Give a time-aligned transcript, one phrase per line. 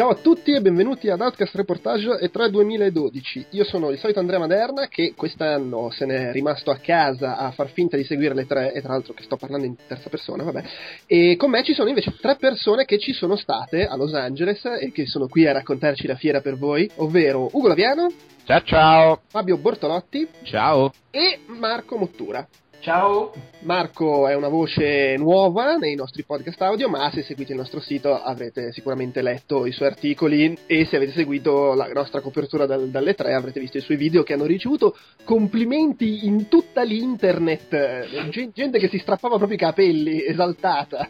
[0.00, 3.48] Ciao a tutti e benvenuti ad Outcast Reportage E3 2012.
[3.50, 7.68] Io sono il solito Andrea Maderna che quest'anno se n'è rimasto a casa a far
[7.68, 10.62] finta di seguire le tre e tra l'altro che sto parlando in terza persona, vabbè.
[11.04, 14.64] E con me ci sono invece tre persone che ci sono state a Los Angeles
[14.64, 18.10] e che sono qui a raccontarci la fiera per voi, ovvero Ugo Laviano.
[18.44, 19.20] Ciao ciao.
[19.26, 20.26] Fabio Bortolotti.
[20.44, 20.94] Ciao.
[21.10, 22.48] E Marco Mottura.
[22.80, 23.30] Ciao!
[23.60, 28.14] Marco è una voce nuova nei nostri podcast audio, ma se seguite il nostro sito
[28.14, 33.12] avrete sicuramente letto i suoi articoli e se avete seguito la nostra copertura dal, dalle
[33.12, 38.88] tre avrete visto i suoi video che hanno ricevuto complimenti in tutta l'internet, gente che
[38.88, 41.06] si strappava proprio i capelli, esaltata.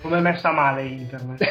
[0.00, 1.44] Come è messa male internet?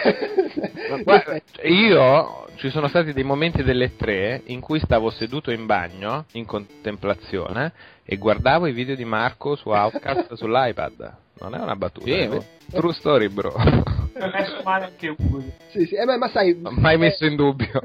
[1.03, 6.25] Guarda, io ci sono stati dei momenti delle tre in cui stavo seduto in bagno
[6.31, 7.71] in contemplazione
[8.11, 11.13] e guardavo i video di Marco su Outcast sull'iPad.
[11.41, 12.07] Non è una battuta.
[12.07, 13.53] Sì, è True story, bro.
[14.27, 15.43] Messo male anche Ugo.
[15.69, 16.55] Sì, sì, eh, ma, ma sai...
[16.59, 17.81] Mai messo in dubbio.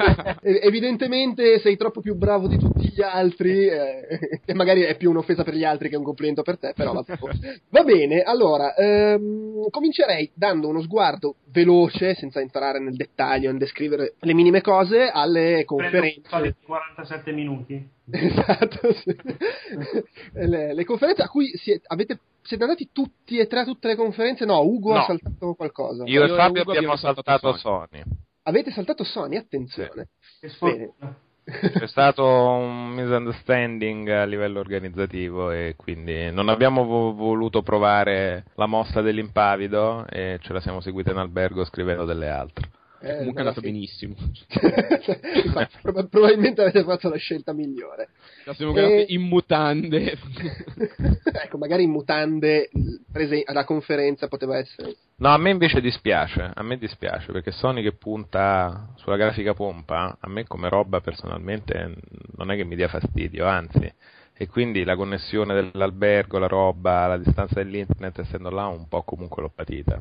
[0.42, 5.44] evidentemente sei troppo più bravo di tutti gli altri eh, e magari è più un'offesa
[5.44, 7.04] per gli altri che un complimento per te, però va,
[7.68, 8.22] va bene.
[8.22, 14.60] Allora, ehm, comincerei dando uno sguardo veloce, senza entrare nel dettaglio, nel descrivere le minime
[14.60, 16.28] cose, alle conferenze.
[16.28, 17.98] Prendo 47 minuti.
[18.12, 19.14] Esatto, sì.
[20.34, 23.96] le, le, conferenze a cui siete, avete, siete andati tutti e tre a tutte le
[23.96, 24.44] conferenze?
[24.44, 25.00] No, Ugo no.
[25.00, 26.04] ha saltato qualcosa.
[26.04, 27.88] Io, Io e Fabio abbiamo, abbiamo saltato Sony.
[27.88, 28.02] Sony.
[28.42, 29.36] Avete saltato Sony?
[29.36, 30.08] Attenzione.
[30.40, 30.48] Sì.
[30.60, 30.94] Bene.
[31.42, 38.66] C'è stato un misunderstanding a livello organizzativo e quindi non abbiamo vo- voluto provare la
[38.66, 42.70] mossa dell'impavido e ce la siamo seguita in albergo scrivendo delle altre.
[43.02, 43.66] Eh, comunque è andato sì.
[43.66, 44.14] benissimo.
[45.80, 48.10] Prob- probabilmente avete fatto la scelta migliore.
[48.44, 49.06] La siamo e...
[49.08, 50.18] in mutande.
[51.32, 52.68] ecco, magari in mutande
[53.10, 54.96] prese alla conferenza poteva essere.
[55.16, 60.16] No, a me invece dispiace, a me dispiace perché Sony che punta sulla grafica pompa,
[60.20, 61.94] a me come roba personalmente
[62.36, 63.92] non è che mi dia fastidio, anzi.
[64.34, 69.42] E quindi la connessione dell'albergo, la roba, la distanza dell'internet, essendo là, un po' comunque
[69.42, 70.00] l'ho patita.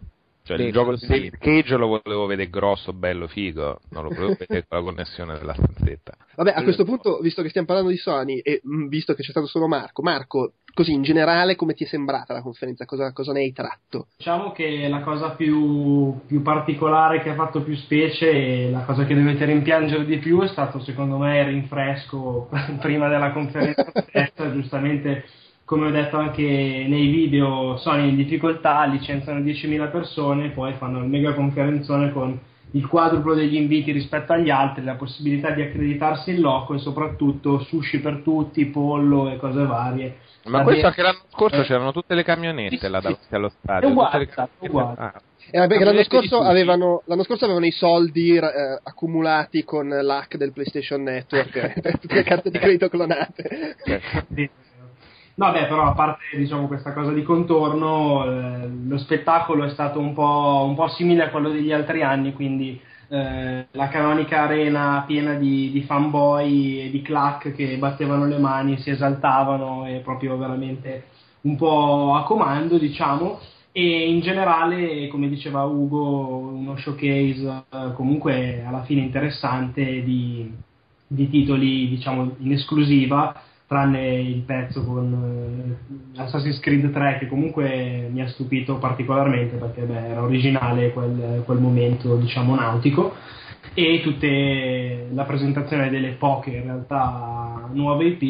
[0.55, 4.35] Cioè, il gioco di David Cage lo volevo vedere grosso, bello, figo, non lo volevo
[4.39, 6.13] vedere con la connessione della stanzetta.
[6.37, 9.29] Vabbè, a questo punto, visto che stiamo parlando di Sony e mh, visto che c'è
[9.29, 12.85] stato solo Marco, Marco, così in generale come ti è sembrata la conferenza?
[12.85, 14.07] Cosa, cosa ne hai tratto?
[14.17, 19.05] Diciamo che la cosa più, più, particolare che ha fatto più specie e la cosa
[19.05, 22.49] che dovete rimpiangere di più è stato secondo me il rinfresco
[22.81, 23.91] prima della conferenza
[24.51, 25.25] giustamente
[25.69, 31.05] come ho detto anche nei video, Sony in difficoltà, licenziano 10.000 persone, poi fanno il
[31.05, 32.39] mega conferenzone con
[32.71, 37.59] il quadruplo degli inviti rispetto agli altri, la possibilità di accreditarsi in loco e soprattutto
[37.59, 40.17] sushi per tutti, pollo e cose varie.
[40.45, 41.65] Ma questo anche l'anno scorso eh.
[41.65, 43.35] c'erano tutte le camionette sì, là davanti sì.
[43.35, 43.89] allo stadio.
[43.89, 44.95] È uguale, è uguale.
[44.97, 45.21] Ah.
[45.51, 48.41] Eh, perché l'anno scorso, avevano, l'anno scorso, avevano, i soldi eh,
[48.81, 53.75] accumulati con l'hack del PlayStation Network tutte le carte di credito clonate.
[54.33, 54.49] Sì.
[55.39, 59.97] No, beh, però a parte diciamo, questa cosa di contorno, eh, lo spettacolo è stato
[59.97, 62.77] un po', un po', simile a quello degli altri anni, quindi
[63.07, 68.79] eh, la canonica arena piena di, di, fanboy e di clack che battevano le mani,
[68.79, 71.05] si esaltavano e proprio veramente
[71.41, 73.39] un po' a comando, diciamo.
[73.71, 80.51] E in generale, come diceva Ugo, uno showcase eh, comunque alla fine interessante di,
[81.07, 85.77] di titoli diciamo in esclusiva tranne il pezzo con
[86.15, 91.43] uh, Assassin's Creed 3 che comunque mi ha stupito particolarmente perché beh, era originale quel,
[91.45, 93.13] quel momento diciamo nautico.
[93.75, 98.21] E tutte la presentazione delle poche in realtà nuove IP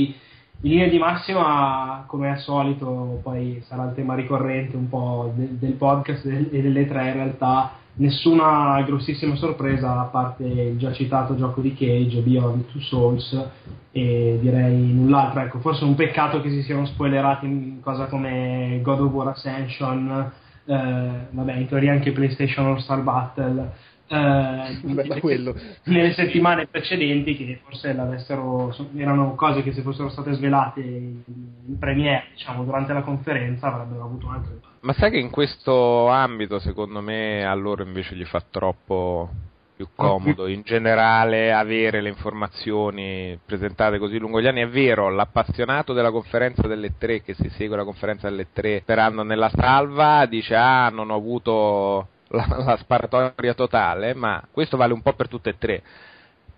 [0.61, 5.57] in linea di massima come al solito poi sarà il tema ricorrente un po' de-
[5.57, 11.35] del podcast e delle tre in realtà nessuna grossissima sorpresa a parte il già citato
[11.35, 13.49] gioco di Cage, Beyond Two Souls
[13.91, 18.99] e direi null'altro, ecco, forse un peccato che si siano spoilerati in cosa come God
[19.01, 20.31] of War Ascension,
[20.65, 23.71] eh, vabbè in teoria anche PlayStation All Star Battle,
[24.11, 25.53] eh, Beh,
[25.83, 31.21] nelle settimane precedenti che forse l'avessero erano cose che se fossero state svelate in,
[31.67, 36.59] in premiere diciamo durante la conferenza avrebbero avuto altro ma sai che in questo ambito
[36.59, 39.29] secondo me a loro invece gli fa troppo
[39.75, 44.61] più comodo in generale avere le informazioni presentate così lungo gli anni.
[44.61, 49.23] È vero, l'appassionato della conferenza delle tre che si segue la conferenza delle tre sperando
[49.23, 55.01] nella salva dice ah non ho avuto la, la sparatoria totale, ma questo vale un
[55.01, 55.83] po' per tutte e tre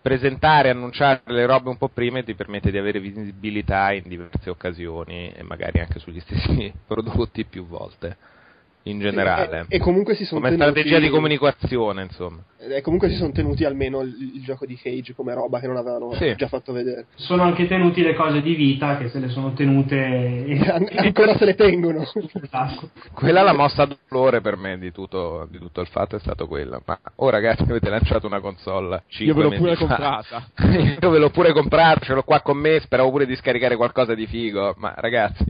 [0.01, 4.49] presentare e annunciare le robe un po' prima ti permette di avere visibilità in diverse
[4.49, 8.17] occasioni e magari anche sugli stessi prodotti più volte.
[8.83, 9.65] In generale.
[9.67, 10.71] E, e, comunque si sono come tenuti...
[10.71, 12.43] strategia di comunicazione, insomma.
[12.57, 15.77] E comunque si sono tenuti almeno il, il, gioco di Cage come roba che non
[15.77, 16.35] avevano sì.
[16.35, 17.07] già fatto vedere.
[17.15, 19.95] Sono anche tenuti le cose di vita che se le sono tenute
[20.71, 22.01] An- ancora se le tengono.
[22.01, 22.89] esatto.
[23.13, 26.81] Quella la mossa dolore per me di tutto, di tutto, il fatto è stato quella.
[26.85, 29.85] Ma oh ragazzi avete lanciato una console 5 Io ve l'ho pure fa.
[29.85, 30.47] comprata.
[31.01, 34.13] Io ve l'ho pure comprata, ce l'ho qua con me, speravo pure di scaricare qualcosa
[34.13, 35.45] di figo, ma ragazzi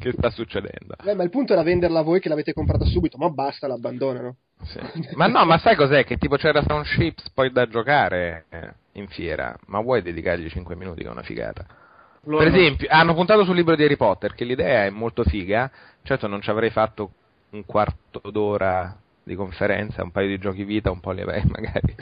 [0.00, 0.96] che sta succedendo?
[1.04, 4.36] Beh, ma il punto era venderla a voi che l'avete comprata subito, ma basta, l'abbandonano.
[4.62, 4.78] Sì.
[5.14, 6.04] ma no, ma sai cos'è?
[6.04, 10.74] Che tipo c'era Sound Ships poi da giocare eh, in fiera, ma vuoi dedicargli 5
[10.74, 11.64] minuti che è una figata?
[12.22, 15.70] Per esempio, hanno puntato sul libro di Harry Potter, che l'idea è molto figa,
[16.02, 17.12] certo non ci avrei fatto
[17.50, 21.94] un quarto d'ora di conferenza, un paio di giochi vita, un po' li avrei magari.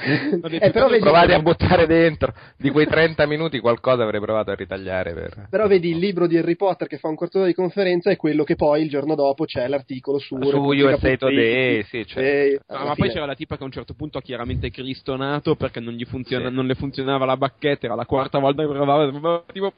[0.58, 2.32] Eh, però vedi, provati a buttare dentro.
[2.56, 5.46] Di quei 30 minuti qualcosa avrei provato a ritagliare per...
[5.50, 8.16] però vedi il libro di Harry Potter che fa un quarto d'ora di conferenza è
[8.16, 12.64] quello che poi il giorno dopo c'è l'articolo su, su USA Today sì, certo.
[12.74, 15.80] no, ma poi c'era la tipa che a un certo punto ha chiaramente cristonato perché
[15.80, 16.54] non, gli funziona, sì.
[16.54, 19.74] non le funzionava la bacchetta era la quarta volta che provava tipo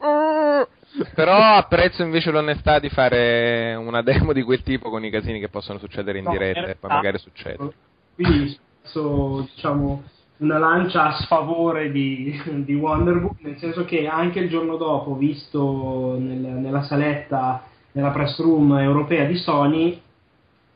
[1.14, 5.48] però apprezzo invece l'onestà di fare una demo di quel tipo con i casini che
[5.48, 7.72] possono succedere in no, diretta e poi magari succede.
[8.14, 10.02] Quindi so, diciamo
[10.38, 16.16] una lancia a sfavore di, di Wonderbook, nel senso che anche il giorno dopo, visto
[16.18, 20.00] nel, nella saletta, nella press room europea di Sony,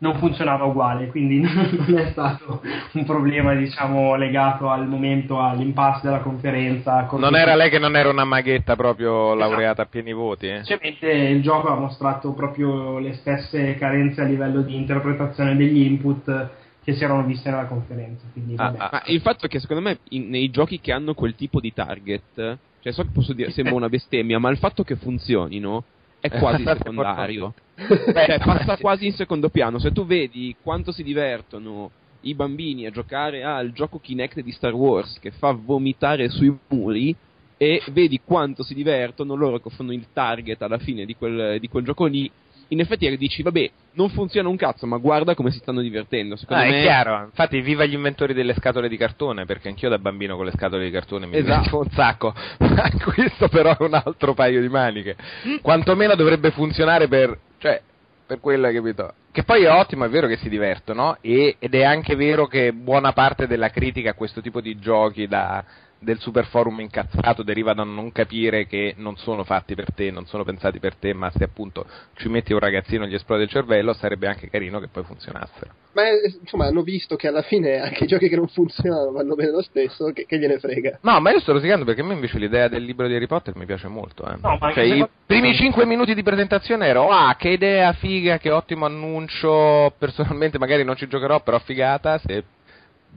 [0.04, 2.60] non funzionava uguale, quindi non è stato
[2.92, 7.08] un problema diciamo, legato al momento, all'impasse della conferenza.
[7.12, 9.38] Non era lei che non era una maghetta proprio esatto.
[9.38, 10.48] laureata a pieni voti?
[10.48, 10.60] Eh?
[10.64, 16.50] Semplicemente il gioco ha mostrato proprio le stesse carenze a livello di interpretazione degli input
[16.84, 18.26] che si erano viste nella conferenza.
[18.30, 21.34] Quindi, ah, ah, il fatto è che secondo me in, nei giochi che hanno quel
[21.34, 24.96] tipo di target, cioè so che posso dire, sembra una bestemmia, ma il fatto che
[24.96, 25.82] funzionino
[26.24, 27.52] è quasi secondario.
[27.76, 29.78] cioè, passa quasi in secondo piano.
[29.78, 31.90] Se tu vedi quanto si divertono
[32.22, 37.14] i bambini a giocare al gioco Kinect di Star Wars che fa vomitare sui muri
[37.58, 41.68] e vedi quanto si divertono loro che fanno il target alla fine di quel, di
[41.68, 42.30] quel gioco lì
[42.68, 46.36] in effetti dici, vabbè, non funziona un cazzo, ma guarda come si stanno divertendo.
[46.36, 46.80] Secondo ah, me...
[46.80, 47.24] è chiaro.
[47.24, 50.84] Infatti, viva gli inventori delle scatole di cartone, perché anch'io da bambino con le scatole
[50.84, 51.78] di cartone mi esatto.
[51.78, 52.34] un sacco.
[53.14, 55.16] Questo però è un altro paio di maniche.
[55.60, 57.38] Quantomeno dovrebbe funzionare per...
[57.58, 57.80] Cioè,
[58.26, 59.12] per quella, capito?
[59.30, 62.72] Che poi è ottimo, è vero che si divertono, e, ed è anche vero che
[62.72, 65.62] buona parte della critica a questo tipo di giochi da
[66.04, 70.26] del super forum incazzato deriva da non capire che non sono fatti per te, non
[70.26, 73.48] sono pensati per te, ma se appunto ci metti un ragazzino e gli esplode il
[73.48, 75.72] cervello, sarebbe anche carino che poi funzionassero.
[75.94, 76.02] Ma
[76.40, 79.62] insomma hanno visto che alla fine anche i giochi che non funzionano vanno bene lo
[79.62, 80.98] stesso, che, che gliene frega.
[81.02, 83.56] No, ma io sto rosicando perché a me invece l'idea del libro di Harry Potter
[83.56, 84.24] mi piace molto.
[84.28, 84.36] Eh.
[84.40, 88.86] No, cioè, i primi 5 minuti di presentazione ero, ah, che idea figa, che ottimo
[88.86, 92.44] annuncio, personalmente magari non ci giocherò, però figata, se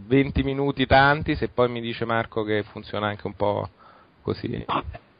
[0.05, 3.69] 20 minuti tanti, se poi mi dice Marco che funziona anche un po'
[4.21, 4.65] così.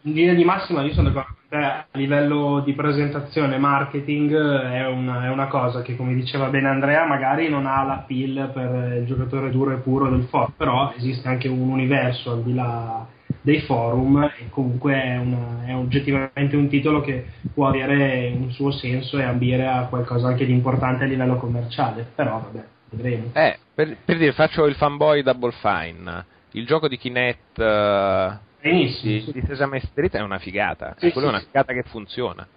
[0.02, 4.86] In linea di massima io sono d'accordo con te, a livello di presentazione, marketing è
[4.86, 9.00] una, è una, cosa che come diceva bene Andrea magari non ha la pill per
[9.00, 13.06] il giocatore duro e puro del forum, però esiste anche un universo al di là
[13.42, 18.72] dei forum e comunque è, una, è oggettivamente un titolo che può avere un suo
[18.72, 23.32] senso e ambire a qualcosa anche di importante a livello commerciale, però vabbè, vedremo.
[23.34, 26.26] Eh, per, per, dire, faccio il fanboy Double Fine.
[26.54, 30.96] Il gioco di Kinect uh, di, di Sesame Street è una figata.
[30.98, 32.48] Sì, Quello sì, è una figata che funziona.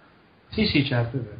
[0.49, 1.37] Sì, sì, certo, è vero.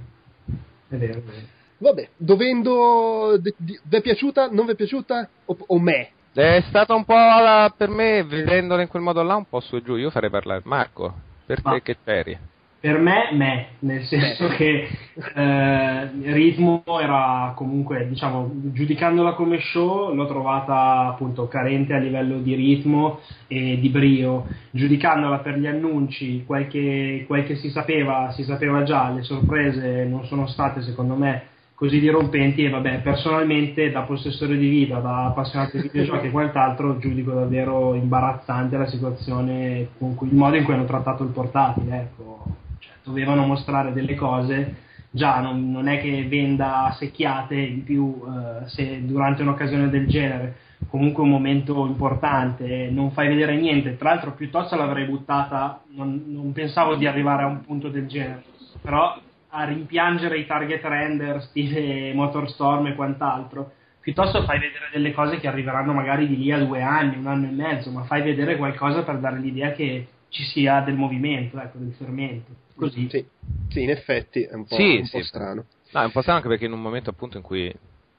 [0.88, 1.45] È vero, è vero.
[1.79, 3.39] Vabbè, dovendo.
[3.41, 4.51] Vi è piaciuta?
[4.51, 5.27] Non vi è piaciuta?
[5.45, 6.11] O, o me?
[6.31, 9.77] È stata un po' la, per me, vedendola in quel modo là, un po' su
[9.77, 9.95] e giù.
[9.95, 10.61] Io farei parlare.
[10.63, 11.11] Marco,
[11.43, 12.38] per te che c'eri?
[12.81, 14.88] Per me, me, nel senso che
[15.35, 22.55] eh, Ritmo era comunque, diciamo, giudicandola come show, l'ho trovata appunto carente a livello di
[22.55, 24.47] ritmo e di brio.
[24.71, 30.05] Giudicandola per gli annunci, quel che, quel che si sapeva, si sapeva già, le sorprese
[30.05, 31.43] non sono state secondo me
[31.75, 36.97] così dirompenti e vabbè, personalmente da possessore di vita, da appassionato di videogiochi e quant'altro,
[36.97, 41.95] giudico davvero imbarazzante la situazione, con cui, il modo in cui hanno trattato il portatile,
[41.95, 42.61] ecco
[43.03, 49.05] dovevano mostrare delle cose già non, non, è che venda secchiate in più eh, se
[49.05, 50.55] durante un'occasione del genere
[50.88, 56.53] comunque un momento importante non fai vedere niente tra l'altro piuttosto l'avrei buttata non, non
[56.53, 58.43] pensavo di arrivare a un punto del genere
[58.81, 59.20] però
[59.53, 65.48] a rimpiangere i target render stile Motorstorm e quant'altro piuttosto fai vedere delle cose che
[65.48, 69.03] arriveranno magari di lì a due anni, un anno e mezzo ma fai vedere qualcosa
[69.03, 72.51] per dare l'idea che ci sia del movimento, ecco, del fermento.
[72.81, 73.07] Così.
[73.09, 73.25] Sì,
[73.69, 75.65] sì in effetti è un po', sì, un po strano.
[75.91, 77.71] No, è un po' strano anche perché in un momento appunto in cui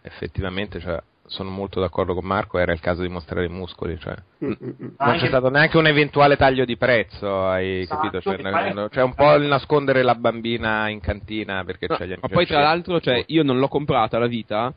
[0.02, 4.14] effettivamente cioè, sono molto d'accordo con Marco, era il caso di mostrare i muscoli, cioè.
[4.44, 4.74] Mm, mm, mm.
[4.78, 8.20] non Anche- c'è stato neanche un eventuale taglio di prezzo, hai Esatto, capito?
[8.20, 12.10] Cioè, poi- c'è un po' il nascondere la bambina in cantina perché No, c'è gli
[12.10, 14.72] ma amici poi tra al l'altro, cioè, io non l'ho comprata la vita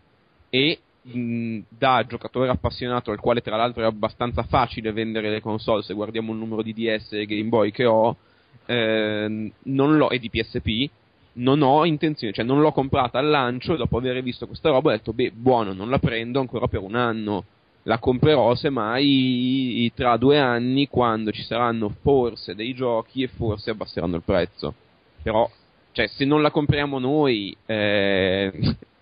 [0.50, 5.84] e mh, da giocatore appassionato, al quale tra l'altro è abbastanza facile vendere le console,
[5.84, 8.16] se guardiamo il numero di DS e Game Boy che ho,
[8.66, 10.90] ehm, non l'ho, e di PSP,
[11.34, 14.90] non ho intenzione, cioè non l'ho comprata al lancio e dopo aver visto questa roba
[14.90, 17.46] ho detto, beh, buono, non la prendo ancora per un anno.
[17.88, 24.16] La comprerò semmai tra due anni quando ci saranno forse dei giochi e forse abbasseranno
[24.16, 24.74] il prezzo.
[25.22, 25.48] Però,
[25.96, 28.52] cioè, se non la compriamo noi, eh,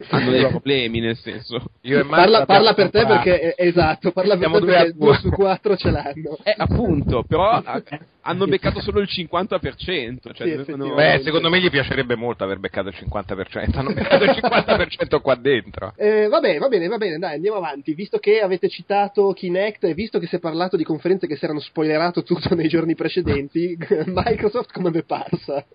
[0.10, 1.72] hanno dei problemi, nel senso.
[1.82, 4.94] E Parla, parla per te perché, eh, esatto, parla per Siamo te due a perché
[4.96, 5.06] due.
[5.08, 6.38] due su quattro ce l'hanno.
[6.44, 7.82] Eh, appunto, però ha-
[8.22, 10.34] hanno beccato solo il 50%.
[10.34, 10.94] Cioè Sì, dovevano-.
[10.94, 15.34] Beh, secondo me gli piacerebbe molto aver beccato il 50%, hanno beccato il 50% qua
[15.34, 15.94] dentro.
[15.98, 17.96] Eh, va bene, va bene, va bene, dai, andiamo avanti.
[17.96, 21.44] Visto che avete citato Kinect e visto che si è parlato di conferenze che si
[21.46, 25.66] erano spoilerato tutto nei giorni precedenti, Microsoft come è parsa?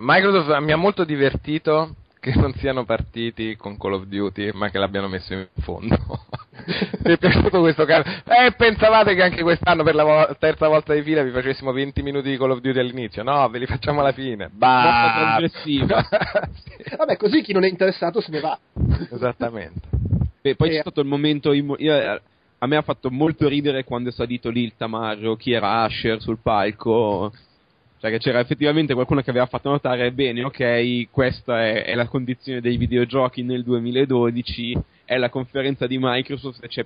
[0.00, 4.78] Microsoft mi ha molto divertito che non siano partiti con Call of Duty, ma che
[4.78, 5.96] l'abbiano messo in fondo.
[7.04, 8.06] Mi è piaciuto questo caso.
[8.08, 12.02] Eh, pensavate che anche quest'anno per la vo- terza volta di fila vi facessimo 20
[12.02, 13.22] minuti di Call of Duty all'inizio?
[13.22, 14.50] No, ve li facciamo alla fine.
[14.52, 15.36] Mossa Bah!
[15.38, 16.02] trasgressiva.
[16.86, 18.58] Sì, Vabbè, così chi non è interessato se ne va.
[19.10, 19.88] esattamente.
[20.42, 20.72] Beh, poi Eh.
[20.74, 21.52] c'è stato il momento.
[21.52, 21.94] immo- io,
[22.62, 26.20] a me ha fatto molto ridere quando è salito lì il Tamarro, chi era Asher
[26.20, 27.32] sul palco.
[28.00, 32.08] Cioè, che c'era effettivamente qualcuno che aveva fatto notare: bene, ok, questa è, è la
[32.08, 34.78] condizione dei videogiochi nel 2012.
[35.04, 36.80] È la conferenza di Microsoft e c'è,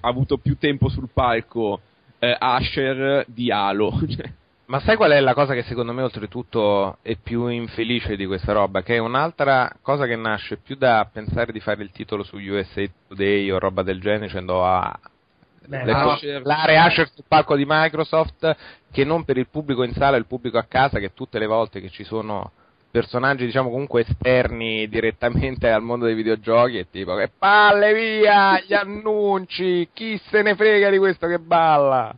[0.00, 1.80] ha avuto più tempo sul palco
[2.20, 3.98] eh, Asher di Halo.
[4.06, 4.32] Cioè,
[4.66, 8.52] Ma sai qual è la cosa che secondo me oltretutto è più infelice di questa
[8.52, 8.82] roba?
[8.82, 12.84] Che è un'altra cosa che nasce più da pensare di fare il titolo su USA
[13.08, 15.19] Today o roba del genere ah, Beh, le
[15.66, 18.56] no, l'area Asher sul palco di Microsoft
[18.90, 21.46] che non per il pubblico in sala e il pubblico a casa che tutte le
[21.46, 22.52] volte che ci sono
[22.90, 28.74] personaggi diciamo comunque esterni direttamente al mondo dei videogiochi è tipo che palle via gli
[28.74, 32.12] annunci chi se ne frega di questo che balla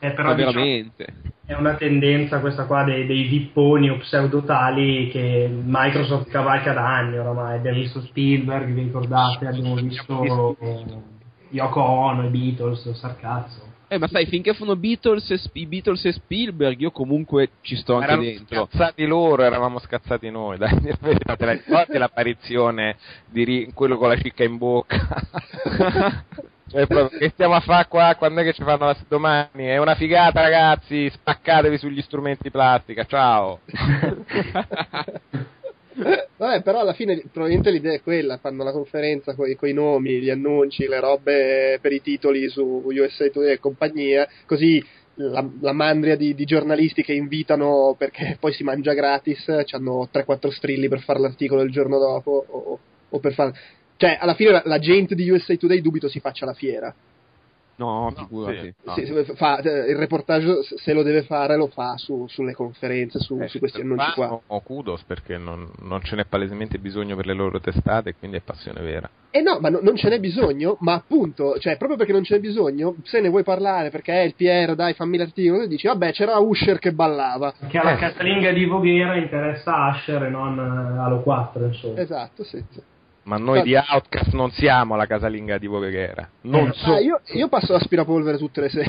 [0.00, 1.06] eh, però diciamo, veramente.
[1.44, 7.18] è una tendenza questa qua dei, dei vipponi o pseudotali che Microsoft cavalca da anni
[7.18, 7.56] oramai.
[7.56, 9.46] Abbiamo visto Spielberg, vi ricordate?
[9.48, 10.84] Abbiamo visto eh,
[11.50, 13.76] Yoko Ono, i Beatles, sarcazzo.
[13.90, 17.94] Eh, ma sai, finché fanno Beatles e, i Beatles e Spielberg, io comunque ci sto
[17.94, 18.68] anche erano dentro.
[18.70, 23.72] scazzati loro eravamo scazzati noi dai dire la verità, te la ricordi l'apparizione di Ri-
[23.72, 24.98] quello con la cicca in bocca
[26.70, 28.14] Cioè, proprio, che stiamo a fare qua?
[28.18, 29.64] Quando è che ci fanno la domani?
[29.64, 31.08] È una figata, ragazzi.
[31.08, 33.04] Spaccatevi sugli strumenti di plastica.
[33.04, 33.60] Ciao.
[36.36, 40.30] Vabbè, però alla fine probabilmente l'idea è quella, fanno la conferenza con i nomi, gli
[40.30, 46.16] annunci, le robe per i titoli su USA Today e compagnia, così la, la mandria
[46.16, 51.18] di, di giornalisti che invitano perché poi si mangia gratis, hanno 3-4 strilli per fare
[51.18, 52.78] l'articolo il giorno dopo o,
[53.08, 53.52] o per fare...
[53.96, 56.94] Cioè, alla fine la, la gente di USA Today dubito si faccia la fiera.
[57.78, 58.58] No, figurati.
[58.60, 58.74] sì.
[58.84, 58.92] No.
[58.94, 63.20] Si- si- fa- eh, il reportage, se- lo deve fare, lo fa su- sulle conferenze,
[63.20, 64.26] su, Eh, su questi annunci qua.
[64.26, 68.36] fanno, O kudos perché non, non ce n'è palesemente bisogno per le loro testate, quindi
[68.38, 69.08] è passione vera.
[69.30, 72.34] Eh no, ma no- non ce n'è bisogno, ma appunto, cioè, proprio perché non ce
[72.34, 75.86] n'è bisogno, se ne vuoi parlare perché è il PR, dai, fammi l'articolo, e dici,
[75.86, 77.52] vabbè, c'era Usher che ballava.
[77.68, 77.98] Che alla Eh.
[77.98, 82.00] casalinga di Voghera interessa Asher e non eh, Halo 4, insomma.
[82.00, 82.60] Esatto, sì.
[82.70, 82.80] sì.
[83.28, 86.26] Ma noi di Outcast non siamo la casalinga di Voghera.
[86.42, 86.92] Non Eh, so.
[86.94, 88.88] Ah, io, io passo l'aspirapolvere tutte le sere.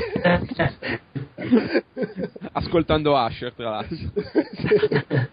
[2.54, 3.98] Ascoltando Asher, tra l'altro.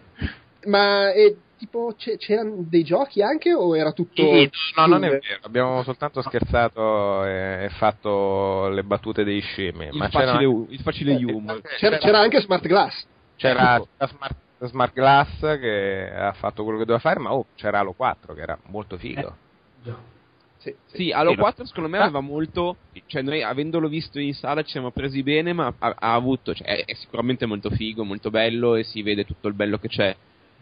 [0.67, 4.21] ma eh, tipo, c'erano dei giochi anche o era tutto...
[4.21, 5.21] Sì, no, non è vero.
[5.43, 9.85] Abbiamo soltanto scherzato e, e fatto le battute dei scemi.
[9.85, 11.61] Il ma facile, c'era, il facile Eh, humor.
[11.77, 13.05] C'era, c'era anche Smart Glass.
[13.37, 17.79] c'era, c'era Smart, Smart Glass che ha fatto quello che doveva fare, ma oh, c'era
[17.79, 19.35] Halo 4 che era molto figo.
[19.83, 19.97] Già.
[20.57, 20.95] Sì, sì.
[20.95, 24.63] Sì, Halo Sì, lo- 4 secondo me aveva molto, cioè noi avendolo visto in sala
[24.63, 28.29] ci siamo presi bene, ma ha, ha avuto, cioè è, è sicuramente molto figo, molto
[28.31, 30.15] bello e si vede tutto il bello che c'è.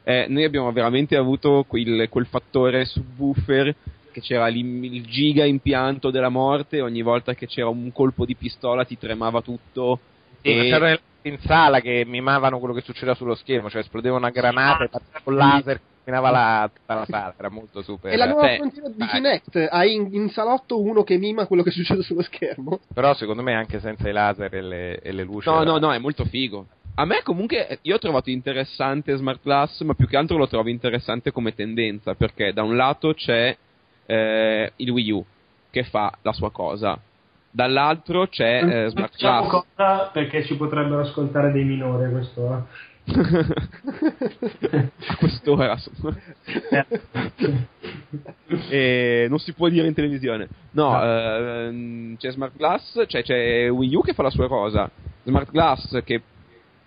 [0.03, 3.73] Eh, noi abbiamo veramente avuto quel, quel fattore subwoofer
[4.11, 8.85] che c'era il giga impianto della morte, ogni volta che c'era un colpo di pistola
[8.85, 9.99] ti tremava tutto.
[10.45, 14.29] Sì, e- c'erano in sala che mimavano quello che succedeva sullo schermo, cioè esplodeva una
[14.29, 18.13] granata e partiva un laser che illuminava la, tutta la sala, era molto super.
[18.13, 19.05] E la nuova Beh, frontiera di.
[19.07, 22.79] Kinect, hai in, in salotto uno che mima quello che succede sullo schermo.
[22.93, 25.49] Però secondo me anche senza i laser e le, e le luci.
[25.49, 26.67] No, era- no, no, è molto figo.
[26.97, 30.69] A me comunque, io ho trovato interessante Smart Glass, ma più che altro lo trovo
[30.69, 33.57] interessante come tendenza, perché da un lato c'è
[34.05, 35.25] eh, il Wii U,
[35.71, 36.97] che fa la sua cosa,
[37.55, 39.47] dall'altro c'è eh, Smart Glass.
[39.47, 42.53] cosa perché ci potrebbero ascoltare dei minori questo.
[42.53, 42.61] eh.
[45.07, 45.77] a quest'ora
[48.69, 53.95] e non si può dire in televisione no ehm, c'è Smart Glass cioè c'è Wii
[53.95, 54.89] U che fa la sua cosa
[55.23, 56.19] Smart Glass che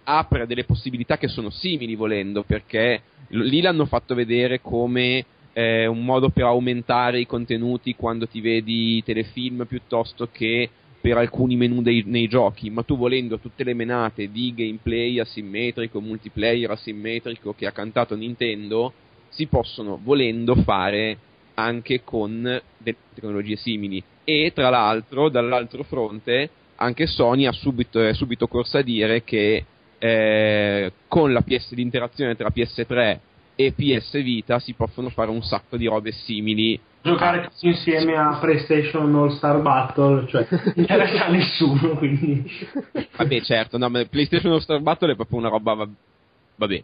[0.02, 5.24] apre delle possibilità che sono simili volendo perché lì l'hanno fatto vedere come
[5.58, 11.56] eh, un modo per aumentare i contenuti quando ti vedi telefilm piuttosto che per alcuni
[11.56, 17.54] menu dei, nei giochi, ma tu volendo tutte le menate di gameplay asimmetrico, multiplayer asimmetrico
[17.54, 18.92] che ha cantato Nintendo,
[19.30, 21.18] si possono volendo fare
[21.54, 22.40] anche con
[22.78, 24.00] delle tecnologie simili.
[24.22, 29.64] E tra l'altro, dall'altro fronte, anche Sony ha subito, è subito corsa a dire che
[29.98, 33.18] eh, con la PS di interazione tra PS3
[33.60, 39.12] e PS Vita si possono fare un sacco di robe simili Giocare insieme a PlayStation
[39.14, 42.44] All Star Battle, cioè non interessa a nessuno, quindi.
[43.16, 45.74] Vabbè, certo, no, ma PlayStation All Star Battle è proprio una roba.
[45.74, 45.88] va-
[46.56, 46.82] Vabbè,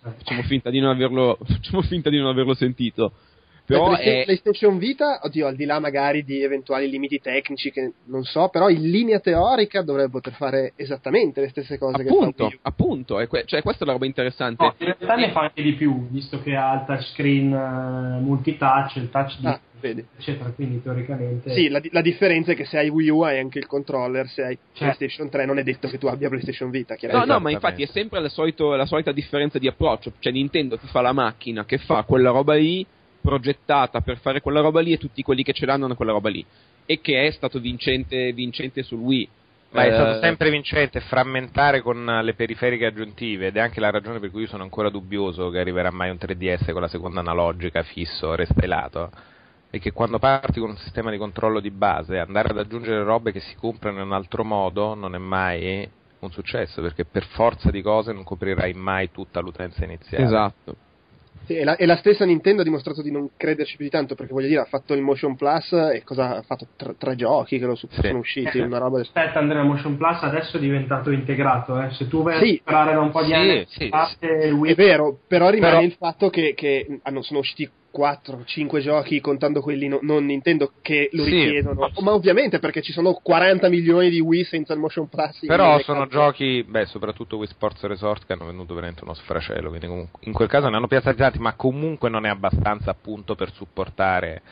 [0.00, 3.12] facciamo finta di non averlo, facciamo finta di non averlo sentito.
[3.66, 4.24] Però Beh, Playsta- è.
[4.24, 8.68] PlayStation Vita, oddio, al di là magari di eventuali limiti tecnici che non so, però
[8.68, 12.58] in linea teorica dovrebbe poter fare esattamente le stesse cose che fa Appunto, Wii U.
[12.62, 14.62] appunto, cioè questa è la roba interessante.
[14.64, 18.96] No, in realtà ne fa anche di più, visto che ha il touchscreen eh, multitouch,
[18.96, 20.04] il touch di Ah, vedi.
[20.16, 21.52] eccetera, quindi teoricamente.
[21.52, 24.42] Sì, la, la differenza è che se hai Wii U hai anche il controller, se
[24.44, 24.96] hai Certo.
[24.96, 27.32] PlayStation 3 non è detto che tu abbia PlayStation Vita, No, chiaramente.
[27.32, 30.12] no, ma infatti è sempre la, solito- la solita differenza di approccio.
[30.20, 32.86] Cioè, Nintendo ti fa la macchina che fa quella roba lì,
[33.26, 36.28] progettata per fare quella roba lì, e tutti quelli che ce l'hanno hanno quella roba
[36.28, 36.46] lì.
[36.86, 39.28] E che è stato vincente, vincente sul Wii.
[39.72, 43.90] Ma è stato Eh, sempre vincente frammentare con le periferiche aggiuntive ed è anche la
[43.90, 47.18] ragione per cui io sono ancora dubbioso che arriverà mai un 3DS con la seconda
[47.18, 49.10] analogica fisso, restelato.
[49.68, 53.32] E che quando parti con un sistema di controllo di base, andare ad aggiungere robe
[53.32, 57.70] che si comprano in un altro modo non è mai un successo, perché per forza
[57.70, 60.24] di cose non coprirai mai tutta l'utenza iniziale.
[60.24, 60.76] Esatto.
[61.46, 64.14] Sì, e, la, e la stessa Nintendo ha dimostrato di non crederci più di tanto,
[64.16, 66.66] perché voglio dire, ha fatto il Motion Plus e cosa ha fatto?
[66.76, 68.00] Tre, tre giochi che lo su- Sì.
[68.02, 71.90] sono usciti, una roba del Aspetta Andrea, Motion Plus adesso è diventato integrato, eh.
[71.92, 72.60] se tu vai Sì.
[72.64, 73.88] a comprare da un po' di Sì, anni sì,
[74.70, 79.60] È vero, però rimane Però- il fatto che, che hanno- sono usciti 4-5 giochi contando
[79.60, 81.30] quelli no- non Nintendo che lo Sì.
[81.30, 85.46] richiedono, ma ovviamente perché ci sono 40 milioni di Wii senza il Motion Plus.
[85.46, 89.86] Però sono giochi, beh, soprattutto Wii Sports Resort che hanno venduto veramente uno sfracello, quindi
[89.86, 94.42] comunque, in quel caso ne hanno piazzati ma comunque non è abbastanza appunto per supportare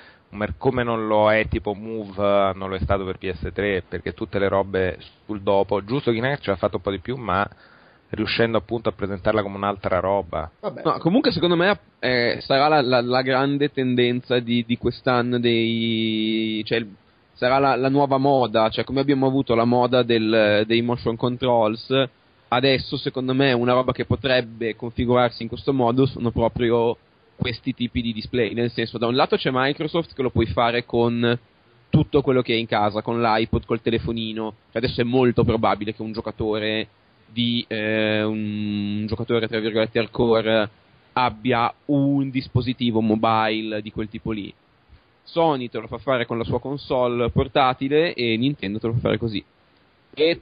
[0.58, 4.48] come non lo è tipo Move, non lo è stato per PS3, perché tutte le
[4.48, 7.48] robe sul dopo, giusto Kinect ci ha fatto un po' di più, ma
[8.14, 10.50] riuscendo appunto a presentarla come un'altra roba.
[10.60, 10.82] Vabbè.
[10.84, 16.62] No, comunque secondo me eh, sarà la, la- la grande tendenza di, di quest'anno dei...
[16.64, 16.88] Cioè, il-
[17.34, 21.92] sarà la, la nuova moda, cioè come abbiamo avuto la moda del- dei motion controls,
[22.48, 26.96] adesso secondo me una roba che potrebbe configurarsi in questo modo sono proprio
[27.36, 30.84] questi tipi di display, nel senso da un lato c'è Microsoft che lo puoi fare
[30.84, 31.36] con
[31.90, 35.92] tutto quello che hai in casa, con l'iPod, col telefonino, cioè adesso è molto probabile
[35.92, 36.86] che un giocatore
[37.34, 40.70] di eh, un, giocatore tra virgolette hardcore
[41.14, 44.54] abbia un dispositivo mobile di quel tipo lì.
[45.24, 49.00] Sony te lo fa fare con la sua console portatile e Nintendo te lo fa
[49.00, 49.44] fare così.
[50.14, 50.40] E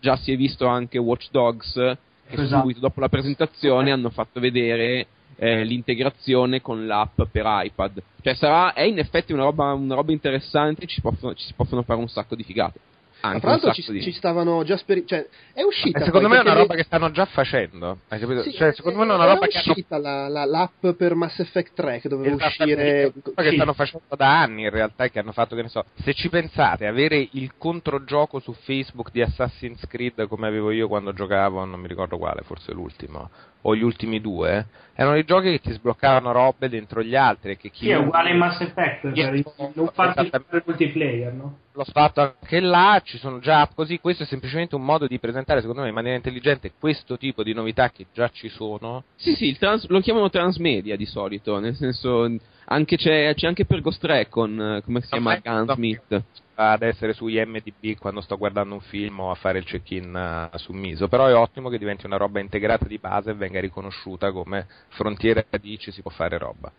[0.00, 2.60] già si è visto anche Watch Dogs che Esatto.
[2.60, 8.02] subito dopo la presentazione hanno fatto vedere eh, l'integrazione con l'app per iPad.
[8.20, 11.82] Cioè sarà, è in effetti una roba, una roba interessante, ci, possono, ci si possono
[11.82, 12.80] fare un sacco di figate.
[13.28, 14.02] Anche tra l'altro ci, di...
[14.02, 15.98] ci stavano già speri- cioè è uscita.
[16.00, 18.42] E secondo poi, me è una roba le- che stanno già facendo, hai capito?
[18.42, 21.38] Sì, cioè, secondo me è una roba che hanno uscita la, la- l'app per Mass
[21.38, 23.54] Effect 3 che doveva Esattamente, uscire che Sì.
[23.54, 26.86] stanno facendo da anni in realtà che hanno fatto che ne so se ci pensate
[26.86, 31.88] avere il controgioco su Facebook di Assassin's Creed come avevo io quando giocavo non mi
[31.88, 33.30] ricordo quale forse l'ultimo
[33.62, 37.70] o gli ultimi due erano dei giochi che ti sbloccavano robe dentro gli altri che
[37.70, 41.58] chi Sì, è uguale in Mass Effect, Io- cioè, non farti giocare multiplayer, no?
[41.72, 45.60] l'ho fatto anche là, ci sono già così, questo è semplicemente un modo di presentare
[45.60, 49.48] secondo me in maniera intelligente questo tipo di novità che già ci sono Sì, sì,
[49.48, 52.30] il trans- lo chiamano transmedia di solito, nel senso
[52.66, 56.22] anche c'è, c'è anche per Ghost Recon, eh, come si chiama ma- Gunsmith.
[56.56, 60.56] ad essere su IMDB quando sto guardando un film o a fare il check-in eh,
[60.58, 64.30] su Miso, però è ottimo che diventi una roba integrata di base e venga riconosciuta
[64.30, 66.70] come frontiera di ci si può fare roba.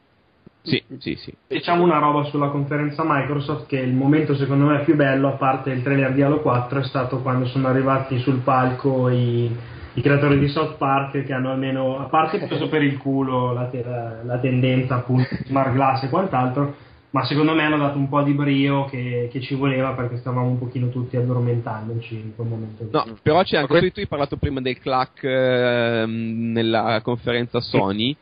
[0.66, 1.32] Sì, sì, sì.
[1.48, 5.70] Diciamo una roba sulla conferenza Microsoft che il momento secondo me più bello, a parte
[5.70, 9.56] il trailer di Halo 4, è stato quando sono arrivati sul palco i,
[9.94, 13.66] i creatori di South Park che hanno almeno, a parte preso per il culo la,
[13.66, 16.76] te- la tendenza appunto smart glass e quant'altro,
[17.16, 20.50] ma secondo me hanno dato un po' di brio che, che, ci voleva perché stavamo
[20.50, 22.90] un pochino tutti addormentandoci in quel momento.
[22.92, 28.14] No, però c'è anche, tu, tu hai parlato prima del clack eh, nella conferenza Sony,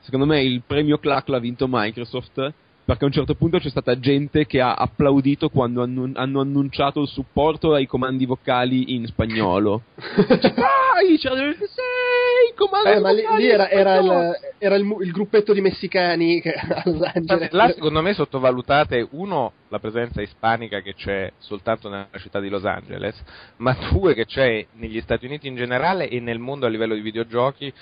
[0.00, 2.52] secondo me il premio clack l'ha vinto Microsoft
[2.90, 7.00] perché a un certo punto c'è stata gente che ha applaudito quando annun- hanno annunciato
[7.02, 9.82] il supporto ai comandi vocali in spagnolo.
[9.94, 15.52] Dai, c'era sei comandi eh, ma lì, lì era, era, il, era il, il, gruppetto
[15.52, 17.52] di messicani che a Los Angeles.
[17.52, 22.64] Là secondo me sottovalutate uno la presenza ispanica che c'è soltanto nella città di Los
[22.64, 23.22] Angeles,
[23.58, 27.02] ma due che c'è negli Stati Uniti in generale e nel mondo a livello di
[27.02, 27.72] videogiochi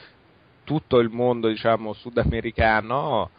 [0.64, 3.30] tutto il mondo diciamo sudamericano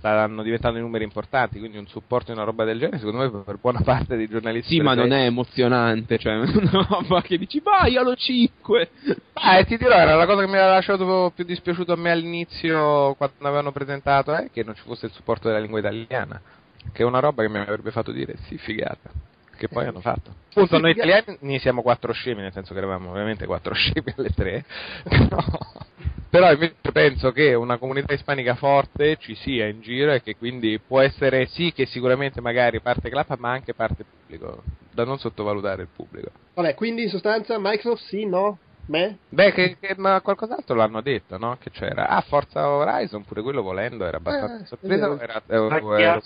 [0.00, 3.58] stanno diventando numeri importanti, quindi un supporto in una roba del genere, secondo me per
[3.60, 4.74] buona parte dei giornalisti.
[4.74, 8.90] Sì, ma non è emozionante, cioè una roba che dici vai allo 5.
[9.34, 13.14] Ah, ti dirò, era la cosa che mi aveva lasciato più dispiaciuto a me all'inizio
[13.14, 16.40] quando avevano presentato, è eh, che non ci fosse il supporto della lingua italiana,
[16.92, 19.10] che è una roba che mi avrebbe fatto dire sì, figata.
[19.60, 20.34] Che poi hanno fatto.
[20.48, 24.64] Appunto, noi italiani siamo quattro scemi, nel senso che eravamo ovviamente quattro scemi alle tre.
[25.04, 25.36] Però
[26.30, 30.78] però invece penso che una comunità ispanica forte ci sia in giro e che quindi
[30.78, 35.82] può essere sì che sicuramente magari parte club ma anche parte pubblico, da non sottovalutare
[35.82, 36.30] il pubblico.
[36.54, 38.58] Vabbè, quindi in sostanza Microsoft sì, no?
[38.86, 39.18] Me?
[39.28, 41.56] Beh, che, che, ma qualcos'altro l'hanno detto, no?
[41.60, 42.06] Che c'era?
[42.08, 45.18] Ah, Forza Horizon, pure quello volendo, era abbastanza eh, sorpreso.
[45.18, 46.22] Era, era, era,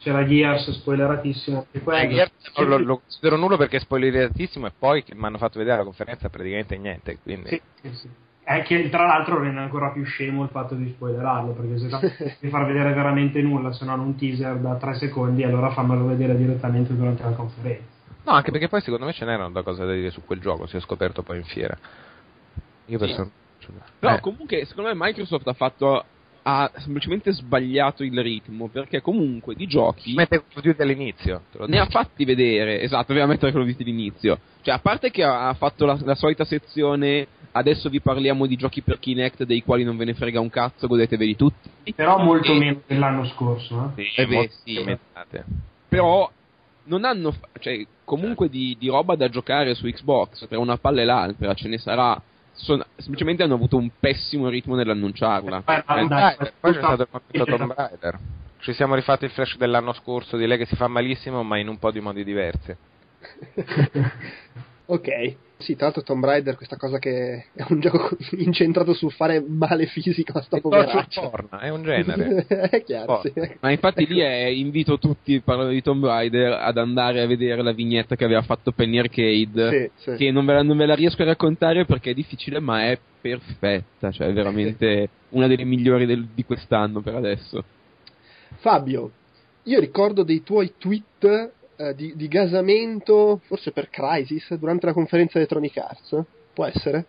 [0.00, 1.66] c'era Gears spoileratissimo.
[1.72, 5.58] Eh, Gears lo, lo, considero nullo perché è spoileratissimo e poi che mi hanno fatto
[5.58, 7.18] vedere la conferenza praticamente niente.
[7.22, 7.48] Quindi...
[7.48, 8.08] Sì, sì, sì.
[8.42, 12.48] È che tra l'altro rende ancora più scemo il fatto di spoilerarlo, perché se devi
[12.50, 16.96] far vedere veramente nulla se non un teaser da 3 secondi, allora fammelo vedere direttamente
[16.96, 17.84] durante la conferenza.
[18.24, 20.66] No, anche perché poi secondo me ce n'erano da cose da dire su quel gioco,
[20.66, 21.76] si è scoperto poi in fiera.
[22.86, 23.04] Io sì.
[23.04, 23.30] penso...
[23.98, 24.20] Però eh.
[24.20, 26.04] comunque secondo me Microsoft ha fatto
[26.42, 31.86] ha semplicemente sbagliato il ritmo perché comunque di giochi mette Call of all'inizio ne ha
[31.86, 35.98] fatti vedere esatto aveva mettere of Duty all'inizio cioè a parte che ha fatto la,
[36.02, 40.14] la, solita sezione adesso vi parliamo di giochi per Kinect dei quali non ve ne
[40.14, 41.70] frega un cazzo godeteveli tutti.
[41.94, 42.58] Però molto e...
[42.58, 44.02] meno dell'anno scorso eh?
[44.02, 44.98] Sì, eh beh, sì.
[45.88, 46.30] però
[46.84, 51.04] non hanno cioè comunque di, di roba da giocare su Xbox tra una palla e
[51.04, 52.20] l'altra ce ne sarà
[52.62, 55.64] sono, semplicemente hanno avuto un pessimo ritmo nell'annunciarla.
[55.66, 58.18] Eh, eh, dai, poi c'è stato il momento Tomb Raider.
[58.58, 61.68] Ci siamo rifatti il flash dell'anno scorso di lei che si fa malissimo, ma in
[61.68, 62.76] un po' di modi diversi.
[64.86, 65.36] ok.
[65.60, 69.86] Sì, tra l'altro Tomb Raider, questa cosa che è un gioco incentrato sul fare male
[69.86, 71.30] fisico a sta poveraccia.
[71.60, 72.46] è un genere.
[72.70, 73.32] è chiaro, sì.
[73.60, 77.72] Ma infatti lì è, invito tutti, parlando di Tomb Raider, ad andare a vedere la
[77.72, 80.16] vignetta che aveva fatto Penny Arcade, sì, sì.
[80.16, 82.98] che non ve, la, non ve la riesco a raccontare perché è difficile, ma è
[83.20, 87.62] perfetta, cioè è veramente una delle migliori del, di quest'anno per adesso.
[88.56, 89.10] Fabio,
[89.64, 95.38] io ricordo dei tuoi tweet eh, di, di, gasamento, forse per Crisis, durante la conferenza
[95.38, 96.22] Electronic Arts?
[96.52, 97.06] Può essere?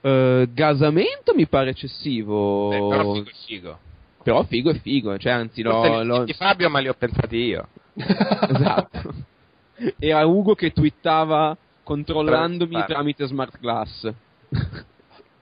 [0.00, 2.68] Uh, gasamento mi pare eccessivo.
[2.68, 3.78] Beh, però figo è figo.
[4.22, 6.02] Però figo è figo, cioè anzi lo...
[6.02, 6.26] lo...
[6.38, 7.68] Fabio ma li ho pensati io.
[7.92, 9.14] esatto.
[9.98, 14.10] Era Ugo che twittava controllandomi tramite smart glass.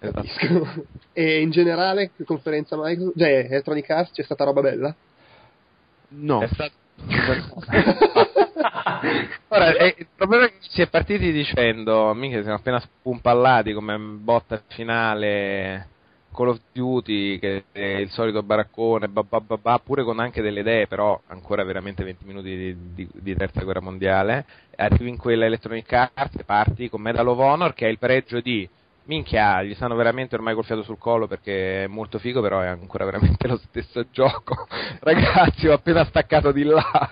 [0.05, 0.85] Esatto.
[1.13, 4.93] E in generale, conferenza Microsoft, cioè Electronic Arts, c'è stata roba bella?
[6.09, 6.41] No.
[6.41, 6.73] È stato...
[9.49, 13.99] Ora, eh, il problema è che si è partiti dicendo, mica siamo appena spunpallati come
[13.99, 15.89] botta finale
[16.33, 21.21] Call of Duty, che è il solito baraccone, bah pure con anche delle idee, però
[21.27, 24.47] ancora veramente 20 minuti di, di, di terza guerra mondiale.
[24.77, 28.41] Arrivi in quella Electronic Arts e parti con Medal of Honor, che ha il pregio
[28.41, 28.67] di
[29.05, 32.67] minchia, gli stanno veramente ormai col fiato sul collo perché è molto figo, però è
[32.67, 34.67] ancora veramente lo stesso gioco.
[35.01, 37.11] Ragazzi, ho appena staccato di là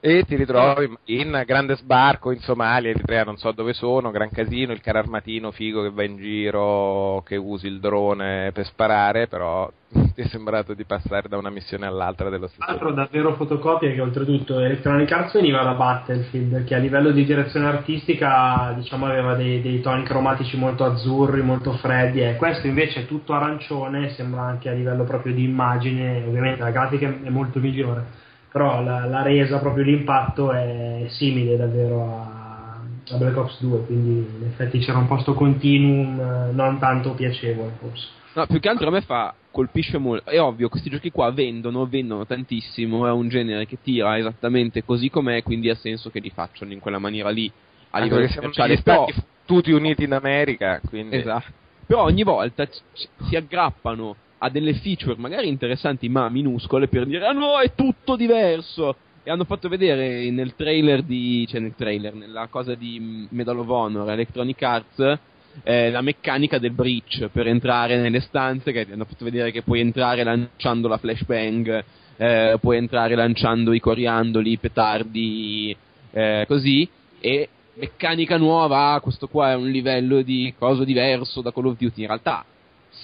[0.00, 4.72] e ti ritrovi in grande sbarco in Somalia, Eritrea, non so dove sono, gran casino,
[4.72, 9.68] il carro armatino figo che va in giro, che usi il drone per sparare, però
[10.14, 12.70] ti è sembrato di passare da una missione all'altra dello stesso.
[12.70, 17.66] Altro davvero fotocopia che oltretutto Electronic Arts veniva da Battlefield, che a livello di direzione
[17.66, 23.06] artistica diciamo aveva dei, dei toni cromatici molto azzurri, molto freddi, e questo invece è
[23.06, 28.26] tutto arancione, sembra anche a livello proprio di immagine, ovviamente la grafica è molto migliore
[28.50, 32.80] però la, la, resa, proprio l'impatto è simile davvero a,
[33.10, 37.72] a, Black Ops 2, quindi in effetti c'era un posto continuum eh, non tanto piacevole
[37.78, 38.06] forse.
[38.34, 41.86] No, più che altro a me fa, colpisce molto, è ovvio, questi giochi qua vendono,
[41.86, 46.30] vendono tantissimo, è un genere che tira esattamente così com'è, quindi ha senso che li
[46.30, 47.50] facciano in quella maniera lì,
[47.90, 49.06] a livello commerciale, però
[49.48, 50.80] fottuti uniti in America.
[50.86, 51.16] Quindi...
[51.16, 51.66] Esatto.
[51.86, 57.06] Però ogni volta c- c- si aggrappano a delle feature magari interessanti ma minuscole per
[57.06, 58.96] dire ah no è tutto diverso!
[59.22, 63.68] E hanno fatto vedere nel trailer di cioè nel trailer nella cosa di Medal of
[63.68, 65.18] Honor Electronic Arts
[65.64, 69.80] eh, la meccanica del breach per entrare nelle stanze che hanno fatto vedere che puoi
[69.80, 71.84] entrare lanciando la flashbang
[72.18, 75.74] eh, puoi entrare lanciando i coriandoli, i petardi
[76.10, 76.88] eh, così.
[77.20, 82.02] E meccanica nuova questo qua è un livello di cosa diverso da Call of Duty.
[82.02, 82.44] In realtà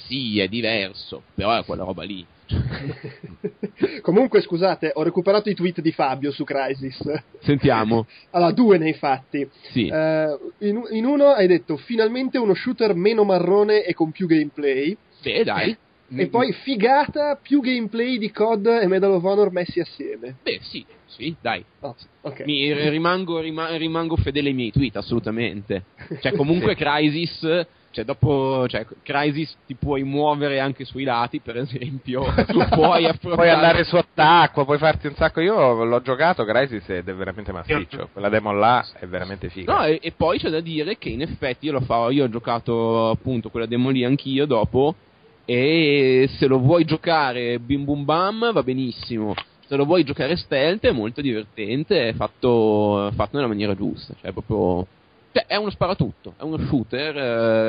[0.07, 2.25] sì, è diverso, però è quella roba lì.
[4.03, 7.01] Comunque, scusate, ho recuperato i tweet di Fabio su Crisis.
[7.41, 8.07] Sentiamo.
[8.31, 9.49] allora, due nei fatti.
[9.71, 9.89] Sì.
[9.91, 14.97] Uh, in, in, uno hai detto finalmente uno shooter meno marrone e con più gameplay.
[15.23, 15.77] Beh, dai.
[16.17, 20.37] E poi figata, più gameplay di COD e Medal of Honor messi assieme.
[20.43, 21.65] Beh, sì, sì, dai.
[21.81, 22.45] Oh, okay.
[22.45, 25.85] Mi, rimango, rima, rimango fedele ai miei tweet, assolutamente.
[26.21, 32.25] Cioè, comunque Crisis cioè dopo cioè, Crisis ti puoi muovere anche sui lati per esempio.
[32.75, 35.41] Puoi, puoi andare su attacco puoi farti un sacco.
[35.41, 38.09] Io l'ho giocato Crisis ed è veramente massiccio.
[38.13, 39.73] Quella demo là è veramente figa.
[39.73, 42.29] No e, e, poi c'è da dire che in effetti io lo farò io ho
[42.29, 44.95] giocato appunto quella demo lì anch'io dopo
[45.45, 49.35] e se lo vuoi giocare bim bum bam va benissimo.
[49.67, 54.15] Se lo vuoi giocare stealth è molto divertente è fatto, fatto nella maniera giusta.
[54.21, 54.87] Cioè proprio
[55.47, 57.17] è uno sparatutto, è uno shooter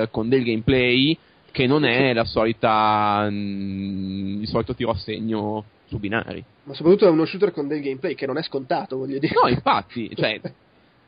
[0.04, 1.18] eh, con del gameplay
[1.52, 6.44] che non è la solita mh, mm, il solito tiro a segno su binari.
[6.64, 9.34] Ma soprattutto è uno shooter con del gameplay che non è scontato, voglio dire.
[9.42, 10.40] No, infatti, cioè,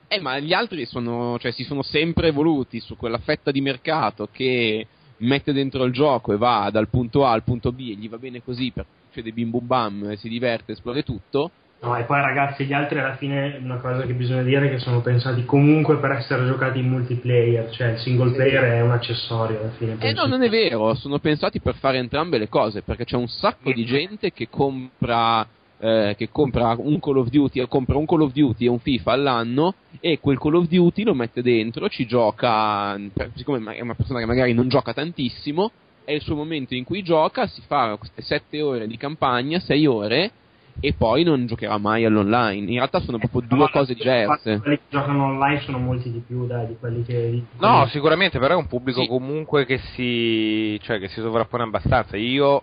[0.07, 4.29] eh, ma gli altri sono, cioè, si sono sempre evoluti su quella fetta di mercato
[4.31, 8.07] che mette dentro il gioco e va dal punto A al punto B e gli
[8.07, 12.21] va bene così perché succede bim bum bam, si diverte, esplode tutto No, e poi
[12.21, 15.97] ragazzi, gli altri alla fine una cosa che bisogna dire è che sono pensati comunque
[15.97, 19.95] per essere giocati in multiplayer, cioè il single player è un accessorio alla fine.
[19.99, 23.27] Eh no, non è vero, sono pensati per fare entrambe le cose, perché c'è un
[23.27, 28.21] sacco di gente che compra, eh, che compra un Call of Duty, compra un Call
[28.21, 32.07] of Duty e un FIFA all'anno e quel Call of Duty lo mette dentro, ci
[32.07, 32.99] gioca,
[33.35, 35.69] siccome è una persona che magari non gioca tantissimo,
[36.03, 39.85] è il suo momento in cui gioca, si fa queste 7 ore di campagna, 6
[39.85, 40.31] ore
[40.79, 42.69] e poi non giocherà mai all'online.
[42.69, 44.59] In realtà sono proprio due cose diverse.
[44.59, 47.29] Quelli che giocano online sono molti di più, dai, di quelli che.
[47.31, 49.07] Di no, sicuramente, però è un pubblico sì.
[49.07, 50.79] comunque che si.
[50.83, 52.17] cioè che si sovrappone abbastanza.
[52.17, 52.61] Io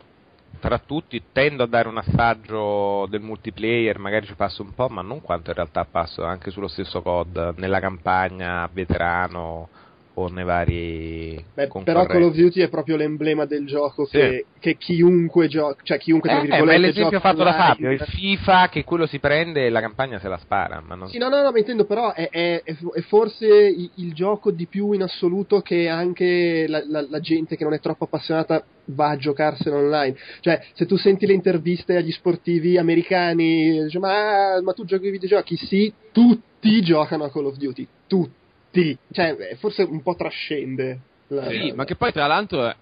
[0.61, 5.03] tra tutti tendo a dare un assaggio del multiplayer, magari ci passo un po', ma
[5.03, 9.68] non quanto in realtà passo anche sullo stesso COD, nella campagna veterano
[10.14, 14.18] o nei vari Beh, però Call of Duty è proprio l'emblema del gioco sì.
[14.18, 18.00] che, che, chiunque gioca cioè chiunque tra eh, virgolette eh, l'esempio fatto da Fabio il
[18.00, 21.09] FIFA che quello si prende e la campagna se la spara ma non...
[21.09, 24.66] sì no no no ma intendo però è, è, è forse il, il, gioco di
[24.66, 29.11] più in assoluto che anche la, la, la, gente che non è troppo appassionata va
[29.11, 30.16] a giocarselo online.
[30.40, 35.12] Cioè se tu senti le interviste agli sportivi americani dice, ma, ma tu giochi ai
[35.12, 35.57] videogiochi?
[35.57, 38.42] Sì tutti giocano a Call of Duty tutti
[38.75, 41.01] tutti, cioè forse un po' trascende.
[41.29, 41.75] La, sì, la...
[41.75, 42.75] ma che poi tra l'altro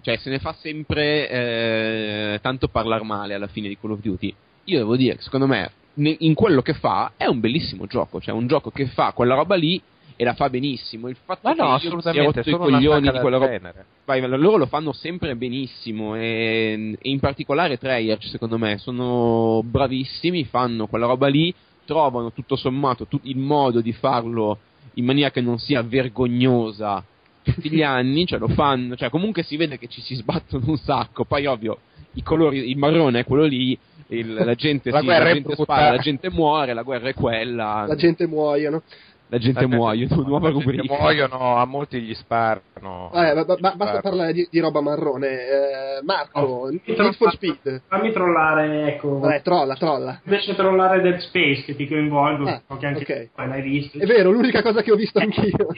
[0.00, 4.34] cioè, se ne fa sempre eh, tanto parlare male alla fine di Call of Duty.
[4.64, 5.70] Io devo dire che secondo me
[6.00, 9.56] in quello che fa è un bellissimo gioco, cioè un gioco che fa quella roba
[9.56, 9.80] lì
[10.14, 11.08] e la fa benissimo.
[11.08, 13.72] Il fatto ma che no, assolutamente, i coglioni di quella roba.
[14.04, 20.44] Vai, loro lo fanno sempre benissimo e, e in particolare Treyarch secondo me sono bravissimi,
[20.44, 21.52] fanno quella roba lì,
[21.84, 24.58] trovano tutto sommato tut- il modo di farlo
[24.98, 27.04] in maniera che non sia vergognosa.
[27.42, 30.76] Tutti gli anni, cioè lo fanno, cioè comunque si vede che ci si sbattono un
[30.76, 31.78] sacco, poi ovvio
[32.14, 35.90] i colori, il marrone è quello lì, il, la gente, la, sì, la gente spara,
[35.92, 37.84] la gente muore, la guerra è quella.
[37.86, 38.82] La gente muoiono
[39.30, 40.82] la gente muoio, nuova rubrica.
[40.86, 43.10] muoiono, a molti gli sparano.
[43.12, 45.28] Eh, ba- ba- basta parlare di, di, roba marrone.
[45.28, 47.82] Eh, Marco, oh, Need for Speed.
[47.88, 49.18] Fammi trollare, ecco.
[49.18, 50.20] Vabbè, trolla, trolla.
[50.24, 53.30] Invece trollare Dead Space, che ti coinvolgo, ah, che anche okay.
[53.34, 53.98] poi l'hai visto.
[53.98, 55.68] È vero, l'unica cosa che ho visto anch'io.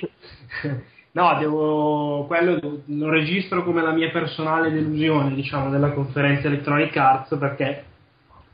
[1.12, 7.36] no, devo, quello lo registro come la mia personale delusione, diciamo, della conferenza Electronic Arts,
[7.36, 7.84] perché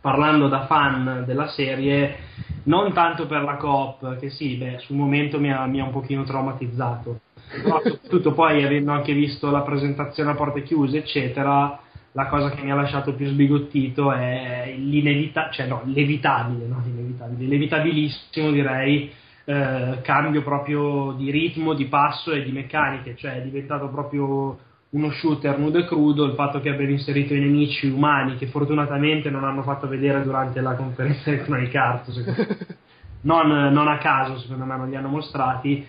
[0.06, 2.16] parlando da fan della serie,
[2.66, 5.90] non tanto per la coop, che sì, beh, sul momento mi ha, mi ha un
[5.90, 7.22] pochino traumatizzato,
[7.60, 11.80] però soprattutto poi avendo anche visto la presentazione a porte chiuse, eccetera,
[12.12, 17.48] la cosa che mi ha lasciato più sbigottito è l'inevitabile, cioè no, l'evitabile, no, l'inevitabile,
[17.48, 19.10] l'evitabilissimo direi,
[19.44, 24.56] eh, cambio proprio di ritmo, di passo e di meccaniche, cioè è diventato proprio
[24.96, 29.28] uno shooter nudo e crudo, il fatto che abbiano inserito i nemici umani che fortunatamente
[29.28, 32.66] non hanno fatto vedere durante la conferenza Electronic Arts,
[33.22, 35.86] non, non a caso secondo me non li hanno mostrati,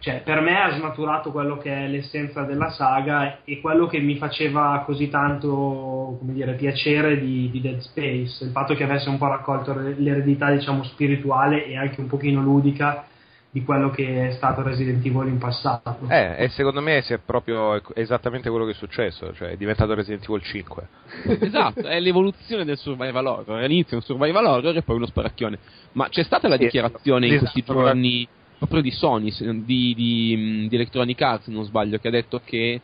[0.00, 4.16] cioè, per me ha snaturato quello che è l'essenza della saga e quello che mi
[4.16, 9.18] faceva così tanto come dire, piacere di, di, Dead Space, il fatto che avesse un
[9.18, 13.06] po' raccolto l'eredità diciamo spirituale e anche un pochino ludica
[13.50, 15.96] di quello che è stato Resident Evil in passato.
[16.08, 20.24] Eh, e secondo me è proprio esattamente quello che è successo, cioè è diventato Resident
[20.28, 20.88] Evil 5.
[21.40, 25.58] esatto, è l'evoluzione del survival horror, all'inizio un survival horror e poi uno sparacchione.
[25.92, 29.32] Ma c'è stata la dichiarazione in questi giorni proprio di Sony,
[29.64, 32.80] di, di, di Electronic Arts, se non sbaglio, che ha detto che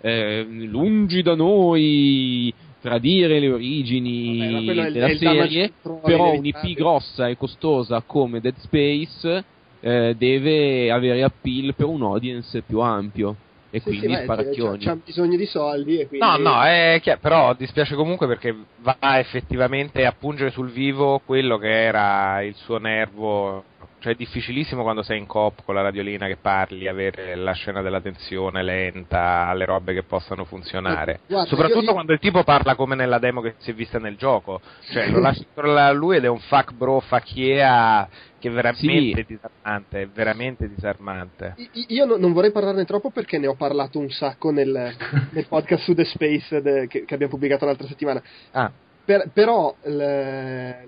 [0.00, 8.02] eh, lungi da noi tradire le origini Vabbè, della serie, però un'IP grossa e costosa
[8.04, 9.44] come Dead Space
[9.84, 13.36] eh, deve avere appeal per un audience più ampio
[13.68, 14.78] e sì, quindi sì, sparacchioni.
[14.78, 16.26] C'ha, c'ha bisogno di soldi e quindi...
[16.26, 21.58] No, no, è chiaro, però dispiace comunque perché va effettivamente a pungere sul vivo quello
[21.58, 23.64] che era il suo nervo
[24.04, 27.80] cioè è difficilissimo quando sei in coop con la radiolina che parli, avere la scena
[27.80, 31.20] della tensione lenta, le robe che possano funzionare.
[31.26, 31.92] Guarda, Soprattutto io, io...
[31.94, 34.60] quando il tipo parla come nella demo che si è vista nel gioco.
[34.90, 38.06] Cioè lo lasci a lui ed è un fuck bro facchiea
[38.44, 39.26] che è veramente sì.
[39.26, 41.54] disarmante, è veramente disarmante.
[41.88, 44.94] Io non vorrei parlarne troppo perché ne ho parlato un sacco nel,
[45.30, 48.22] nel podcast su The Space de, che, che, abbiamo pubblicato l'altra settimana.
[48.50, 48.70] Ah.
[49.02, 50.86] Per, però le,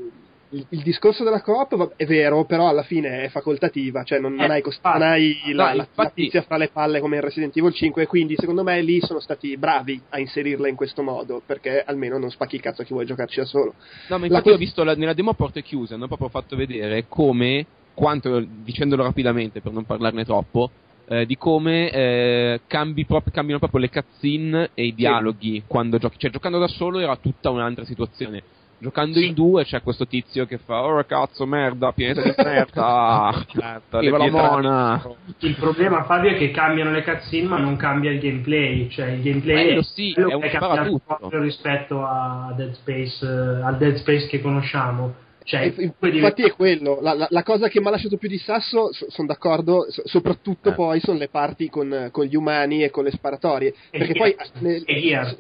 [0.51, 4.51] il, il, discorso della coop è vero, però alla fine è facoltativa, cioè non, non
[4.51, 7.57] eh, hai, cost- non hai la, no, la, tizia fra le palle come in Resident
[7.57, 11.43] Evil 5 e quindi secondo me lì sono stati bravi a inserirla in questo modo
[11.45, 13.75] perché almeno non spacchi il cazzo a chi vuole giocarci da solo.
[14.09, 14.55] No, ma infatti la...
[14.55, 19.03] ho visto la, nella demo a porte chiuse, hanno proprio fatto vedere come, quanto, dicendolo
[19.03, 20.71] rapidamente per non parlarne troppo,
[21.09, 25.63] eh, di come eh, cambi prop- cambiano proprio le cutscene e i dialoghi sì.
[25.67, 26.19] quando giochi.
[26.19, 28.43] Cioè, giocando da solo era tutta un'altra situazione.
[28.79, 29.29] Giocando sì.
[29.29, 34.19] in due c'è questo tizio che fa Oh cazzo merda, pianeta di merda esatto, Viva
[34.19, 38.89] la mona Il problema Fabio è che cambiano le cutscene ma non cambia il gameplay
[38.91, 43.65] Cioè il gameplay Quello sì, è, un è cambiato proprio rispetto a Dead Space, uh,
[43.65, 47.87] al Dead Space che conosciamo cioè, infatti è quello, la, la, la, cosa che mi
[47.87, 50.75] ha lasciato più di sasso, so, sono d'accordo, so, soprattutto eh.
[50.75, 53.73] poi sono le parti con, con, gli umani e con le sparatorie.
[53.91, 55.37] E perché poi nel, cioè,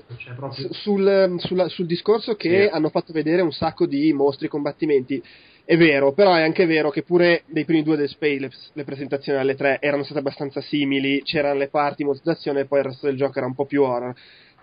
[0.70, 2.68] sul, sul, sul, discorso che sì.
[2.72, 5.20] hanno fatto vedere un sacco di mostri e combattimenti,
[5.64, 8.84] è vero, però è anche vero che pure nei primi due del Space le, le,
[8.84, 12.84] presentazioni alle tre erano state abbastanza simili, c'erano le parti, molta azione e poi il
[12.84, 14.14] resto del gioco era un po' più horror.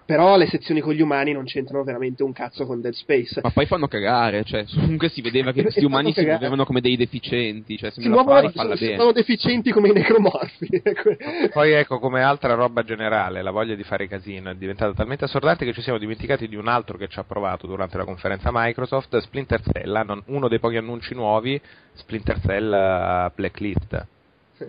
[0.06, 3.40] Però le sezioni con gli umani non c'entrano veramente un cazzo con Dead Space.
[3.42, 6.98] Ma poi fanno cagare, cioè, comunque si vedeva che questi umani si muovevano come dei
[6.98, 10.82] deficienti, cioè, se si muovono, fai, sono, sono deficienti come i necromorfi.
[11.54, 15.66] poi ecco, come altra roba generale, la voglia di fare casino è diventata talmente assordante
[15.66, 19.18] che ci siamo dimenticati di un altro che ci ha provato durante la conferenza Microsoft,
[19.20, 21.60] Splinter Cell, uno dei pochi annunci nuovi,
[21.94, 24.08] Splinter Cell uh, Blacklist.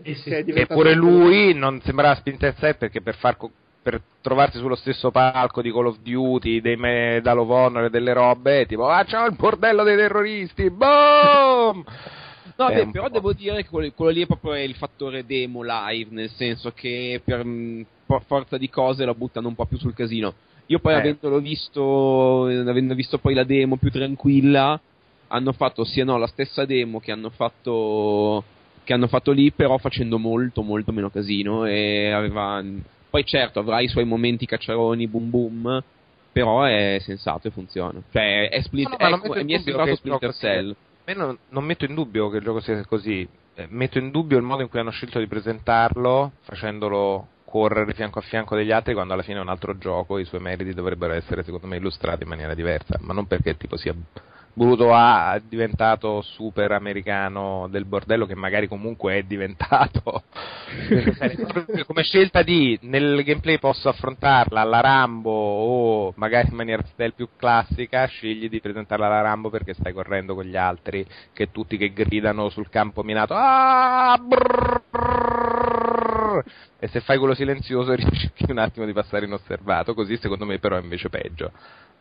[0.03, 3.51] Sì, sì, e pure lui non sembrava Splinter Cell perché per far co-
[3.85, 8.15] per trovarsi sullo stesso palco di Call of Duty, dei Medal of Honor e delle
[8.15, 11.85] robe, tipo, ah, c'ho il bordello dei terroristi, boom!
[12.57, 16.15] No, beh, però devo dire che quello, quello, lì è proprio il fattore demo live,
[16.15, 17.45] nel senso che per,
[18.07, 20.33] per forza di cose lo buttano un po' più sul casino.
[20.67, 20.97] Io poi, eh.
[20.97, 24.81] avendolo visto, avendo visto poi la demo più tranquilla,
[25.29, 28.45] hanno fatto sia no la stessa demo che hanno fatto
[28.85, 32.63] che hanno fatto lì, però facendo molto molto meno casino e aveva
[33.15, 35.85] poi certo avrà i suoi momenti cacciaroni, boom boom,
[36.33, 38.03] però è sensato e funziona.
[38.11, 40.75] Cioè è split, no, no, ecco, mi è sembrato Splinter Cell.
[41.05, 43.25] Sia, non, non, metto in dubbio che il gioco sia così,
[43.55, 48.19] eh, metto in dubbio il modo in cui hanno scelto di presentarlo, facendolo correre fianco
[48.19, 51.13] a fianco degli altri quando alla fine è un altro gioco, i suoi meriti dovrebbero
[51.13, 53.95] essere secondo me illustrati in maniera diversa, ma non perché tipo sia
[54.57, 60.23] Bruto A diventato super americano del bordello che magari comunque è diventato.
[61.87, 67.31] Come scelta di nel gameplay posso affrontarla alla Rambo o magari in maniera stealth più
[67.37, 71.93] classica scegli di presentarla alla Rambo perché stai correndo con gli altri che tutti che
[71.93, 73.35] gridano sul campo minato.
[73.35, 75.74] Ah, brrr, brrr,
[76.79, 80.77] e se fai quello silenzioso riesci un attimo di passare inosservato così secondo me però
[80.77, 81.53] è invece peggio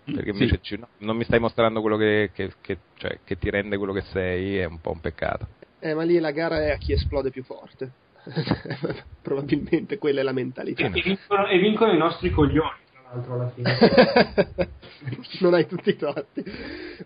[0.05, 0.77] perché invece sì.
[0.77, 4.01] no, non mi stai mostrando quello che, che, che, cioè, che, ti rende quello che
[4.11, 5.47] sei, è un po' un peccato.
[5.79, 7.91] Eh, ma lì la gara è a chi esplode più forte.
[9.21, 10.85] Probabilmente quella è la mentalità.
[10.85, 12.82] E vincono, e vincono i nostri coglioni
[13.13, 13.77] l'altro alla fine.
[15.41, 16.43] non hai tutti i torti.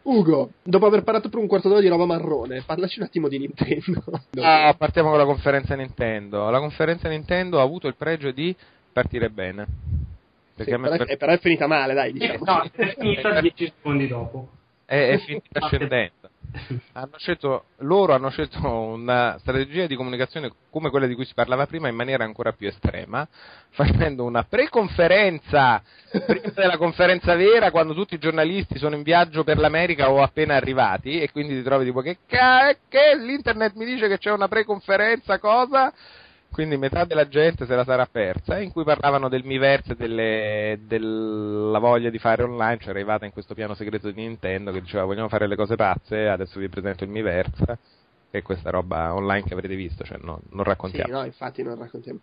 [0.03, 3.39] Ugo, dopo aver parlato per un quarto d'ora di roba marrone, parlaci un attimo di
[3.39, 4.03] Nintendo.
[4.41, 6.49] ah, partiamo con la conferenza Nintendo.
[6.49, 8.55] La conferenza Nintendo ha avuto il pregio di
[8.91, 9.67] partire bene.
[10.55, 12.43] Sì, però, è, però, è, finita male, dai, diciamo.
[12.43, 14.49] no, è finita 10 secondi dopo.
[14.85, 16.26] È, è finita scendendo.
[16.93, 21.67] Hanno scelto, loro hanno scelto una strategia di comunicazione come quella di cui si parlava
[21.67, 23.27] prima in maniera ancora più estrema,
[23.69, 25.81] facendo una pre-conferenza
[26.25, 30.55] prima della conferenza vera quando tutti i giornalisti sono in viaggio per l'America o appena
[30.55, 35.39] arrivati e quindi ti trovi tipo che, che l'internet mi dice che c'è una pre-conferenza,
[35.39, 35.93] cosa?
[36.51, 41.79] Quindi metà della gente se la sarà persa, in cui parlavano del Miiverse e della
[41.79, 45.29] voglia di fare online, cioè arrivata in questo piano segreto di Nintendo che diceva vogliamo
[45.29, 47.77] fare le cose pazze, adesso vi presento il Miiverse,
[48.31, 51.07] che è questa roba online che avrete visto, cioè no, non raccontiamo.
[51.07, 52.19] Sì, no, infatti non raccontiamo.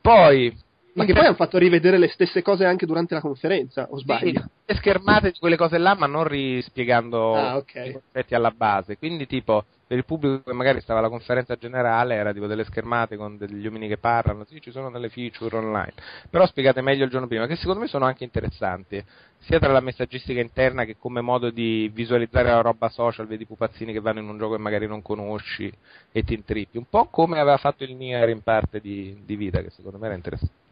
[0.00, 0.56] Poi,
[0.92, 4.40] ma che poi hanno fatto rivedere le stesse cose anche durante la conferenza, o sbaglio?
[4.40, 7.88] Sì, le schermate di quelle cose là, ma non rispiegando ah, okay.
[7.88, 8.96] i concetti alla base.
[8.96, 13.16] Quindi, tipo, per il pubblico che magari stava alla conferenza generale era tipo delle schermate
[13.16, 15.92] con degli uomini che parlano, sì, ci sono delle feature online,
[16.28, 19.02] però spiegate meglio il giorno prima, che secondo me sono anche interessanti,
[19.38, 23.92] sia tra la messaggistica interna che come modo di visualizzare la roba social, vedi pupazzini
[23.92, 25.72] che vanno in un gioco che magari non conosci
[26.10, 29.62] e ti intrippi, un po' come aveva fatto il Nier in parte di, di vita,
[29.62, 30.64] che secondo me era interessante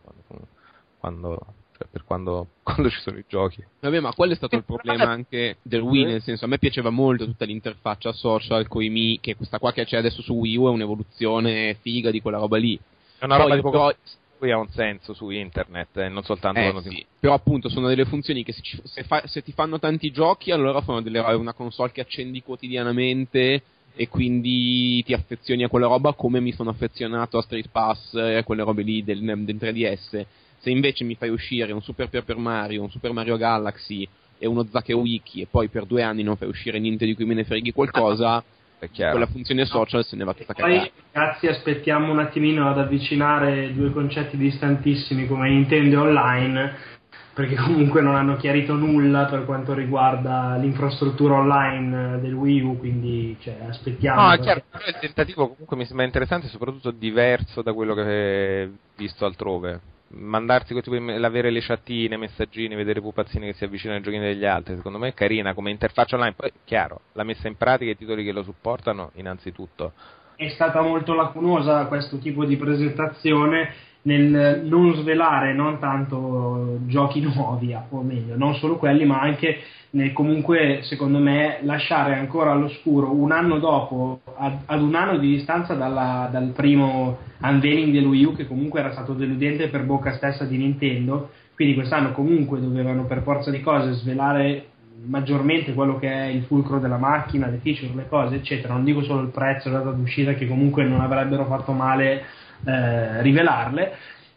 [0.98, 3.64] quando cioè per quando, quando, ci sono i giochi.
[3.80, 6.90] Vabbè, ma quello è stato il problema anche del Wii, nel senso a me piaceva
[6.90, 10.56] molto tutta l'interfaccia social con i Mi, che questa qua che c'è adesso su Wii
[10.56, 12.78] U è un'evoluzione figa di quella roba lì.
[13.18, 13.76] È una Poi, roba di poco...
[13.78, 13.94] però...
[14.36, 16.88] Qui ha un senso su internet, eh, non soltanto eh, quando sì.
[16.88, 17.06] ti...
[17.20, 20.50] Però appunto sono delle funzioni che se, ci, se, fa, se ti fanno tanti giochi,
[20.50, 23.62] allora fanno delle, una console che accendi quotidianamente
[23.94, 28.38] e quindi ti affezioni a quella roba come mi sono affezionato a Street Pass e
[28.38, 30.24] a quelle robe lì del, del 3DS
[30.64, 34.08] se invece mi fai uscire un Super Paper Mario, un Super Mario Galaxy
[34.38, 37.26] e uno Zake Wiki e poi per due anni non fai uscire niente di cui
[37.26, 38.42] me ne freghi qualcosa,
[38.80, 40.06] quella funzione social no.
[40.06, 40.80] se ne va tutta cagata.
[40.80, 46.92] Poi ragazzi aspettiamo un attimino ad avvicinare due concetti distantissimi come Nintendo Online
[47.34, 53.36] perché comunque non hanno chiarito nulla per quanto riguarda l'infrastruttura online del Wii U, quindi
[53.40, 54.22] cioè, aspettiamo.
[54.22, 57.92] No, è chiaro, però il tentativo comunque mi sembra interessante e soprattutto diverso da quello
[57.92, 63.64] che ho visto altrove mandarsi tipo di, avere le chattine, messaggini, vedere pupazzini che si
[63.64, 66.34] avvicinano ai giochini degli altri, secondo me è carina come interfaccia online.
[66.34, 69.92] Poi, chiaro, la messa in pratica e i titoli che lo supportano, innanzitutto.
[70.36, 77.74] È stata molto lacunosa questo tipo di presentazione nel non svelare non tanto giochi nuovi,
[77.90, 79.58] o meglio, non solo quelli, ma anche
[79.90, 85.36] nel comunque, secondo me, lasciare ancora all'oscuro un anno dopo, ad, ad un anno di
[85.36, 90.44] distanza dalla, dal primo unveiling del U, che comunque era stato deludente per bocca stessa
[90.44, 94.66] di Nintendo, quindi quest'anno comunque dovevano per forza di cose svelare
[95.06, 98.74] maggiormente quello che è il fulcro della macchina, le feature, le cose, eccetera.
[98.74, 102.24] Non dico solo il prezzo, la data d'uscita, che comunque non avrebbero fatto male
[102.64, 103.96] eh, rivelarle,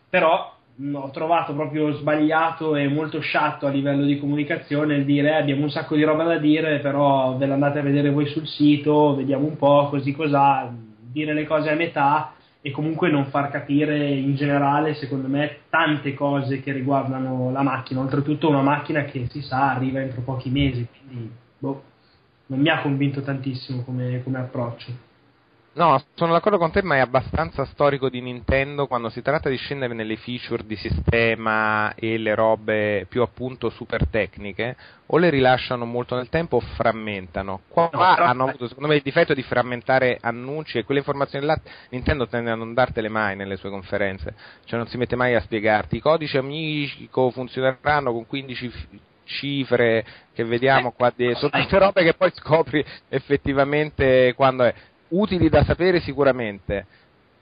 [0.09, 0.55] però
[0.93, 5.63] ho trovato proprio sbagliato e molto sciatto a livello di comunicazione il dire eh, abbiamo
[5.63, 9.47] un sacco di roba da dire, però ve l'andate a vedere voi sul sito, vediamo
[9.47, 10.71] un po' così cos'ha,
[11.11, 16.13] dire le cose a metà e comunque non far capire in generale, secondo me, tante
[16.13, 20.85] cose che riguardano la macchina, oltretutto una macchina che si sa arriva entro pochi mesi,
[21.07, 21.83] quindi boh,
[22.47, 25.05] non mi ha convinto tantissimo come, come approccio.
[25.77, 29.57] No, sono d'accordo con te, ma è abbastanza storico di Nintendo quando si tratta di
[29.57, 34.75] scendere nelle feature di sistema e le robe più appunto super tecniche,
[35.05, 37.61] o le rilasciano molto nel tempo o frammentano.
[37.67, 41.59] Qua no, hanno avuto secondo me il difetto di frammentare annunci e quelle informazioni là
[41.89, 44.33] Nintendo tende a non dartele mai nelle sue conferenze,
[44.65, 48.71] cioè non si mette mai a spiegarti i codici amico funzioneranno con 15
[49.25, 54.73] cifre che vediamo qua dietro, tutte robe che poi scopri effettivamente quando è
[55.09, 56.85] utili da sapere sicuramente.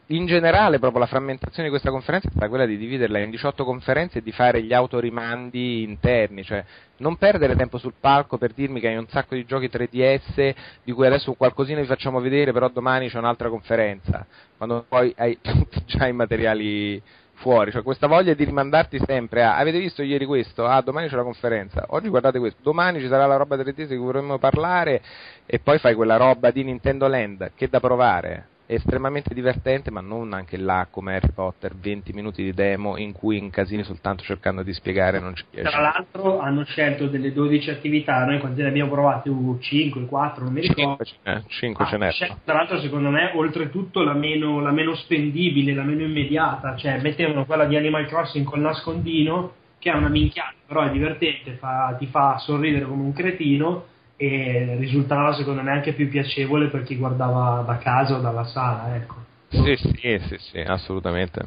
[0.10, 3.66] In generale, proprio la frammentazione di questa conferenza è stata quella di dividerla in 18
[3.66, 6.64] conferenze e di fare gli autorimandi interni, cioè
[6.98, 10.92] non perdere tempo sul palco per dirmi che hai un sacco di giochi 3DS di
[10.92, 15.36] cui adesso qualcosina vi facciamo vedere, però domani c'è un'altra conferenza, quando poi hai
[15.88, 17.02] già i materiali
[17.46, 20.66] fuori, cioè questa voglia di rimandarti sempre a avete visto ieri questo?
[20.66, 23.86] Ah, domani c'è la conferenza, oggi guardate questo, domani ci sarà la roba 3D di
[23.86, 25.00] cui vorremmo parlare
[25.46, 30.34] e poi fai quella roba di Nintendo Land che da provare estremamente divertente, ma non
[30.34, 34.74] anche là come Harry Potter, 20 minuti di demo in cui incasini soltanto cercando di
[34.74, 35.72] spiegare non ci riesci.
[35.72, 39.30] Tra l'altro hanno scelto delle 12 attività, noi quante ne abbiamo provate?
[39.60, 41.04] 5, 4, non mi ricordo.
[41.04, 42.12] 5, 5 ce n'è.
[42.44, 47.46] Tra l'altro secondo me oltretutto la meno, la meno spendibile, la meno immediata, cioè mettevano
[47.46, 52.08] quella di Animal Crossing col nascondino, che è una minchiata, però è divertente, fa, ti
[52.08, 57.64] fa sorridere come un cretino e risultava secondo me anche più piacevole per chi guardava
[57.66, 58.96] da casa o dalla sala.
[58.96, 59.16] Ecco.
[59.50, 61.46] Sì, sì, sì, sì, assolutamente.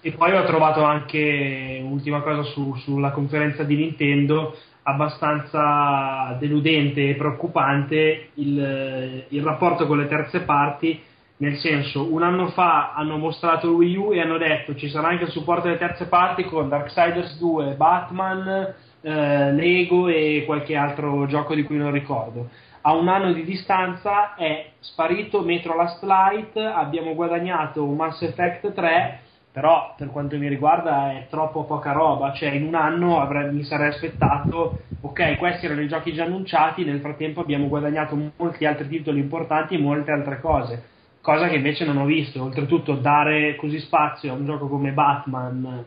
[0.00, 7.14] E poi ho trovato anche, ultima cosa su, sulla conferenza di Nintendo, abbastanza deludente e
[7.14, 11.00] preoccupante il, il rapporto con le terze parti
[11.36, 15.24] nel senso, un anno fa hanno mostrato Wii U e hanno detto ci sarà anche
[15.24, 18.74] il supporto delle terze parti con Darksiders 2, Batman,
[19.04, 22.48] eh, Lego e qualche altro gioco di cui non ricordo.
[22.86, 29.20] A un anno di distanza è sparito Metro Last Light, abbiamo guadagnato Mass Effect 3,
[29.52, 33.62] però per quanto mi riguarda è troppo poca roba, cioè in un anno avrei, mi
[33.62, 38.88] sarei aspettato, ok, questi erano i giochi già annunciati, nel frattempo abbiamo guadagnato molti altri
[38.88, 40.92] titoli importanti e molte altre cose
[41.24, 42.42] cosa che invece non ho visto.
[42.42, 45.86] Oltretutto, dare così spazio a un gioco come Batman,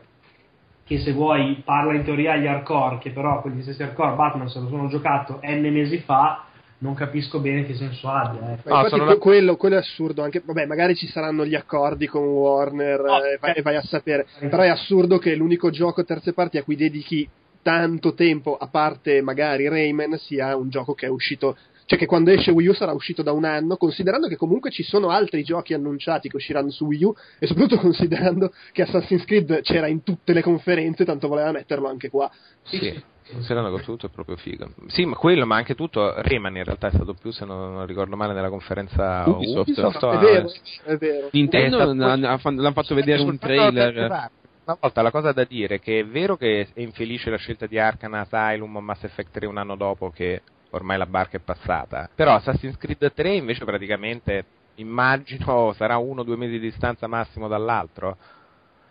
[0.88, 4.58] che se vuoi parla in teoria agli hardcore, che però quegli stessi hardcore Batman se
[4.58, 6.44] lo sono giocato n mesi fa.
[6.80, 8.40] Non capisco bene che senso abbia.
[8.40, 8.58] Eh.
[8.64, 9.16] No, infatti, la...
[9.16, 10.22] quello, quello, è assurdo.
[10.22, 13.82] Anche, vabbè, magari ci saranno gli accordi con Warner oh, e, vai, e vai a
[13.82, 14.26] sapere.
[14.38, 17.28] Però è assurdo che l'unico gioco terze parti a cui dedichi
[17.62, 21.56] tanto tempo, a parte magari Rayman, sia un gioco che è uscito
[21.88, 24.82] cioè che quando esce Wii U sarà uscito da un anno, considerando che comunque ci
[24.82, 29.62] sono altri giochi annunciati che usciranno su Wii U e soprattutto considerando che Assassin's Creed
[29.62, 32.30] c'era in tutte le conferenze, tanto voleva metterlo anche qua.
[32.64, 33.02] Sì.
[33.32, 34.68] Considerando che tutto è proprio figo.
[34.88, 36.12] Sì, ma quello, ma anche tutto.
[36.20, 39.68] Rayman in realtà è stato più, se non, non ricordo male, nella conferenza Ubisoft.
[39.68, 40.50] Ubisoft è, vero,
[40.84, 41.28] è vero.
[41.32, 44.30] Nintendo l'hanno fatto vedere un trailer.
[44.64, 47.64] Una volta la cosa da dire è che è vero che è infelice la scelta
[47.64, 51.40] di Arkham Asylum o Mass Effect 3 un anno dopo che ormai la barca è
[51.40, 52.08] passata.
[52.14, 54.44] Però Assassin's Creed 3 invece praticamente
[54.76, 58.16] immagino sarà uno o due mesi di distanza massimo dall'altro.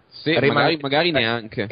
[0.10, 1.68] Sì, magari, magari neanche.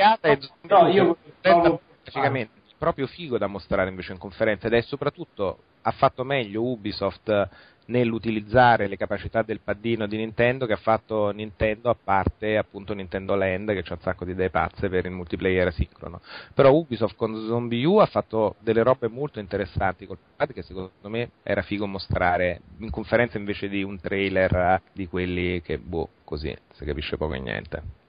[0.61, 1.81] No, io trovo...
[2.01, 7.49] praticamente proprio figo da mostrare invece in conferenza ed è soprattutto ha fatto meglio Ubisoft
[7.85, 13.35] nell'utilizzare le capacità del paddino di Nintendo che ha fatto Nintendo a parte appunto Nintendo
[13.35, 16.21] Land che c'ha un sacco di idee pazze per il multiplayer asincrono
[16.53, 20.91] però Ubisoft con Zombie U ha fatto delle robe molto interessanti col pad che secondo
[21.03, 26.55] me era figo mostrare in conferenza invece di un trailer di quelli che boh così
[26.73, 28.04] si capisce poco e niente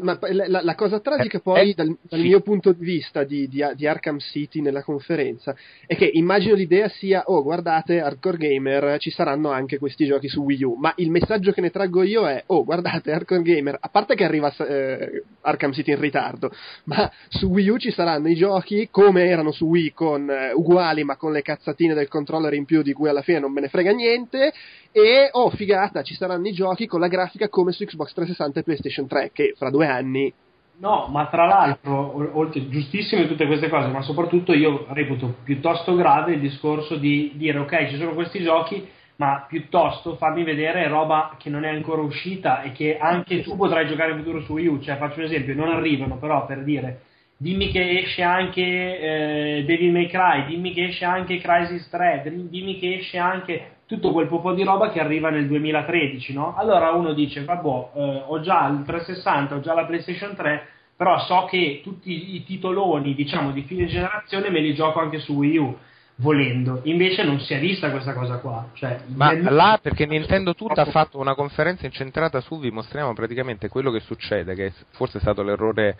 [0.00, 2.26] ma la, la, cosa tragica eh, poi, eh, dal, dal sì.
[2.26, 5.54] mio punto di vista di, di, di, Arkham City nella conferenza,
[5.86, 10.42] è che immagino l'idea sia, oh guardate, Hardcore Gamer, ci saranno anche questi giochi su
[10.42, 13.88] Wii U, ma il messaggio che ne traggo io è, oh guardate, Hardcore Gamer, a
[13.88, 16.50] parte che arriva eh, Arkham City in ritardo,
[16.84, 21.04] ma su Wii U ci saranno i giochi come erano su Wii, con, uh, uguali
[21.04, 23.68] ma con le cazzatine del controller in più di cui alla fine non me ne
[23.68, 24.52] frega niente,
[24.92, 28.62] e oh figata, ci saranno i giochi con la grafica come su Xbox 360 e
[28.62, 30.32] PlayStation 3, che fra due anni
[30.80, 36.32] No, ma tra l'altro, oltre, giustissime tutte queste cose, ma soprattutto io reputo piuttosto grave
[36.32, 41.50] il discorso di dire ok, ci sono questi giochi, ma piuttosto farmi vedere roba che
[41.50, 44.80] non è ancora uscita e che anche tu potrai giocare in futuro su Wii U.
[44.80, 47.02] Cioè, faccio un esempio, non arrivano però per dire
[47.36, 52.78] dimmi che esce anche eh, Devil May Cry, dimmi che esce anche Crisis 3, dimmi
[52.78, 56.54] che esce anche tutto quel po' di roba che arriva nel 2013, no?
[56.56, 61.18] Allora uno dice, vabbè, eh, ho già il 360, ho già la PlayStation 3, però
[61.18, 65.56] so che tutti i titoloni, diciamo, di fine generazione me li gioco anche su Wii
[65.56, 65.76] U
[66.18, 66.82] volendo.
[66.84, 68.68] Invece non si è vista questa cosa qua.
[68.74, 69.52] Cioè, Ma nel...
[69.52, 73.98] là perché Nintendo tutta ha fatto una conferenza incentrata su, vi mostriamo praticamente quello che
[73.98, 75.96] succede, che forse è stato l'errore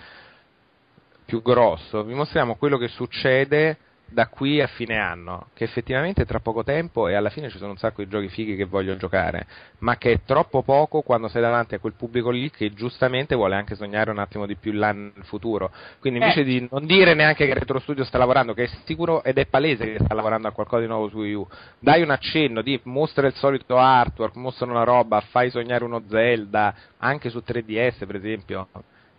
[1.24, 3.78] più grosso, vi mostriamo quello che succede
[4.11, 7.59] da qui a fine anno, che effettivamente è tra poco tempo e alla fine ci
[7.59, 9.47] sono un sacco di giochi fighi che voglio giocare,
[9.79, 13.55] ma che è troppo poco quando sei davanti a quel pubblico lì che giustamente vuole
[13.55, 15.71] anche sognare un attimo di più là nel futuro.
[16.01, 16.45] Quindi invece eh.
[16.45, 19.93] di non dire neanche che Retro Studio sta lavorando, che è sicuro ed è palese
[19.93, 21.47] che sta lavorando a qualcosa di nuovo su Wii U,
[21.79, 26.75] dai un accenno di mostra il solito artwork, mostra una roba, fai sognare uno Zelda,
[26.99, 28.69] anche su 3DS per esempio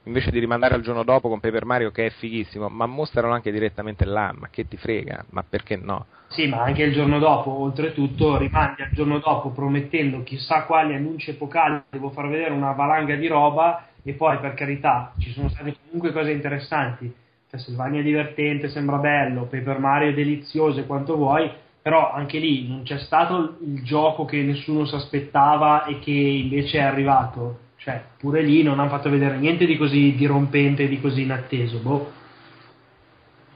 [0.04, 3.52] invece di rimandare al giorno dopo con Paper Mario che è fighissimo, ma mostrano anche
[3.52, 6.06] direttamente là, ma che ti frega, ma perché no?
[6.30, 11.32] Sì, ma anche il giorno dopo, oltretutto rimandi al giorno dopo promettendo chissà quali annunci
[11.32, 15.76] epocali, devo far vedere una valanga di roba e poi per carità ci sono state
[15.86, 17.14] comunque cose interessanti,
[17.50, 22.68] Castlevania è divertente, sembra bello, Paper Mario è delizioso e quanto vuoi, però anche lì
[22.68, 28.00] non c'è stato il gioco che nessuno si aspettava e che invece è arrivato cioè,
[28.20, 31.80] pure lì non hanno fatto vedere niente di così dirompente, di così inatteso.
[31.80, 32.12] Boh.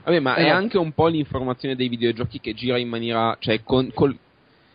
[0.03, 3.37] Vabbè, ma eh, è anche un po' l'informazione dei videogiochi che gira in maniera.
[3.39, 4.17] cioè, con, col,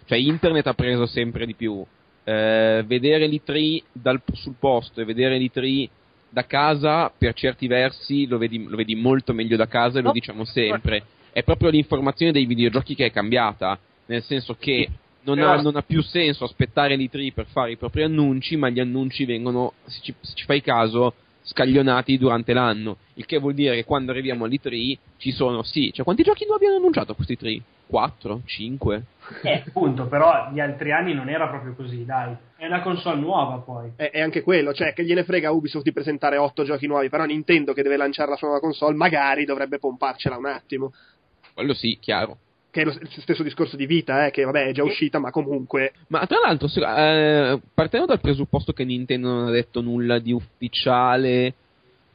[0.05, 1.85] cioè internet ha preso sempre di più.
[2.23, 5.89] Eh, vedere l'E3 dal, sul posto e vedere l'E3
[6.29, 10.13] da casa, per certi versi, lo vedi, lo vedi molto meglio da casa e lo
[10.13, 11.03] diciamo sempre.
[11.33, 13.77] È proprio l'informazione dei videogiochi che è cambiata.
[14.07, 14.89] Nel senso che
[15.23, 18.81] non, ha, non, ha, più senso aspettare l'E3 per fare i propri annunci, ma gli
[18.81, 23.77] annunci vengono, se ci, se ci fai caso, scaglionati durante l'anno, il che vuol dire
[23.77, 27.61] che quando arriviamo all'E3 ci sono, sì, cioè quanti giochi nuovi hanno annunciato questi 3?
[27.87, 28.43] 4?
[28.45, 29.03] 5?
[29.43, 32.37] Eh, appunto, però gli altri anni non era proprio così, dai.
[32.57, 33.91] È una console nuova poi.
[33.97, 37.25] È, è anche quello, cioè che gliene frega Ubisoft di presentare 8 giochi nuovi, però
[37.25, 40.93] Nintendo che deve lanciare la sua nuova console magari dovrebbe pomparcela un attimo.
[41.53, 42.39] Quello sì, chiaro
[42.71, 45.93] che è lo stesso discorso di vita, eh, che vabbè è già uscita, ma comunque.
[46.09, 51.55] Ma tra l'altro, eh, partendo dal presupposto che Nintendo non ha detto nulla di ufficiale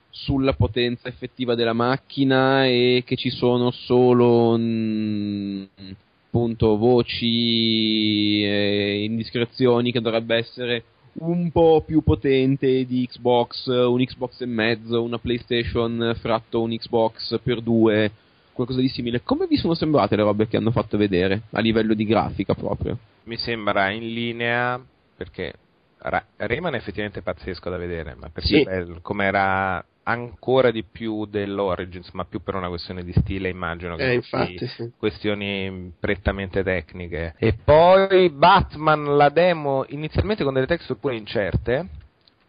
[0.09, 5.91] sulla potenza effettiva della macchina e che ci sono solo mh, mm,
[6.27, 10.83] appunto voci e indiscrezioni che dovrebbe essere
[11.17, 17.39] un po' più potente di Xbox, un Xbox e mezzo, una PlayStation fratto un Xbox
[17.41, 18.11] per due
[18.55, 19.21] qualcosa di simile.
[19.21, 22.97] Come vi sono sembrate le robe che hanno fatto vedere a livello di grafica proprio?
[23.25, 24.81] Mi sembra in linea
[25.15, 25.53] perché
[25.97, 28.99] Ra- Rayman è effettivamente pazzesco da vedere, ma perché sì.
[29.01, 34.11] come era ancora di più dell'Origins, ma più per una questione di stile, immagino che
[34.11, 34.91] eh, infatti, sì.
[34.97, 37.33] questioni prettamente tecniche.
[37.39, 41.87] E poi Batman, la demo, inizialmente con delle texture pure incerte,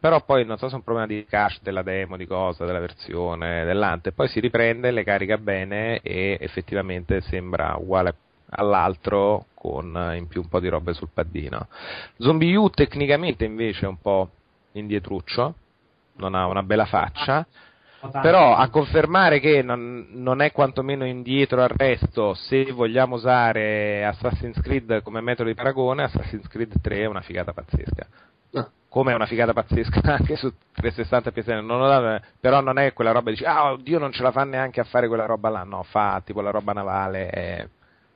[0.06, 2.78] però poi non so se è un problema di cache della demo, di cosa, della
[2.78, 8.14] versione, dell'ante, poi si riprende, le carica bene e effettivamente sembra uguale
[8.50, 11.66] all'altro con in più un po' di robe sul paddino.
[12.18, 14.30] Zombie U tecnicamente invece è un po'
[14.74, 15.54] indietruccio,
[16.18, 17.44] non ha una bella faccia,
[18.22, 24.60] però a confermare che non, non, è quantomeno indietro al resto se vogliamo usare Assassin's
[24.60, 28.06] Creed come metodo di paragone Assassin's Creed 3 è una figata pazzesca
[28.96, 33.28] come è una figata pazzesca anche su 360 PS non però non è quella roba
[33.28, 35.82] di dici ah oddio non ce la fa neanche a fare quella roba là no
[35.82, 37.68] fa tipo la roba navale e,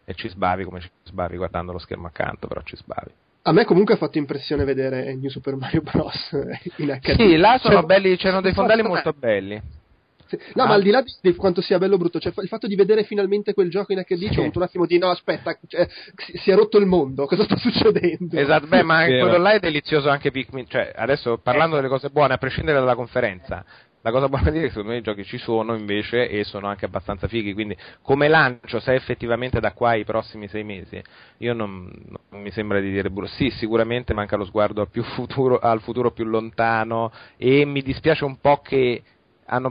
[0.07, 3.11] e ci sbavi come ci sbavi guardando lo schermo accanto però ci sbavi
[3.43, 6.31] a me comunque ha fatto impressione vedere New Super Mario Bros.
[6.77, 7.15] in HD.
[7.15, 9.59] Sì, là sono cioè, belli, c'erano dei fondali molto belli.
[10.55, 10.67] No, ah.
[10.67, 12.77] ma al di là di, di, quanto sia bello o brutto, cioè il fatto di
[12.77, 14.29] vedere finalmente quel gioco in HD, sì.
[14.29, 17.45] c'è avuto un attimo di no, aspetta, cioè, si, si, è rotto il mondo, cosa
[17.45, 18.37] sta succedendo?
[18.37, 22.35] Esatto, beh, ma quello là è delizioso anche Pikmin, cioè adesso parlando delle cose buone,
[22.35, 23.65] a prescindere dalla conferenza,
[24.03, 26.45] la cosa buona da dire è che secondo me i giochi ci sono invece e
[26.45, 31.03] sono anche abbastanza fighi, quindi come lancio, se effettivamente da qua ai prossimi sei mesi,
[31.39, 31.91] io non,
[32.31, 33.31] non mi sembra di dire brutto.
[33.33, 38.39] Sì, sicuramente manca lo sguardo al, futuro, al futuro più lontano e mi dispiace un
[38.41, 39.03] po' che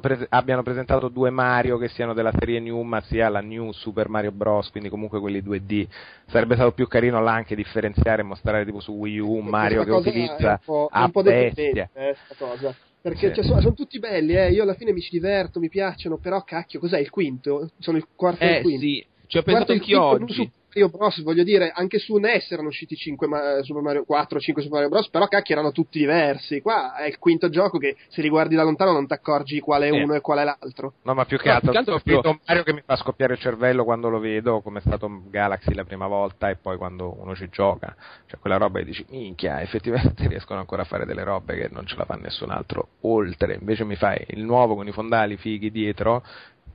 [0.01, 4.09] Pre- abbiano presentato due Mario che siano della serie New, ma sia la New Super
[4.09, 4.69] Mario Bros.
[4.71, 5.87] Quindi comunque quelli 2D.
[6.27, 9.83] Sarebbe stato più carino là anche differenziare e mostrare tipo su Wii U un Mario
[9.83, 11.89] che utilizza un a un po bestia.
[11.93, 12.75] Eh, cosa.
[13.01, 13.35] Perché sì.
[13.35, 14.51] cioè, sono, sono, tutti belli, eh.
[14.51, 17.71] io alla fine mi ci diverto, mi piacciono, però cacchio, cos'è il quinto?
[17.79, 18.81] Sono il quarto eh, e il quinto.
[18.81, 20.51] Sì, ci ho pensato anch'io oggi.
[20.69, 24.63] Mario Bros, voglio dire, anche su NES erano usciti 5 ma- Super Mario 4, 5
[24.63, 26.61] Super Mario Bros, però cacchio erano tutti diversi.
[26.61, 29.87] Qua è il quinto gioco che se li guardi da lontano non ti accorgi quale
[29.87, 30.01] è eh.
[30.03, 30.93] uno e qual è l'altro.
[31.03, 32.31] No, ma più che no, altro, più altro proprio...
[32.31, 35.73] un Mario che mi fa scoppiare il cervello quando lo vedo, come è stato Galaxy
[35.73, 37.95] la prima volta e poi quando uno ci gioca.
[38.27, 41.85] Cioè quella roba e dici, minchia, effettivamente riescono ancora a fare delle robe che non
[41.85, 43.57] ce la fa nessun altro oltre.
[43.59, 46.23] Invece mi fai il nuovo con i fondali fighi dietro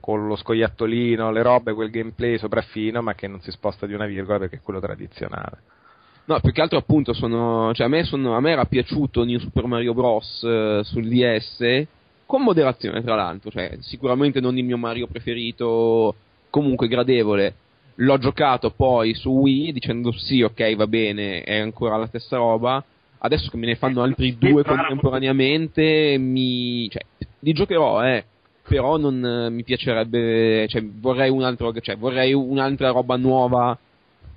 [0.05, 4.05] con lo scoiattolino, le robe, quel gameplay sopraffino, ma che non si sposta di una
[4.05, 5.62] virgola perché è quello tradizionale.
[6.26, 9.38] No, più che altro appunto sono, cioè a me, sono, a me era piaciuto New
[9.38, 10.42] Super Mario Bros.
[10.42, 11.86] Eh, sul DS,
[12.26, 16.14] con moderazione tra l'altro, cioè sicuramente non il mio Mario preferito,
[16.50, 17.55] comunque gradevole.
[17.94, 22.84] L'ho giocato poi su Wii dicendo sì, ok, va bene, è ancora la stessa roba.
[23.20, 27.00] Adesso che me ne fanno altri due contemporaneamente, mi, cioè,
[27.38, 28.24] li giocherò, eh
[28.66, 33.78] però non eh, mi piacerebbe, cioè vorrei, un altro, cioè vorrei un'altra roba nuova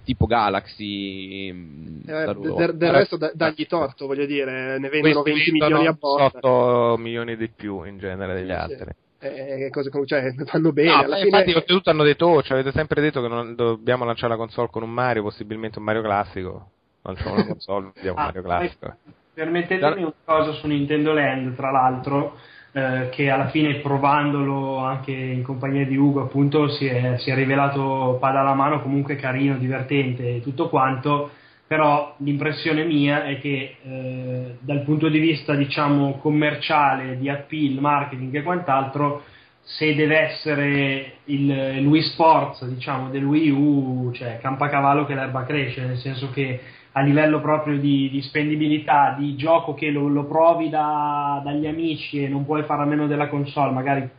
[0.03, 1.51] tipo Galaxy.
[1.51, 5.93] Mm, eh, del, del resto da, dagli torto, voglio dire, ne vendono 20 milioni a
[5.93, 6.38] botta.
[6.38, 8.91] 8 milioni di più in genere degli sì, altri.
[9.19, 10.89] Eh, cose come, cioè, fanno bene.
[10.89, 11.28] No, alla fine...
[11.28, 14.69] Infatti, oltretutto hanno detto, oh, ci avete sempre detto che non dobbiamo lanciare la console
[14.71, 16.69] con un Mario, possibilmente un Mario classico.
[17.01, 18.95] Lanciamo una console, diamo un Mario classico.
[19.34, 22.38] Permettetemi una cosa su Nintendo Land, tra l'altro
[22.78, 27.34] eh, che alla fine provandolo anche in compagnia di Ugo appunto si è, si è
[27.34, 31.32] rivelato pada alla mano comunque carino, divertente e tutto quanto.
[31.65, 38.36] Però l'impressione mia è che eh, dal punto di vista diciamo commerciale, di appeal, marketing
[38.36, 39.23] e quant'altro
[39.63, 45.43] se deve essere il, il Wii Sports diciamo del Wii U cioè campacavallo che l'erba
[45.43, 46.61] cresce nel senso che
[46.93, 52.23] a livello proprio di, di spendibilità, di gioco che lo, lo provi da, dagli amici
[52.23, 54.09] e non puoi fare a meno della console, magari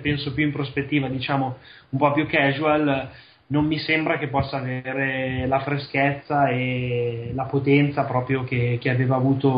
[0.00, 1.56] penso più in prospettiva, diciamo
[1.90, 3.08] un po' più casual,
[3.48, 9.16] non mi sembra che possa avere la freschezza e la potenza proprio che, che aveva
[9.16, 9.48] avuto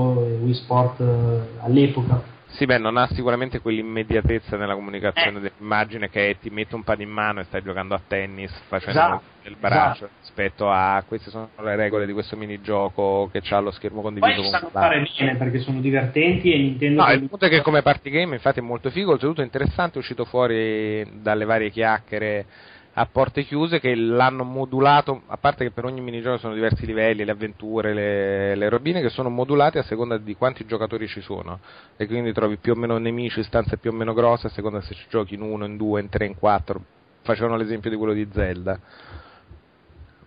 [0.42, 2.32] Wii Sport eh, all'epoca.
[2.53, 5.40] Sì, beh, non ha sicuramente quell'immediatezza nella comunicazione eh.
[5.40, 8.98] dell'immagine che è ti metto un pad in mano e stai giocando a tennis facendo
[8.98, 10.20] esatto, il braccio esatto.
[10.20, 14.42] rispetto a queste sono le regole di questo minigioco che ha lo schermo condiviso Poi
[14.42, 17.03] con sanno fare bene perché sono divertenti e Nintendo...
[17.03, 19.98] No, il punto è che come party game infatti è molto figo, oltretutto interessante, è
[19.98, 22.46] uscito fuori dalle varie chiacchiere
[22.95, 27.24] a porte chiuse che l'hanno modulato, a parte che per ogni minigioco sono diversi livelli,
[27.24, 31.61] le avventure, le, le robine che sono modulate a seconda di quanti giocatori ci sono
[31.97, 34.95] e quindi trovi più o meno nemici, stanze più o meno grosse a seconda se
[34.95, 36.82] ci giochi in uno, in due, in tre, in quattro.
[37.22, 38.78] Facevano l'esempio di quello di Zelda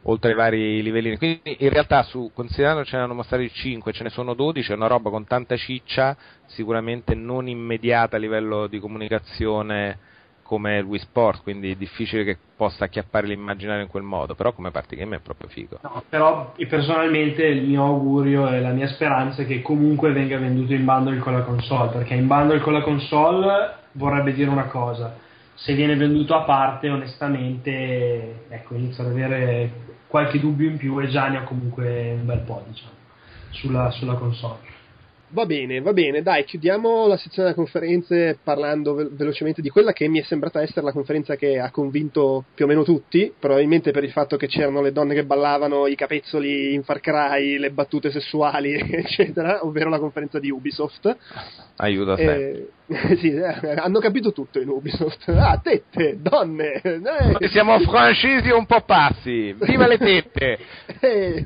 [0.08, 1.18] oltre ai vari livelli.
[1.18, 4.76] Quindi in realtà su, considerando ce ne hanno mostrati 5, ce ne sono 12, è
[4.76, 6.16] una roba con tanta ciccia,
[6.48, 10.14] sicuramente non immediata a livello di comunicazione
[10.46, 14.70] come Wii Sport, quindi è difficile che possa acchiappare l'immaginario in quel modo, però come
[14.70, 15.80] party game è proprio figo.
[15.82, 20.74] No, però personalmente il mio augurio e la mia speranza è che comunque venga venduto
[20.74, 25.18] in bundle con la console, perché in bundle con la console vorrebbe dire una cosa,
[25.56, 29.72] se viene venduto a parte onestamente ecco, inizio ad avere
[30.06, 32.92] qualche dubbio in più e già ne ho comunque un bel po' diciamo,
[33.50, 34.75] sulla, sulla console.
[35.30, 39.92] Va bene, va bene, dai, chiudiamo la sezione delle conferenze parlando ve- velocemente di quella
[39.92, 43.92] che mi è sembrata essere la conferenza che ha convinto più o meno tutti, probabilmente
[43.92, 47.72] per il fatto che c'erano le donne che ballavano, i capezzoli in Far Cry, le
[47.72, 51.18] battute sessuali, eccetera, ovvero la conferenza di Ubisoft.
[51.78, 52.70] Aiuta eh,
[53.18, 55.28] sì, eh, hanno capito tutto in Ubisoft.
[55.30, 56.82] Ah, tette, donne.
[56.82, 57.48] Eh.
[57.50, 59.56] Siamo francesi un po' passi.
[59.60, 60.58] Viva le tette!
[61.06, 61.44] Eh,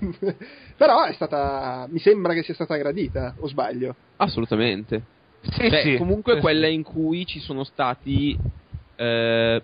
[0.80, 1.88] però è stata.
[1.90, 3.94] Mi sembra che sia stata gradita, o sbaglio?
[4.16, 5.02] Assolutamente.
[5.42, 5.98] Sì, Beh, sì.
[5.98, 6.40] Comunque sì.
[6.40, 8.40] quella in cui ci sono stati.
[8.96, 9.62] Eh,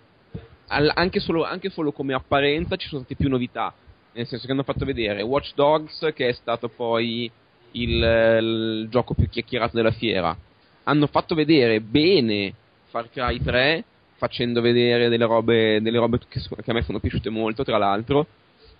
[0.67, 3.73] anche, solo, anche solo come apparenza ci sono state più novità.
[4.11, 7.31] Nel senso che hanno fatto vedere Watch Dogs, che è stato poi
[7.71, 10.35] il, il gioco più chiacchierato della fiera.
[10.83, 12.53] Hanno fatto vedere bene
[12.87, 13.85] Far Cry 3,
[14.15, 18.27] facendo vedere delle robe, delle robe che, che a me sono piaciute molto, tra l'altro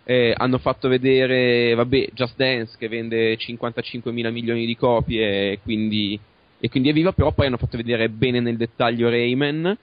[0.08, 5.60] eh, hanno fatto vedere, vabbè, Just Dance che vende 55 mila milioni di copie e
[5.62, 6.18] quindi,
[6.60, 9.76] e quindi è viva, però poi hanno fatto vedere bene nel dettaglio Rayman,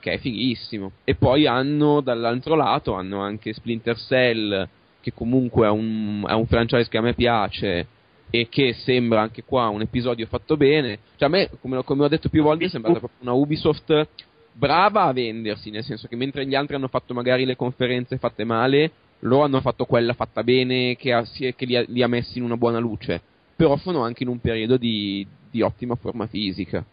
[0.00, 0.92] che è fighissimo.
[1.04, 4.66] E poi hanno, dall'altro lato, hanno anche Splinter Cell,
[5.02, 7.86] che comunque è un, è un franchise che a me piace
[8.30, 11.00] e che sembra anche qua un episodio fatto bene.
[11.16, 14.08] Cioè a me, come, come ho detto più volte, è sembrata proprio una Ubisoft
[14.52, 18.44] brava a vendersi, nel senso che mentre gli altri hanno fatto magari le conferenze fatte
[18.44, 18.90] male,
[19.20, 22.44] loro hanno fatto quella fatta bene che, ha, che li, ha, li, ha, messi in
[22.44, 23.20] una buona luce,
[23.54, 26.84] però sono anche in un periodo di, di ottima forma fisica.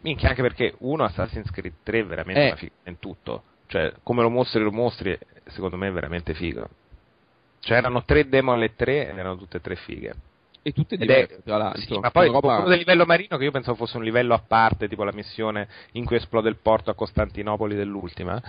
[0.00, 2.46] Minchia, anche perché uno Assassin's Creed 3 è veramente eh.
[2.46, 5.16] una figa in tutto, cioè come lo mostri lo mostri,
[5.46, 6.68] secondo me è veramente figo.
[7.60, 10.14] Cioè erano tre demo alle tre ed erano tutte e tre fighe.
[10.64, 11.80] E tutte diverse, tra l'altro.
[11.80, 12.54] Sì, ma poi roba...
[12.54, 15.68] quello del livello marino che io pensavo fosse un livello a parte, tipo la missione
[15.92, 18.40] in cui esplode il porto a Costantinopoli dell'ultima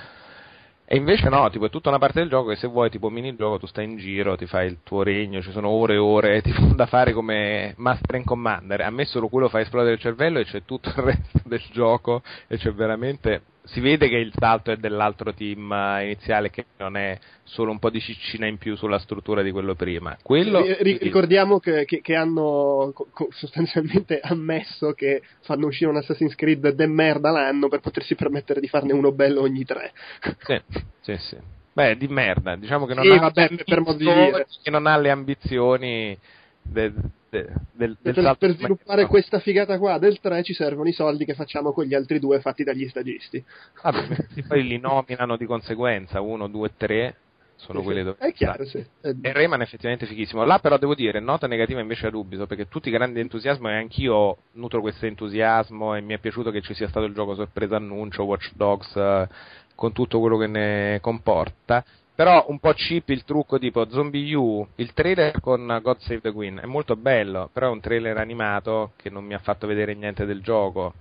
[0.93, 3.57] e invece no, tipo è tutta una parte del gioco che se vuoi tipo minigioco
[3.57, 6.61] tu stai in giro, ti fai il tuo regno, ci sono ore e ore tipo,
[6.75, 8.81] da fare come Master and Commander.
[8.81, 12.21] A me solo quello fa esplodere il cervello e c'è tutto il resto del gioco
[12.47, 17.17] e c'è veramente si vede che il salto è dell'altro team iniziale che non è
[17.43, 20.17] solo un po' di ciccina in più sulla struttura di quello prima.
[20.21, 26.69] Quello, ricordiamo che, che, che hanno co- sostanzialmente ammesso che fanno uscire un Assassin's Creed
[26.69, 29.93] de merda l'anno per potersi permettere di farne uno bello ogni tre.
[30.39, 30.61] Sì,
[31.01, 31.37] sì, sì.
[31.73, 34.45] Beh, di merda, diciamo che non, sì, ha, vabbè, per modo di dire.
[34.61, 36.15] che non ha le ambizioni
[36.63, 36.93] del,
[37.29, 41.33] del, del per, per sviluppare questa figata qua del 3 ci servono i soldi che
[41.33, 43.43] facciamo con gli altri due fatti dagli stagisti.
[43.81, 47.15] Vabbè, poi li nominano di conseguenza, 1, 2, 3
[47.55, 48.83] sono sì, quelle dove è chiaro, sì.
[49.01, 50.43] E Rayman è effettivamente fighissimo.
[50.43, 54.37] Là però devo dire, nota negativa invece ad Ubisoft, perché tutti grandi entusiasmo e anch'io
[54.53, 58.23] nutro questo entusiasmo e mi è piaciuto che ci sia stato il gioco sorpresa annuncio,
[58.23, 59.27] Watch Dogs, eh,
[59.75, 61.83] con tutto quello che ne comporta.
[62.15, 66.31] Però un po' cheap il trucco tipo Zombie U, il trailer con God Save the
[66.31, 69.95] Queen è molto bello, però è un trailer animato che non mi ha fatto vedere
[69.95, 70.93] niente del gioco.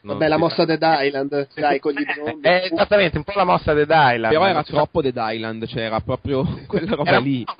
[0.00, 2.62] Non Vabbè, la mossa Dead Island, dai, con gli zombie.
[2.62, 4.32] Eh, esattamente, un po' la mossa Dead Island.
[4.32, 7.44] Però era troppo Dead Island, cioè era proprio quella roba era, lì.
[7.44, 7.54] No,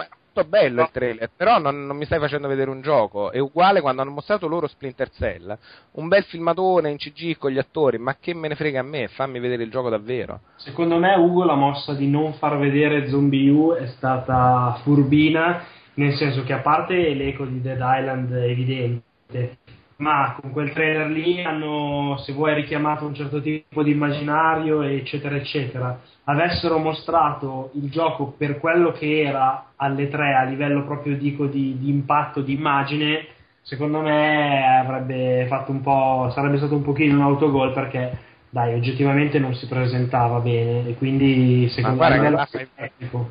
[0.45, 3.31] bello il trailer, però non, non, mi stai facendo vedere un gioco.
[3.33, 5.57] È uguale quando hanno mostrato loro Splinter Cell.
[5.93, 9.09] Un bel filmatone in CG con gli attori, ma che me ne frega a me,
[9.09, 10.41] fammi vedere il gioco davvero.
[10.57, 15.65] Secondo me, Ugo, la mossa di non far vedere Zombie U è stata furbina,
[15.95, 19.59] nel senso che a parte l'eco di Dead Island evidente,
[19.99, 25.37] ma con quel trailer lì hanno, se vuoi, richiamato un certo tipo di immaginario, eccetera,
[25.37, 25.99] eccetera.
[26.25, 31.79] Avessero mostrato il gioco per quello che era alle tre a livello proprio dico di,
[31.79, 33.27] di impatto di immagine,
[33.63, 39.39] secondo me avrebbe fatto un po', sarebbe stato un pochino un autogol perché dai, oggettivamente
[39.39, 43.27] non si presentava bene e quindi secondo guarda me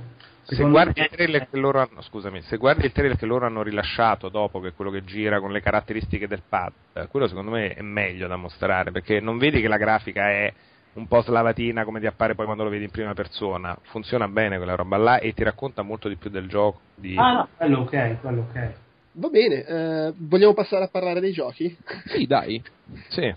[0.49, 3.45] Se guardi, me- il trailer che loro hanno, scusami, se guardi il trailer che loro
[3.45, 7.27] hanno rilasciato dopo, che è quello che gira con le caratteristiche del pad, eh, quello
[7.27, 10.53] secondo me è meglio da mostrare, perché non vedi che la grafica è
[10.93, 14.57] un po' slavatina come ti appare poi quando lo vedi in prima persona, funziona bene
[14.57, 16.79] quella roba là e ti racconta molto di più del gioco.
[16.95, 17.15] Di...
[17.17, 18.73] Ah no, quello ok, quello ok.
[19.11, 21.75] Va bene, eh, vogliamo passare a parlare dei giochi?
[22.05, 22.61] Sì, dai.
[23.09, 23.33] Sì.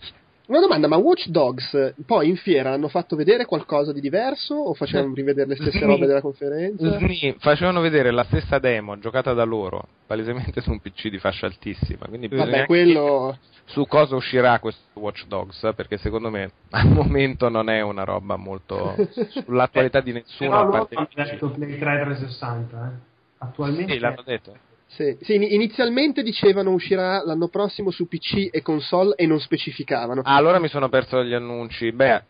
[0.51, 4.57] Una domanda, ma Watch Dogs eh, poi in fiera hanno fatto vedere qualcosa di diverso
[4.57, 5.85] o facevano rivedere le stesse Sì.
[5.85, 6.99] robe della conferenza?
[6.99, 11.47] Sni facevano vedere la stessa demo giocata da loro, palesemente su un PC di fascia
[11.47, 12.07] altissima.
[12.09, 13.39] Quindi Vabbè, quello...
[13.67, 18.35] su cosa uscirà questo Watch Dogs, perché secondo me al momento non è una roba
[18.35, 18.97] molto
[19.29, 21.31] sull'attualità di nessuno Però a loro parte hanno il PC.
[21.31, 23.09] detto Play 3 360, eh.
[23.39, 24.57] Attualmente Sì, l'hanno detto.
[24.91, 30.23] Sì, sì, in- inizialmente dicevano uscirà l'anno prossimo su PC e console e non specificavano.
[30.25, 31.93] Ah, allora mi sono perso gli annunci.
[31.93, 32.23] Beh,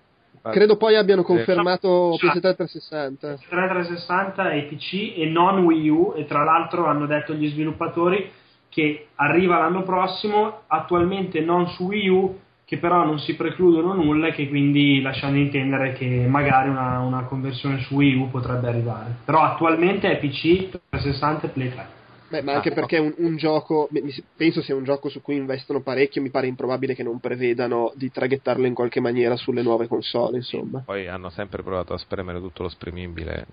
[0.42, 2.26] Credo poi abbiano confermato Sì.
[2.26, 3.38] PS3 360.
[3.48, 8.30] 3 360 e PC e non Wii U e tra l'altro hanno detto gli sviluppatori
[8.70, 14.28] che arriva l'anno prossimo, attualmente non su Wii U, che però non si precludono nulla
[14.28, 19.16] e che quindi lasciano intendere che magari una, una conversione su Wii U potrebbe arrivare.
[19.24, 21.98] Però attualmente è PC, 360 e Play 3.
[22.30, 23.88] Beh, ma anche Ah, perché un, un gioco,
[24.36, 28.08] penso sia un gioco su cui investono parecchio, mi pare improbabile che non prevedano di
[28.10, 30.80] traghettarlo in qualche maniera sulle nuove console, insomma.
[30.84, 33.46] poi hanno sempre provato a spremere tutto lo spremibile.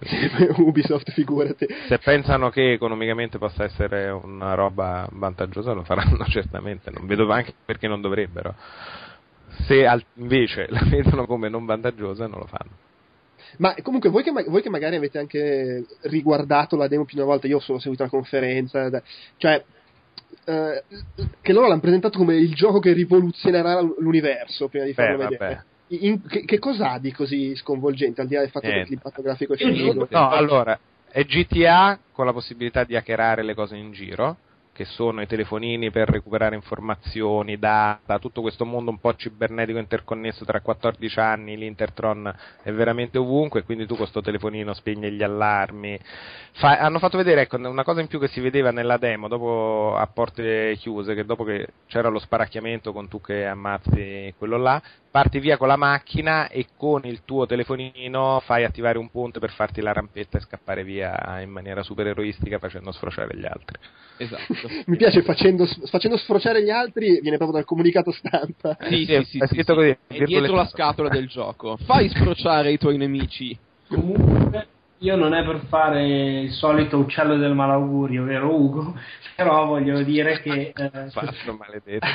[0.58, 1.66] Ubisoft, figurati.
[1.88, 6.90] se pensano che economicamente possa essere una roba vantaggiosa, lo faranno certamente.
[6.90, 8.54] Non vedo anche perché non dovrebbero.
[9.66, 12.78] Se al- invece la vedono come non vantaggiosa, non lo fanno.
[13.58, 17.22] Ma comunque, voi che, ma- voi che magari avete anche riguardato la demo più di
[17.22, 18.88] una volta, io ho solo seguito la conferenza,
[19.36, 19.62] cioè,
[20.44, 20.82] eh,
[21.40, 25.38] che loro l'hanno presentato come il gioco che rivoluzionerà l'universo prima di farlo Beh, vedere.
[25.54, 25.64] vabbè.
[26.04, 28.90] In- che, che cos'ha di così sconvolgente, al di là del fatto che Niente.
[28.90, 30.78] l'impatto grafico è dico- No, allora,
[31.10, 34.36] è GTA con la possibilità di hackerare le cose in giro,
[34.80, 40.46] che sono i telefonini per recuperare informazioni, data, tutto questo mondo un po' cibernetico interconnesso
[40.46, 46.00] tra 14 anni, l'Intertron è veramente ovunque, quindi tu con questo telefonino spegni gli allarmi.
[46.52, 49.96] Fa- hanno fatto vedere ecco, una cosa in più che si vedeva nella demo, dopo
[49.98, 54.80] a porte chiuse, che dopo che c'era lo sparacchiamento con tu che ammazzi quello là,
[55.10, 59.50] parti via con la macchina e con il tuo telefonino fai attivare un ponte per
[59.50, 63.78] farti la rampetta e scappare via in maniera super eroistica facendo sfrociare gli altri.
[64.18, 64.68] Esatto.
[64.86, 68.76] Mi piace facendo, facendo sfrociare gli altri, viene proprio dal comunicato stampa.
[68.90, 69.96] Sì, Sì, sì, sì, è sì, scritto sì.
[70.06, 71.76] così, È dietro la scatola del gioco.
[71.84, 73.56] Fai sprociare i tuoi nemici.
[73.88, 74.66] Comunque,
[75.02, 78.94] io non è per fare il solito uccello del malaugurio, vero Ugo?
[79.36, 80.72] Però voglio dire che.
[80.74, 81.10] eh,
[81.58, 82.06] maledetto.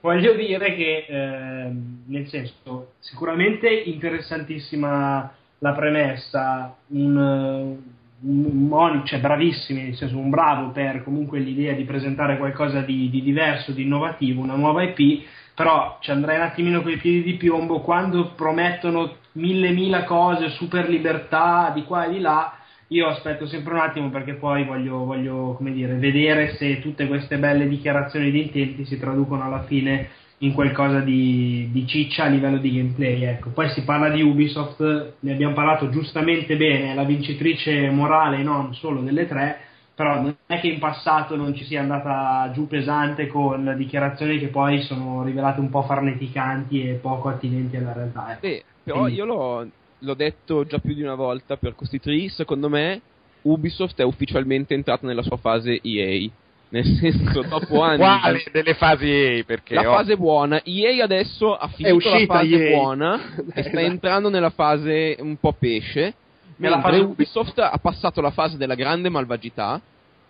[0.00, 9.20] voglio dire che, ehm, nel senso, sicuramente interessantissima la premessa, un, eh, un Moni, cioè
[9.20, 13.82] bravissimi, nel senso un bravo per comunque l'idea di presentare qualcosa di, di diverso, di
[13.82, 15.24] innovativo, una nuova IP,
[15.54, 20.50] però ci andrei un attimino con i piedi di piombo quando promettono mille mila cose,
[20.50, 22.52] super libertà di qua e di là.
[22.88, 27.38] Io aspetto sempre un attimo perché poi voglio, voglio come dire, vedere se tutte queste
[27.38, 30.08] belle dichiarazioni di intenti si traducono alla fine
[30.38, 33.24] in qualcosa di, di ciccia a livello di gameplay.
[33.24, 33.50] Ecco.
[33.50, 39.00] Poi si parla di Ubisoft, ne abbiamo parlato giustamente bene, la vincitrice morale non solo
[39.00, 39.60] delle tre,
[39.98, 44.46] però non è che in passato non ci sia andata giù pesante con dichiarazioni che
[44.46, 48.38] poi sono rivelate un po' farneticanti e poco attinenti alla realtà.
[48.40, 49.68] Beh, però io l'ho,
[49.98, 53.00] l'ho detto già più di una volta per questi tri, secondo me
[53.42, 56.28] Ubisoft è ufficialmente entrata nella sua fase EA.
[56.70, 57.96] Nel senso, dopo anni...
[57.98, 59.42] Quale delle fasi EA?
[59.42, 62.70] Perché La ho- fase buona, EA adesso ha finito la fase EA.
[62.76, 63.14] buona
[63.52, 63.78] e sta Esatto.
[63.78, 66.14] entrando nella fase un po' pesce,
[66.58, 69.80] Nella fase- Ubisoft ha passato la fase della grande malvagità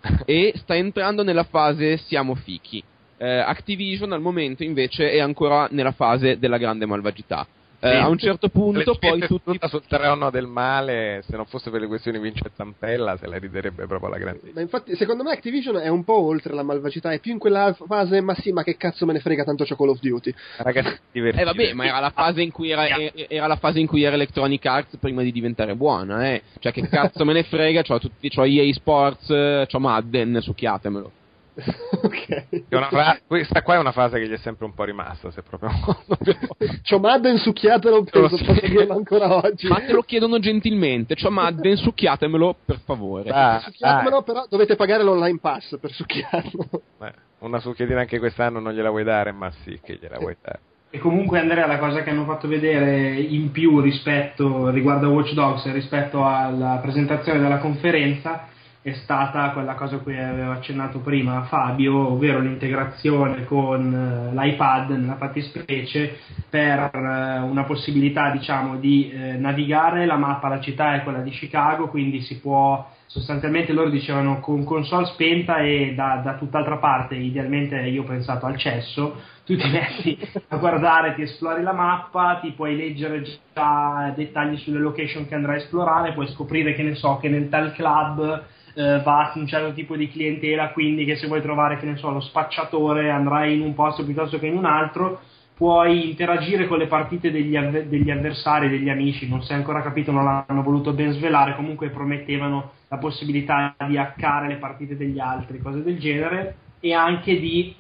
[0.24, 2.82] e sta entrando nella fase siamo fichi.
[3.16, 7.46] Eh, Activision al momento invece è ancora nella fase della grande malvagità.
[7.80, 11.70] Eh, a un certo punto Le poi tutti sul terreno del male, se non fosse
[11.70, 14.50] per le questioni Vince Zampella, se la riderebbe proprio la grande.
[14.52, 17.72] Ma infatti, secondo me Activision è un po' oltre la malvagità, è più in quella
[17.86, 20.34] fase, ma sì, ma che cazzo me ne frega, tanto c'è Call of Duty.
[20.56, 21.42] Ragazzi, divertiti.
[21.42, 24.02] Eh vabbè, ma era la fase in cui era, e- era la fase in cui
[24.02, 26.42] era Electronic Arts prima di diventare buona, eh.
[26.58, 31.12] Cioè che cazzo me ne frega, c'ho tutti, c'ho EA Sports, eh, c'ho Madden, succhiatemelo.
[32.02, 32.46] okay.
[32.68, 35.70] fra- questa qua è una frase che gli è sempre un po' rimasta, se proprio
[36.88, 38.44] C'ho Madden succhiatelo, penso, sì.
[38.44, 39.66] posso dirlo ancora oggi.
[39.66, 43.30] Ma te lo chiedono gentilmente, c'ho Madden succhiatemelo per favore.
[43.30, 44.22] Ah, succhiatemelo, ah.
[44.22, 46.68] però dovete pagare l'online pass per succhiarlo.
[46.98, 50.60] Beh, una succhiatina anche quest'anno non gliela vuoi dare, ma sì che gliela vuoi dare.
[50.90, 55.34] E comunque Andrea la cosa che hanno fatto vedere in più rispetto riguardo a Watch
[55.34, 58.48] Dogs rispetto alla presentazione della conferenza
[58.80, 64.90] è stata quella cosa a cui aveva accennato prima Fabio, ovvero l'integrazione con eh, l'iPad
[64.90, 66.18] nella fattispecie
[66.48, 70.06] per eh, una possibilità diciamo di eh, navigare.
[70.06, 74.64] La mappa, la città è quella di Chicago, quindi si può sostanzialmente loro dicevano con
[74.64, 79.68] console spenta e da, da tutt'altra parte, idealmente io ho pensato al cesso, tu ti
[79.68, 80.18] metti
[80.48, 83.22] a guardare, ti esplori la mappa, ti puoi leggere
[83.54, 87.48] già dettagli sulle location che andrai a esplorare, puoi scoprire che ne so che nel
[87.48, 88.44] tal club
[88.78, 91.96] eh, va a un certo tipo di clientela, quindi che se vuoi trovare, che ne
[91.96, 95.20] so, lo spacciatore andrai in un posto piuttosto che in un altro,
[95.52, 99.82] puoi interagire con le partite degli, avver- degli avversari, degli amici, non si è ancora
[99.82, 105.18] capito, non l'hanno voluto ben svelare, comunque promettevano la possibilità di hackare le partite degli
[105.18, 107.74] altri, cose del genere, e anche di,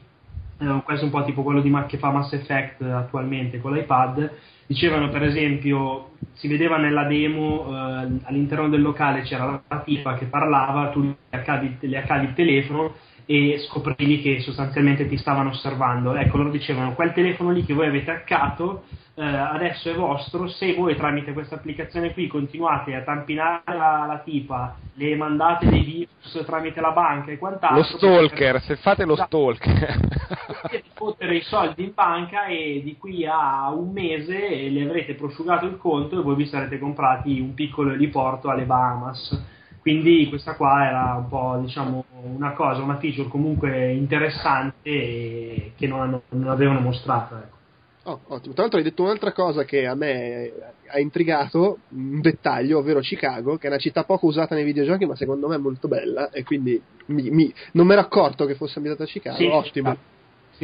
[0.58, 4.32] eh, questo è un po' tipo quello di, che fa Mass Effect attualmente con l'iPad,
[4.68, 10.26] dicevano per esempio si vedeva nella demo eh, all'interno del locale c'era la tipa che
[10.26, 12.94] parlava tu le accavi, le accavi il telefono
[13.30, 16.14] e scoprivi che sostanzialmente ti stavano osservando.
[16.14, 18.84] Ecco, loro dicevano quel telefono lì che voi avete hackato
[19.18, 24.20] eh, adesso è vostro, se voi tramite questa applicazione qui continuate a tampinare la, la,
[24.24, 27.78] tipa, le mandate dei virus tramite la banca e quant'altro.
[27.78, 28.60] Lo stalker, potete...
[28.60, 29.98] se fate lo stalker.
[30.68, 35.66] Potete fottere i soldi in banca e di qui a un mese le avrete prosciugato
[35.66, 40.86] il conto e voi vi sarete comprati un piccolo eliporto alle Bahamas quindi questa qua
[40.86, 42.04] era un po' diciamo
[42.34, 47.36] una cosa, una feature comunque interessante che non, non avevano mostrato.
[47.36, 47.56] Ecco.
[48.04, 48.54] Oh, ottimo.
[48.54, 50.50] Tra l'altro hai detto un'altra cosa che a me
[50.90, 55.14] ha intrigato, un dettaglio, ovvero Chicago, che è una città poco usata nei videogiochi, ma
[55.14, 58.78] secondo me è molto bella e quindi mi, mi, non mi ero accorto che fosse
[58.78, 59.36] ambientata a Chicago.
[59.36, 59.92] Sì, ottimo.
[59.92, 59.98] Sì,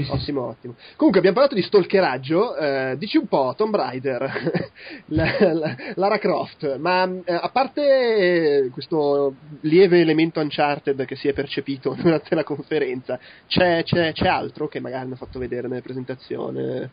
[0.02, 0.10] sì.
[0.10, 0.74] Ottimo, ottimo.
[0.96, 4.72] Comunque abbiamo parlato di stalkeraggio, eh, dici un po', Tomb Raider,
[5.06, 11.32] la, la, Lara Croft, ma eh, a parte questo lieve elemento Uncharted che si è
[11.32, 16.90] percepito durante la conferenza, c'è, c'è, c'è altro che magari hanno fatto vedere nella presentazione?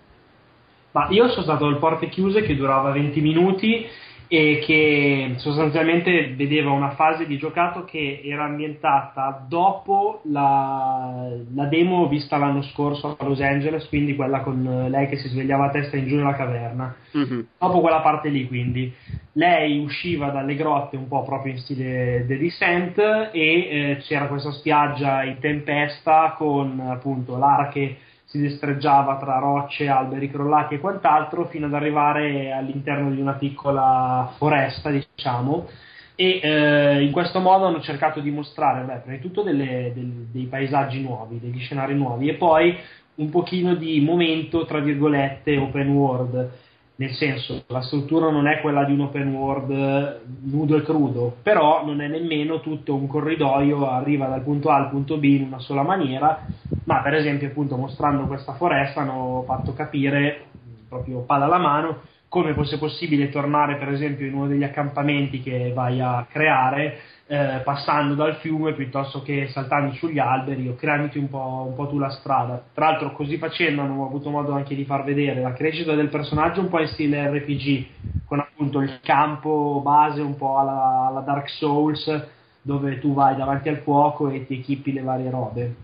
[0.91, 3.87] Ma io sono stato al porte chiuse che durava 20 minuti
[4.33, 12.07] e che sostanzialmente vedeva una fase di giocato che era ambientata dopo la, la, demo
[12.07, 15.97] vista l'anno scorso a Los Angeles, quindi quella con lei che si svegliava a testa
[15.97, 16.95] in giù nella caverna.
[17.17, 17.39] Mm-hmm.
[17.59, 18.89] Dopo quella parte lì, quindi
[19.33, 24.51] lei usciva dalle grotte un po' proprio in stile The Descent e eh, c'era questa
[24.51, 27.97] spiaggia in tempesta con appunto Lara che
[28.31, 34.31] si destreggiava tra rocce, alberi crollati e quant'altro fino ad arrivare all'interno di una piccola
[34.37, 35.67] foresta, diciamo,
[36.15, 40.27] e eh, in questo modo hanno cercato di mostrare, beh, prima di tutto delle, del,
[40.31, 42.73] dei paesaggi nuovi, degli scenari nuovi e poi
[43.15, 46.51] un pochino di momento, tra virgolette, open world
[46.95, 51.85] nel senso la struttura non è quella di un open world nudo e crudo, però
[51.85, 55.59] non è nemmeno tutto un corridoio, arriva dal punto A al punto B in una
[55.59, 56.47] sola maniera,
[56.83, 60.45] ma per esempio appunto mostrando questa foresta hanno fatto capire
[60.87, 65.73] proprio palla alla mano come fosse possibile tornare per esempio in uno degli accampamenti che
[65.73, 66.99] vai a creare
[67.31, 71.87] eh, passando dal fiume piuttosto che saltando sugli alberi o creandoti un po', un po'
[71.87, 72.61] tu la strada.
[72.73, 76.59] Tra l'altro, così facendo, hanno avuto modo anche di far vedere la crescita del personaggio
[76.59, 77.85] un po' in stile RPG,
[78.25, 82.27] con appunto il campo base un po' alla, alla Dark Souls,
[82.61, 85.75] dove tu vai davanti al fuoco e ti equipi le varie robe.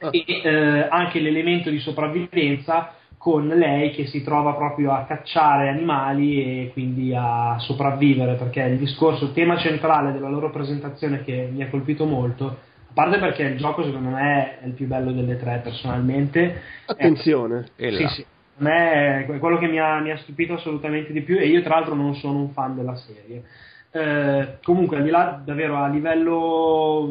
[0.00, 0.08] Oh.
[0.10, 6.42] E eh, anche l'elemento di sopravvivenza con lei che si trova proprio a cacciare animali
[6.42, 11.62] e quindi a sopravvivere, perché il discorso, il tema centrale della loro presentazione che mi
[11.62, 15.36] ha colpito molto, a parte perché il gioco secondo me è il più bello delle
[15.36, 16.62] tre personalmente.
[16.86, 17.66] Attenzione.
[17.74, 18.26] È, sì, sì,
[18.58, 21.62] a me è quello che mi ha, mi ha stupito assolutamente di più e io
[21.62, 23.42] tra l'altro non sono un fan della serie.
[23.90, 27.08] Eh, comunque al di là davvero a livello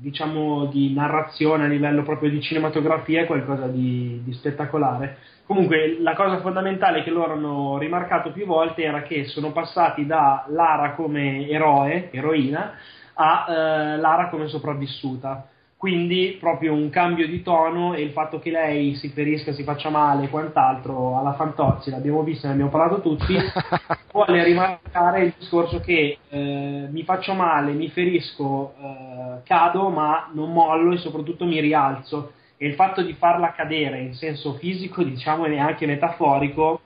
[0.00, 5.18] diciamo di narrazione a livello proprio di cinematografia è qualcosa di, di, spettacolare.
[5.46, 10.46] Comunque la cosa fondamentale che loro hanno rimarcato più volte era che sono passati da
[10.48, 12.72] Lara come eroe eroina
[13.14, 15.46] a eh, Lara come sopravvissuta
[15.80, 19.88] quindi proprio un cambio di tono e il fatto che lei si ferisca, si faccia
[19.88, 23.34] male e quant'altro alla Fantozzi, l'abbiamo visto, ne abbiamo parlato tutti,
[24.12, 30.52] vuole rimarcare il discorso che eh, mi faccio male, mi ferisco, eh, cado, ma non
[30.52, 32.32] mollo e soprattutto mi rialzo.
[32.58, 36.82] E il fatto di farla cadere in senso fisico, diciamo, e neanche metaforico,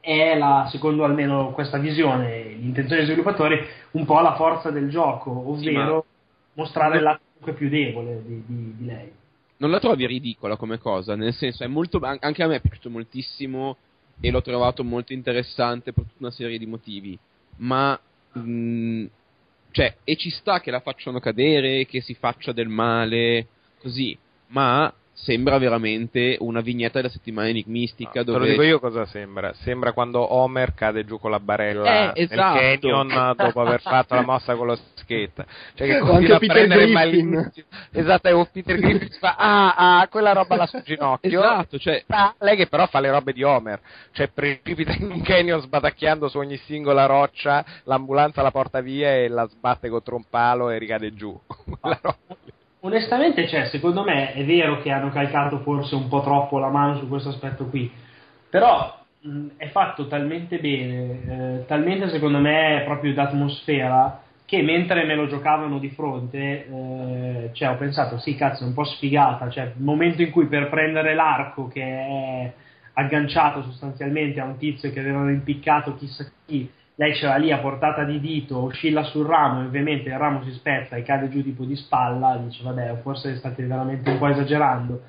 [0.00, 5.30] è la, secondo almeno questa visione, l'intenzione dei sviluppatori, un po' la forza del gioco,
[5.30, 9.12] ovvero sì, mostrare il lato più debole di, di, di lei.
[9.58, 12.90] Non la trovi ridicola come cosa, nel senso è molto anche a me è piaciuto
[12.90, 13.76] moltissimo
[14.20, 17.18] e l'ho trovato molto interessante per tutta una serie di motivi,
[17.56, 17.98] ma
[18.32, 19.06] mh, mm,
[19.70, 23.46] cioè e ci sta che la facciano cadere, che si faccia del male,
[23.78, 24.16] così,
[24.48, 28.20] ma sembra veramente una vignetta della settimana enigmistica.
[28.20, 28.38] No, dove...
[28.38, 29.52] Te lo dico io cosa sembra.
[29.54, 32.60] Sembra quando Homer cade giù con la barella eh, esatto.
[32.60, 35.46] nel canyon dopo aver fatto la mossa con lo skate.
[35.74, 37.50] Cioè che continua a prendere malissimo.
[37.90, 41.40] Esatto, e Peter Griffin fa ah, ah, quella roba là sul ginocchio.
[41.40, 42.04] Esatto, cioè...
[42.08, 43.80] ah, lei che però fa le robe di Homer.
[44.12, 49.28] Cioè precipita in un canyon sbatacchiando su ogni singola roccia, l'ambulanza la porta via e
[49.28, 51.38] la sbatte contro un palo e ricade giù.
[51.80, 56.58] la roba Onestamente, cioè, secondo me è vero che hanno calcato forse un po' troppo
[56.58, 57.90] la mano su questo aspetto qui,
[58.48, 65.16] però mh, è fatto talmente bene, eh, talmente secondo me proprio d'atmosfera, che mentre me
[65.16, 69.64] lo giocavano di fronte, eh, cioè, ho pensato, sì, cazzo, è un po' sfigata, cioè,
[69.64, 72.52] il momento in cui per prendere l'arco che è
[72.92, 77.58] agganciato sostanzialmente a un tizio che avevano impiccato chissà chi, lei ce l'ha lì a
[77.58, 81.42] portata di dito, oscilla sul ramo e ovviamente il ramo si spezza e cade giù
[81.42, 85.02] tipo di spalla, dice vabbè forse state veramente un po' esagerando.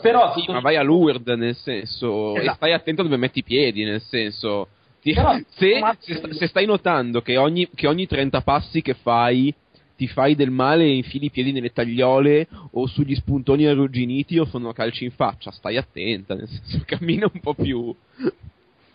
[0.00, 2.50] Però sì, ma vai a Lourdes nel senso esatto.
[2.50, 4.68] e stai attento dove metti i piedi nel senso
[5.00, 9.54] ti, Però, se, se, se, stai notando che ogni, che ogni 30 passi che fai
[9.94, 14.44] ti fai del male e infili i piedi nelle tagliole o sugli spuntoni arrugginiti o
[14.46, 17.94] sono calci in faccia, stai attenta, nel senso cammina un po' più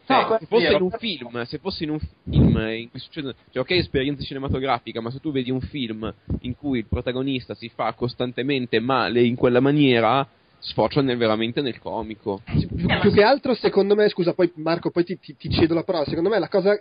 [0.07, 3.61] cioè, se fosse in un film, se fosse in un film in cui succede, cioè
[3.61, 7.91] ok esperienza cinematografica, ma se tu vedi un film in cui il protagonista si fa
[7.91, 10.25] costantemente male in quella maniera,
[10.59, 12.41] sfocia nel, veramente nel comico.
[12.45, 15.83] Più, più, che altro, secondo me, scusa, poi Marco, poi ti, ti, ti cedo la
[15.83, 16.77] parola, secondo me la cosa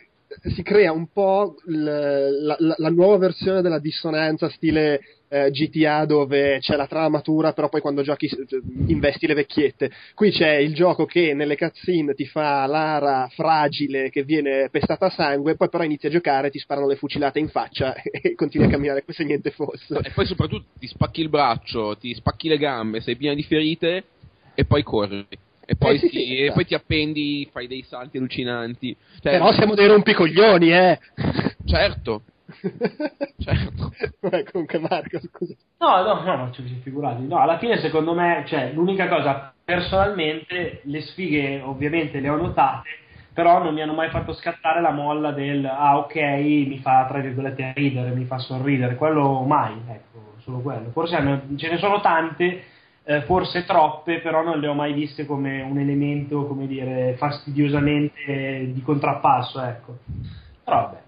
[0.55, 6.59] si crea un po' la, la, la, nuova versione della dissonanza stile eh, GTA dove
[6.61, 8.29] c'è la trama matura però poi quando giochi
[8.87, 14.23] investi le vecchiette qui c'è il gioco che nelle cutscene ti fa Lara fragile che
[14.23, 17.95] viene pestata a sangue poi però inizi a giocare ti sparano le fucilate in faccia
[18.03, 21.97] e continui a camminare come se niente fosse e poi soprattutto ti spacchi il braccio
[21.97, 24.05] ti spacchi le gambe sei piena di ferite
[24.55, 25.27] e poi corri
[25.69, 28.97] e poi, eh, sì, ti, sì, e poi ti appendi, fai dei salti allucinanti.
[29.21, 30.99] Cioè, Però siamo dei rompicoglioni, eh!
[31.67, 32.23] Certo.
[34.21, 35.55] Beh, comunque Marco, scusa.
[35.79, 37.27] No, no, no, no, cioè, figurati.
[37.27, 42.89] No, alla fine secondo me, cioè, l'unica cosa, personalmente, le sfighe ovviamente le ho notate,
[43.33, 47.21] però non mi hanno mai fatto scattare la molla del ah ok, mi fa tra
[47.21, 50.91] virgolette ridere, mi fa sorridere, quello mai, ecco, solo quello.
[50.91, 52.63] Forse ce ne sono tante
[53.09, 58.73] eh, forse troppe, però non le ho mai viste come un elemento, come dire, fastidiosamente
[58.73, 59.99] di contrappasso, ecco.
[60.65, 60.99] Però vabbè,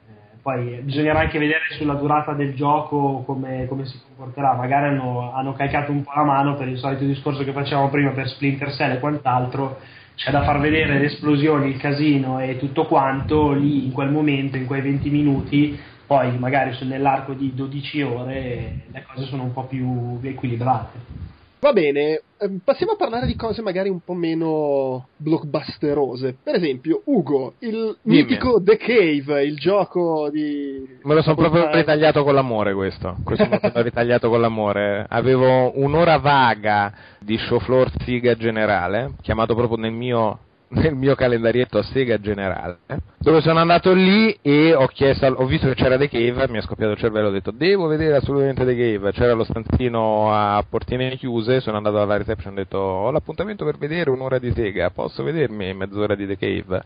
[0.49, 5.53] poi bisognerà anche vedere sulla durata del gioco come, come si comporterà, magari hanno, hanno,
[5.53, 8.93] caricato un po' la mano per il solito discorso che facevamo prima per Splinter Cell
[8.93, 9.79] e quant'altro,
[10.15, 14.57] c'è da far vedere le esplosioni, il casino e tutto quanto lì in quel momento,
[14.57, 19.65] in quei 20 minuti, poi magari nell'arco di 12 ore le cose sono un po'
[19.65, 21.37] più equilibrate.
[21.61, 26.37] Va bene, ehm, passiamo a parlare di cose magari un po' meno blockbusterose.
[26.41, 28.23] Per esempio, Ugo, il Dimmi.
[28.23, 30.99] mitico The Cave, il gioco di.
[31.03, 33.17] Me lo sono proprio ritagliato con l'amore questo.
[33.25, 35.05] Questo me lo ritagliato con l'amore.
[35.09, 40.39] Avevo un'ora vaga di show floor Siga generale, chiamato proprio nel mio
[40.71, 42.79] nel mio calendarietto a Sega generale,
[43.19, 46.63] dove sono andato lì e ho chiesto, ho visto che c'era The Cave, mi ha
[46.63, 51.17] scoppiato il cervello, ho detto devo vedere assolutamente The Cave, c'era lo stanzino a portine
[51.17, 54.91] chiuse, sono andato alla reception e ho detto ho l'appuntamento per vedere un'ora di Sega,
[54.91, 56.83] posso vedermi mezz'ora di The Cave?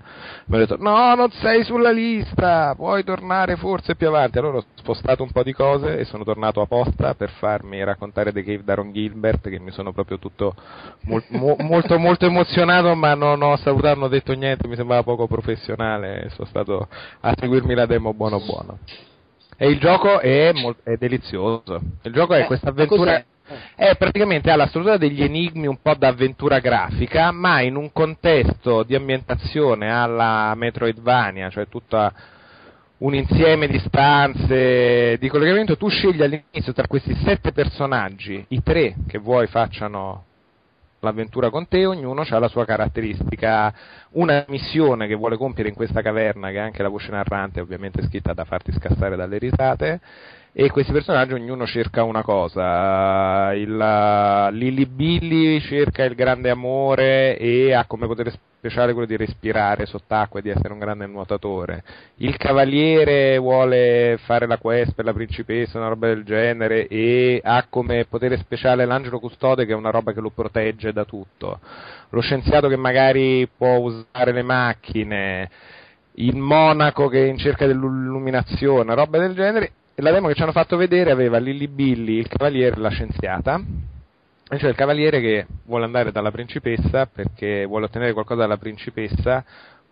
[0.46, 4.64] Mi hanno detto no, non sei sulla lista, puoi tornare forse più avanti, allora ho
[4.76, 8.74] spostato un po' di cose e sono tornato apposta per farmi raccontare The Cave da
[8.74, 10.54] Ron Gilbert, che mi sono proprio tutto
[11.02, 14.76] mo- mo- molto molto emozionato, ma non ho saputo salutare, non ho detto niente, mi
[14.76, 16.88] sembrava poco professionale, sono stato
[17.20, 18.78] a seguirmi la demo buono buono.
[19.56, 21.80] E il gioco è, mo- è delizioso.
[22.02, 23.24] Il gioco è eh, questa avventura.
[23.74, 28.82] È praticamente ha la struttura degli enigmi un po' d'avventura grafica, ma in un contesto
[28.82, 32.12] di ambientazione alla Metroidvania, cioè tutta
[32.98, 35.76] un insieme di stanze di collegamento.
[35.76, 40.24] Tu scegli all'inizio tra questi sette personaggi, i tre che vuoi facciano
[41.02, 43.74] l'avventura con te, ognuno ha la sua caratteristica,
[44.12, 48.02] una missione che vuole compiere in questa caverna, che è anche la voce narrante, ovviamente
[48.04, 50.00] scritta da farti scassare dalle risate,
[50.52, 53.52] e questi personaggi ognuno cerca una cosa.
[53.54, 53.76] Il,
[54.52, 60.38] Lily Billy cerca il grande amore e ha come potere speciale quello di respirare sott'acqua
[60.38, 61.82] e di essere un grande nuotatore.
[62.18, 67.66] Il cavaliere vuole fare la quest per la principessa, una roba del genere, e ha
[67.68, 71.58] come potere speciale l'angelo custode che è una roba che lo protegge da tutto.
[72.10, 75.50] Lo scienziato che magari può usare le macchine
[76.16, 80.52] il monaco che è in cerca dell'illuminazione, roba del genere, la demo che ci hanno
[80.52, 83.60] fatto vedere aveva Lilly Billy, il cavaliere e la scienziata.
[84.52, 89.42] E cioè il cavaliere che vuole andare dalla principessa perché vuole ottenere qualcosa dalla principessa,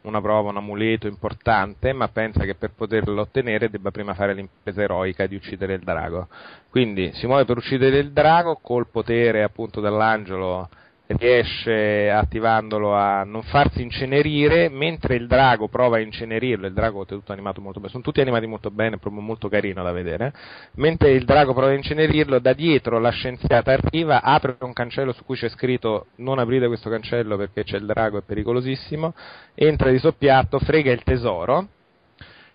[0.03, 4.83] una prova, un amuleto importante, ma pensa che per poterlo ottenere debba prima fare l'impresa
[4.83, 6.29] eroica di uccidere il drago.
[6.69, 10.69] Quindi si muove per uccidere il drago col potere appunto dell'angelo
[11.17, 17.07] riesce attivandolo a non farsi incenerire mentre il drago prova a incenerirlo il drago è
[17.07, 20.33] tutto animato molto bene sono tutti animati molto bene proprio molto carino da vedere
[20.75, 25.25] mentre il drago prova a incenerirlo da dietro la scienziata arriva apre un cancello su
[25.25, 29.15] cui c'è scritto non aprite questo cancello perché c'è il drago è pericolosissimo
[29.55, 31.69] entra di soppiatto frega il tesoro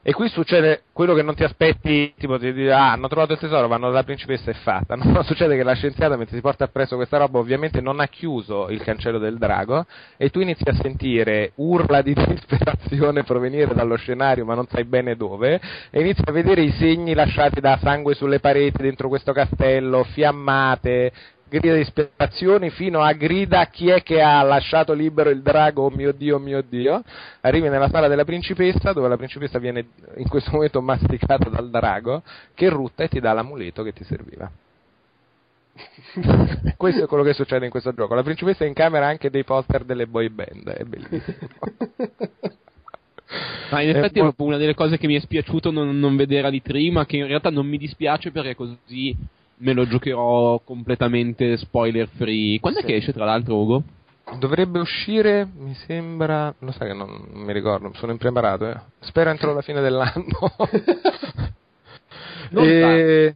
[0.07, 3.39] e qui succede quello che non ti aspetti, tipo ti dici, ah, hanno trovato il
[3.39, 4.95] tesoro, vanno dalla principessa e fatta.
[5.15, 8.69] No, succede che la scienziata mentre si porta appresso questa roba ovviamente non ha chiuso
[8.69, 9.87] il cancello del drago
[10.17, 15.15] e tu inizi a sentire urla di disperazione provenire dallo scenario ma non sai bene
[15.15, 15.59] dove
[15.89, 21.11] e inizi a vedere i segni lasciati da sangue sulle pareti dentro questo castello, fiammate,
[21.47, 25.89] grida di disperazione fino a grida chi è che ha lasciato libero il drago, oh
[25.89, 27.03] mio dio, oh mio dio.
[27.41, 29.85] Arrivi nella sala della principessa dove la principessa viene
[30.17, 32.23] in questo momento masticata dal drago
[32.53, 34.51] che rutta e ti dà l'amuleto che ti serviva.
[36.77, 38.15] questo è quello che succede in questo gioco.
[38.15, 41.23] La principessa è in camera anche dei poster delle boy band, è bellissimo.
[43.71, 46.61] Ma in effetti è una delle cose che mi è spiaciuto non, non vedere di
[46.61, 49.17] prima, che in realtà non mi dispiace perché così
[49.57, 52.59] me lo giocherò completamente spoiler free.
[52.59, 52.85] Quando sì.
[52.85, 53.83] è che esce tra l'altro Ugo?
[54.39, 58.75] Dovrebbe uscire, mi sembra, lo sai che non, non mi ricordo, sono impreparato, eh.
[59.01, 60.55] spero entro la fine dell'anno.
[62.49, 63.35] non e...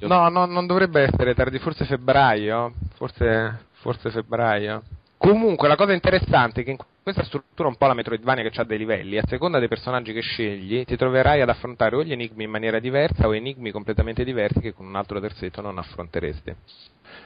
[0.00, 4.82] No, no, non dovrebbe essere tardi, forse febbraio, forse, forse febbraio.
[5.18, 8.64] Comunque la cosa interessante è che in questa struttura un po' la Metroidvania che ha
[8.64, 12.44] dei livelli, a seconda dei personaggi che scegli, ti troverai ad affrontare o gli enigmi
[12.44, 16.54] in maniera diversa o enigmi completamente diversi che con un altro terzetto non affronteresti.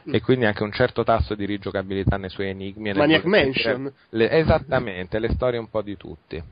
[0.08, 0.14] Mm.
[0.14, 2.92] E quindi anche un certo tasso di rigiocabilità nei suoi enigmi.
[2.92, 3.92] Maniac Mansion.
[4.10, 6.42] Le, esattamente, le storie un po' di tutti.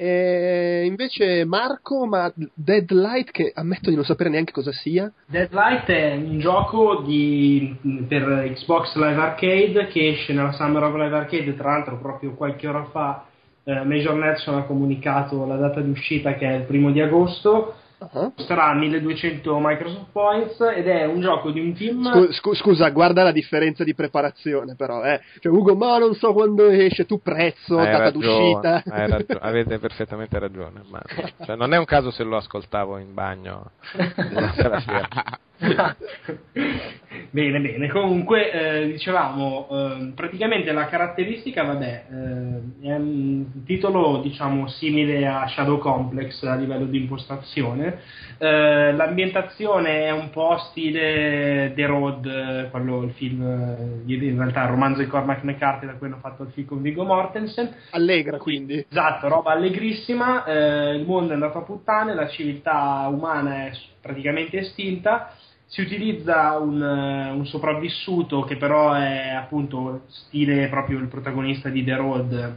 [0.00, 5.10] E invece Marco, ma Deadlight, che ammetto di non sapere neanche cosa sia.
[5.26, 7.74] Deadlight è un gioco di,
[8.06, 12.68] per Xbox Live Arcade che esce nella Summer of Live Arcade, tra l'altro proprio qualche
[12.68, 13.24] ora fa
[13.64, 17.74] eh, Major Nelson ha comunicato la data di uscita che è il primo di agosto
[17.98, 18.32] Uh-huh.
[18.34, 22.30] Costerà 1200 Microsoft Points ed è un gioco di un team.
[22.30, 25.02] Scu- scusa, guarda la differenza di preparazione, però.
[25.02, 25.20] Eh.
[25.40, 28.82] Cioè, Ugo, ma non so quando esce, tu prezzo, hai data ragione, d'uscita.
[28.86, 30.82] Ragione, avete perfettamente ragione.
[30.88, 31.02] Ma,
[31.44, 33.72] cioè, non è un caso se lo ascoltavo in bagno.
[37.30, 37.88] bene, bene.
[37.88, 45.48] Comunque, eh, dicevamo, eh, praticamente la caratteristica, vabbè, eh, è un titolo, diciamo, simile a
[45.48, 48.00] Shadow Complex a livello di impostazione.
[48.38, 54.68] Eh, l'ambientazione è un po' stile The Road, quello, il film, eh, in realtà il
[54.68, 57.74] romanzo di Cormac McCarthy da cui hanno fatto il film con Viggo Mortensen.
[57.90, 58.86] Allegra, quindi.
[58.88, 60.44] Esatto, roba allegrissima.
[60.44, 65.32] Eh, il mondo è andato a puttane, la civiltà umana è praticamente estinta
[65.68, 71.84] si utilizza un, eh, un, sopravvissuto che però è appunto stile proprio il protagonista di
[71.84, 72.56] The Road,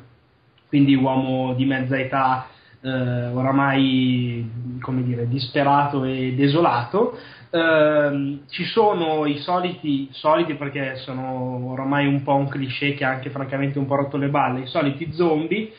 [0.70, 2.48] quindi uomo di mezza età,
[2.82, 2.90] eh,
[3.28, 7.18] oramai come dire, disperato e desolato.
[7.50, 13.10] Eh, ci sono i soliti, soliti perché sono oramai un po' un cliché che ha
[13.10, 15.70] anche francamente un po' rotto le balle, i soliti zombie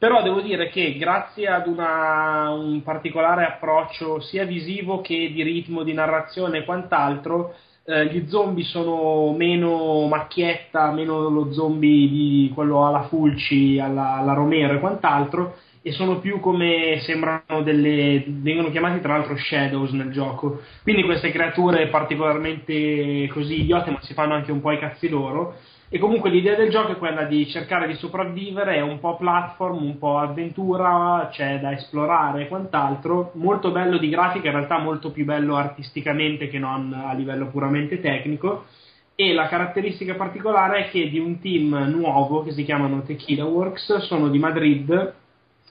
[0.00, 5.82] però devo dire che grazie ad una, un particolare approccio sia visivo che di ritmo,
[5.82, 7.54] di narrazione e quant'altro,
[7.84, 14.32] eh, gli zombie sono meno macchietta, meno lo zombie di quello alla Fulci, alla, alla
[14.32, 18.24] Romero e quant'altro, e sono più come sembrano delle.
[18.26, 20.62] vengono chiamati tra l'altro shadows nel gioco.
[20.82, 25.56] Quindi queste creature particolarmente così idiote, ma si fanno anche un po' i cazzi loro
[25.92, 29.82] e comunque l'idea del gioco è quella di cercare di sopravvivere, è un po' platform,
[29.82, 33.32] un po' avventura, c'è da esplorare e quant'altro.
[33.34, 38.00] Molto bello di grafica, in realtà molto più bello artisticamente che non a livello puramente
[38.00, 38.66] tecnico.
[39.16, 43.96] e la caratteristica particolare è che di un team nuovo che si chiamano Tequila Works,
[43.98, 45.14] sono di Madrid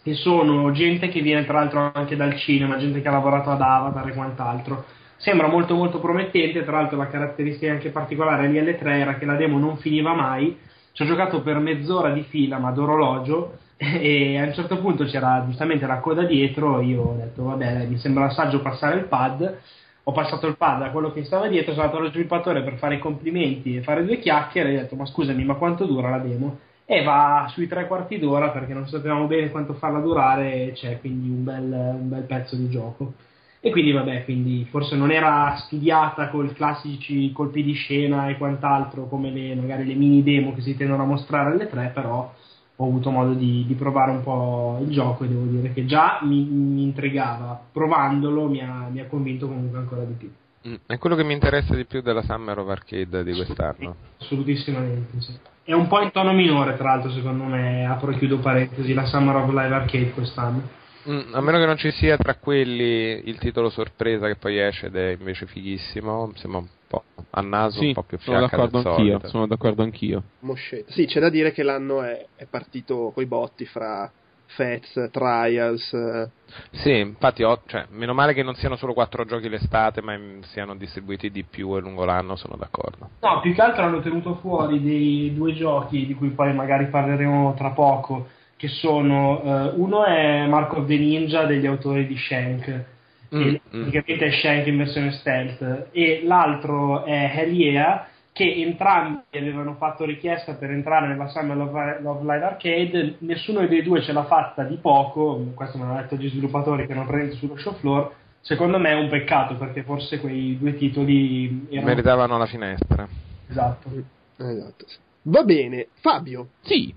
[0.04, 3.62] e sono gente che viene tra l'altro anche dal cinema, gente che ha lavorato ad
[3.62, 4.86] Avatar e quant'altro.
[5.22, 9.36] Sembra molto molto promettente, tra l'altro la caratteristica anche particolare di L3 era che la
[9.36, 10.58] demo non finiva mai,
[10.94, 15.44] ci ho giocato per mezz'ora di fila ma d'orologio e a un certo punto c'era
[15.46, 19.58] giustamente la coda dietro, io ho detto vabbè mi sembra saggio passare il pad,
[20.04, 22.96] ho passato il pad a quello che stava dietro, sono andato allo sviluppatore per fare
[22.96, 26.20] i complimenti e fare due chiacchiere e ho detto ma scusami ma quanto dura la
[26.20, 26.60] demo?
[26.86, 31.28] E va sui tre quarti d'ora perché non sapevamo bene quanto farla durare, c'è quindi
[31.30, 33.14] un bel, un bel pezzo di gioco.
[33.62, 38.38] E quindi vabbè, quindi forse non era studiata con i classici colpi di scena e
[38.38, 42.34] quant'altro come le, magari le mini demo che si tendono a mostrare alle tre, però
[42.82, 46.20] ho avuto modo di, di, provare un po' il gioco e devo dire che già
[46.24, 50.32] mi, mi intrigava, provandolo mi ha, mi ha, convinto comunque ancora di più.
[50.66, 53.96] Mm, è quello che mi interessa di più della Summer of Arcade di quest'anno.
[54.22, 55.38] Assolutissimamente, sì.
[55.64, 59.06] È un po' in tono minore, tra l'altro, secondo me, apro e chiudo parentesi, la
[59.06, 60.78] Summer of Live Arcade quest'anno.
[61.08, 64.88] Mm, a meno che non ci sia tra quelli il titolo sorpresa che poi esce
[64.88, 68.80] ed è invece fighissimo, sembra un po' a naso, sì, un po' più sono d'accordo
[68.80, 70.24] anch'io, sono d'accordo anch'io.
[70.40, 70.92] Moscetta.
[70.92, 74.12] Sì, c'è da dire che l'anno è, è partito coi botti fra
[74.48, 75.94] Fats, Trials.
[75.94, 76.30] Eh.
[76.72, 80.18] Sì, infatti, ho, cioè, meno male che non siano solo quattro giochi l'estate, ma
[80.52, 83.10] siano distribuiti di più e lungo l'anno, sono d'accordo.
[83.22, 87.54] No, più che altro hanno tenuto fuori dei due giochi di cui poi magari parleremo
[87.56, 88.28] tra poco
[88.60, 92.86] che sono uh, uno è Mark of the Ninja degli autori di Shank
[93.34, 93.56] mm, mm.
[93.70, 100.04] praticamente è Shank in versione stealth e l'altro è Hell Yeah che entrambi avevano fatto
[100.04, 104.76] richiesta per entrare nella Summer Love Live Arcade nessuno dei due ce l'ha fatta di
[104.76, 108.90] poco questo me l'hanno detto gli sviluppatori che erano presenti sullo show floor secondo me
[108.90, 111.88] è un peccato perché forse quei due titoli erano...
[111.88, 113.08] meritavano la finestra.
[113.48, 113.90] Esatto,
[114.36, 114.86] esatto
[115.22, 116.50] Va bene, Fabio.
[116.62, 116.94] Sì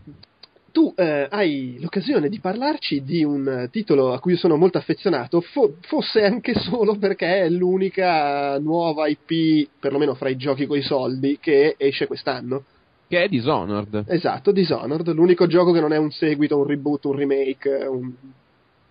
[0.72, 5.76] tu eh, hai l'occasione di parlarci di un titolo a cui sono molto affezionato, fo-
[5.82, 11.76] fosse anche solo perché è l'unica nuova IP, perlomeno fra i giochi coi soldi, che
[11.76, 12.64] esce quest'anno.
[13.06, 14.04] Che è Dishonored.
[14.08, 18.10] Esatto, Dishonored, l'unico gioco che non è un seguito, un reboot, un remake, un,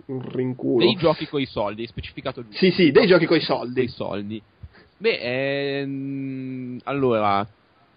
[0.06, 0.86] un rinculo.
[0.86, 2.58] Dei giochi coi soldi, specificato giusto.
[2.58, 3.82] Sì, sì, dei giochi coi soldi.
[3.82, 4.42] Coi soldi.
[4.98, 7.48] Beh, ehm, allora,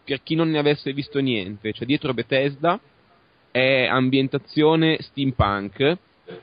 [0.02, 2.80] per chi non ne avesse visto niente, cioè dietro Bethesda
[3.54, 5.76] è ambientazione steampunk,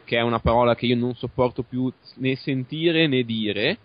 [0.06, 3.78] che è una parola che io non sopporto più né sentire né dire,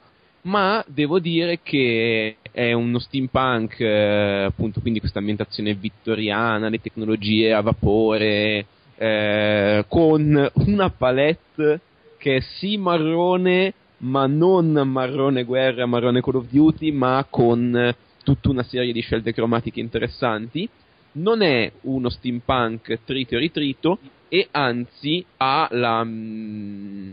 [0.42, 7.52] ma devo dire che è uno steampunk, eh, appunto, quindi questa ambientazione vittoriana, le tecnologie
[7.52, 8.66] a vapore,
[8.96, 11.80] eh, con una palette
[12.18, 17.92] che è sì marrone, ma non marrone guerra, marrone Call of Duty, ma con
[18.22, 20.68] tutta una serie di scelte cromatiche interessanti
[21.16, 23.98] non è uno steampunk trito e ritrito
[24.28, 27.10] e anzi ha la, mh, mm,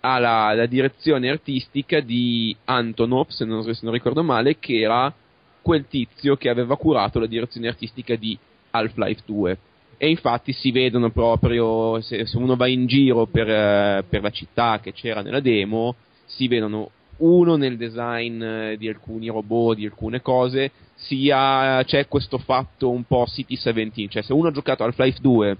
[0.00, 5.12] ha la, la direzione artistica di Antonov, se non, se non, ricordo male, che era
[5.60, 8.36] quel tizio che aveva curato la direzione artistica di
[8.70, 9.58] Half-Life 2.
[9.96, 14.30] E infatti si vedono proprio, se, se uno va in giro per, uh, per la
[14.30, 15.94] città che c'era nella demo,
[16.24, 22.38] si vedono uno nel design eh, di alcuni robot, di alcune cose, sia c'è questo
[22.38, 25.56] fatto un po' City 17, cioè se uno ha giocato Half-Life 2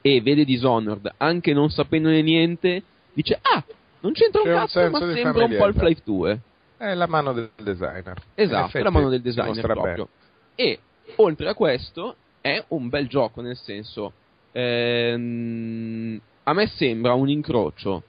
[0.00, 3.62] e vede Dishonored anche non sapendone niente, dice ah,
[4.00, 6.40] non c'entra un cazzo, ma sembra un po' Half-Life 2.
[6.76, 8.20] È la mano del designer.
[8.34, 10.08] Esatto, è la mano del designer proprio.
[10.54, 10.78] E
[11.16, 14.12] oltre a questo è un bel gioco, nel senso
[14.52, 18.02] ehm, a me sembra un incrocio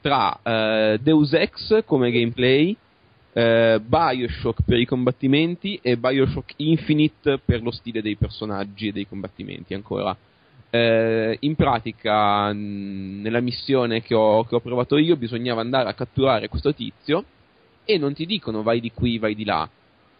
[0.00, 2.76] tra eh, Deus Ex come gameplay,
[3.34, 9.08] eh, Bioshock per i combattimenti e Bioshock Infinite per lo stile dei personaggi e dei
[9.08, 10.16] combattimenti ancora.
[10.70, 15.94] Eh, in pratica, mh, nella missione che ho, che ho provato io, bisognava andare a
[15.94, 17.24] catturare questo tizio
[17.84, 19.68] e non ti dicono vai di qui, vai di là.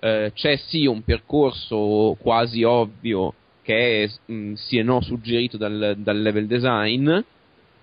[0.01, 3.33] Eh, c'è sì un percorso quasi ovvio
[3.63, 7.17] che è mh, sì e no suggerito dal, dal level design,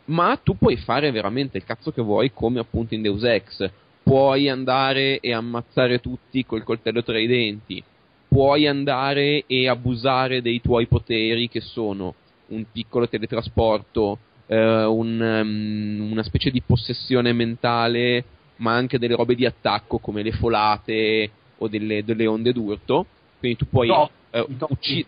[0.06, 3.70] ma tu puoi fare veramente il cazzo che vuoi come appunto in Deus Ex.
[4.04, 7.84] Puoi andare e ammazzare tutti col coltello tra i denti,
[8.28, 12.16] puoi andare e abusare dei tuoi poteri che sono
[12.48, 14.18] un piccolo teletrasporto,
[14.48, 18.24] eh, un, um, una specie di possessione mentale,
[18.58, 23.06] ma anche delle robe di attacco come le folate o delle, delle onde d'urto.
[23.40, 25.08] Quindi tu puoi no, eh, uccidere.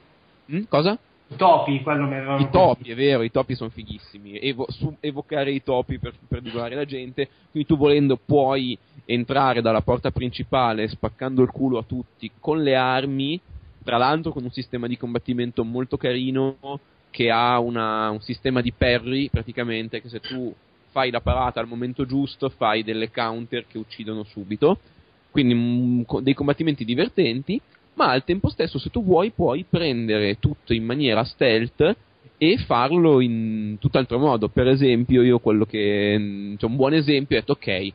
[0.52, 0.98] Mm, cosa?
[1.34, 4.40] I topi, quello mi avevano I topi, è vero, i topi sono fighissimi.
[4.40, 7.28] Evo, su, evocare i topi per, per divulgare la gente.
[7.52, 12.76] Quindi tu volendo puoi entrare dalla porta principale spaccando il culo a tutti con le
[12.76, 13.40] armi,
[13.84, 16.80] tra l'altro con un sistema di combattimento molto carino
[17.10, 20.54] che ha una, un sistema di parry praticamente che se tu
[20.92, 24.80] fai la parata al momento giusto fai delle counter che uccidono subito.
[25.32, 27.60] Quindi mh, dei combattimenti divertenti
[27.96, 31.96] ma al tempo stesso se tu vuoi puoi prendere tutto in maniera stealth
[32.38, 34.50] e farlo in tutt'altro modo.
[34.50, 36.56] Per esempio, io quello che.
[36.58, 37.94] Cioè un buon esempio, ho detto ok,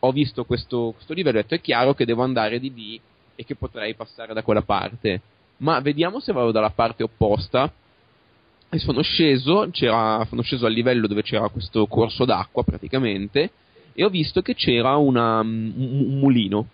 [0.00, 3.00] ho visto questo, questo livello, ho detto è chiaro che devo andare di lì
[3.34, 5.20] e che potrei passare da quella parte.
[5.58, 7.72] Ma vediamo se vado dalla parte opposta.
[8.68, 13.50] E sono sceso, sono sceso al livello dove c'era questo corso d'acqua praticamente,
[13.94, 16.66] e ho visto che c'era una, un, un mulino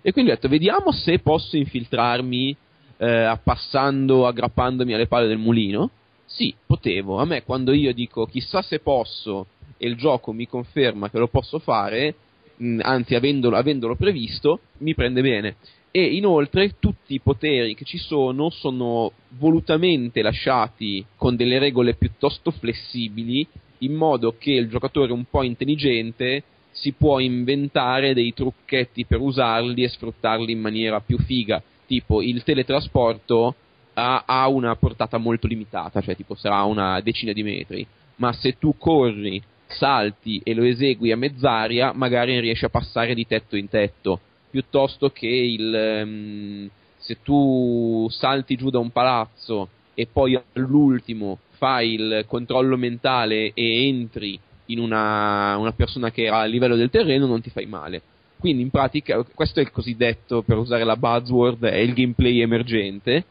[0.00, 2.56] e quindi ho detto, vediamo se posso infiltrarmi
[2.98, 5.90] eh, passando, aggrappandomi alle palle del mulino.
[6.24, 7.18] Sì, potevo.
[7.18, 9.46] A me quando io dico chissà se posso
[9.76, 12.14] e il gioco mi conferma che lo posso fare,
[12.56, 15.56] mh, anzi avendolo, avendolo previsto, mi prende bene.
[15.90, 22.50] E inoltre tutti i poteri che ci sono sono volutamente lasciati con delle regole piuttosto
[22.50, 23.46] flessibili,
[23.78, 26.42] in modo che il giocatore un po' intelligente
[26.80, 31.62] si può inventare dei trucchetti per usarli e sfruttarli in maniera più figa.
[31.86, 33.54] Tipo il teletrasporto
[33.94, 37.86] ha, ha una portata molto limitata, cioè tipo sarà una decina di metri,
[38.16, 43.26] ma se tu corri, salti e lo esegui a mezz'aria, magari riesci a passare di
[43.26, 50.06] tetto in tetto, piuttosto che il, um, se tu salti giù da un palazzo e
[50.06, 54.38] poi all'ultimo fai il controllo mentale e entri
[54.68, 58.02] in una, una persona che era a livello del terreno non ti fai male.
[58.38, 63.24] Quindi in pratica questo è il cosiddetto, per usare la buzzword, è il gameplay emergente.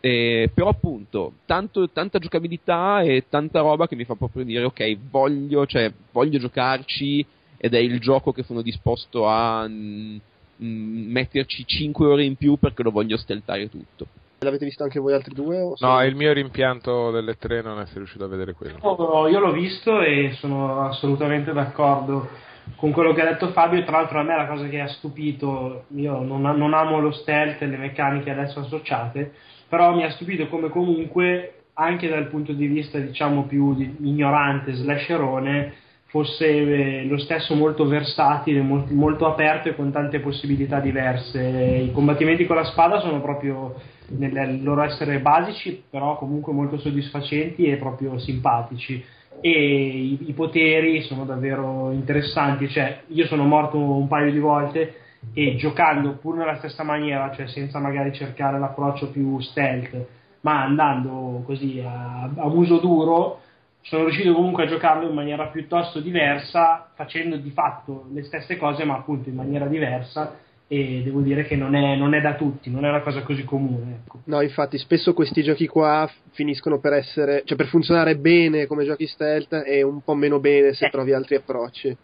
[0.00, 4.98] Eh, però appunto tanto, tanta giocabilità e tanta roba che mi fa proprio dire ok
[5.08, 7.24] voglio, cioè, voglio giocarci
[7.56, 12.36] ed è il gioco che sono disposto a mh, mm, mm, metterci 5 ore in
[12.36, 14.06] più perché lo voglio steltare tutto
[14.44, 15.72] L'avete visto anche voi altri due?
[15.78, 18.78] No, il mio rimpianto delle tre non essere riuscito a vedere quello.
[18.82, 22.28] Oh, io l'ho visto e sono assolutamente d'accordo
[22.76, 23.82] con quello che ha detto Fabio.
[23.84, 27.62] Tra l'altro, a me la cosa che ha stupito, io non, non amo lo stealth
[27.62, 29.32] e le meccaniche adesso associate,
[29.68, 34.74] però mi ha stupito come comunque, anche dal punto di vista diciamo più di ignorante,
[34.74, 35.74] slasherone,
[36.14, 41.40] fosse eh, lo stesso molto versatile, molto, molto aperto e con tante possibilità diverse.
[41.42, 43.74] I combattimenti con la spada sono proprio
[44.10, 49.04] nel loro essere basici, però comunque molto soddisfacenti e proprio simpatici.
[49.40, 52.68] E i, i poteri sono davvero interessanti.
[52.68, 54.94] Cioè, io sono morto un paio di volte
[55.32, 60.06] e giocando pur nella stessa maniera, cioè senza magari cercare l'approccio più stealth,
[60.42, 63.40] ma andando così a, a muso duro,
[63.84, 68.84] sono riuscito comunque a giocarlo in maniera piuttosto diversa, facendo di fatto le stesse cose,
[68.84, 70.36] ma appunto in maniera diversa
[70.66, 73.44] e devo dire che non è, non è, da tutti, non è una cosa così
[73.44, 74.00] comune.
[74.04, 74.20] Ecco.
[74.24, 79.06] No, infatti, spesso questi giochi qua finiscono per essere, cioè per funzionare bene come giochi
[79.06, 80.90] stealth e un po' meno bene se eh.
[80.90, 81.94] trovi altri approcci.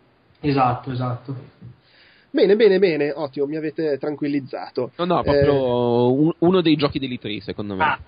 [0.40, 1.34] Esatto, esatto.
[2.32, 4.92] Bene, bene, bene, ottimo, mi avete tranquillizzato.
[4.98, 6.12] No, no, proprio eh...
[6.12, 7.82] un, uno dei giochi dell'E3, secondo me.
[7.82, 7.98] Ah,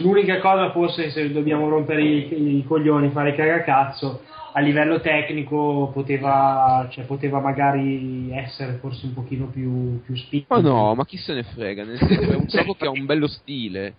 [0.00, 4.20] l'unica cosa forse se dobbiamo rompere i, i coglioni, fare cagacazzo,
[4.52, 10.54] a livello tecnico poteva, cioè, poteva magari essere forse un pochino più, più spinto.
[10.54, 13.04] Ma no, ma chi se ne frega, nel senso è un gioco che ha un
[13.04, 13.94] bello stile.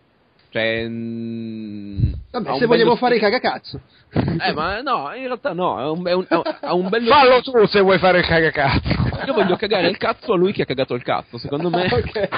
[0.52, 3.82] Cioè, mh, Vabbè, se vogliamo fare i cagacazzo.
[4.16, 6.26] Eh, ma no, in realtà no, è un, è un,
[6.62, 8.88] è un bello Fallo tu se vuoi fare il cagacazzo.
[9.26, 11.86] Io voglio cagare il cazzo a lui che ha cagato il cazzo, secondo me.
[11.92, 12.30] ok.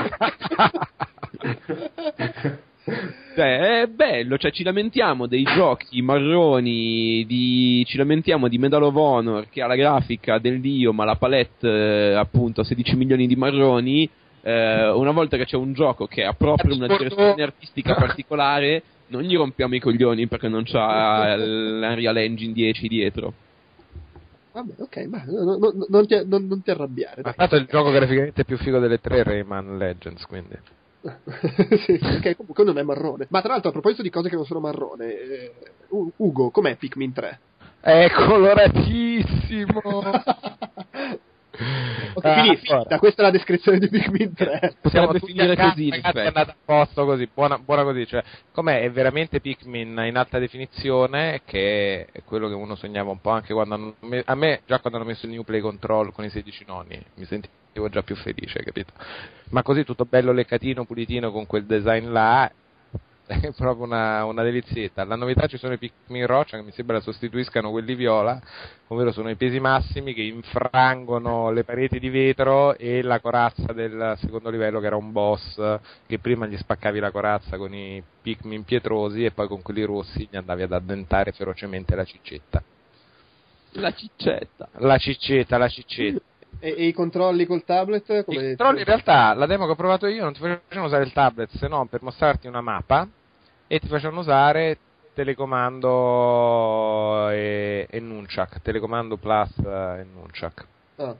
[3.35, 8.95] Cioè, è bello, cioè ci lamentiamo dei giochi marroni, di, ci lamentiamo di Medal of
[8.95, 13.27] Honor che ha la grafica del dio ma la palette eh, appunto a 16 milioni
[13.27, 14.09] di marroni.
[14.41, 19.21] Eh, una volta che c'è un gioco che ha proprio una direzione artistica particolare, non
[19.21, 23.33] gli rompiamo i coglioni perché non c'ha l'Unreal Engine 10 dietro.
[24.51, 27.21] Vabbè, ok, ma no, no, non, ti, non, non, ti, arrabbiare.
[27.21, 30.57] Ma tanto il gioco graficamente più figo delle tre Rayman Legends, quindi.
[31.85, 33.27] sì, ok, comunque non è marrone.
[33.29, 35.51] Ma tra l'altro, a proposito di cose che non sono marrone, eh,
[35.89, 37.39] Ugo, com'è Pikmin 3?
[37.81, 39.81] È coloratissimo!
[42.13, 44.75] ok, ah, quindi finita, questa è la descrizione di Pikmin 3.
[44.81, 45.89] Possiamo definire così.
[45.89, 48.05] Ragazzi, è andata a posto così, buona, buona così.
[48.05, 48.81] Cioè, com'è?
[48.81, 53.53] È veramente Pikmin in alta definizione, che è quello che uno sognava un po' anche
[53.53, 56.65] quando hanno, a me, già quando hanno messo il New Play Control con i 16
[56.67, 58.93] nonni, mi sentivo già più felice, capito?
[59.49, 62.51] Ma così tutto bello leccatino, pulitino con quel design là
[63.41, 65.03] è proprio una, una delizietta.
[65.03, 68.39] La novità ci sono i Pikmin roccia che mi sembra sostituiscano quelli viola,
[68.87, 74.15] ovvero sono i pesi massimi che infrangono le pareti di vetro e la corazza del
[74.19, 78.63] secondo livello che era un boss che prima gli spaccavi la corazza con i Pikmin
[78.63, 82.63] pietrosi e poi con quelli rossi gli andavi ad addentare ferocemente la ciccetta.
[83.71, 84.69] La ciccetta.
[84.77, 86.21] La ciccetta, la ciccetta.
[86.59, 88.23] E, e, i controlli col tablet?
[88.23, 91.03] Come I controlli in realtà, la demo che ho provato io non ti facevano usare
[91.03, 93.07] il tablet se non per mostrarti una mappa
[93.67, 94.77] e ti facevano usare
[95.13, 100.67] telecomando e, e Nunchak, telecomando plus e Nunchak.
[100.97, 101.15] Ah.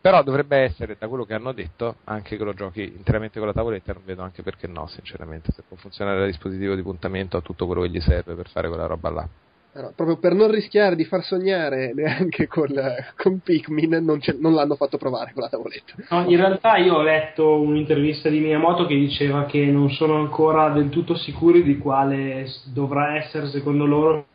[0.00, 3.54] Però dovrebbe essere, da quello che hanno detto, anche che lo giochi interamente con la
[3.54, 7.40] tavoletta, non vedo anche perché no, sinceramente, se può funzionare da dispositivo di puntamento ha
[7.40, 9.28] tutto quello che gli serve per fare quella roba là.
[9.74, 12.68] Allora, proprio per non rischiare di far sognare neanche con,
[13.16, 15.92] con Pikmin, non, non, l'hanno fatto provare con la tavoletta.
[16.08, 20.70] No, in realtà io ho letto un'intervista di Miyamoto che diceva che non sono ancora
[20.70, 24.26] del tutto sicuri di quale dovrà essere, secondo loro,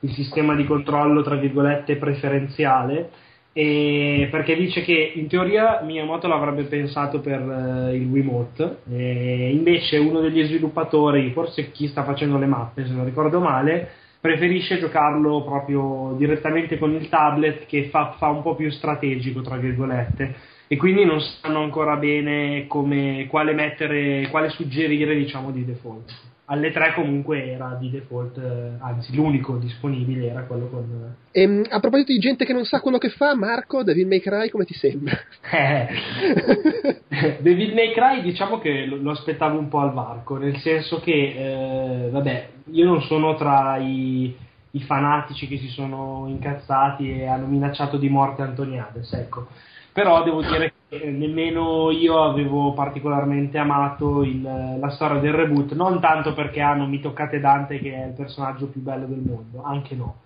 [0.00, 3.10] il sistema di controllo, tra virgolette, preferenziale.
[3.52, 10.44] perché dice che in teoria Miyamoto l'avrebbe pensato per uh, il Wiimote, invece uno degli
[10.44, 16.78] sviluppatori, forse chi sta facendo le mappe, se non ricordo male, preferisce giocarlo proprio direttamente
[16.78, 20.34] con il tablet che fa, fa un po' più strategico, tra virgolette,
[20.68, 26.72] e quindi non sanno ancora bene come, quale mettere, quale suggerire, diciamo, di default alle
[26.72, 31.14] 3 comunque era di default, eh, anzi l'unico disponibile era quello con...
[31.30, 34.20] E, ehm, a proposito di gente che non sa quello che fa, Marco, David May
[34.20, 35.16] Cry come ti sembra?
[35.52, 40.98] Eh, David May Cry diciamo che lo, lo, aspettavo un po' al varco, nel senso
[41.00, 44.34] che, eh, vabbè, io non sono tra i,
[44.72, 49.46] i, fanatici che si sono incazzati e hanno minacciato di morte Antoniades, ecco
[49.92, 55.72] però devo dire che eh, nemmeno io avevo particolarmente amato il, la storia del reboot,
[55.72, 59.62] non tanto perché hanno Mi toccate Dante che è il personaggio più bello del mondo,
[59.62, 60.16] anche no.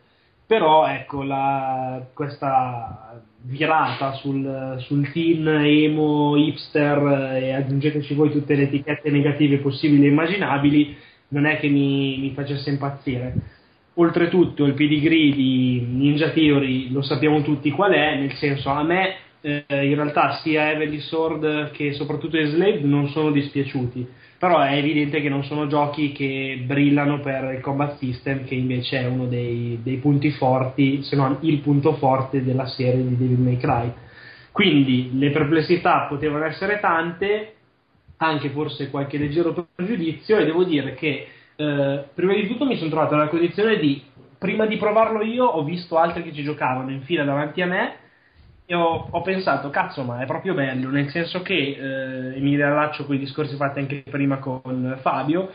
[0.46, 8.64] Però ecco, la, questa virata sul, sul teen emo hipster e aggiungeteci voi tutte le
[8.64, 10.96] etichette negative possibili e immaginabili,
[11.28, 13.34] non è che mi, mi facesse impazzire.
[13.94, 19.14] Oltretutto il pedigree di Ninja Theory lo sappiamo tutti qual è, nel senso a me
[19.44, 24.08] eh, in realtà sia Heavenly Sword che soprattutto Enslaved non sono dispiaciuti,
[24.38, 29.00] però è evidente che non sono giochi che brillano per il combat system che invece
[29.00, 33.38] è uno dei, dei punti forti, se non il punto forte della serie di Devil
[33.38, 33.92] May Cry.
[34.50, 37.54] Quindi le perplessità potevano essere tante,
[38.16, 41.26] anche forse qualche leggero pregiudizio e devo dire che
[41.56, 44.02] eh, prima di tutto mi sono trovato nella condizione di
[44.38, 47.96] prima di provarlo io ho visto altri che ci giocavano in fila davanti a me
[48.66, 53.14] e ho, pensato, cazzo, ma è proprio bello, nel senso che, eh, mi riallaccio con
[53.14, 55.50] i discorsi fatti anche prima con Fabio,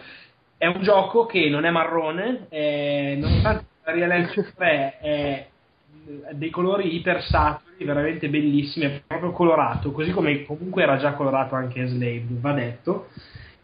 [0.58, 5.48] è un gioco che non è marrone, è, nonostante la Real Engine 3 è
[6.32, 11.56] dei colori iper saturi, veramente bellissimi, è proprio colorato, così come comunque era già colorato
[11.56, 13.08] anche Slave, va detto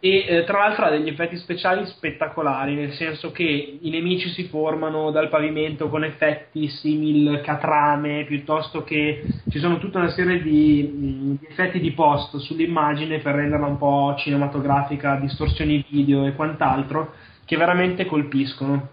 [0.06, 4.44] e eh, tra l'altro ha degli effetti speciali spettacolari, nel senso che i nemici si
[4.44, 10.88] formano dal pavimento con effetti simil catrame, piuttosto che ci sono tutta una serie di,
[10.96, 17.14] mm, di effetti di post sull'immagine per renderla un po' cinematografica, distorsioni video e quant'altro,
[17.44, 18.90] che veramente colpiscono.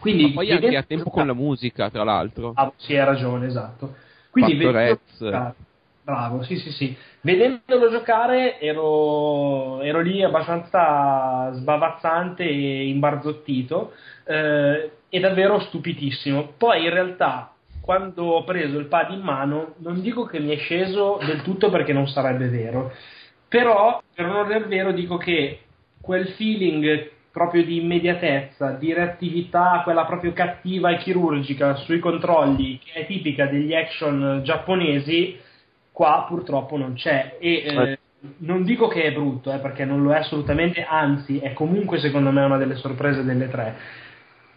[0.00, 2.52] Quindi, Ma poi anche a tempo con la musica, tra l'altro.
[2.56, 3.94] Ah, sì, hai ragione, esatto.
[4.28, 5.00] Quindi, vedendo,
[6.04, 6.96] Bravo, sì, sì, sì.
[7.20, 13.92] Vedendolo giocare ero, ero lì abbastanza sbavazzante e imbarzottito
[14.24, 16.54] eh, e davvero stupitissimo.
[16.58, 20.58] Poi in realtà, quando ho preso il pad in mano, non dico che mi è
[20.58, 22.92] sceso del tutto perché non sarebbe vero,
[23.46, 25.60] però per non è vero dico che
[26.00, 32.92] quel feeling proprio di immediatezza, di reattività, quella proprio cattiva e chirurgica sui controlli, che
[33.00, 35.38] è tipica degli action giapponesi,
[35.92, 37.36] qua purtroppo non c'è.
[37.38, 37.98] E eh,
[38.38, 42.30] non dico che è brutto eh, perché non lo è assolutamente anzi è comunque secondo
[42.30, 43.76] me una delle sorprese delle tre.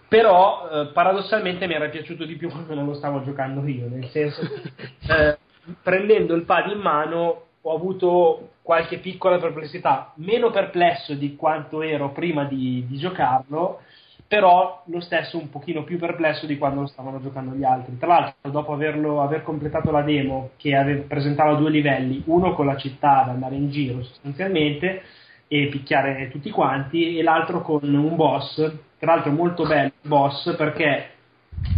[0.07, 4.07] Però eh, paradossalmente mi era piaciuto di più quando non lo stavo giocando io nel
[4.09, 4.41] senso
[5.07, 5.37] eh,
[5.81, 12.11] prendendo il pad in mano ho avuto qualche piccola perplessità meno perplesso di quanto ero
[12.11, 13.81] prima di, di giocarlo
[14.27, 17.97] però lo stesso un pochino più perplesso di quando lo stavano giocando gli altri.
[17.97, 22.65] Tra l'altro, dopo averlo, aver completato la demo che ave, presentava due livelli, uno con
[22.65, 25.03] la città da andare in giro sostanzialmente
[25.47, 28.55] e picchiare tutti quanti, e l'altro con un boss,
[28.97, 31.09] tra l'altro molto bello boss perché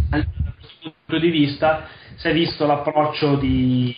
[0.08, 0.26] dal
[0.80, 1.86] punto di vista
[2.18, 3.94] si è visto l'approccio di,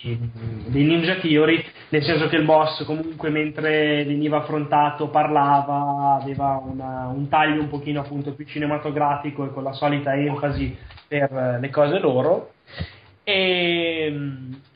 [0.67, 7.07] di Ninja Theory, nel senso che il boss comunque mentre veniva affrontato parlava, aveva una,
[7.07, 10.77] un taglio un pochino appunto più cinematografico e con la solita enfasi
[11.07, 12.51] per le cose loro.
[13.23, 14.13] E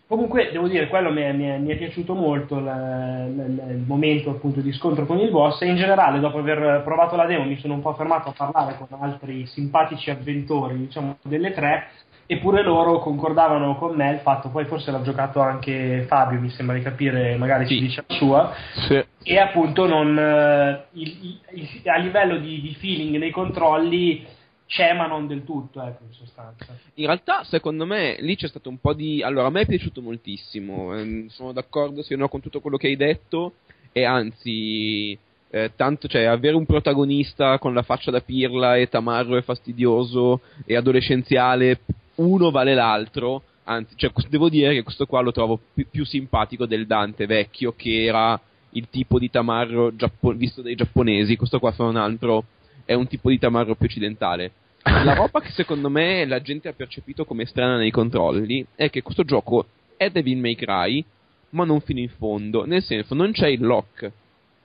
[0.07, 3.83] Comunque, devo dire, quello mi è, mi è, mi è piaciuto molto il, il, il,
[3.87, 7.43] momento appunto di scontro con il boss e in generale, dopo aver provato la demo,
[7.43, 11.87] mi sono un po' fermato a parlare con altri simpatici avventori, diciamo, delle tre,
[12.27, 16.75] eppure loro concordavano con me il fatto, poi forse l'ha giocato anche Fabio, mi sembra
[16.75, 17.75] di capire, magari sì.
[17.75, 18.53] ci dice la sua,
[18.87, 19.03] sì.
[19.23, 24.25] e appunto non, eh, il, il, a livello di, di feeling nei controlli
[24.67, 26.75] c'è ma non del tutto, ecco, in sostanza.
[26.95, 29.21] In realtà, secondo me, lì c'è stato un po' di...
[29.21, 32.87] Allora, a me è piaciuto moltissimo, ehm, sono d'accordo se no con tutto quello che
[32.87, 33.53] hai detto,
[33.91, 35.17] e anzi,
[35.51, 40.41] eh, tanto, cioè, avere un protagonista con la faccia da pirla e tamarro e fastidioso
[40.65, 41.81] e adolescenziale,
[42.15, 46.65] uno vale l'altro, anzi, cioè, devo dire che questo qua lo trovo più, più simpatico
[46.65, 48.39] del Dante vecchio, che era
[48.71, 52.45] il tipo di tamarro giappo- visto dai giapponesi, questo qua fa un altro
[52.85, 54.51] è un tipo di tamarro più occidentale.
[54.83, 59.01] La roba che secondo me la gente ha percepito come strana nei controlli è che
[59.01, 59.65] questo gioco
[59.97, 61.03] è Devil May Cry,
[61.51, 62.65] ma non fino in fondo.
[62.65, 64.11] Nel senso, non c'è il lock.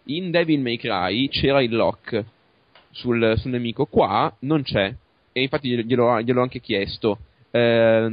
[0.05, 2.25] In Devil May Cry c'era il lock
[2.91, 4.95] sul, sul nemico, qua non c'è.
[5.33, 7.19] E infatti glielo, gliel'ho anche chiesto.
[7.51, 8.07] Eh,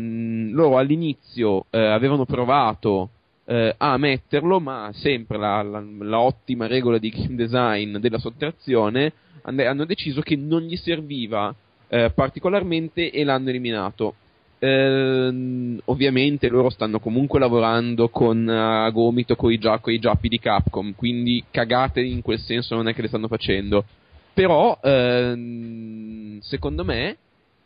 [0.51, 3.09] loro all'inizio eh, avevano provato
[3.45, 9.14] eh, a metterlo, ma sempre la, la, la, ottima regola di game design della sottrazione
[9.43, 11.55] hanno deciso che non gli serviva
[11.88, 14.15] eh, particolarmente e l'hanno eliminato.
[14.59, 20.39] Eh, ovviamente loro stanno comunque lavorando con a gomito con i, gia- i giappi di
[20.39, 23.85] Capcom, quindi cagate in quel senso non è che le stanno facendo.
[24.34, 27.18] Però ehm, secondo me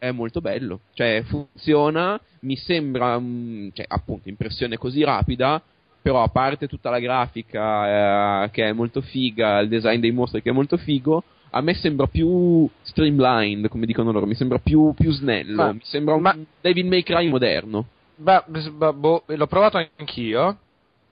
[0.02, 5.62] è molto bello, cioè funziona, mi sembra, um, cioè, appunto, impressione così rapida,
[6.02, 10.42] però a parte tutta la grafica eh, che è molto figa, il design dei mostri
[10.42, 14.92] che è molto figo, a me sembra più streamlined, come dicono loro, mi sembra più,
[14.96, 17.86] più snello, ma, mi sembra un ma, David May Cry moderno.
[18.16, 20.58] Ma, boh, l'ho provato anch'io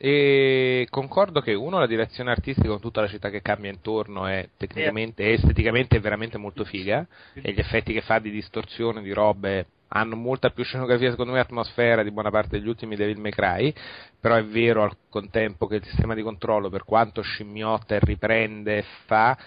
[0.01, 4.47] e concordo che uno la direzione artistica con tutta la città che cambia intorno è
[4.55, 9.65] tecnicamente e esteticamente veramente molto figa e gli effetti che fa di distorsione di robe
[9.89, 13.73] hanno molta più scenografia secondo me atmosfera di buona parte degli ultimi Devil May Cry
[14.17, 18.85] però è vero al contempo che il sistema di controllo per quanto scimmiotta e riprende
[19.05, 19.37] fa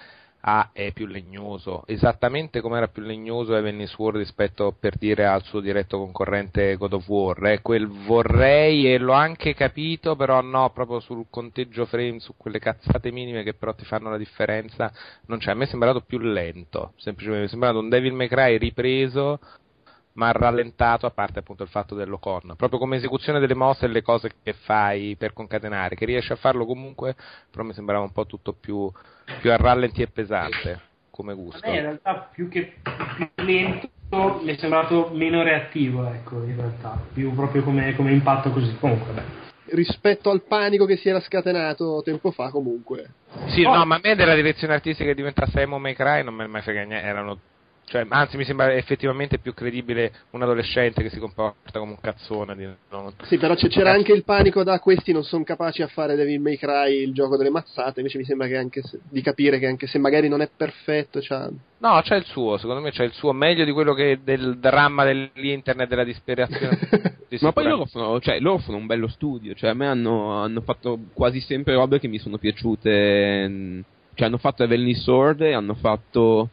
[0.45, 5.43] a è più legnoso, esattamente come era più legnoso Heavenly Sword rispetto per dire al
[5.45, 10.71] suo diretto concorrente God of War, eh, quel vorrei e l'ho anche capito, però no,
[10.71, 14.93] proprio sul conteggio frame, su quelle cazzate minime che però ti fanno la differenza,
[15.27, 17.43] non c'è, a me è sembrato più lento, semplicemente.
[17.43, 19.39] Mi è sembrato un Devil May Cry ripreso
[20.15, 24.03] ma rallentato a parte appunto il fatto dell'Ocon, proprio come esecuzione delle mosse e le
[24.03, 27.15] cose che fai per concatenare, che riesci a farlo comunque,
[27.51, 28.91] però mi sembrava un po' tutto più,
[29.41, 30.81] più a rallenti e pesante
[31.11, 31.67] come gusto.
[31.67, 32.75] A me in realtà più che
[33.17, 33.89] più lento
[34.43, 39.13] mi è sembrato meno reattivo, ecco, in realtà, più proprio come, come impatto così, comunque
[39.13, 39.41] beh
[39.73, 43.15] rispetto al panico che si era scatenato tempo fa comunque.
[43.49, 43.75] Sì, oh.
[43.75, 46.51] no, ma a me della direzione artistica che diventasse Emo May Cry non me ne
[46.51, 47.39] mai frega niente, erano
[47.85, 52.57] cioè, anzi, mi sembra effettivamente più credibile un adolescente che si comporta come un cazzone.
[52.57, 53.13] Di, no?
[53.25, 56.57] Sì, però c'era anche il panico da questi non sono capaci a fare Devil May
[56.57, 58.01] Cry il gioco delle mazzate.
[58.01, 61.51] Invece mi sembra che se, di capire che anche se magari non è perfetto, c'ha...
[61.79, 65.05] No, c'è il suo, secondo me c'è il suo, meglio di quello che del dramma
[65.05, 66.79] dell'internet, della disperazione.
[67.41, 70.61] Ma poi loro fanno, cioè, loro fanno un bello studio, cioè a me hanno, hanno
[70.61, 73.85] fatto quasi sempre robe che mi sono piaciute.
[74.15, 76.51] Cioè hanno fatto Heavenly Sword e hanno fatto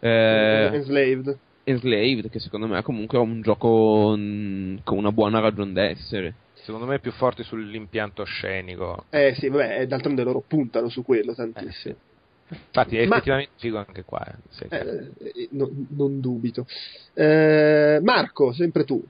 [0.00, 1.38] eh, Enslaved.
[1.64, 6.34] Enslaved, che secondo me è comunque un gioco mh, con una buona ragione d'essere.
[6.54, 9.04] Secondo me è più forte sull'impianto scenico.
[9.10, 11.94] Eh sì, vabbè, d'altronde loro puntano su quello tantissimo.
[11.94, 13.60] Eh, Infatti è effettivamente Ma...
[13.60, 14.24] figo anche qua.
[14.26, 14.34] Eh.
[14.50, 14.64] Sì.
[14.68, 16.66] Eh, eh, no, non dubito.
[17.14, 19.02] Eh, Marco, sempre tu.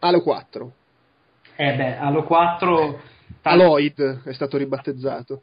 [0.00, 0.72] Halo 4.
[1.56, 3.00] Eh beh, Halo 4
[3.42, 5.42] Aloyd è stato ribattezzato.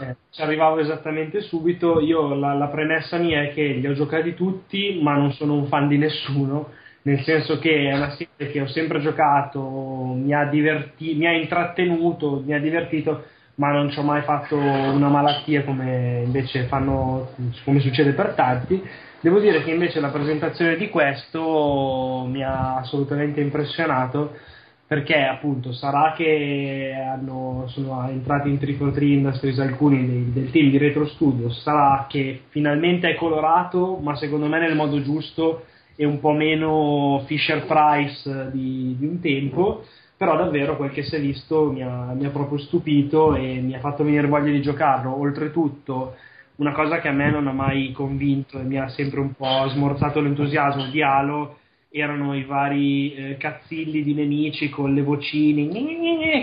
[0.00, 2.00] Eh, ci arrivavo esattamente subito.
[2.00, 5.66] Io la, la, premessa mia è che li ho giocati tutti, ma non sono un
[5.66, 6.70] fan di nessuno.
[7.02, 11.32] Nel senso che è una serie che ho sempre giocato, mi ha, diverti- mi ha
[11.32, 13.24] intrattenuto, mi ha divertito,
[13.56, 17.30] ma non ci ho mai fatto una malattia come invece fanno,
[17.64, 18.80] come succede per tanti.
[19.20, 24.36] Devo dire che invece la presentazione di questo mi ha assolutamente impressionato
[24.88, 30.78] perché appunto sarà che hanno, sono entrati in 3 Industries alcuni dei, del team di
[30.78, 36.18] Retro Studios, sarà che finalmente è colorato, ma secondo me nel modo giusto e un
[36.20, 39.84] po' meno Fisher Price di, di un tempo
[40.18, 43.74] però davvero quel che si è visto mi ha, mi ha, proprio stupito e mi
[43.76, 45.16] ha fatto venire voglia di giocarlo.
[45.16, 46.16] Oltretutto,
[46.56, 49.68] una cosa che a me non ha mai convinto e mi ha sempre un po'
[49.68, 51.58] smorzato l'entusiasmo di Halo
[51.90, 55.62] erano i vari eh, cazzilli di nemici con le vocine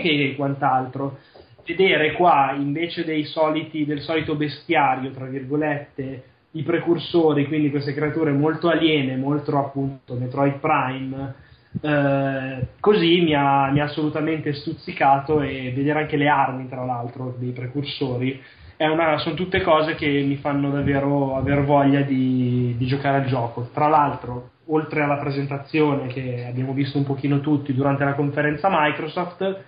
[0.02, 1.18] e quant'altro.
[1.64, 8.68] Vedere qua invece soliti, del solito bestiario, tra virgolette, i precursori, quindi queste creature molto
[8.68, 11.44] aliene, molto appunto Metroid Prime
[11.80, 17.34] eh, così mi ha, mi ha, assolutamente stuzzicato e vedere anche le armi, tra l'altro,
[17.38, 18.40] dei precursori.
[18.78, 23.68] Una, sono tutte cose che mi fanno davvero aver voglia di, di, giocare al gioco.
[23.72, 29.64] Tra l'altro, oltre alla presentazione che abbiamo visto un pochino tutti durante la conferenza Microsoft,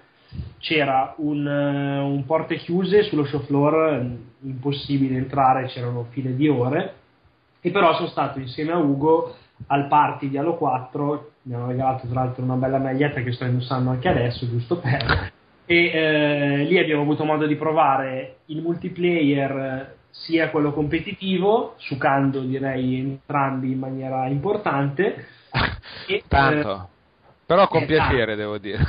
[0.59, 4.07] c'era un, un porte chiuse sullo show floor,
[4.43, 6.95] impossibile entrare, c'erano file di ore,
[7.61, 9.35] e però sono stato insieme a Ugo
[9.67, 13.45] al party di Halo 4 mi hanno regalato tra l'altro una bella maglietta che sto
[13.45, 15.33] indossando anche adesso giusto per
[15.67, 22.99] e eh, lì abbiamo avuto modo di provare il multiplayer sia quello competitivo succando direi
[22.99, 25.27] entrambi in maniera importante
[26.07, 26.97] e, tanto eh,
[27.49, 28.85] però con eh, piacere, devo dire.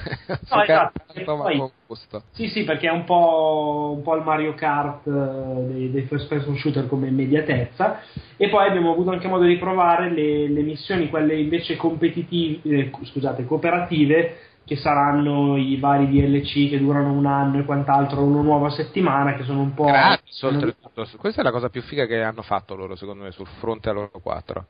[0.50, 2.24] No, esatto, poi, con gusto.
[2.32, 6.28] Sì, sì, perché è un po', un po il Mario Kart eh, dei, dei, first
[6.28, 8.02] person shooter come immediatezza.
[8.36, 12.92] E poi abbiamo avuto anche modo di provare le, le missioni, quelle invece competitive, eh,
[13.02, 14.36] scusate, cooperative,
[14.70, 19.42] che saranno i vari DLC che durano un anno e quant'altro, una nuova settimana, che
[19.42, 19.86] sono un po'.
[19.86, 21.08] Gratis, oltretutto.
[21.18, 23.94] Questa è la cosa più figa che hanno fatto loro, secondo me, sul fronte a
[23.94, 24.66] loro 4.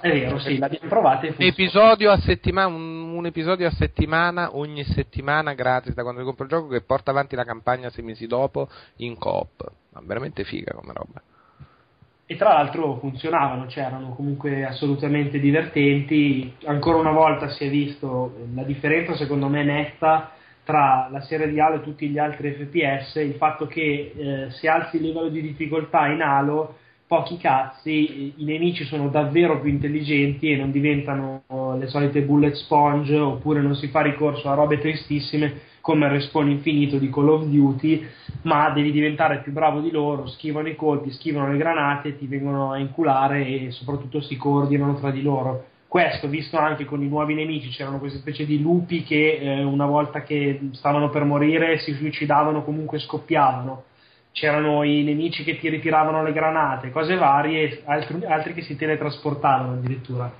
[0.00, 1.28] È vero, sì, l'abbiamo provata.
[1.28, 6.42] Un episodio, a settimana, un, un, episodio a settimana, ogni settimana gratis da quando compro
[6.42, 9.64] il gioco che porta avanti la campagna sei mesi dopo in coop.
[9.92, 11.22] Ma veramente figa come roba.
[12.30, 16.54] E tra l'altro funzionavano, cioè erano comunque assolutamente divertenti.
[16.66, 20.30] Ancora una volta si è visto la differenza, secondo me, netta
[20.62, 23.16] tra la serie di Halo e tutti gli altri FPS.
[23.16, 26.76] Il fatto che eh, se alzi il livello di difficoltà in Halo
[27.10, 31.42] pochi cazzi, i nemici sono davvero più intelligenti e non diventano
[31.76, 36.50] le solite bullet sponge oppure non si fa ricorso a robe tristissime come il respawn
[36.50, 38.06] infinito di Call of Duty,
[38.42, 42.70] ma devi diventare più bravo di loro, schivano i colpi, schivano le granate, ti vengono
[42.70, 45.64] a inculare e soprattutto si coordinano tra di loro.
[45.88, 49.86] Questo, visto anche con i nuovi nemici, c'erano queste specie di lupi che eh, una
[49.86, 53.82] volta che stavano per morire si suicidavano, comunque scoppiavano
[54.32, 59.72] c'erano i nemici che ti ritiravano le granate, cose varie, altri, altri che si teletrasportavano
[59.74, 60.32] addirittura.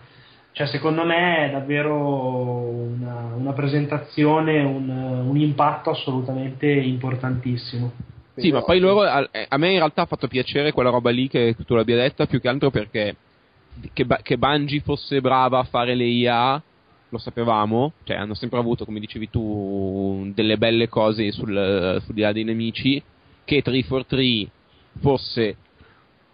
[0.52, 7.92] Cioè, secondo me è davvero una, una presentazione, un, un, impatto assolutamente importantissimo.
[8.34, 11.28] Sì, ma poi loro, a, a, me in realtà ha fatto piacere quella roba lì
[11.28, 13.14] che tu l'abbia detta, più che altro perché
[13.92, 16.62] che, che Bungie fosse brava a fare le IA,
[17.08, 22.20] lo sapevamo, cioè hanno sempre avuto, come dicevi tu, delle belle cose sul, sul di
[22.20, 23.02] là dei nemici,
[23.44, 24.50] che 343
[25.00, 25.56] fosse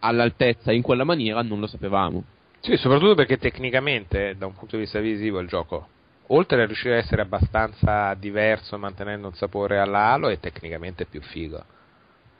[0.00, 2.24] all'altezza in quella maniera non lo sapevamo.
[2.60, 5.88] Sì, soprattutto perché tecnicamente, da un punto di vista visivo, il gioco,
[6.28, 11.64] oltre a riuscire a essere abbastanza diverso mantenendo un sapore all'alo, è tecnicamente più figo.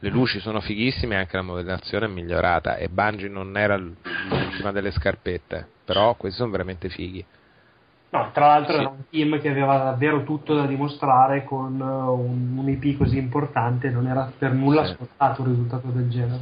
[0.01, 4.70] Le luci sono fighissime e anche la modellazione è migliorata e Bungie non era l'ultima
[4.72, 7.24] delle scarpette, però questi sono veramente fighi.
[8.08, 8.80] No, tra l'altro sì.
[8.80, 13.18] era un team che aveva davvero tutto da dimostrare con uh, un, un, IP così
[13.18, 14.94] importante, non era per nulla sì.
[14.94, 16.40] scontato un risultato del genere.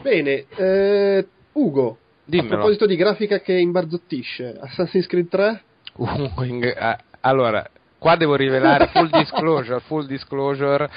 [0.00, 2.54] Bene, eh, Ugo, Dimmelo.
[2.54, 5.62] a proposito di grafica che imbarzottisce, Assassin's Creed 3?
[5.94, 7.68] Uh, in, uh, allora,
[7.98, 10.90] qua devo rivelare full disclosure, full disclosure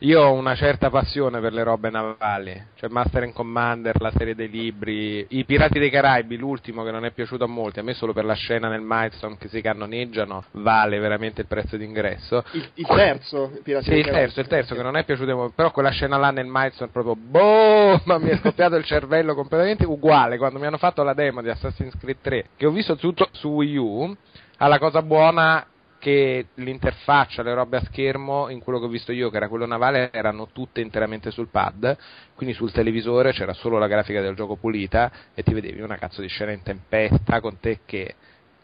[0.00, 4.34] io ho una certa passione per le robe navali, cioè Master and Commander, la serie
[4.34, 7.94] dei libri, i Pirati dei Caraibi, l'ultimo che non è piaciuto a molti, a me
[7.94, 12.44] solo per la scena nel Milestone che si cannoneggiano vale veramente il prezzo d'ingresso.
[12.52, 15.34] Il, il terzo, il Pirati sì, dei il terzo, il terzo che non è piaciuto
[15.36, 19.34] molto, però quella scena là nel Milestone proprio boh, ma mi è scoppiato il cervello
[19.34, 22.96] completamente uguale quando mi hanno fatto la demo di Assassin's Creed 3, che ho visto
[22.96, 24.16] tutto su Wii U,
[24.58, 25.64] alla cosa buona
[26.04, 29.64] che l'interfaccia, le robe a schermo, in quello che ho visto io, che era quello
[29.64, 31.96] navale, erano tutte interamente sul pad,
[32.34, 36.20] quindi sul televisore c'era solo la grafica del gioco pulita e ti vedevi una cazzo
[36.20, 38.16] di scena in tempesta con te che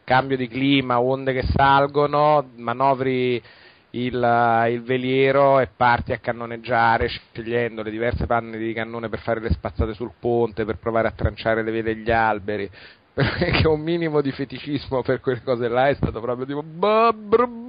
[0.04, 3.42] cambio di clima, onde che salgono, manovri
[3.92, 9.40] il, il, veliero e parti a cannoneggiare scegliendo le diverse panne di cannone per fare
[9.40, 12.70] le spazzate sul ponte, per provare a tranciare le vie degli alberi,
[13.38, 17.68] perché un minimo di feticismo per quelle cose là è stato proprio tipo boom!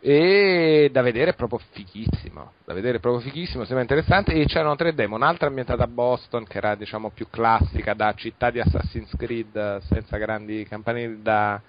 [0.00, 4.94] e da vedere è proprio fighissimo da vedere proprio fighissimo sembra interessante e c'erano tre
[4.94, 9.78] demo un'altra ambientata a Boston che era diciamo più classica da città di Assassin's Creed
[9.88, 11.60] senza grandi campanili da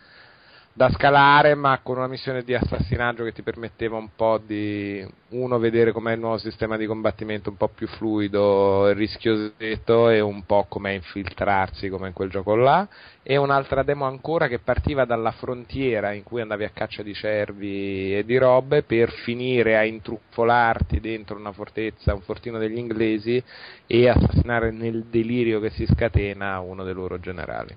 [0.79, 5.59] da scalare, ma con una missione di assassinaggio che ti permetteva un po' di uno
[5.59, 10.67] vedere com'è il nuovo sistema di combattimento un po' più fluido, rischiosetto e un po'
[10.69, 12.87] com'è infiltrarsi come in quel gioco là,
[13.21, 18.15] e un'altra demo ancora che partiva dalla frontiera in cui andavi a caccia di cervi
[18.15, 23.43] e di robe per finire a intruffolarti dentro una fortezza, un fortino degli inglesi
[23.85, 27.75] e assassinare nel delirio che si scatena uno dei loro generali.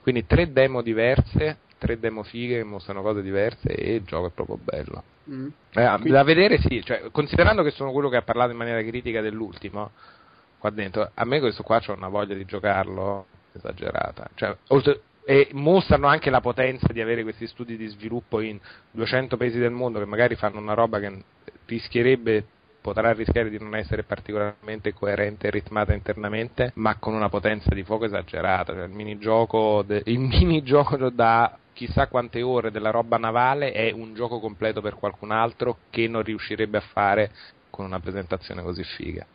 [0.00, 4.30] Quindi tre demo diverse tre demo fighe che mostrano cose diverse e il gioco è
[4.30, 5.02] proprio bello.
[5.30, 5.48] Mm.
[5.72, 5.98] Eh.
[6.10, 9.90] Da vedere sì, cioè, considerando che sono quello che ha parlato in maniera critica dell'ultimo,
[10.58, 14.28] qua dentro, a me questo qua c'ho una voglia di giocarlo esagerata.
[14.34, 18.58] Cioè, oltre, e mostrano anche la potenza di avere questi studi di sviluppo in
[18.92, 21.22] 200 paesi del mondo che magari fanno una roba che
[21.66, 22.46] rischierebbe
[22.88, 27.82] potrà rischiare di non essere particolarmente coerente e ritmata internamente, ma con una potenza di
[27.82, 28.72] fuoco esagerata.
[28.72, 34.14] Cioè, il minigioco, de- il minigioco da chissà quante ore della roba navale è un
[34.14, 37.30] gioco completo per qualcun altro che non riuscirebbe a fare
[37.68, 39.26] con una presentazione così figa.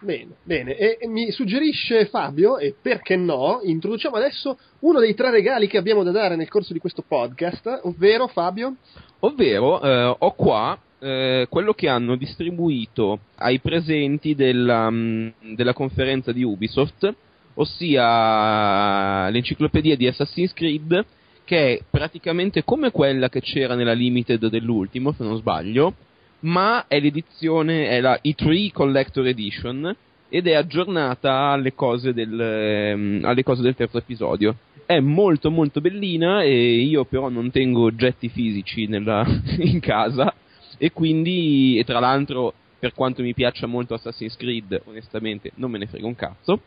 [0.00, 0.76] Bene, bene.
[0.76, 6.02] E mi suggerisce Fabio, e perché no, introduciamo adesso uno dei tre regali che abbiamo
[6.02, 8.76] da dare nel corso di questo podcast, ovvero Fabio?
[9.20, 16.32] Ovvero, eh, ho qua eh, quello che hanno distribuito ai presenti della, um, della conferenza
[16.32, 17.14] di Ubisoft,
[17.54, 21.04] ossia l'enciclopedia di Assassin's Creed
[21.44, 25.94] che è praticamente come quella che c'era nella Limited dell'ultimo, se non sbaglio,
[26.40, 29.96] ma è l'edizione, è la E3 Collector Edition
[30.28, 34.56] ed è aggiornata alle cose del, ehm, alle cose del terzo episodio.
[34.84, 39.24] È molto molto bellina e io però non tengo oggetti fisici nella,
[39.58, 40.34] in casa
[40.78, 45.78] e quindi, e tra l'altro, per quanto mi piaccia molto Assassin's Creed, onestamente non me
[45.78, 46.60] ne frega un cazzo,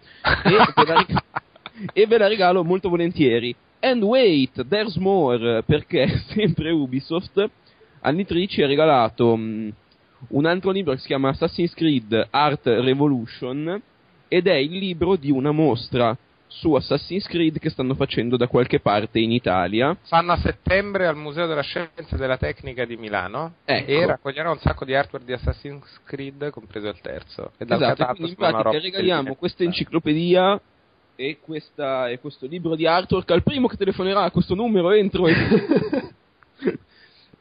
[0.43, 1.05] e ve la,
[1.93, 3.55] e ve la regalo molto volentieri.
[3.81, 7.49] And wait, there's more, perché sempre Ubisoft
[8.01, 9.71] a Nitri ci ha regalato um,
[10.29, 13.81] un altro libro che si chiama Assassin's Creed Art Revolution
[14.27, 16.15] ed è il libro di una mostra
[16.49, 19.95] su Assassin's Creed che stanno facendo da qualche parte in Italia.
[20.01, 23.91] Fanno a settembre al Museo della Scienza e della Tecnica di Milano ecco.
[23.91, 27.51] e raccoglieranno un sacco di artwork di Assassin's Creed, compreso il terzo.
[27.57, 30.59] E esatto, quindi in pratica regaliamo questa enciclopedia
[31.15, 35.27] e, questa, e, questo libro di artwork al primo che telefonerà a questo numero entro
[35.27, 35.35] e...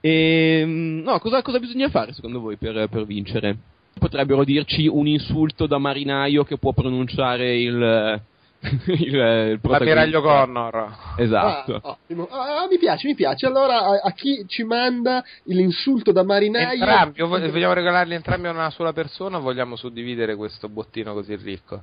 [0.00, 3.56] e mm, no, cosa, cosa, bisogna fare secondo voi per, per, vincere?
[3.98, 8.20] Potrebbero dirci un insulto da marinaio che può pronunciare il,
[8.86, 11.14] il, il L'ammiraglio Connor.
[11.16, 11.80] Esatto.
[11.82, 11.96] Ah,
[12.30, 13.46] ah, mi piace mi piace.
[13.46, 16.72] Allora a, a, chi ci manda l'insulto da marinaio?
[16.72, 21.82] Entrambi vogliamo regalarli entrambi a una sola persona o vogliamo suddividere questo bottino così ricco?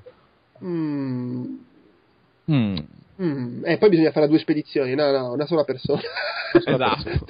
[0.63, 1.55] Mm,
[2.51, 2.77] Mm.
[3.21, 3.63] Mm.
[3.63, 6.01] E eh, poi bisogna fare due spedizioni, no, no, una sola persona.
[6.53, 7.25] Esatto.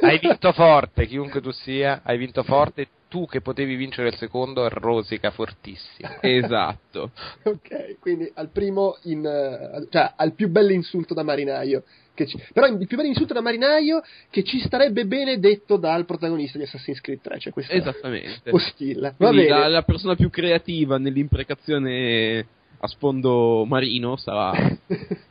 [0.00, 2.88] hai vinto forte, chiunque tu sia, hai vinto forte.
[3.10, 6.08] Tu che potevi vincere il secondo, rosica fortissimo.
[6.20, 7.10] Esatto.
[7.42, 11.82] ok, quindi al primo, in, uh, cioè al più bello insulto da marinaio.
[12.14, 16.58] Ci, però il più bello insulto da marinaio che ci starebbe bene detto dal protagonista
[16.58, 18.50] di Assassin's Creed 3, cioè questa Esattamente.
[18.50, 19.14] postilla.
[19.16, 19.58] Va quindi bene.
[19.58, 22.46] La, la persona più creativa nell'imprecazione
[22.78, 24.52] a sfondo marino sarà...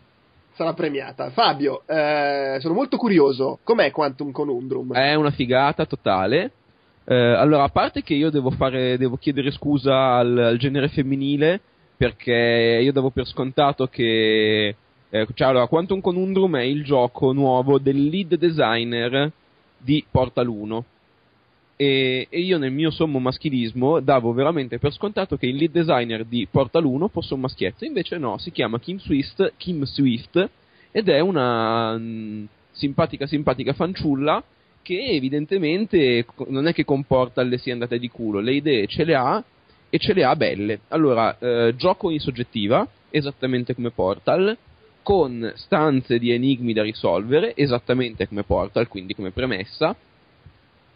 [0.60, 1.30] sarà premiata.
[1.30, 4.94] Fabio, eh, sono molto curioso, com'è Quantum Conundrum?
[4.94, 6.52] È una figata totale.
[7.06, 11.62] Eh, allora, a parte che io devo, fare, devo chiedere scusa al, al, genere femminile,
[11.96, 14.76] perché io devo per scontato che...
[15.10, 19.32] Eh, cioè, allora, Quantum Conundrum è il gioco nuovo del lead designer
[19.78, 20.84] di Portal 1
[21.82, 26.26] e, e, io nel mio sommo maschilismo davo veramente per scontato che il lead designer
[26.26, 30.50] di Portal 1 fosse un maschietto, invece no, si chiama Kim Swift, Kim Swift
[30.92, 34.44] ed è una mh, mm, simpatica simpatica fanciulla
[34.82, 39.16] che evidentemente non è che comporta le sia andate di culo, le idee ce le
[39.16, 39.42] ha
[39.90, 40.82] e ce le ha belle.
[40.90, 44.58] Allora, eh, gioco in soggettiva, esattamente come Portal,
[45.02, 49.96] con stanze di enigmi da risolvere, esattamente come Portal, quindi come premessa,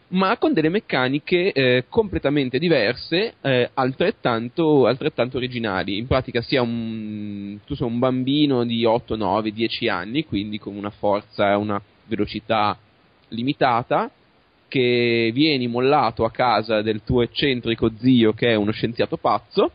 [0.08, 5.96] ma con delle meccaniche eh, completamente diverse, eh, altrettanto, altrettanto, originali.
[5.98, 10.76] In pratica sia un, tu sei un bambino di 8, 9, 10 anni, quindi con
[10.76, 12.78] una forza e una velocità
[13.28, 14.10] limitata,
[14.68, 19.70] che vieni mollato a casa del tuo eccentrico zio che è uno scienziato pazzo,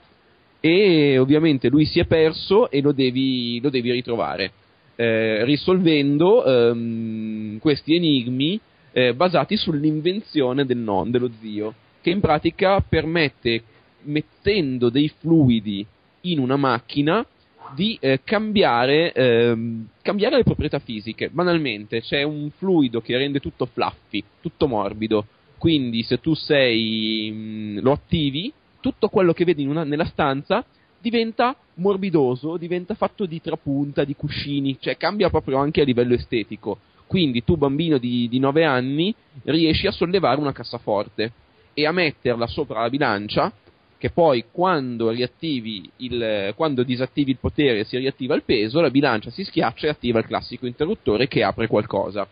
[0.61, 4.51] e ovviamente lui si è perso e lo devi, lo devi ritrovare.
[4.95, 8.59] Eh, risolvendo ehm, questi enigmi
[8.99, 13.63] eh, basati sull'invenzione del non, dello zio, che in pratica permette,
[14.03, 15.85] mettendo dei fluidi
[16.21, 17.25] in una macchina,
[17.73, 21.29] di eh, cambiare, ehm, cambiare le proprietà fisiche.
[21.29, 25.25] Banalmente, c'è un fluido che rende tutto fluffy, tutto morbido.
[25.57, 30.65] Quindi, se tu sei, mh, mm, lo attivi, tutto quello che vedi una, nella stanza
[31.01, 36.79] diventa morbidoso, diventa fatto di trapunta, di cuscini, cioè cambia proprio anche a livello estetico.
[37.09, 39.15] Quindi tu, bambino di, di 9 anni,
[39.45, 41.31] riesci a sollevare una cassaforte
[41.73, 43.51] e a metterla sopra la bilancia
[43.97, 49.31] che poi quando, il, quando disattivi il potere e si riattiva il peso, la bilancia
[49.31, 52.27] si schiaccia e attiva il classico interruttore che apre qualcosa.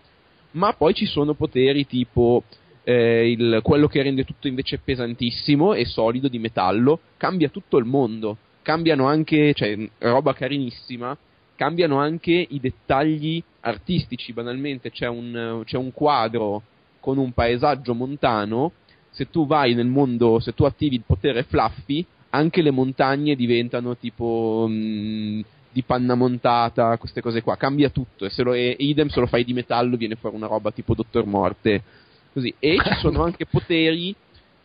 [0.52, 2.44] Ma poi ci sono poteri tipo
[2.84, 7.86] eh, il, quello che rende tutto invece pesantissimo e solido di metallo, cambia tutto il
[7.86, 11.18] mondo, cambiano anche, cioè roba carinissima,
[11.58, 16.62] cambiano anche i dettagli artistici, banalmente c'è un, c'è un quadro
[17.02, 18.72] con un paesaggio montano.
[19.10, 23.98] Se tu vai nel mondo, se tu attivi il potere Fluffy, anche le montagne diventano
[23.98, 25.40] tipo mh, mm,
[25.72, 29.26] di panna montata, queste cose qua, cambia tutto e, se lo, e idem se lo
[29.26, 31.84] fai di metallo viene fuori una roba tipo Dottor Morte,
[32.32, 32.54] così.
[32.60, 34.16] E ci sono anche poteri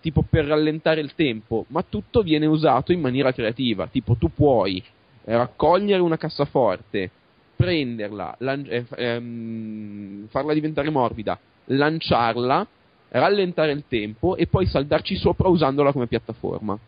[0.02, 4.82] tipo per rallentare il tempo, ma tutto viene usato in maniera creativa, tipo tu puoi
[5.24, 7.10] raccogliere una cassaforte,
[7.56, 12.66] prenderla, lan- eh, ehm, farla diventare morbida, lanciarla
[13.10, 16.78] rallentare il tempo e poi saldarci sopra usandola come piattaforma.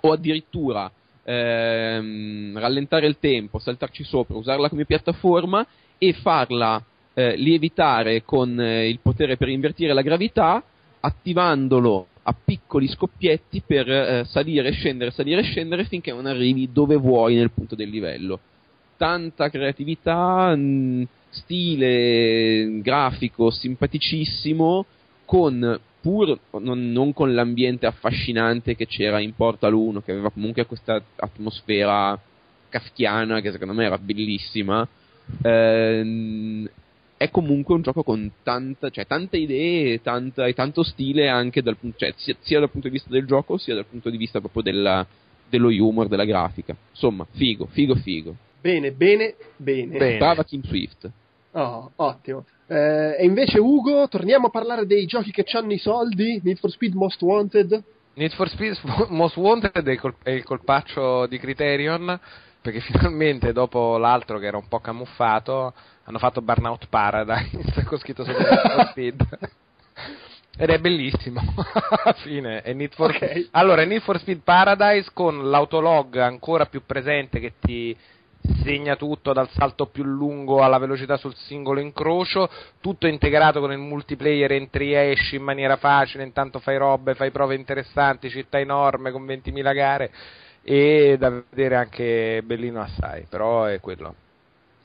[0.00, 0.90] O addirittura
[1.24, 5.66] ehm, rallentare il tempo, saltarci sopra, usarla come piattaforma
[5.98, 6.82] e farla
[7.14, 10.62] eh, lievitare con eh, il potere per invertire la gravità,
[11.00, 17.34] attivandolo a piccoli scoppietti per eh, salire scendere, salire scendere finché non arrivi dove vuoi
[17.36, 18.38] nel punto del livello.
[18.98, 24.84] Tanta creatività, mh, stile grafico simpaticissimo,
[25.24, 30.66] con pur non, non, con l'ambiente affascinante che c'era in Portal 1, che aveva comunque
[30.66, 32.18] questa atmosfera
[32.68, 34.86] kafkiana che secondo me era bellissima,
[35.42, 36.68] ehm,
[37.18, 41.76] è comunque un gioco con tanta, cioè, tante idee tanta, e tanto stile anche dal,
[41.96, 44.62] cioè, sia, sia, dal punto di vista del gioco sia dal punto di vista proprio
[44.62, 45.04] della,
[45.50, 46.74] dello humor, della grafica.
[46.90, 48.34] Insomma, figo, figo, figo.
[48.60, 49.98] Bene, bene, bene.
[49.98, 50.18] bene.
[50.18, 51.10] Brava Kim Swift.
[51.52, 52.44] Oh, ottimo.
[52.68, 56.70] Eh, e invece Ugo, torniamo a parlare dei giochi che hanno i soldi, Need for
[56.70, 57.82] Speed Most Wanted.
[58.14, 58.78] Need for Speed
[59.10, 62.18] Most Wanted è il, col- è il colpaccio di Criterion,
[62.60, 65.72] perché finalmente dopo l'altro che era un po' camuffato,
[66.08, 69.28] hanno fatto Burnout Paradise con scritto sopra Need for Speed.
[70.56, 71.40] Ed è bellissimo.
[72.22, 72.62] Fine.
[72.62, 73.10] È Need for...
[73.10, 73.48] Okay.
[73.52, 77.96] Allora, è Need for Speed Paradise con l'autolog ancora più presente che ti
[78.62, 82.48] segna tutto dal salto più lungo alla velocità sul singolo incrocio,
[82.80, 87.30] tutto integrato con il multiplayer entri e esci in maniera facile, intanto fai robe, fai
[87.30, 90.10] prove interessanti, città enorme con 20.000 gare
[90.62, 94.14] e da vedere anche bellino assai, però è quello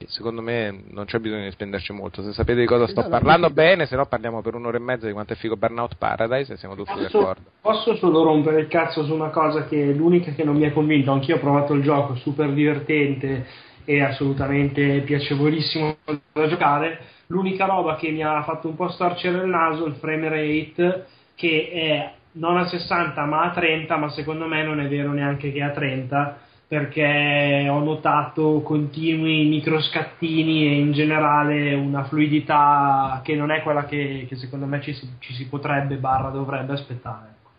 [0.08, 2.22] secondo me non c'è bisogno di spenderci molto.
[2.22, 5.14] Se sapete di cosa sto parlando, bene, se no parliamo per un'ora e mezza di
[5.14, 7.42] quanto è figo Burnout Paradise e siamo tutti posso, d'accordo.
[7.62, 10.72] Posso solo rompere il cazzo su una cosa che è l'unica che non mi ha
[10.72, 11.12] convinto.
[11.12, 13.46] Anch'io ho provato il gioco, super divertente
[13.86, 15.98] e assolutamente piacevolissimo
[16.34, 17.00] da giocare.
[17.28, 21.06] L'unica roba che mi ha fatto un po' storcere il naso, il frame rate,
[21.36, 25.52] che è non a 60 ma a 30, ma secondo me non è vero neanche
[25.52, 33.52] che a 30 perché ho notato continui microscattini e in generale una fluidità che non
[33.52, 37.28] è quella che, che secondo me ci si, ci si, potrebbe barra dovrebbe aspettare.
[37.38, 37.50] Ecco.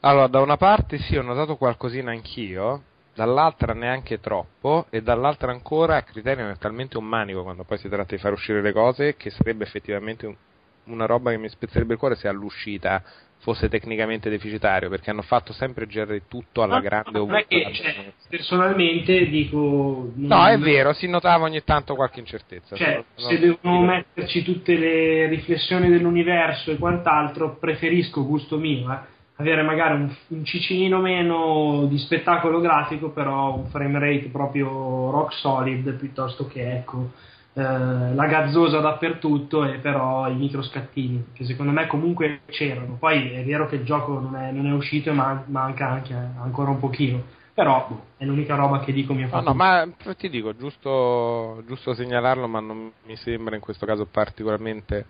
[0.00, 2.82] Allora, da una parte sì, ho notato qualcosina anch'io,
[3.14, 7.88] dall'altra neanche troppo, e dall'altra ancora a criterio è talmente un manico quando poi si
[7.88, 10.36] tratta di far uscire le cose che sarebbe effettivamente un,
[10.84, 13.02] una roba che mi spezzerebbe il cuore se all'uscita
[13.46, 18.12] fosse tecnicamente deficitario perché hanno fatto sempre girare tutto alla no, grande no, che, cioè,
[18.28, 24.42] personalmente dico no è vero si notava ogni tanto qualche incertezza cioè, se devono metterci
[24.42, 28.98] tutte le riflessioni dell'universo e quant'altro preferisco gusto mio eh,
[29.36, 35.34] avere magari un, un cicinino meno di spettacolo grafico però un frame rate proprio rock
[35.34, 37.12] solid piuttosto che ecco
[37.58, 43.42] eh, la gazzosa dappertutto e però i microscattini che secondo me comunque c'erano poi è
[43.44, 46.78] vero che il gioco non è, non è uscito e man- manca anche ancora un
[46.78, 47.22] pochino
[47.54, 49.88] però boh, è l'unica roba che dico mi ha fatto no, no ma
[50.18, 55.06] ti dico giusto, giusto segnalarlo ma non mi sembra in questo caso particolarmente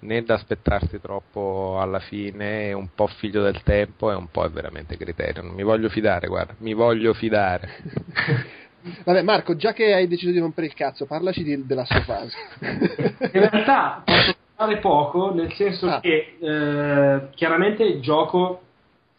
[0.00, 4.44] né da aspettarsi troppo alla fine, è un po' figlio del tempo e un po'
[4.44, 5.42] è veramente criterio.
[5.42, 7.68] Non mi voglio fidare, guarda, mi voglio fidare.
[9.04, 12.36] Vabbè, Marco, già che hai deciso di rompere il cazzo, parlaci di, della sua fase.
[12.60, 16.00] In realtà posso spoilerare poco, nel senso ah.
[16.00, 18.62] che eh, chiaramente il gioco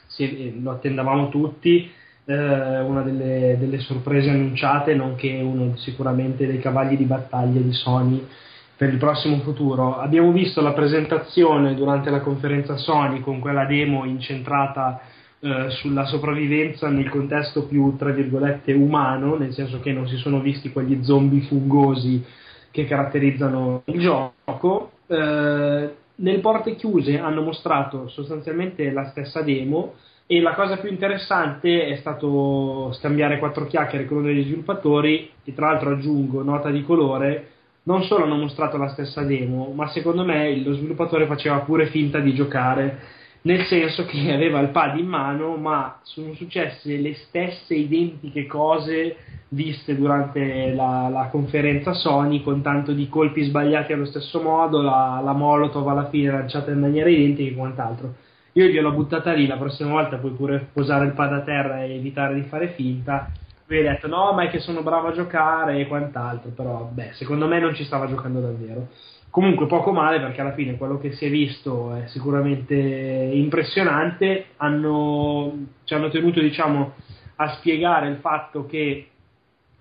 [0.07, 1.89] se, eh, lo attendavamo tutti,
[2.25, 8.27] eh, una delle, delle, sorprese annunciate, nonché uno sicuramente dei cavalli di battaglia di Sony
[8.75, 9.97] per il prossimo futuro.
[9.97, 15.01] Abbiamo visto la presentazione durante la conferenza Sony con quella demo incentrata
[15.41, 20.41] eh, sulla sopravvivenza nel contesto più, tra virgolette, umano, nel senso che non si sono
[20.41, 22.23] visti quegli zombie fungosi
[22.71, 24.91] che caratterizzano il gioco.
[25.07, 29.93] Eh, nel porte chiuse hanno mostrato sostanzialmente la stessa demo
[30.27, 35.53] e la cosa più interessante è stato scambiare quattro chiacchiere con uno degli sviluppatori e
[35.53, 37.47] tra l'altro aggiungo nota di colore
[37.83, 42.19] non solo hanno mostrato la stessa demo ma secondo me lo sviluppatore faceva pure finta
[42.19, 42.99] di giocare
[43.41, 49.15] nel senso che aveva il pad in mano, ma sono successe le stesse identiche cose
[49.49, 55.21] viste durante la, la conferenza Sony, con tanto di colpi sbagliati allo stesso modo, la,
[55.23, 58.15] la Molotov alla fine lanciata in maniera identica e quant'altro.
[58.53, 61.95] Io gliel'ho buttata lì, la prossima volta puoi pure posare il pad a terra e
[61.95, 63.31] evitare di fare finta.
[63.67, 67.11] Lui ha detto no, ma è che sono bravo a giocare e quant'altro, però beh,
[67.13, 68.87] secondo me non ci stava giocando davvero
[69.29, 74.47] comunque poco male perché alla fine quello che si è visto è sicuramente impressionante.
[74.57, 76.93] Hanno, ci hanno tenuto diciamo
[77.35, 79.07] a spiegare il fatto che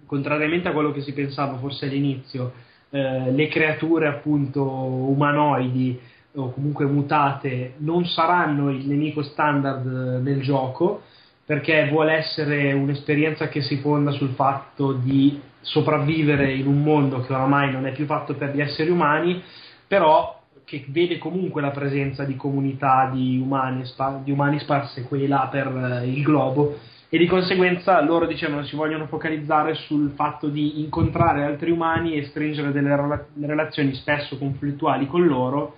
[0.06, 2.52] contrariamente a quello che si pensava forse all'inizio
[2.90, 6.00] eh, le creature appunto umanoidi
[6.36, 11.02] o comunque mutate non saranno il nemico standard nel gioco
[11.44, 17.32] perché vuole essere un'esperienza che si fonda sul fatto di sopravvivere in un mondo che
[17.32, 19.42] oramai non è più fatto per gli esseri umani,
[19.86, 23.84] però che vede comunque la presenza di comunità di umani,
[24.22, 26.78] di umani sparse qui e là per eh, il globo
[27.08, 32.26] e di conseguenza loro dicevano si vogliono focalizzare sul fatto di incontrare altri umani e
[32.26, 32.94] stringere delle
[33.40, 35.76] relazioni spesso conflittuali con loro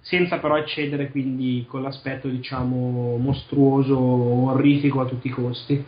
[0.00, 5.84] senza però eccedere quindi con l'aspetto diciamo mostruoso, orrifico a tutti i costi.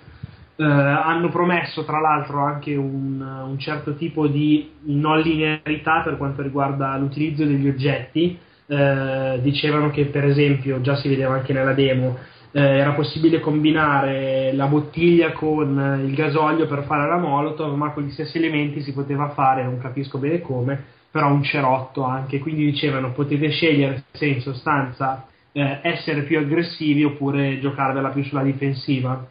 [0.60, 6.42] Eh, hanno promesso tra l'altro anche un, un, certo tipo di non linearità per quanto
[6.42, 8.38] riguarda l'utilizzo degli oggetti.
[8.66, 12.18] Eh, dicevano che per esempio, già si vedeva anche nella demo,
[12.52, 18.02] eh, era possibile combinare la bottiglia con il gasolio per fare la molotov, ma con
[18.02, 20.78] gli stessi elementi si poteva fare, non capisco bene come,
[21.10, 27.02] però un cerotto anche, quindi dicevano potete scegliere se in sostanza eh, essere più aggressivi
[27.02, 29.26] oppure giocarvela più sulla difensiva,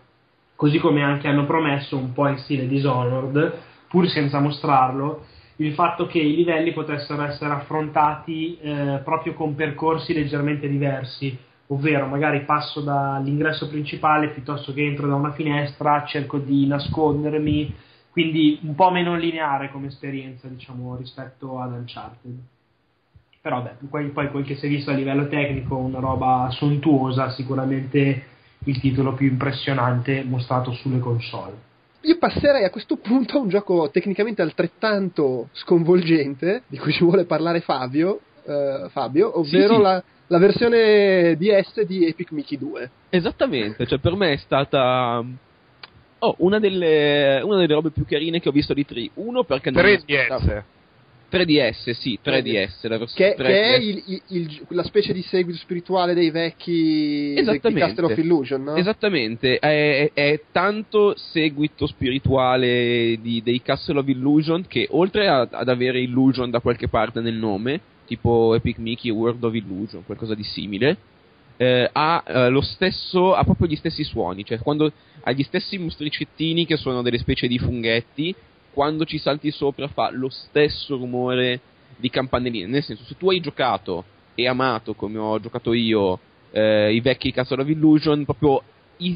[0.59, 5.23] così come anche hanno promesso un po' in stile Dishonored, pur senza mostrarlo,
[5.55, 11.37] il fatto che i livelli potessero essere affrontati eh, proprio con percorsi leggermente diversi,
[11.67, 17.73] ovvero magari passo dall'ingresso principale piuttosto che entro da una finestra, cerco di nascondermi,
[18.11, 22.37] quindi un po' meno lineare come esperienza diciamo rispetto ad Uncharted.
[23.41, 28.28] Però beh, poi, quel che si è visto a livello tecnico una roba sontuosa sicuramente
[28.69, 31.67] il titolo più impressionante mostrato sulle console
[32.01, 37.25] io passerei a questo punto a un gioco tecnicamente altrettanto sconvolgente di cui ci vuole
[37.25, 39.81] parlare Fabio, eh, Fabio ovvero sì, sì.
[39.81, 45.23] La, la, versione DS di Epic Mickey 2 esattamente, cioè per me è stata
[46.21, 49.11] Oh, una delle, una delle robe più carine che ho visto di 3.
[49.15, 50.63] Uno perché non 3DS.
[51.31, 52.87] 3DS, sì, 3DS.
[52.87, 53.43] La che, 3DS.
[53.43, 58.17] che è il, il, il, la specie di seguito spirituale dei vecchi di Castle of
[58.17, 58.75] Illusion, no?
[58.75, 65.69] Esattamente, è, è, tanto seguito spirituale di, dei Castle of Illusion che oltre a, ad
[65.69, 70.43] avere Illusion da qualche parte nel nome, tipo Epic Mickey World of Illusion, qualcosa di
[70.43, 70.97] simile,
[71.57, 74.91] eh, ha eh, lo stesso, ha proprio gli stessi suoni, cioè quando
[75.21, 78.33] ha gli stessi mostricettini che sono delle specie di funghetti,
[78.73, 81.59] quando ci salti sopra fa lo stesso rumore
[81.97, 84.05] di campanelline, nel senso se tu hai giocato
[84.35, 86.19] e amato come ho giocato io
[86.51, 88.61] eh, i vecchi Castle of Illusion, proprio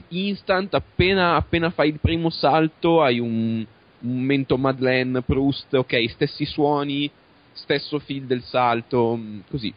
[0.10, 3.66] instant appena, appena fai il primo salto hai un,
[4.00, 7.10] un mento Madeleine, Proust, ok, stessi suoni,
[7.54, 9.74] stesso feel del salto, mm, così,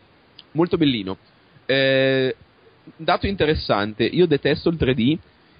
[0.52, 1.16] molto bellino.
[1.66, 2.34] Eh,
[2.96, 5.18] dato interessante, io detesto il 3D,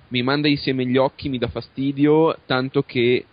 [0.09, 3.24] mi manda insieme gli occhi, mi dà fastidio, tanto che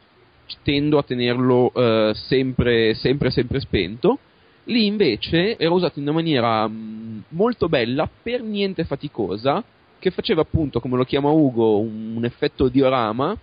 [0.64, 4.20] tendo a tenerlo uh, sempre, sempre, sempre spento.
[4.66, 9.64] Lì invece era usato in una maniera mh, mm, molto bella, per niente faticosa,
[10.00, 13.36] che faceva appunto, come lo chiama Ugo, un, un effetto diorama.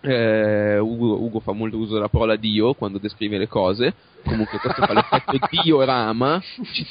[0.00, 3.94] Eh, Ugo, Ugo, fa molto uso della parola Dio quando descrive le cose.
[4.24, 6.40] Comunque questo fa l'effetto diorama.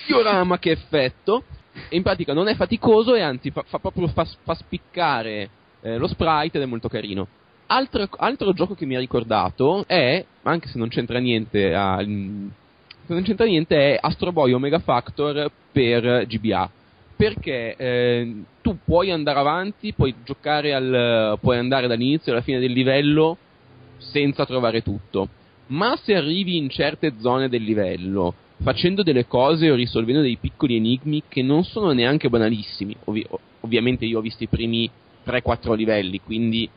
[0.08, 1.44] Diorama che effetto
[1.90, 5.50] e in pratica non è faticoso e anzi fa, fa proprio fa, fa spiccare
[5.82, 7.28] eh, lo sprite ed è molto carino.
[7.76, 13.24] Altro, altro, gioco che mi ha ricordato è, anche se non c'entra niente a, non
[13.24, 16.70] c'entra niente, è Astro Boy Omega Factor per GBA.
[17.16, 21.40] Perché eh, tu puoi andare avanti, puoi giocare al.
[21.42, 23.38] puoi andare dall'inizio alla fine del livello
[23.98, 25.28] senza trovare tutto.
[25.68, 30.76] Ma se arrivi in certe zone del livello, facendo delle cose o risolvendo dei piccoli
[30.76, 33.28] enigmi che non sono neanche banalissimi, ovvi-
[33.62, 34.88] ovviamente io ho visto i primi
[35.26, 36.70] 3-4 livelli, quindi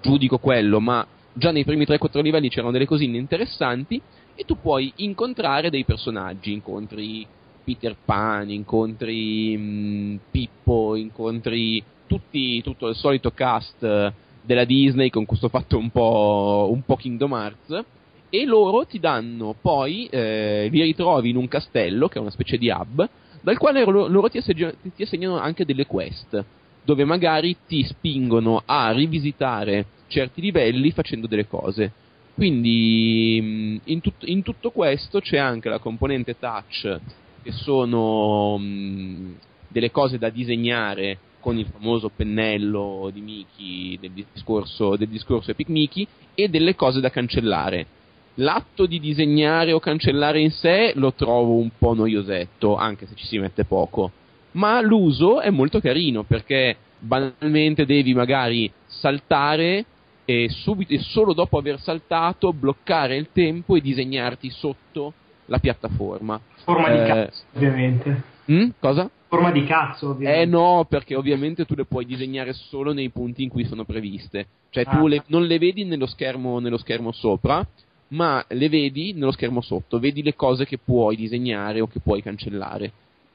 [0.00, 4.00] giudico quello, ma già nei primi 3-4 livelli c'erano delle cosine interessanti
[4.34, 7.26] e tu puoi incontrare dei personaggi, incontri
[7.62, 14.12] Peter Pan, incontri mh, Pippo, incontri tutti, tutto il solito cast
[14.42, 17.84] della Disney con questo fatto un po', un po Kingdom Hearts
[18.30, 22.56] e loro ti danno poi, eh, li ritrovi in un castello che è una specie
[22.56, 23.08] di hub
[23.42, 26.44] dal quale loro, loro ti, assegno, ti assegnano anche delle quest
[26.90, 31.92] dove magari ti spingono a rivisitare certi livelli facendo delle cose.
[32.34, 36.98] Quindi mm, in, tut- in tutto questo c'è anche la componente touch,
[37.44, 39.32] che sono mh, mm,
[39.68, 45.68] delle cose da disegnare con il famoso pennello di Mickey del discorso, del discorso Epic
[45.68, 46.04] Mickey
[46.34, 47.86] e delle cose da cancellare.
[48.34, 53.26] L'atto di disegnare o cancellare in sé lo trovo un po' noiosetto, anche se ci
[53.26, 54.10] si mette poco.
[54.52, 59.84] Ma l'uso è molto carino perché banalmente devi magari saltare
[60.24, 65.12] e, subito, e solo dopo aver saltato bloccare il tempo e disegnarti sotto
[65.46, 66.40] la piattaforma.
[66.64, 68.22] Forma eh, di cazzo, ovviamente.
[68.44, 68.54] Mh?
[68.54, 68.72] Hm?
[68.78, 69.10] Cosa?
[69.28, 70.42] Forma di cazzo, ovviamente.
[70.42, 74.46] Eh no, perché ovviamente tu le puoi disegnare solo nei punti in cui sono previste.
[74.70, 74.96] Cioè ah.
[74.96, 77.66] tu le, non le vedi nello schermo, nello schermo sopra,
[78.08, 79.98] ma le vedi nello schermo sotto.
[79.98, 82.92] Vedi le cose che puoi disegnare o che puoi cancellare.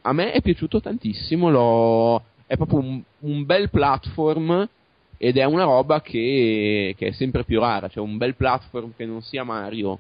[0.08, 2.24] A me è piaciuto tantissimo, l'ho...
[2.46, 4.68] è proprio un, un bel platform
[5.18, 9.06] ed è una roba che, che, è sempre più rara, cioè un bel platform che
[9.06, 9.98] non sia Mario,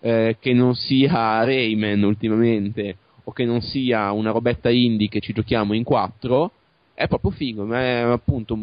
[0.00, 5.32] eh, che non sia Rayman ultimamente, o che non sia una robetta indie che ci
[5.32, 6.50] giochiamo in quattro,
[6.92, 8.56] è proprio figo, è appunto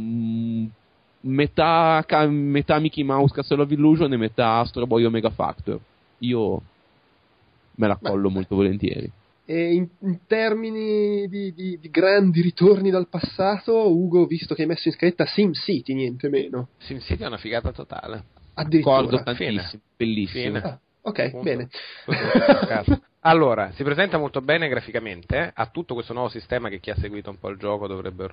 [1.22, 5.80] metà, metà Mickey Mouse Castle of Illusion e metà Astro Boy Omega Factor.
[6.20, 6.62] Io
[7.76, 9.10] me la collo molto volentieri.
[9.46, 14.68] E in, in termini di, di, di, grandi ritorni dal passato, Ugo, visto che hai
[14.68, 16.70] messo in scaletta SimCity, niente meno.
[16.78, 18.24] SimCity è una figata totale.
[18.54, 19.00] Addirittura.
[19.00, 19.82] Ricordo tantissimo, Fine.
[19.98, 20.58] bellissimo.
[20.58, 21.44] Ah, ok, Punto.
[21.44, 21.70] bene.
[23.22, 27.30] allora, si presenta molto bene graficamente, ha tutto questo nuovo sistema che chi ha seguito
[27.30, 28.30] un po' il gioco dovrebbe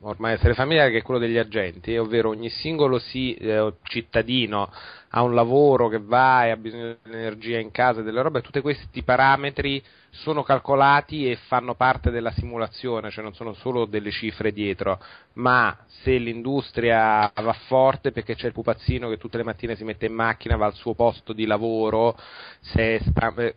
[0.00, 4.70] ormai essere familiare, che è quello degli agenti, ovvero ogni singolo sì, eh, cittadino
[5.10, 8.42] ha un lavoro che va e ha bisogno di energia in casa e delle robe,
[8.42, 9.82] tutti questi parametri
[10.16, 14.98] sono calcolati e fanno parte della simulazione, cioè non sono solo delle cifre dietro,
[15.34, 20.06] ma se l'industria va forte perché c'è il pupazzino che tutte le mattine si mette
[20.06, 22.18] in macchina, va al suo posto di lavoro,
[22.60, 23.00] se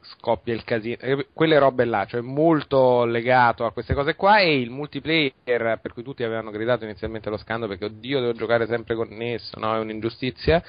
[0.02, 0.98] scoppia il casino,
[1.34, 6.04] quelle robe là, cioè molto legato a queste cose qua e il multiplayer per cui
[6.04, 9.76] tutti avevano gridato inizialmente lo scandalo perché oddio devo giocare sempre connesso, no?
[9.76, 10.64] è un'ingiustizia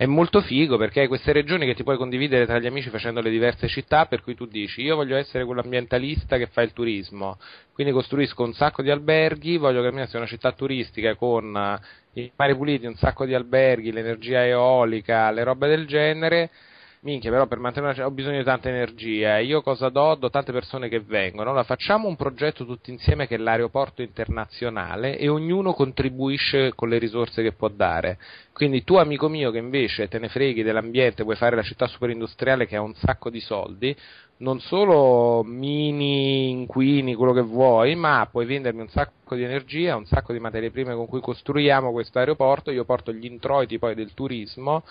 [0.00, 3.20] è molto figo perché hai queste regioni che ti puoi condividere tra gli amici facendo
[3.20, 7.38] le diverse città, per cui tu dici io voglio essere quell'ambientalista che fa il turismo,
[7.74, 11.54] quindi costruisco un sacco di alberghi, voglio che la mia sia una città turistica con
[12.14, 16.48] eh, i mari puliti, un sacco di alberghi, l'energia eolica, le robe del genere
[17.02, 19.38] minchia, però per mantenere ho bisogno di tanta energia.
[19.38, 20.14] Io cosa do?
[20.16, 21.48] Do tante persone che vengono.
[21.48, 26.98] Allora facciamo un progetto tutti insieme che è l'aeroporto internazionale e ognuno contribuisce con le
[26.98, 28.18] risorse che può dare.
[28.52, 32.66] Quindi tu, amico mio, che invece te ne freghi dell'ambiente, vuoi fare la città superindustriale
[32.66, 33.96] che ha un sacco di soldi,
[34.38, 40.06] non solo mini, inquini, quello che vuoi, ma puoi vendermi un sacco di energia, un
[40.06, 44.12] sacco di materie prime con cui costruiamo questo aeroporto, io porto gli introiti poi del
[44.12, 44.82] turismo,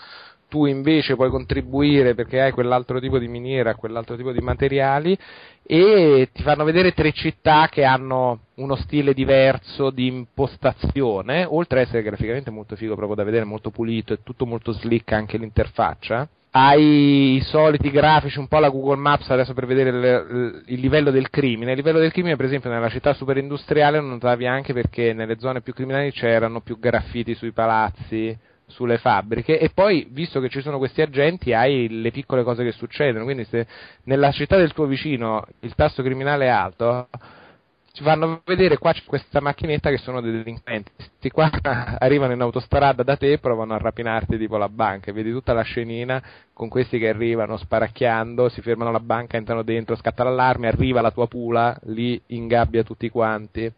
[0.50, 5.16] tu invece puoi contribuire perché hai quell'altro tipo di miniera, quell'altro tipo di materiali
[5.62, 11.86] e ti fanno vedere tre città che hanno uno stile diverso di impostazione, oltre ad
[11.86, 16.28] essere graficamente molto figo proprio da vedere, molto pulito e tutto molto slick anche l'interfaccia.
[16.52, 21.12] Hai i soliti grafici, un po' la Google Maps adesso per vedere il, il livello
[21.12, 21.70] del crimine.
[21.70, 25.38] Il livello del crimine, per esempio, nella città super industriale lo notavi anche perché nelle
[25.38, 28.36] zone più criminali c'erano più graffiti sui palazzi,
[28.70, 32.72] sulle fabbriche e poi visto che ci sono questi agenti hai le piccole cose che
[32.72, 33.24] succedono.
[33.24, 33.66] Quindi se
[34.04, 37.08] nella città del tuo vicino il tasso criminale è alto
[37.92, 40.92] ci fanno vedere qua c'è questa macchinetta che sono dei delinquenti.
[40.96, 41.50] Questi qua
[41.98, 45.12] arrivano in autostrada da te e provano a rapinarti tipo la banca.
[45.12, 46.22] Vedi tutta la scenina
[46.52, 51.10] con questi che arrivano sparacchiando si fermano alla banca entrano dentro scatta l'allarme arriva la
[51.10, 53.72] tua pula lì ingabbia tutti quanti.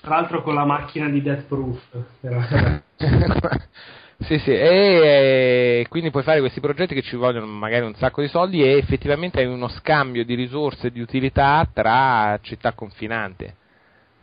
[0.00, 1.80] Tra l'altro con la macchina di Death Proof
[4.18, 8.28] Sì, sì, e quindi puoi fare questi progetti che ci vogliono magari un sacco di
[8.28, 13.52] soldi e effettivamente hai uno scambio di risorse e di utilità tra città confinanti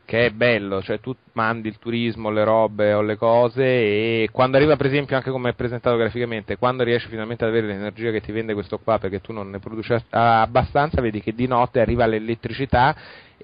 [0.06, 4.58] che è bello, cioè tu mandi il turismo, le robe o le cose e quando
[4.58, 8.20] arriva per esempio anche come è presentato graficamente, quando riesci finalmente ad avere l'energia che
[8.20, 12.06] ti vende questo qua perché tu non ne produci abbastanza, vedi che di notte arriva
[12.06, 12.96] l'elettricità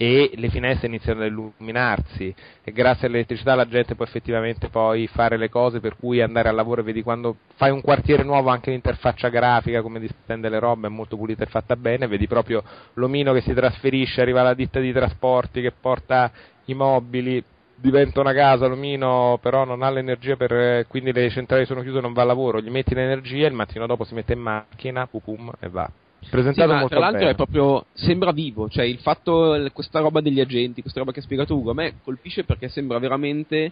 [0.02, 5.36] e le finestre iniziano ad illuminarsi e grazie all'elettricità la gente può effettivamente poi fare
[5.36, 9.28] le cose per cui andare al lavoro vedi quando fai un quartiere nuovo anche l'interfaccia
[9.28, 12.64] grafica come distende le robe è molto pulita e fatta bene vedi proprio
[12.94, 16.32] l'omino che si trasferisce arriva alla ditta di trasporti che porta
[16.66, 17.44] i mobili
[17.76, 22.14] diventa una casa, l'omino però non ha l'energia per, quindi le centrali sono chiuse, non
[22.14, 25.70] va al lavoro, gli metti l'energia, il mattino dopo si mette in macchina, pupum e
[25.70, 25.90] va.
[26.30, 27.32] Presentato sì, molto tra l'altro bene.
[27.32, 31.24] è proprio sembra vivo, cioè il fatto questa roba degli agenti, questa roba che ha
[31.24, 33.72] spiegato Ugo, a me colpisce perché sembra veramente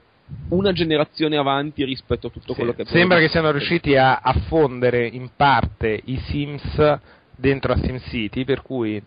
[0.50, 4.34] una generazione avanti rispetto a tutto sì, quello che Sembra che siano riusciti a, a
[4.48, 7.00] fondere in parte i Sims
[7.36, 9.02] dentro a SimCity, per cui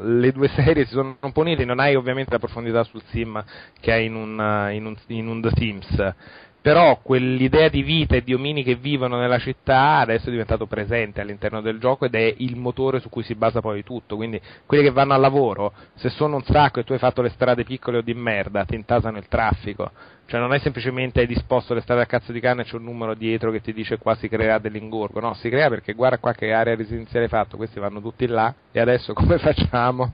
[0.00, 3.42] le due serie si sono un po' unite, non hai ovviamente la profondità sul sim
[3.80, 6.14] che hai in un, in un, in un The Sims,
[6.60, 11.20] però quell'idea di vita e di omini che vivono nella città adesso è diventato presente
[11.20, 14.82] all'interno del gioco ed è il motore su cui si basa poi tutto, quindi quelli
[14.82, 17.98] che vanno al lavoro, se sono un sacco e tu hai fatto le strade piccole
[17.98, 19.90] o di merda, ti intasano il traffico,
[20.26, 22.84] cioè non è semplicemente hai disposto le strade a cazzo di canne e c'è un
[22.84, 26.32] numero dietro che ti dice qua si crea dell'ingorgo, no, si crea perché guarda qua
[26.32, 30.12] che area residenziale hai fatto, questi vanno tutti là e adesso come facciamo?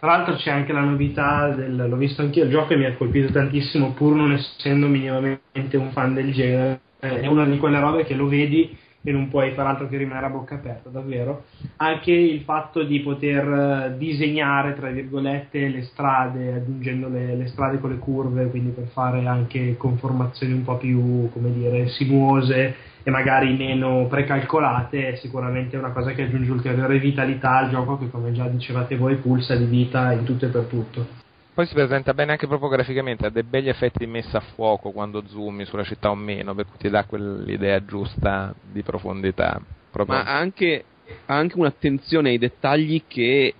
[0.00, 2.94] Tra l'altro c'è anche la novità, del, l'ho visto anch'io, il gioco e mi ha
[2.94, 6.80] colpito tantissimo pur non essendo minimamente un fan del genere.
[6.98, 10.26] È una di quelle robe che lo vedi e non puoi far altro che rimanere
[10.26, 11.44] a bocca aperta, davvero.
[11.76, 17.78] Anche il fatto di poter eh, disegnare, tra virgolette, le strade, aggiungendo le, le strade
[17.78, 23.10] con le curve, quindi per fare anche conformazioni un po' più, come dire, sinuose e
[23.10, 28.32] magari meno precalcolate è sicuramente una cosa che aggiunge ulteriore vitalità al gioco che come
[28.32, 31.18] già dicevate voi pulsa di vita in tutto e per tutto.
[31.52, 34.92] Poi si presenta bene anche proprio graficamente, ha dei begli effetti di messa a fuoco
[34.92, 39.60] quando zoomi sulla città o meno, per cui ti dà quell'idea giusta di profondità.
[39.90, 40.16] Proprio.
[40.16, 40.84] Ma ha anche,
[41.26, 43.54] anche un'attenzione ai dettagli che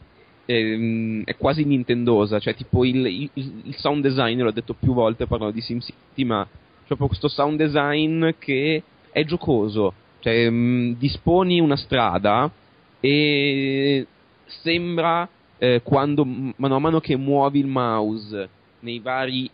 [0.46, 5.26] ehm, è quasi nintendosa, cioè tipo il, il, il, sound design, l'ho detto più volte
[5.26, 6.46] parlando di SimCity, ma
[6.86, 12.50] proprio questo sound design che è giocoso, cioè mh, mm, disponi una strada
[13.00, 14.06] e
[14.46, 15.28] sembra
[15.58, 18.48] eh, quando mano a mano che muovi il mouse
[19.02, 19.50] vari,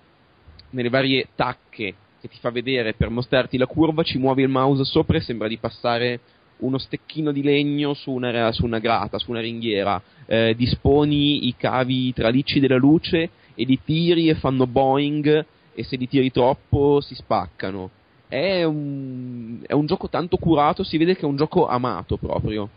[0.70, 4.84] nelle varie tacche che ti fa vedere per mostrarti la curva, ci muovi il mouse
[4.84, 6.20] sopra e sembra di passare
[6.58, 11.54] uno stecchino di legno su una, su una grata, su una ringhiera, eh, disponi i
[11.56, 17.00] cavi tralicci della luce e li tiri e fanno boing e se li tiri troppo
[17.00, 17.90] si spaccano
[18.28, 22.69] è un, è un gioco tanto curato, si vede che è un gioco amato proprio.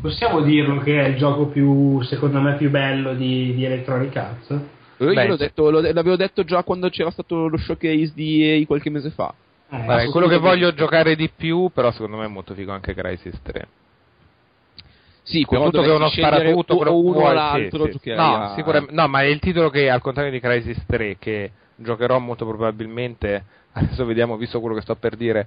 [0.00, 4.60] Possiamo dirlo che è il gioco più, secondo me, più bello di, di Electronic Arts?
[4.98, 8.66] Io Beh, l'ho detto, lo, l'avevo detto già quando c'era stato lo showcase di EA
[8.66, 9.32] qualche mese fa.
[9.68, 12.94] Eh, Vabbè, quello che voglio giocare di più, però secondo me è molto figo anche
[12.94, 13.68] Crisis 3.
[15.22, 18.10] Sì, tutto che uno sparatutto o uno o l'altro sì, sì.
[18.14, 18.86] No, a...
[18.90, 23.44] no, ma è il titolo che al contrario di Crisis 3 che giocherò molto probabilmente
[23.76, 25.46] adesso vediamo, visto quello che sto per dire,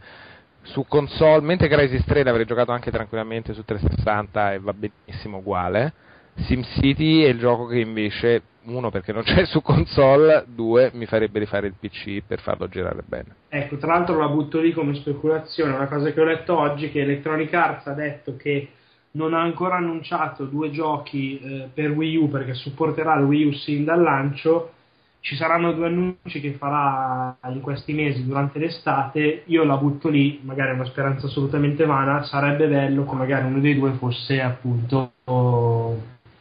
[0.61, 5.93] su console, mentre Crisis 3 l'avrei giocato anche tranquillamente su 360 e va benissimo uguale.
[6.35, 11.39] SimCity è il gioco che invece, uno perché non c'è su console, due mi farebbe
[11.39, 13.35] rifare il PC per farlo girare bene.
[13.49, 17.01] Ecco, tra l'altro la butto lì come speculazione, una cosa che ho letto oggi che
[17.01, 18.69] Electronic Arts ha detto che
[19.11, 23.51] non ha ancora annunciato due giochi eh, per Wii U perché supporterà il Wii U
[23.53, 24.73] sin dal lancio
[25.21, 30.39] ci saranno due annunci che farà in questi mesi durante l'estate, io la butto lì,
[30.43, 35.11] magari è una speranza assolutamente vana, sarebbe bello che magari uno dei due fosse appunto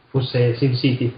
[0.09, 1.13] fosse SimCity.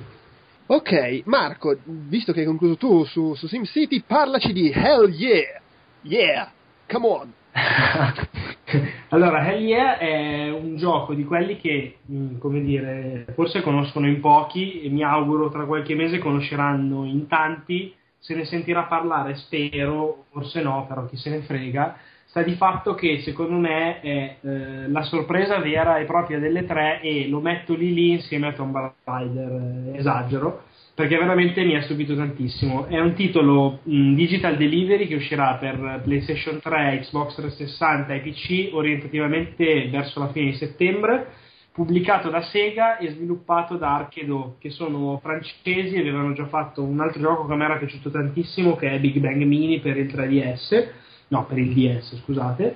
[0.68, 5.62] Ok, Marco, visto che hai concluso tu su, su SimCity, parlaci di Hell Yeah!
[6.02, 6.52] Yeah!
[6.88, 7.34] Come on!
[9.10, 14.20] allora, Hell Yeah è un gioco di quelli che, mm, come dire, forse conoscono in
[14.20, 17.94] pochi e mi auguro tra qualche mese conosceranno in tanti.
[18.20, 21.98] Se ne sentirà parlare, spero, forse no, però chi se ne frega.
[22.26, 27.02] Sta di fatto che secondo me è eh, la sorpresa vera e propria delle tre
[27.02, 29.52] e lo metto lì lì insieme a Tomb Raider,
[29.94, 30.64] eh, esagero
[31.02, 32.86] perché veramente mi ha stupito tantissimo.
[32.86, 38.70] È un titolo mh, digital delivery che uscirà per PlayStation 3, Xbox 360 e PC
[38.72, 41.28] orientativamente verso la fine di settembre,
[41.72, 47.00] pubblicato da Sega e sviluppato da Archedo, che sono francesi e avevano già fatto un
[47.00, 50.06] altro gioco che a me era piaciuto tantissimo, che è Big Bang Mini per il
[50.06, 51.00] 3DS
[51.30, 52.76] no, per il DS, scusate,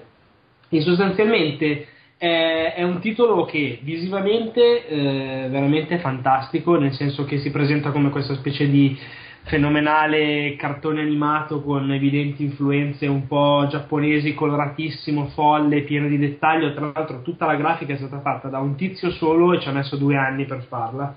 [0.70, 7.52] e sostanzialmente è, è un titolo che visivamente è veramente fantastico, nel senso che si
[7.52, 8.98] presenta come questa specie di
[9.46, 16.74] fenomenale cartone animato con evidenti influenze un po' giapponesi, coloratissimo, folle, pieno di dettaglio.
[16.74, 19.72] Tra l'altro, tutta la grafica è stata fatta da un tizio solo e ci ha
[19.72, 21.16] messo due anni per farla.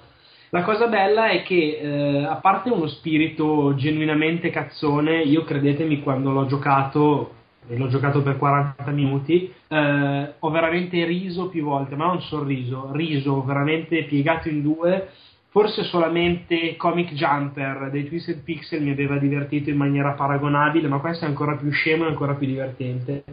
[0.50, 6.30] La cosa bella è che, eh, a parte uno spirito genuinamente cazzone, io credetemi, quando
[6.30, 7.32] l'ho giocato,
[7.76, 13.44] l'ho giocato per 40 minuti, eh, ho veramente riso più volte, ma non sorriso, riso
[13.44, 15.08] veramente piegato in due
[15.50, 21.24] Forse solamente Comic Jumper dei Twisted Pixel mi aveva divertito in maniera paragonabile, ma questo
[21.24, 23.24] è ancora più scemo e ancora più divertente.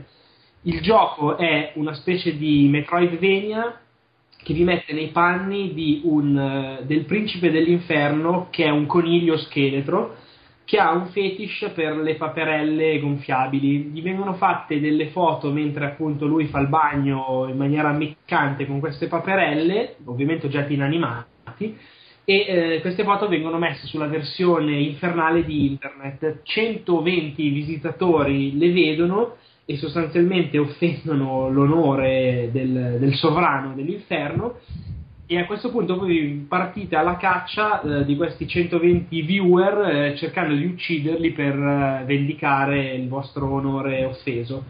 [0.61, 3.81] Il gioco è una specie di Metroidvania
[4.41, 10.15] che vi mette nei panni un, del principe dell'inferno che è un coniglio scheletro
[10.65, 13.91] che ha un fetish per le paperelle gonfiabili.
[13.93, 18.79] Gli vengono fatte delle foto mentre appunto lui fa il bagno in maniera ammiccante con
[18.79, 21.77] queste paperelle, ovviamente oggetti inanimati,
[22.27, 26.41] e eh, queste foto vengono messe sulla versione infernale di internet.
[26.41, 29.35] 120 visitatori le vedono
[29.65, 34.59] e sostanzialmente offendono l'onore del, del sovrano dell'inferno
[35.27, 40.53] e a questo punto voi partite alla caccia eh, di questi 120 viewer eh, cercando
[40.53, 44.63] di ucciderli per eh, vendicare il vostro onore offeso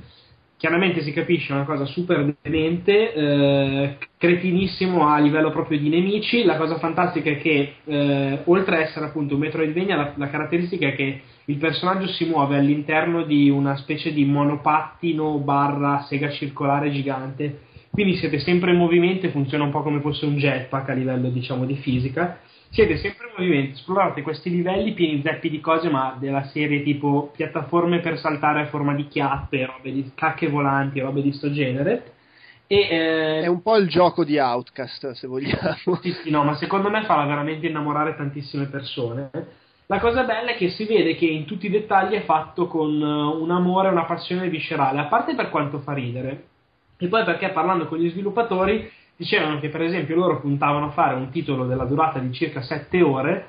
[0.58, 6.44] chiaramente si capisce una cosa super demente, eh, cretinissimo a livello proprio di nemici.
[6.44, 10.88] La cosa fantastica è che, eh, oltre a essere appunto un Metroidvania, la, la caratteristica
[10.88, 16.90] è che il personaggio si muove all'interno di una specie di monopattino barra sega circolare
[16.90, 17.60] gigante.
[17.96, 21.30] Quindi siete sempre in movimento e funziona un po' come fosse un jetpack a livello
[21.30, 22.40] diciamo di fisica
[22.76, 27.32] siete sempre in movimento, esplorate questi livelli pieni zeppi di cose, ma della serie tipo
[27.34, 32.12] piattaforme per saltare a forma di chiappe, robe di cacche volanti, robe di sto genere.
[32.68, 36.00] E, eh, è un po' il gioco di Outcast, se vogliamo.
[36.02, 39.30] Sì, sì, no, ma secondo me farà veramente innamorare tantissime persone.
[39.86, 42.90] La cosa bella è che si vede che in tutti i dettagli è fatto con
[43.00, 46.48] uh, un amore, una passione viscerale, a parte per quanto fa ridere,
[46.98, 51.16] e poi perché parlando con gli sviluppatori dicevano che per esempio loro puntavano a fare
[51.16, 53.46] un titolo della durata di circa 7 ore,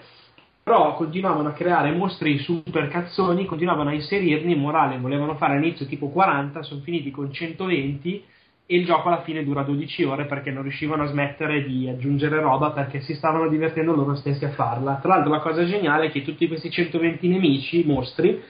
[0.62, 5.86] però continuavano a creare mostri super cazzoni, continuavano a inserirli in morale, volevano fare all'inizio
[5.86, 8.24] tipo 40, sono finiti con 120
[8.68, 12.40] e il gioco alla fine dura 12 ore perché non riuscivano a smettere di aggiungere
[12.40, 14.98] roba perché si stavano divertendo loro stessi a farla.
[15.00, 18.42] Tra l'altro la cosa geniale è che tutti questi 120 nemici, mostri,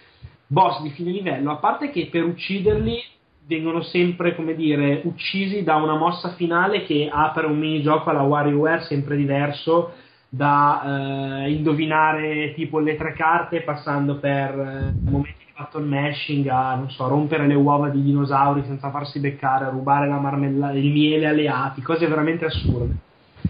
[0.46, 2.98] boss di fine livello, a parte che per ucciderli
[3.46, 8.82] vengono sempre, come dire, uccisi da una mossa finale che apre un minigioco alla WarioWare
[8.82, 9.92] sempre diverso
[10.28, 16.74] da eh, indovinare tipo le tre carte passando per eh, momenti di button mashing a,
[16.74, 21.28] non so, rompere le uova di dinosauri senza farsi beccare, rubare la marmella- il miele
[21.28, 23.04] alle api, cose veramente assurde.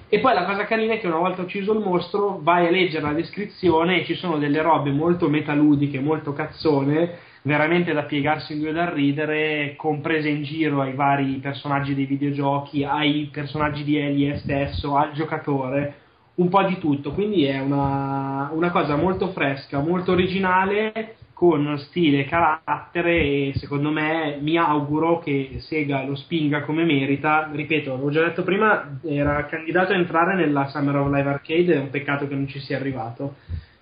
[0.08, 3.02] E poi la cosa carina è che una volta ucciso il mostro vai a leggere
[3.02, 8.58] la descrizione e ci sono delle robe molto metaludiche, molto cazzone, veramente da piegarsi in
[8.58, 14.38] due dal ridere, comprese in giro ai vari personaggi dei videogiochi, ai personaggi di Elie
[14.38, 15.94] stesso, al giocatore,
[16.34, 17.12] un po' di tutto.
[17.12, 23.90] Quindi è una, una cosa molto fresca, molto originale, con stile e carattere e secondo
[23.90, 27.48] me mi auguro che Sega lo spinga come merita.
[27.52, 31.78] Ripeto, l'avevo già detto prima, era candidato a entrare nella Summer of Live Arcade, è
[31.78, 33.34] un peccato che non ci sia arrivato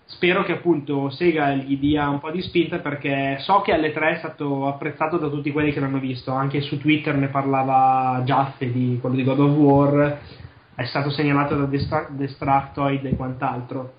[0.06, 4.10] spero che appunto Sega gli dia un po' di spinta perché so che alle 3
[4.10, 8.70] è stato apprezzato da tutti quelli che l'hanno visto, anche su Twitter ne parlava Jaffe
[8.70, 10.18] di quello di God of War,
[10.74, 13.92] è stato segnalato da Destructoid e quant'altro,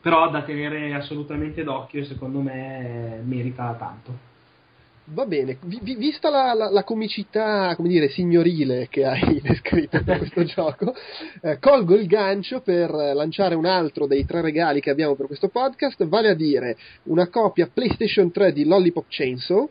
[0.00, 4.30] però da tenere assolutamente d'occhio secondo me merita tanto.
[5.04, 10.18] Va bene, v- vista la, la, la, comicità, come dire, signorile che hai descritto per
[10.18, 10.94] questo gioco,
[11.42, 15.48] eh, colgo il gancio per lanciare un altro dei tre regali che abbiamo per questo
[15.48, 19.68] podcast, vale a dire una copia PlayStation 3 di Lollipop Chainsaw,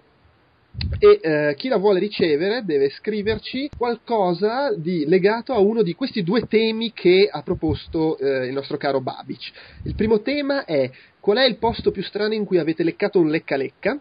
[0.99, 6.23] e eh, chi la vuole ricevere deve scriverci qualcosa di legato a uno di questi
[6.23, 9.51] due temi che ha proposto eh, il nostro caro Babic.
[9.83, 10.89] Il primo tema è
[11.19, 13.99] qual è il posto più strano in cui avete leccato un lecca lecca?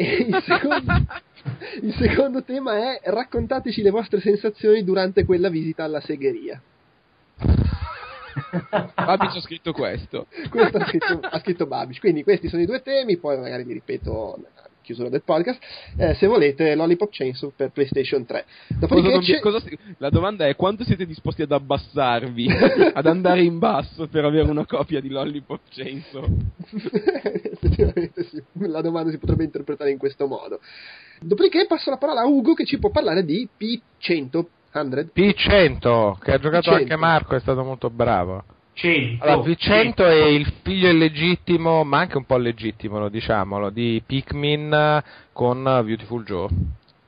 [0.00, 0.92] E il secondo,
[1.82, 6.58] il secondo tema è raccontateci le vostre sensazioni durante quella visita alla segheria.
[8.94, 10.26] Babic ha scritto questo.
[10.48, 12.00] questo ha scritto, ha scritto Babic.
[12.00, 14.38] Quindi questi sono i due temi, poi magari vi ripeto
[14.90, 15.60] chiusura del podcast,
[15.96, 18.44] eh, se volete Lollipop Chainsaw per PlayStation 3.
[18.78, 22.48] Dopodiché cosa, cosa, la domanda è quanto siete disposti ad abbassarvi,
[22.92, 26.24] ad andare in basso per avere una copia di Lollipop Chainsaw?
[27.52, 30.60] Effettivamente sì, la domanda si potrebbe interpretare in questo modo.
[31.20, 34.44] Dopodiché passo la parola a Ugo che ci può parlare di P100.
[34.72, 35.10] 100.
[35.14, 36.74] P100, che ha giocato P100.
[36.74, 38.44] anche Marco, è stato molto bravo.
[38.80, 39.24] 100.
[39.24, 45.02] Allora, P100 è il figlio illegittimo, ma anche un po' legittimo, diciamolo, di Pikmin
[45.32, 46.48] con Beautiful Joe.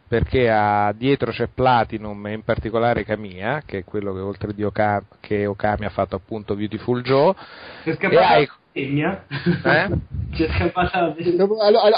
[0.06, 4.66] Perché ha, dietro c'è Platinum e in particolare Kamiya, che è quello che oltre a
[4.66, 7.34] Okami, che Okami ha fatto appunto Beautiful Joe.
[7.82, 8.42] È scappata hai...
[8.42, 9.88] la Eh?
[10.32, 11.14] C'è scappata la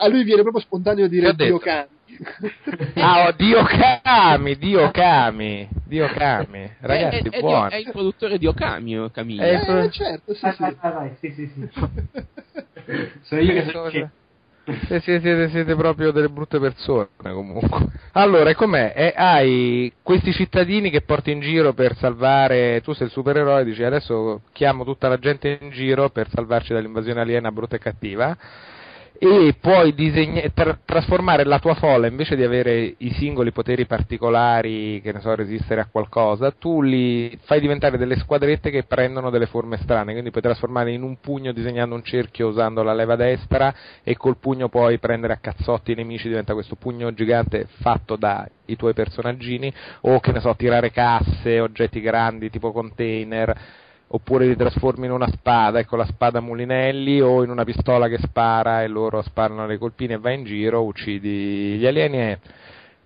[0.00, 1.88] A lui viene proprio spontaneo dire Dio Okami
[2.94, 6.70] ah, oh, Dio Kami, Dio Kami, Dio Kami.
[6.80, 7.68] Ragazzi, è, è, buono.
[7.68, 9.38] È il produttore di Okami, Okami.
[9.38, 10.56] Eh, eh, certo, sì, sì.
[10.58, 11.68] Vai, vai, vai, sì, sì, sì.
[13.22, 13.90] Sono io che sono
[14.86, 17.86] siete, siete, siete, proprio delle brutte persone comunque.
[18.12, 18.92] Allora, com'è?
[18.96, 22.80] Eh, hai questi cittadini che porti in giro per salvare.
[22.82, 27.20] Tu sei il supereroe, dici adesso chiamo tutta la gente in giro per salvarci dall'invasione
[27.20, 28.36] aliena brutta e cattiva
[29.16, 35.00] e puoi disegna- tra- trasformare la tua folla invece di avere i singoli poteri particolari,
[35.00, 39.46] che ne so, resistere a qualcosa, tu li fai diventare delle squadrette che prendono delle
[39.46, 43.72] forme strane, quindi puoi trasformare in un pugno disegnando un cerchio usando la leva destra
[44.02, 48.48] e col pugno puoi prendere a cazzotti i nemici, diventa questo pugno gigante fatto dai
[48.76, 49.72] tuoi personaggini
[50.02, 53.82] o che ne so, tirare casse, oggetti grandi tipo container
[54.14, 58.18] oppure li trasformi in una spada, ecco la spada Mulinelli, o in una pistola che
[58.18, 62.18] spara e loro sparano le colpine e vai in giro, uccidi gli alieni.
[62.18, 62.38] E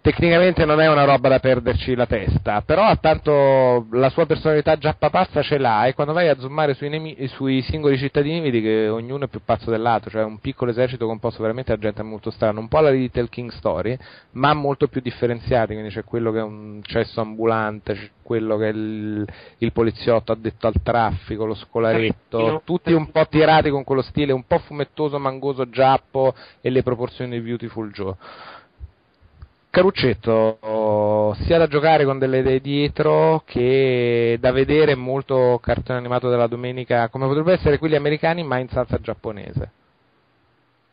[0.01, 4.95] tecnicamente non è una roba da perderci la testa, però tanto la sua personalità già
[4.99, 8.89] papazza ce l'ha e quando vai a zoomare sui, nemi- sui, singoli cittadini vedi che
[8.89, 12.61] ognuno è più pazzo dell'altro, cioè un piccolo esercito composto veramente da gente molto strana,
[12.61, 13.97] un po' la Little King Story,
[14.33, 18.69] ma molto più differenziati, quindi c'è quello che è un cesso ambulante, c'è quello che
[18.69, 19.27] è il,
[19.59, 24.45] il poliziotto addetto al traffico, lo scolaretto, tutti un po' tirati con quello stile un
[24.47, 28.15] po' fumettoso, mangoso, giappo e le proporzioni di Beautiful Joe.
[29.71, 36.47] Caruccetto, sia da giocare con delle idee dietro che da vedere molto cartone animato della
[36.47, 39.73] domenica, come potrebbe essere quelli americani, ma in salsa giapponese.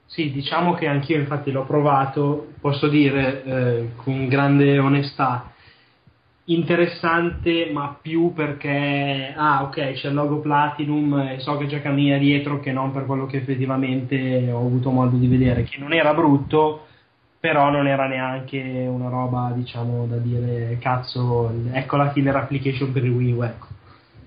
[0.08, 5.52] Sì, diciamo che anch'io infatti l'ho provato, posso dire eh, con grande onestà,
[6.46, 12.18] interessante ma più perché, ah ok, c'è il logo Platinum e so che c'è Camilla
[12.18, 16.14] dietro che non per quello che effettivamente ho avuto modo di vedere, che non era
[16.14, 16.86] brutto,
[17.46, 18.58] però non era neanche
[18.90, 23.68] una roba, diciamo, da dire cazzo, ecco la killer application per il Wii U, ecco.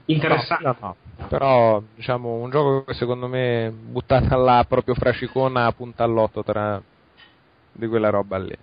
[0.05, 0.63] Interessante.
[0.63, 1.27] No, no, no.
[1.27, 6.81] Però, diciamo, un gioco che secondo me buttata là proprio frascicona punta all'otto tra
[7.73, 8.55] di quella roba lì.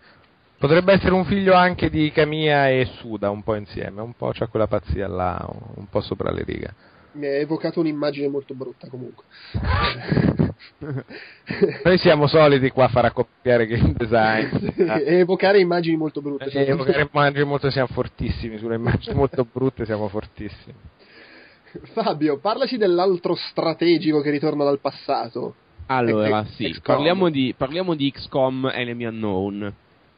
[0.57, 4.48] Potrebbe essere un figlio anche di Camia e Suda un po' insieme, un po' c'ha
[4.48, 5.45] quella pazzia là,
[5.76, 6.73] un po' sopra le righe
[7.16, 9.24] mi ha evocato un'immagine molto brutta comunque.
[11.84, 14.74] Noi siamo soliti qua a far accoppiare game design.
[14.88, 15.00] Ah.
[15.00, 16.46] e evocare immagini molto brutte.
[16.50, 20.76] E evocare immagini molto, siamo fortissimi, sulle immagini molto brutte siamo fortissimi.
[21.94, 25.56] Fabio, parlaci dell'altro strategico che ritorna dal passato.
[25.88, 29.74] Allora, e- sì, parliamo di, parliamo di XCOM Enemy Unknown.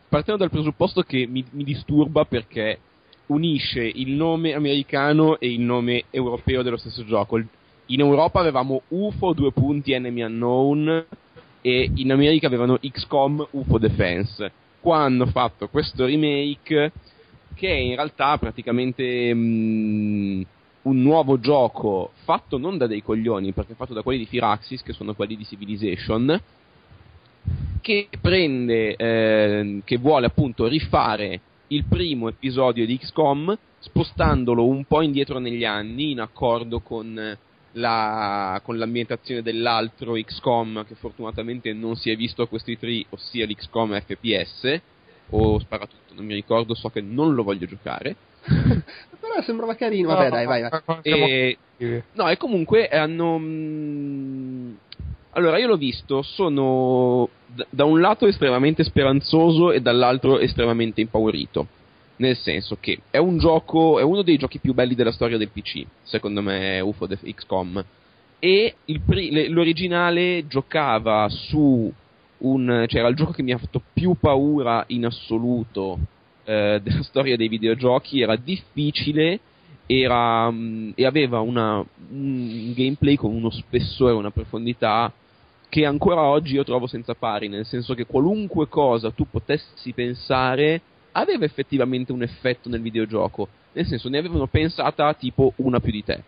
[0.10, 2.80] Partiamo dal presupposto che mi, mi disturba perché
[3.28, 7.42] unisce il nome americano e il nome europeo dello stesso gioco.
[7.90, 11.06] In Europa avevamo UFO, due punti, Enemy Unknown,
[11.62, 14.52] e in America avevano XCOM, UFO Defense.
[14.80, 16.92] Qua hanno fatto questo remake
[17.56, 20.46] che è in realtà praticamente mh,
[20.84, 24.84] un nuovo gioco fatto non da dei coglioni, perché è fatto da quelli di Firaxis,
[24.84, 26.40] che sono quelli di Civilization,
[27.82, 35.02] che prende, eh, che vuole appunto rifare il primo episodio di XCOM spostandolo un po'
[35.02, 37.38] indietro negli anni in accordo con,
[37.74, 43.46] la, con l'ambientazione dell'altro XCOM che fortunatamente non si è visto a questi tre, ossia
[43.46, 44.82] l'XCOM FPS
[45.30, 48.16] o sparatutto, non mi ricordo, so che non lo voglio giocare.
[49.20, 50.82] Però sembrava carino, vabbè, no, dai, vai, vai.
[51.02, 51.58] E,
[52.14, 53.38] no, e comunque hanno.
[55.38, 57.30] Mm, allora, io l'ho visto, sono
[57.70, 61.68] da un lato estremamente speranzoso e dall'altro estremamente impaurito.
[62.18, 65.50] Nel senso che è un gioco, è uno dei giochi più belli della storia del
[65.50, 67.86] PC, secondo me, UFO The XCOM.
[68.40, 71.92] E il, l'originale giocava su
[72.40, 72.86] un.
[72.88, 76.00] cioè era il gioco che mi ha fatto più paura in assoluto
[76.44, 79.40] eh, della storia dei videogiochi, era difficile
[79.88, 80.54] era,
[80.96, 85.12] e aveva una, un gameplay con uno spessore, una profondità
[85.70, 90.82] che ancora oggi io trovo senza pari, nel senso che qualunque cosa tu potessi pensare
[91.12, 96.04] aveva effettivamente un effetto nel videogioco, nel senso ne avevano pensata tipo una più di
[96.04, 96.24] te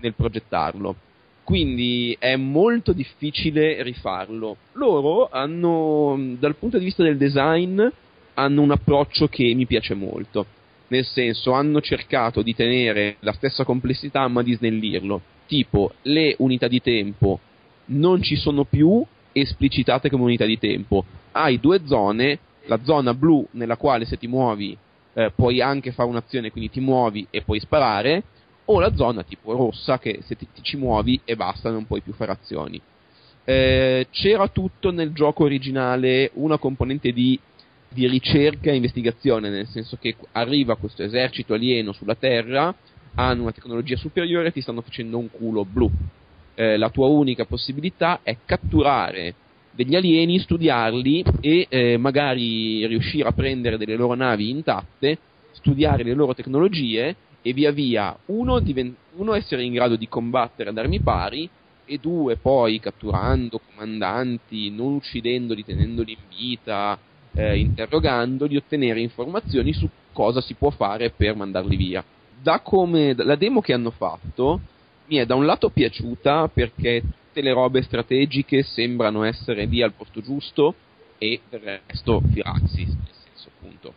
[0.00, 0.94] nel progettarlo.
[1.42, 4.56] Quindi è molto difficile rifarlo.
[4.72, 7.82] Loro hanno, dal punto di vista del design,
[8.34, 10.44] hanno un approccio che mi piace molto.
[10.88, 15.22] Nel senso, hanno cercato di tenere la stessa complessità ma di snellirlo.
[15.46, 17.40] Tipo, le unità di tempo
[17.88, 21.04] non ci sono più esplicitate come unità di tempo.
[21.32, 24.76] Hai due zone, la zona blu nella quale se ti muovi
[25.14, 28.22] eh, puoi anche fare un'azione, quindi ti muovi e puoi sparare,
[28.66, 32.02] o la zona tipo rossa che se ti, ti ci muovi e basta non puoi
[32.02, 32.80] più fare azioni.
[33.44, 37.38] Eh, c'era tutto nel gioco originale una componente di,
[37.88, 42.74] di ricerca e investigazione, nel senso che arriva questo esercito alieno sulla Terra,
[43.14, 45.90] hanno una tecnologia superiore e ti stanno facendo un culo blu
[46.58, 49.32] eh, la tua unica possibilità è catturare
[49.70, 55.18] degli alieni, studiarli e eh, magari riuscire a prendere delle loro navi intatte,
[55.52, 60.70] studiare le loro tecnologie e via via uno, divent- uno essere in grado di combattere
[60.70, 61.48] ad armi pari
[61.84, 66.98] e due poi catturando comandanti, non uccidendoli, tenendoli in vita,
[67.34, 72.04] eh, interrogandoli, ottenere informazioni su cosa si può fare per mandarli via.
[72.42, 74.60] Da come la demo che hanno fatto
[75.08, 79.92] mi è da un lato piaciuta perché tutte le robe strategiche sembrano essere lì al
[79.92, 80.74] posto giusto
[81.18, 83.94] e del resto Firaxis, nel senso appunto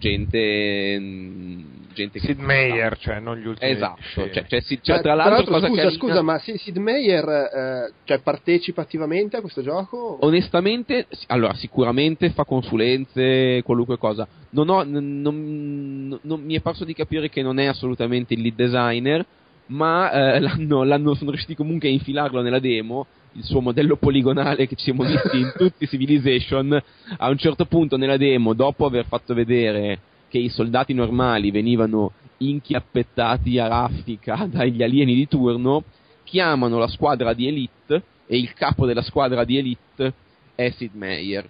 [0.00, 1.60] gente, mm,
[1.92, 5.52] gente Sid Meier, cioè non gli ultimi esatto, cioè, cioè, cioè, cioè, tra, l'altro, tra
[5.52, 5.90] l'altro scusa, carina...
[5.90, 10.18] scusa, ma Sid Meier eh, cioè, partecipa attivamente a questo gioco?
[10.22, 14.26] Onestamente, allora sicuramente fa consulenze, qualunque cosa.
[14.50, 18.40] Non, ho, non, non, non mi è parso di capire che non è assolutamente il
[18.40, 19.24] lead designer,
[19.70, 24.66] ma eh, l'hanno, l'hanno, sono riusciti comunque a infilarlo nella demo, il suo modello poligonale
[24.66, 26.80] che ci siamo visti in tutti Civilization,
[27.16, 32.12] a un certo punto nella demo, dopo aver fatto vedere che i soldati normali venivano
[32.38, 35.84] inchiappettati a raffica dagli alieni di turno,
[36.24, 40.12] chiamano la squadra di Elite e il capo della squadra di Elite
[40.54, 41.48] è Sid Meier.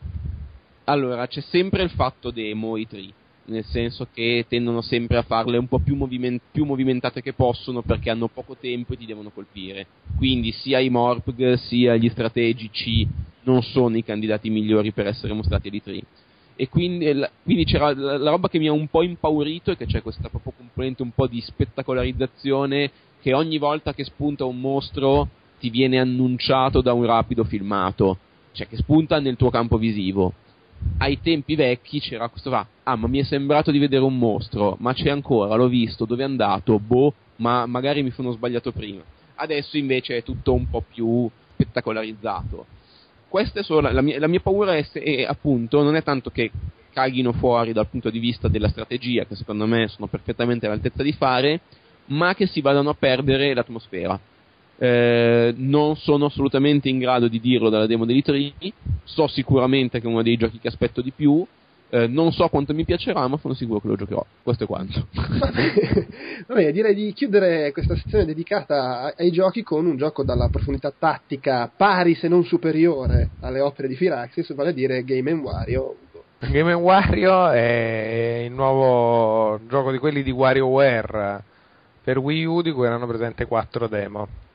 [0.85, 3.13] Allora, c'è sempre il fatto demo, i tri
[3.47, 7.83] nel senso che tendono sempre a farle un po' più, moviment- più, movimentate che possono
[7.83, 9.87] perché hanno poco tempo e ti devono colpire.
[10.17, 13.07] Quindi sia i Morpg sia gli strategici
[13.43, 16.03] non sono i candidati migliori per essere mostrati agli 3.
[16.57, 19.77] E quindi, eh, quindi c'era la, la, roba che mi ha un po' impaurito è
[19.77, 22.91] che c'è questa proprio componente un po' di spettacolarizzazione
[23.21, 28.19] che ogni volta che spunta un mostro ti viene annunciato da un rapido filmato,
[28.53, 30.35] cioè che spunta nel tuo campo visivo
[30.99, 34.77] ai tempi vecchi c'era questo va, ah ma mi è sembrato di vedere un mostro,
[34.81, 39.03] ma c'è ancora, l'ho visto, dove è andato, boh, ma magari mi sono sbagliato prima.
[39.37, 42.67] Adesso invece è tutto un po' più spettacolarizzato.
[43.29, 46.31] Questa è solo la, la, mia, la mia, paura è, è, appunto non è tanto
[46.31, 46.51] che
[46.93, 51.13] caghino fuori dal punto di vista della strategia, che secondo me sono perfettamente all'altezza di
[51.13, 51.61] fare,
[52.07, 54.19] ma che si vadano a perdere l'atmosfera
[54.83, 58.55] eh, non sono assolutamente in grado di dirlo dalla demo degli Tree,
[59.05, 61.47] so sicuramente che è uno dei giochi che aspetto di più,
[61.91, 64.25] eh, non so quanto mi piacerà, ma sono sicuro che lo giocherò.
[64.43, 65.07] Questo è quanto.
[65.13, 70.91] Va bene, direi di chiudere questa sezione dedicata ai giochi con un gioco dalla profondità
[70.99, 75.97] tattica pari se non superiore alle opere di Firaxis, vale a dire Game Wario.
[76.39, 81.45] Game Wario è il nuovo gioco di quelli di WarioWare
[82.03, 84.49] per Wii U di cui erano presenti 4 demo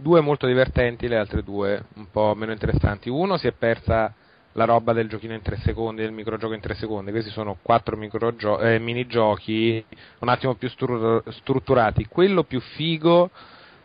[0.00, 3.08] due molto divertenti, le altre due un po' meno interessanti.
[3.08, 4.12] Uno si è persa
[4.54, 7.96] la roba del giochino in tre secondi, del microgioco in tre secondi, questi sono quattro
[7.96, 9.84] microgio- eh, minigiochi
[10.18, 12.06] un attimo più stru- strutturati.
[12.06, 13.30] Quello più figo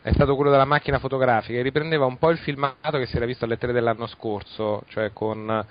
[0.01, 3.45] è stato quello della macchina fotografica, riprendeva un po' il filmato che si era visto
[3.45, 5.65] alle tre dell'anno scorso, cioè con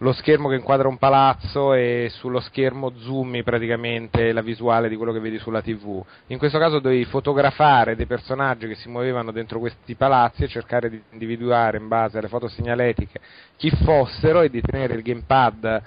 [0.00, 5.12] lo schermo che inquadra un palazzo e sullo schermo zoomi praticamente la visuale di quello
[5.12, 6.02] che vedi sulla tv.
[6.28, 10.88] In questo caso dovevi fotografare dei personaggi che si muovevano dentro questi palazzi e cercare
[10.88, 13.20] di individuare in base alle foto segnaletiche
[13.56, 15.82] chi fossero e di tenere il gamepad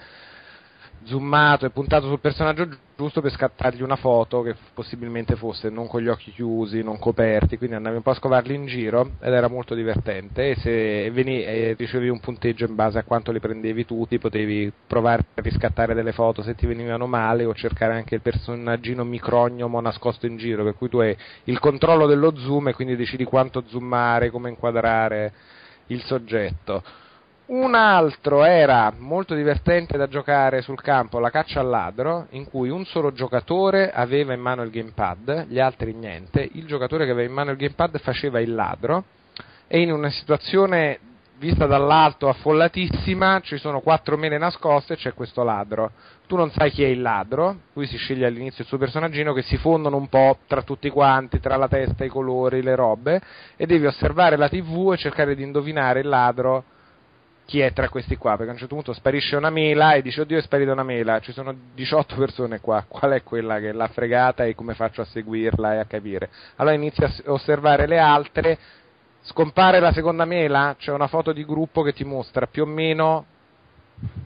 [1.04, 6.00] zoomato e puntato sul personaggio giusto per scattargli una foto che possibilmente fosse non con
[6.00, 9.48] gli occhi chiusi, non coperti, quindi andavi un po' a scovarli in giro ed era
[9.48, 10.50] molto divertente.
[10.50, 14.18] E se veni, e ricevevi un punteggio in base a quanto li prendevi tu, ti
[14.18, 19.04] potevi provare a riscattare delle foto se ti venivano male o cercare anche il personaggino
[19.04, 23.24] micrognomo nascosto in giro, per cui tu hai il controllo dello zoom e quindi decidi
[23.24, 25.32] quanto zoomare, come inquadrare
[25.88, 26.82] il soggetto
[27.46, 32.70] un altro era molto divertente da giocare sul campo, la caccia al ladro, in cui
[32.70, 36.48] un solo giocatore aveva in mano il gamepad, gli altri niente.
[36.52, 39.04] Il giocatore che aveva in mano il gamepad faceva il ladro
[39.66, 40.98] e in una situazione
[41.36, 45.90] vista dall'alto affollatissima, ci sono quattro mele nascoste e c'è questo ladro.
[46.26, 49.42] Tu non sai chi è il ladro, lui si sceglie all'inizio il suo personaggino che
[49.42, 53.20] si fondono un po' tra tutti quanti, tra la testa, i colori, le robe,
[53.56, 56.64] e devi osservare la tv e cercare di indovinare il ladro
[57.46, 60.22] chi è tra questi qua, perché a un certo punto sparisce una mela e dice
[60.22, 63.88] oddio è sparita una mela, ci sono 18 persone qua, qual è quella che l'ha
[63.88, 66.30] fregata e come faccio a seguirla e a capire?
[66.56, 68.58] Allora inizia a osservare le altre,
[69.22, 73.26] scompare la seconda mela, c'è una foto di gruppo che ti mostra più o meno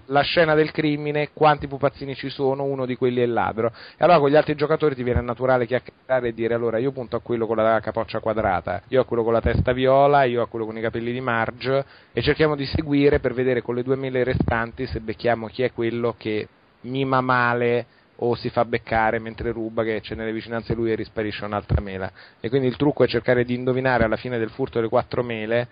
[0.07, 3.73] la scena del crimine, quanti pupazzini ci sono, uno di quelli è il ladro.
[3.97, 7.17] E allora con gli altri giocatori ti viene naturale chiacchierare e dire allora io punto
[7.17, 10.47] a quello con la capoccia quadrata, io a quello con la testa viola, io a
[10.47, 13.97] quello con i capelli di Marge e cerchiamo di seguire per vedere con le due
[13.97, 16.49] mele restanti se becchiamo chi è quello che
[16.83, 17.87] mima male
[18.21, 22.11] o si fa beccare mentre ruba che c'è nelle vicinanze lui e risparisce un'altra mela.
[22.41, 25.69] E quindi il trucco è cercare di indovinare alla fine del furto delle quattro mele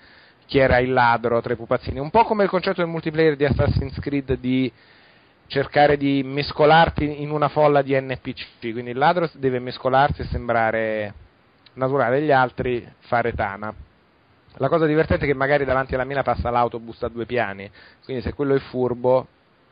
[0.47, 1.99] chi era il ladro tra i pupazzini.
[1.99, 4.73] Un po' come il concetto del multiplayer di Assassin's Creed di
[5.49, 8.73] cercare di mescolarti in una folla di NPC.
[8.73, 11.15] Quindi il ladro deve mescolarsi e sembrare
[11.75, 13.75] naturale, gli altri fare tana.
[14.59, 17.71] La cosa divertente è che magari davanti alla mina passa l'autobus a due piani,
[18.05, 19.27] quindi se quello è furbo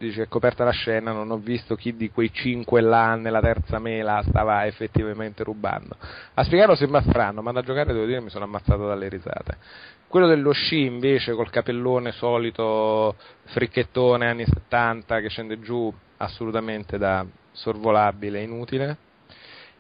[0.05, 3.79] dice è coperta la scena, non ho visto chi di quei cinque là nella terza
[3.79, 5.97] mela stava effettivamente rubando.
[6.35, 9.57] A spiegarlo sembra strano, ma da giocare devo dire mi sono ammazzato dalle risate.
[10.07, 17.27] Quello dello sci invece col capellone solito fricchettone anni 70 che scende giù assolutamente da
[17.53, 18.97] sorvolabile, inutile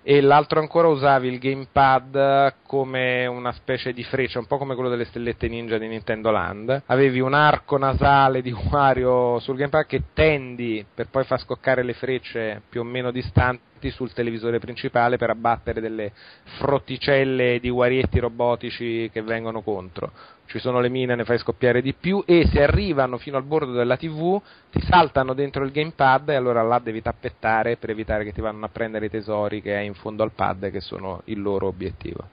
[0.07, 4.91] e l'altro ancora usavi il gamepad come una specie di freccia, un po' come quello
[4.91, 6.83] delle stellette ninja di Nintendo Land.
[6.87, 11.95] Avevi un arco nasale di Wario sul gamepad che tendi per poi far scoccare le
[11.95, 16.13] frecce più o meno distanti sul televisore principale per abbattere delle
[16.59, 20.13] frotticelle di guarietti robotici che vengono contro
[20.47, 23.73] ci sono le mine, ne fai scoppiare di più e se arrivano fino al bordo
[23.73, 24.41] della TV
[24.71, 28.67] ti saltano dentro il gamepad e allora là devi tappettare per evitare che ti vanno
[28.67, 32.29] a prendere i tesori che hai in fondo al pad che sono il loro obiettivo.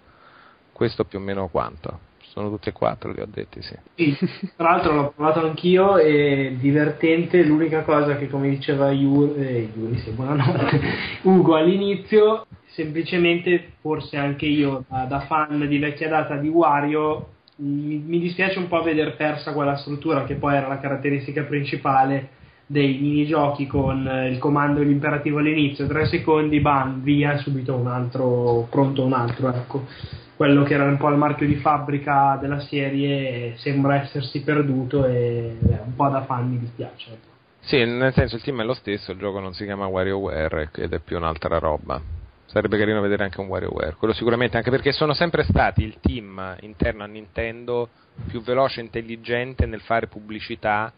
[0.73, 2.09] Questo più o meno quanto.
[2.31, 3.75] Sono tutti e quattro, li ho detti, sì.
[3.95, 4.51] sì.
[4.55, 9.97] Tra l'altro l'ho provato anch'io e divertente, l'unica cosa che come diceva Yuri, eh, Yuri
[9.97, 10.15] sì,
[11.27, 17.97] Ugo all'inizio, semplicemente forse anche io da, da fan di vecchia data di Wario mi,
[17.97, 22.97] mi dispiace un po' veder persa quella struttura che poi era la caratteristica principale dei
[22.99, 28.67] minigiochi con eh, il comando e l'imperativo all'inizio, tre secondi, bam, via, subito un altro,
[28.69, 29.85] pronto un altro, ecco.
[30.35, 35.55] Quello che era un po' il marchio di fabbrica della serie sembra essersi perduto e
[35.59, 37.11] beh, un po' da fan mi dispiace.
[37.11, 37.29] Ecco.
[37.59, 40.93] Sì, nel senso il team è lo stesso, il gioco non si chiama WarioWare ed
[40.93, 42.01] è più un'altra roba
[42.51, 46.57] sarebbe carino vedere anche un WarioWare, quello sicuramente, anche perché sono sempre stati il team
[46.59, 47.89] interno a Nintendo
[48.27, 50.91] più veloce e intelligente nel fare pubblicità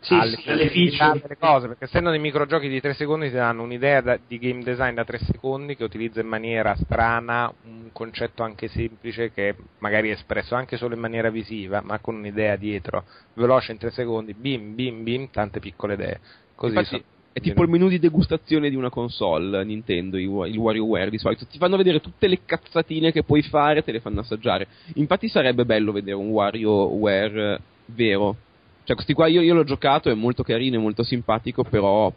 [0.00, 0.50] sì, alle, sì,
[0.98, 4.38] alle delle cose, perché essendo dei microgiochi di 3 secondi ti danno un'idea da, di
[4.38, 9.54] game design da 3 secondi che utilizza in maniera strana un concetto anche semplice che
[9.78, 13.04] magari è espresso anche solo in maniera visiva, ma con un'idea dietro,
[13.34, 16.20] veloce in 3 secondi, bim bim bim, tante piccole idee.
[16.54, 21.18] Così Infatti, è tipo il menu di degustazione di una console Nintendo, il WarioWare di
[21.18, 21.46] solito.
[21.46, 24.66] Ti fanno vedere tutte le cazzatine che puoi fare, te le fanno assaggiare.
[24.94, 28.36] Infatti sarebbe bello vedere un WarioWare vero.
[28.84, 32.12] Cioè, questi qua io, io l'ho giocato, è molto carino, è molto simpatico, però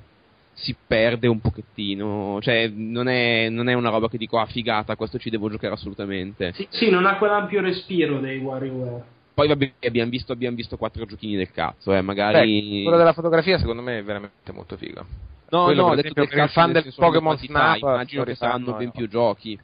[0.51, 2.39] si perde un pochettino.
[2.41, 5.73] Cioè, non è, non è una roba che dico, ah, figata, questo ci devo giocare
[5.73, 6.51] assolutamente.
[6.55, 9.13] Sì, sì non ha quell'ampio respiro dei WarioWare.
[9.35, 12.61] Poi vabbè, abbiamo visto, abbiamo visto quattro giochini del cazzo, eh, magari...
[12.61, 15.05] Beh, quello della fotografia secondo me è veramente molto figo.
[15.49, 18.73] No, quello, no, per detto esempio, per il fan del Pokémon Snap, immagino che saranno
[18.75, 19.59] ben più giochi.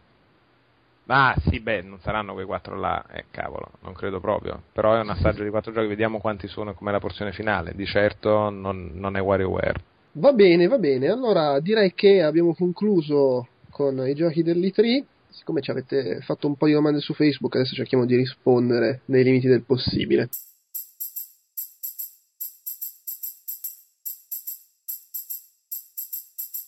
[1.08, 4.62] Ah sì, beh, non saranno quei quattro là, eh cavolo, non credo proprio.
[4.74, 7.72] Però è un assaggio di quattro giochi, vediamo quanti sono e com'è la porzione finale.
[7.74, 9.82] Di certo non, non è WarioWare.
[10.14, 11.08] Va bene, va bene.
[11.08, 16.68] Allora direi che abbiamo concluso con i giochi dell'E3 siccome ci avete fatto un po'
[16.68, 20.30] di domande su Facebook, adesso cerchiamo di rispondere nei limiti del possibile.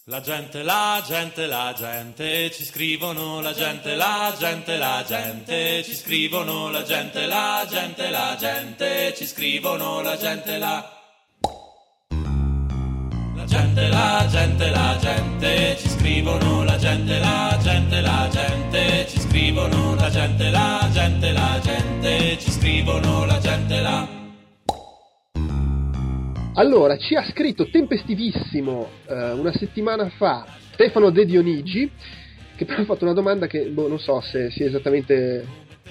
[0.07, 5.95] La gente, la gente, la gente, ci scrivono la gente, la gente, la gente, ci
[5.95, 11.02] scrivono la gente, la gente, la gente, ci scrivono la gente, la gente,
[13.53, 20.09] la gente, la gente, ci scrivono la gente, la gente, la gente, ci scrivono la
[20.09, 24.07] gente, la gente, la gente, ci scrivono la gente, la...
[26.55, 31.91] Allora, ci ha scritto tempestivissimo eh, una settimana fa Stefano De Dionigi,
[32.55, 35.45] che però ha fatto una domanda che boh, non so se sia esattamente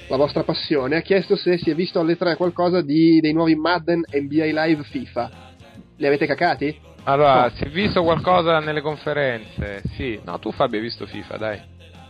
[0.08, 3.54] la vostra passione, ha chiesto se si è visto alle 3 qualcosa di, dei nuovi
[3.54, 5.50] Madden NBA Live FIFA.
[5.96, 6.90] Li avete cacati?
[7.04, 7.50] Allora, no.
[7.50, 9.82] si è visto qualcosa nelle conferenze?
[9.94, 10.20] Sì.
[10.24, 11.60] No, tu Fabio hai visto FIFA, dai.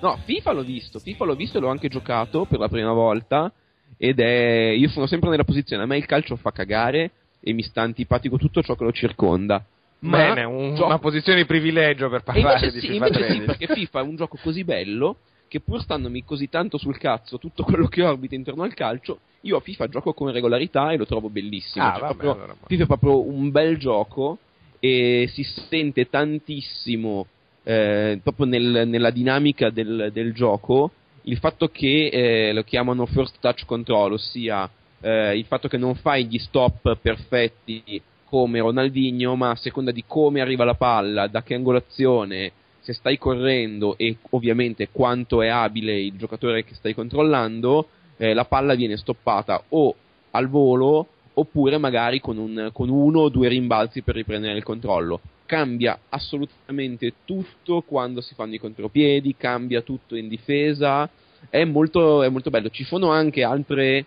[0.00, 3.52] No, FIFA l'ho visto, FIFA l'ho visto e l'ho anche giocato per la prima volta
[3.96, 4.70] ed è...
[4.76, 8.36] io sono sempre nella posizione, a me il calcio fa cagare e mi sta antipatico
[8.36, 9.64] tutto ciò che lo circonda.
[10.00, 10.86] Ma Bene, un, gioco...
[10.86, 13.38] una posizione di privilegio per parlare di sì, FIFA invece 13.
[13.38, 17.38] Sì, perché FIFA è un gioco così bello che pur standomi così tanto sul cazzo
[17.38, 21.06] tutto quello che orbita intorno al calcio, io a FIFA gioco con regolarità e lo
[21.06, 21.84] trovo bellissimo.
[21.84, 24.38] Ah, cioè, vabbè, proprio, allora, FIFA è proprio un bel gioco
[24.84, 27.26] e si sente tantissimo
[27.62, 30.90] eh, proprio nel, nella dinamica del, del, gioco
[31.22, 34.68] il fatto che eh, lo chiamano first touch control, ossia
[35.00, 40.02] eh, il fatto che non fai gli stop perfetti come Ronaldinho, ma a seconda di
[40.04, 46.00] come arriva la palla, da che angolazione, se stai correndo e ovviamente quanto è abile
[46.00, 47.86] il giocatore che stai controllando,
[48.16, 49.94] eh, la palla viene stoppata o
[50.32, 55.20] al volo oppure magari con, un, con uno o due rimbalzi per riprendere il controllo.
[55.46, 61.08] Cambia assolutamente tutto quando si fanno i contropiedi, cambia tutto in difesa,
[61.50, 62.70] è molto, è molto bello.
[62.70, 64.06] Ci sono anche altre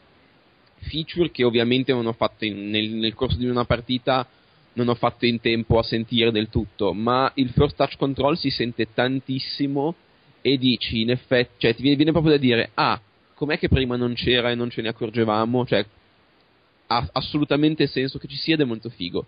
[0.79, 4.27] feature che ovviamente non ho fatto in, nel, nel, corso di una partita
[4.73, 8.49] non ho fatto in tempo a sentire del tutto, ma il first touch control si
[8.49, 9.95] sente tantissimo
[10.41, 12.99] e dici in effetti, cioè ti viene, viene proprio da dire ah,
[13.33, 15.65] com'è che prima non c'era e non ce ne accorgevamo?
[15.65, 15.85] Cioè
[16.87, 19.25] ha assolutamente senso che ci sia ed è molto figo.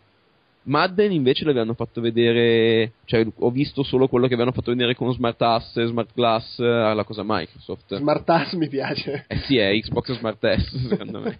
[0.67, 5.13] Madden invece l'avevano fatto vedere, cioè ho visto solo quello che avevano fatto vedere con
[5.13, 7.95] Smart Ass, Smart Glass, eh, la cosa Microsoft.
[7.95, 9.25] Smart Ass mi piace.
[9.27, 11.39] Eh sì, è Xbox Smart S secondo me.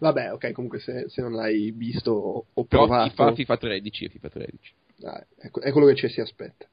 [0.00, 3.10] Vabbè, ok, comunque se, se, non l'hai visto o provato...
[3.10, 4.74] FIFA, FIFA 13 FIFA 13.
[5.04, 6.66] Ah, è quello che ci si aspetta.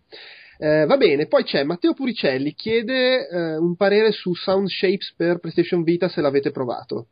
[0.57, 5.37] Eh, va bene, poi c'è Matteo Puricelli, chiede eh, un parere su Sound Shapes per
[5.37, 7.07] PlayStation Vita se l'avete provato.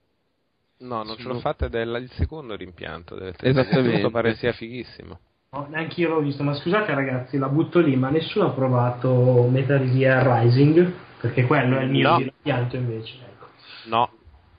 [0.79, 3.19] No, non ce l'ho fatta ed è il secondo rimpianto.
[3.19, 4.09] Esattamente.
[4.09, 5.19] pare sia fighissimo.
[5.51, 9.47] No, neanche io l'ho visto, ma scusate ragazzi, la butto lì, ma nessuno ha provato
[9.49, 10.93] Metal Gear Rising?
[11.19, 12.17] Perché quello è il mio no.
[12.17, 13.15] rimpianto invece.
[13.15, 13.47] Ecco.
[13.85, 14.11] No.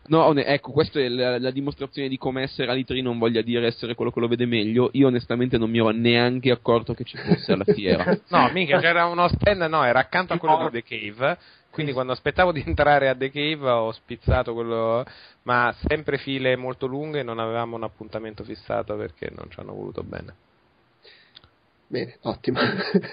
[0.09, 3.95] No, ecco, questa è la, la, dimostrazione di come essere all'E3 non voglia dire essere
[3.95, 4.91] quello che lo vede meglio.
[4.95, 8.19] Io onestamente non mi ero neanche accorto che ci fosse alla fiera.
[8.29, 11.39] no, mica c'era uno stand, no, era accanto a quello di The Cave
[11.71, 15.05] quindi quando aspettavo di entrare a The Cave ho spizzato quello,
[15.43, 20.03] ma sempre file molto lunghe, non avevamo un appuntamento fissato perché non ci hanno voluto
[20.03, 20.35] bene.
[21.87, 22.61] Bene, ottimo.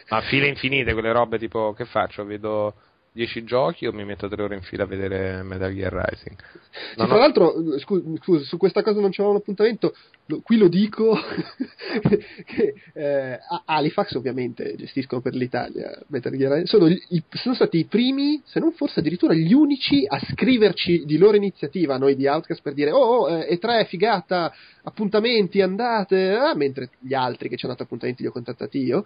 [0.09, 2.23] ma file infinite, quelle robe tipo che faccio?
[2.25, 2.75] Vedo
[3.17, 6.37] 10 giochi o mi metto 3 ore in fila a vedere Metal Gear Rising.
[6.69, 7.17] Sì, tra ho...
[7.17, 9.95] l'altro, scusa, su questa cosa non c'era un appuntamento,
[10.27, 11.17] lo, qui lo dico,
[12.45, 17.85] che eh, Halifax ovviamente gestiscono per l'Italia Metal Gear Rising, sono, i, sono, stati i
[17.85, 22.27] primi, se non forse addirittura gli unici a scriverci di loro iniziativa a noi di
[22.27, 27.57] Outcast per dire oh, oh eh, E3 figata, appuntamenti, andate, ah, mentre gli altri che
[27.57, 29.05] ci hanno dato appuntamenti li ho contattati io,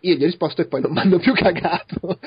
[0.00, 2.18] io gli ho risposto e poi non mi hanno più cagato.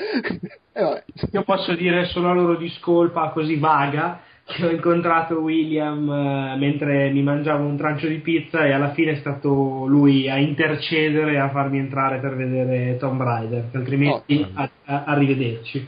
[1.32, 7.10] Io posso dire solo a loro discolpa così vaga che ho incontrato William uh, mentre
[7.10, 11.38] mi mangiavo un trancio di pizza e alla fine è stato lui a intercedere e
[11.38, 15.86] a farmi entrare per vedere Tomb Raider, altrimenti a, a, arrivederci.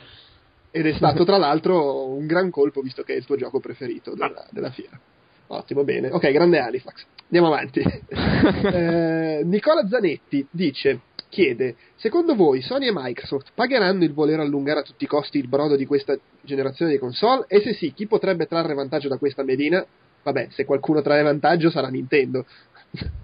[0.70, 4.14] Ed è stato tra l'altro un gran colpo visto che è il tuo gioco preferito
[4.14, 4.98] della, della fiera.
[5.46, 6.10] Ottimo, bene.
[6.10, 7.06] Ok, grande Halifax.
[7.24, 7.80] Andiamo avanti.
[8.10, 14.82] eh, Nicola Zanetti dice chiede: Secondo voi Sony e Microsoft pagheranno il voler allungare a
[14.82, 17.44] tutti i costi il brodo di questa generazione di console?
[17.48, 19.84] E se sì, chi potrebbe trarre vantaggio da questa medina?
[20.22, 22.46] Vabbè, se qualcuno trae vantaggio sarà Nintendo.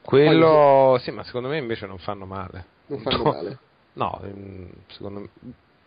[0.00, 2.64] Quello, sì, ma secondo me invece non fanno male.
[2.86, 3.58] Non fanno no, male.
[3.92, 5.28] No, mm, secondo me.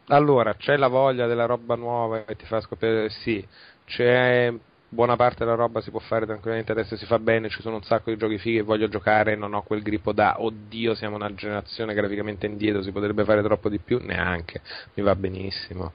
[0.07, 3.45] Allora, c'è la voglia della roba nuova e ti fa scoprire, sì,
[3.85, 4.53] c'è
[4.93, 7.83] buona parte della roba si può fare tranquillamente, adesso si fa bene, ci sono un
[7.83, 11.33] sacco di giochi fighi che voglio giocare, non ho quel grippo da oddio siamo una
[11.33, 14.61] generazione graficamente indietro, si potrebbe fare troppo di più, neanche,
[14.93, 15.91] mi va benissimo.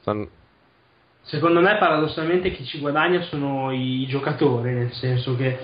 [0.00, 0.28] Stanno...
[1.22, 5.58] Secondo me paradossalmente chi ci guadagna sono i giocatori, nel senso che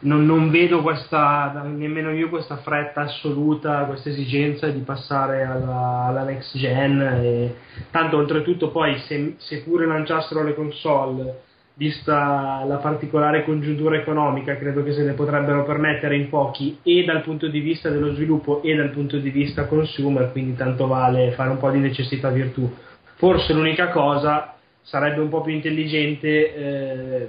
[0.00, 6.22] non, non, vedo questa, nemmeno io questa fretta assoluta, questa esigenza di passare alla, alla
[6.22, 7.00] next gen.
[7.00, 7.56] E,
[7.90, 11.46] tanto oltretutto poi se, se pure lanciassero le console
[11.78, 17.22] vista la particolare congiuntura economica, credo che se ne potrebbero permettere in pochi e dal
[17.22, 21.50] punto di vista dello sviluppo e dal punto di vista consumer, quindi tanto vale fare
[21.50, 22.68] un po' di necessità virtù.
[23.14, 27.28] Forse l'unica cosa sarebbe un po' più intelligente eh,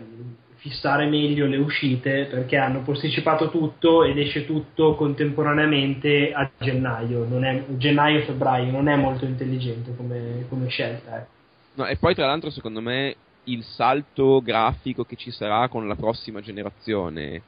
[0.56, 7.28] fissare meglio le uscite perché hanno posticipato tutto ed esce tutto contemporaneamente a gennaio,
[7.78, 11.20] gennaio-febbraio, non è molto intelligente come, come scelta.
[11.20, 11.26] Eh.
[11.76, 13.16] No, e poi tra l'altro secondo me
[13.52, 17.42] il salto grafico che ci sarà con la prossima generazione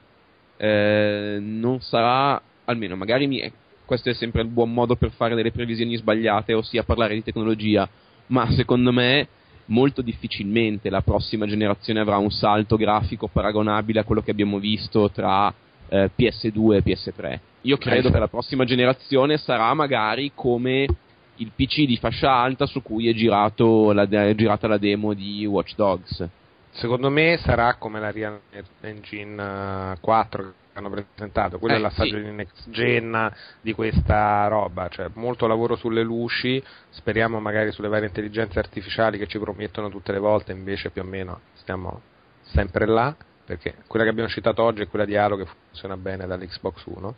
[0.58, 3.52] eh, non sarà, almeno magari mi,
[3.86, 7.90] questo è sempre il buon modo per fare delle previsioni sbagliate, ossia parlare di tecnologia,
[8.28, 9.28] ma secondo me
[9.66, 15.10] molto difficilmente la prossima generazione avrà un salto grafico paragonabile a quello che abbiamo visto
[15.10, 15.54] tra
[15.90, 17.40] eh, PS2 e PS3.
[17.62, 20.88] Io credo che la prossima generazione sarà magari come
[21.42, 25.46] il PC di fascia alta su cui è, girato la, è girata la demo di
[25.46, 26.28] Watch Dogs.
[26.72, 28.40] Secondo me sarà come la Real
[28.82, 32.24] Engine 4 che hanno presentato, quello Eh, è l'assaggio sì.
[32.24, 38.08] di next gen di questa roba, cioè molto lavoro sulle luci, speriamo magari sulle varie
[38.08, 42.02] intelligenze artificiali che ci promettono tutte le volte, invece più o meno stiamo
[42.44, 43.14] sempre là,
[43.46, 47.14] perché quella che abbiamo citato oggi è quella di Halo che funziona bene dall'Xbox One.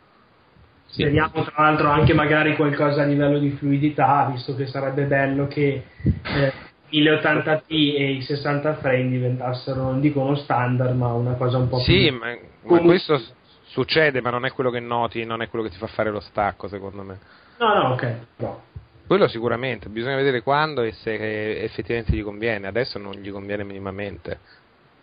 [0.94, 1.00] Sì.
[1.02, 5.82] Speriamo tra l'altro anche magari qualcosa a livello di fluidità, visto che sarebbe bello che
[6.04, 6.52] eh,
[6.92, 11.80] 1080p e i 60 frame diventassero, non dico uno standard, ma una cosa un po'
[11.80, 12.18] Sì, più...
[12.18, 13.20] ma, ma Comunque- questo
[13.64, 16.20] succede, ma non è quello che noti, non è quello che ti fa fare lo
[16.20, 17.18] stacco, secondo me.
[17.58, 18.14] No, no, ok.
[18.36, 18.62] No.
[19.04, 24.38] Quello sicuramente, bisogna vedere quando e se effettivamente gli conviene, adesso non gli conviene minimamente,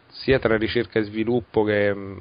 [0.07, 2.17] sia tra ricerca e sviluppo che mh,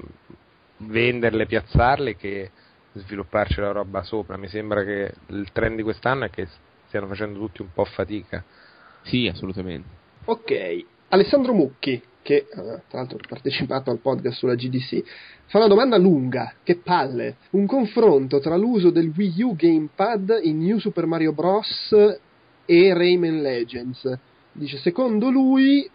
[0.78, 2.50] venderle, piazzarle che
[2.92, 6.48] svilupparci la roba sopra, mi sembra che il trend di quest'anno è che
[6.86, 8.42] stiano facendo tutti un po' fatica.
[9.02, 9.88] Sì, assolutamente.
[10.24, 15.02] Ok, Alessandro Mucchi, che eh, tra l'altro ha partecipato al podcast sulla GDC,
[15.46, 20.58] fa una domanda lunga, che palle, un confronto tra l'uso del Wii U Gamepad in
[20.58, 21.94] New Super Mario Bros.
[22.66, 24.18] e Rayman Legends.
[24.52, 25.88] Dice, secondo lui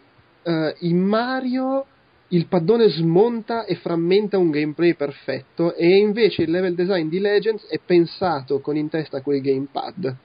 [0.43, 1.85] eh, in Mario
[2.29, 7.67] il paddone smonta e frammenta un gameplay perfetto e invece il level design di Legends
[7.67, 10.15] è pensato con in testa quel gamepad.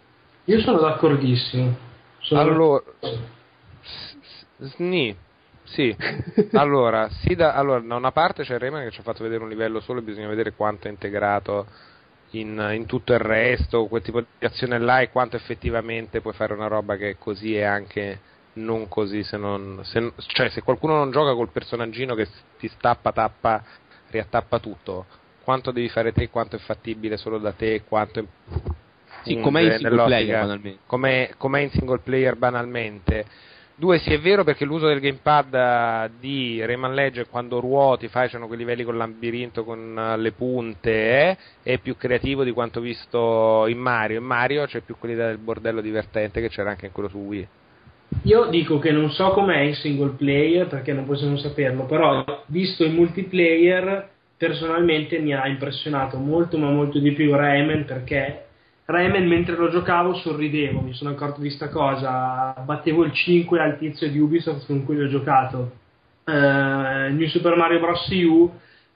[0.44, 1.76] Io sono d'accordissimo.
[2.20, 2.82] Sono- Allora,
[4.58, 5.14] sni,
[5.64, 5.94] sì.
[6.52, 9.48] Allora, sì, da, allora, da una parte c'è Rayman che ci ha fatto vedere un
[9.48, 11.66] livello solo e bisogna vedere quanto è integrato
[12.30, 16.52] in, in tutto il resto, quel tipo di azione là e quanto effettivamente puoi fare
[16.54, 18.20] una roba che è così e anche
[18.54, 23.12] non così se non se, cioè se qualcuno non gioca col personaggino che ti stappa,
[23.12, 23.62] tappa,
[24.10, 25.06] riattappa tutto,
[25.44, 28.24] quanto devi fare te, quanto è fattibile solo da te, quanto è
[29.22, 30.80] Sì, com'è in single player, banalmente.
[30.86, 33.24] com'è, com'è in single player banalmente.
[33.80, 38.28] Due, sì, è vero perché l'uso del gamepad eh, di Rayman Legend quando ruoti, fai
[38.28, 42.80] c'hanno quei livelli con labirinto, con eh, le punte, eh, è più creativo di quanto
[42.80, 44.18] visto in Mario.
[44.18, 47.48] In Mario c'è più quell'idea del bordello divertente che c'era anche in quello su Wii.
[48.24, 52.84] Io dico che non so com'è in single player perché non possiamo saperlo, però visto
[52.84, 58.46] il multiplayer personalmente mi ha impressionato molto ma molto di più Rayman perché
[58.84, 63.78] Rayman mentre lo giocavo sorridevo, mi sono accorto di sta cosa, battevo il 5 al
[63.78, 65.72] tizio di Ubisoft con cui ho giocato.
[66.24, 68.08] Eh, New Super Mario Bros.
[68.10, 68.50] U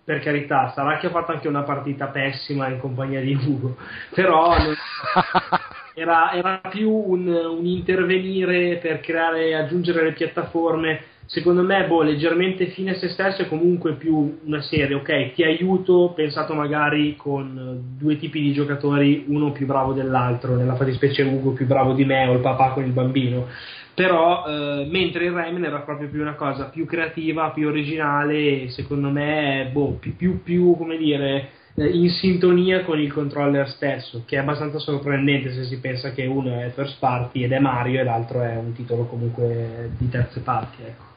[0.05, 3.77] per carità, sarà che ho fatto anche una partita pessima in compagnia di Ugo,
[4.13, 4.75] però non-
[5.95, 11.01] era, era più un, un intervenire per creare, aggiungere le piattaforme.
[11.27, 15.43] Secondo me, boh, leggermente fine a se stesso è comunque più una serie, ok, ti
[15.43, 21.53] aiuto, pensato magari con due tipi di giocatori, uno più bravo dell'altro, nella fattispecie Ugo
[21.53, 23.47] più bravo di me o il papà con il bambino.
[23.95, 28.69] Però, eh, mentre il Rayman era proprio più una cosa più creativa, più originale, e
[28.71, 34.37] secondo me, boh, più, più, più come dire, in sintonia con il controller stesso, che
[34.37, 38.05] è abbastanza sorprendente se si pensa che uno è first party ed è Mario e
[38.05, 40.83] l'altro è un titolo comunque di terze parti.
[40.83, 41.13] Ecco.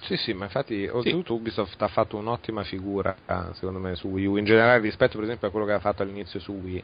[0.00, 4.26] Sì, sì, ma infatti oltretutto Ubisoft ha fatto un'ottima figura, eh, secondo me, su Wii
[4.26, 6.82] U, in generale rispetto per esempio a quello che aveva fatto all'inizio su Wii,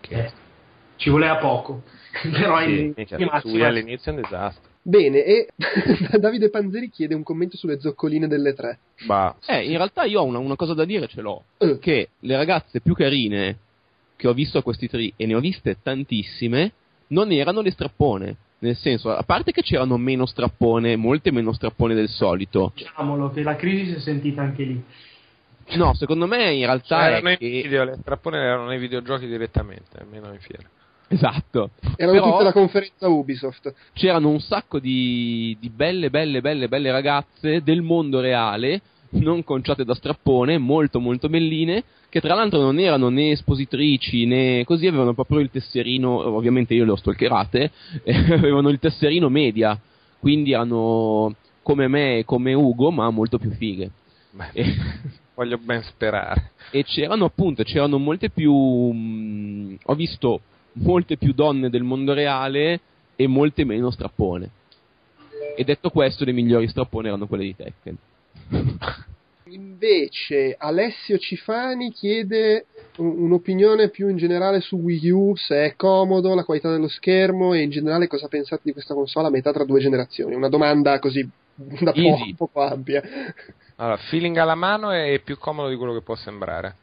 [0.00, 0.32] che Eh,
[0.96, 1.84] ci voleva poco,
[2.30, 4.70] però sì, in, in su Wii all'inizio è un disastro.
[4.82, 5.48] Bene, e
[6.18, 8.78] Davide Panzeri chiede un commento sulle zoccoline delle tre.
[9.04, 11.44] Bah, Eh, in realtà io ho una, una cosa da dire, ce l'ho.
[11.58, 11.78] Eh.
[11.78, 13.58] Che le ragazze più carine
[14.16, 16.72] che ho visto a questi tri, e ne ho viste tantissime,
[17.08, 18.36] non erano le strappone.
[18.58, 22.72] Nel senso, a parte che c'erano meno strappone, molte meno strappone del solito.
[22.74, 24.82] diciamolo che la crisi si è sentita anche lì.
[25.74, 27.36] No, secondo me in realtà Cioè, erano che...
[27.38, 30.66] video, le strappone erano nei videogiochi direttamente, almeno in fiera.
[31.08, 31.70] Esatto.
[31.96, 33.72] Erano Però tutte la conferenza Ubisoft.
[33.92, 39.84] c'erano un sacco di, di belle, belle, belle, belle ragazze del mondo reale, non conciate
[39.84, 45.14] da strappone, molto, molto belline, che tra l'altro non erano né espositrici né così, avevano
[45.14, 47.70] proprio il tesserino, ovviamente io le ho stalkerate,
[48.02, 49.78] eh, avevano il tesserino media,
[50.18, 53.90] quindi erano come me e come Ugo, ma molto più fighe.
[54.32, 54.74] Beh, E-
[55.36, 56.50] voglio ben sperare.
[56.70, 60.40] e c'erano appunto c'erano molte più mh, ho visto
[60.76, 62.80] molte più donne del mondo reale
[63.16, 64.50] e molte meno strappone
[65.56, 67.96] E detto questo, le migliori strappone erano quelle di Tekken.
[69.48, 76.44] Invece Alessio Cifani chiede un'opinione più in generale su Wii U, se è comodo, la
[76.44, 79.80] qualità dello schermo e in generale cosa pensate di questa console a metà tra due
[79.80, 80.34] generazioni.
[80.34, 83.02] Una domanda così da poco, poco ampia.
[83.76, 86.74] Allora, feeling alla mano è più comodo di quello che può sembrare.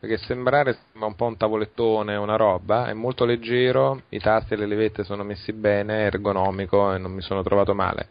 [0.00, 4.56] Perché sembrare sembra un po' un tavolettone, una roba, è molto leggero, i tasti e
[4.56, 8.08] le levette sono messi bene, è ergonomico e non mi sono trovato male.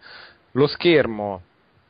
[0.51, 1.41] Lo schermo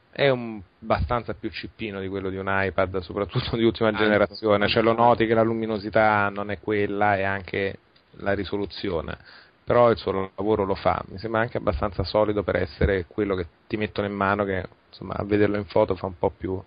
[0.10, 4.82] è un, abbastanza più cippino di quello di un iPad, soprattutto di ultima generazione, cioè
[4.82, 7.80] lo noti che la luminosità non è quella e anche
[8.20, 9.18] la risoluzione,
[9.64, 13.48] però il suo lavoro lo fa, mi sembra anche abbastanza solido per essere quello che
[13.68, 16.62] ti mettono in mano che insomma a vederlo in foto fa un po' più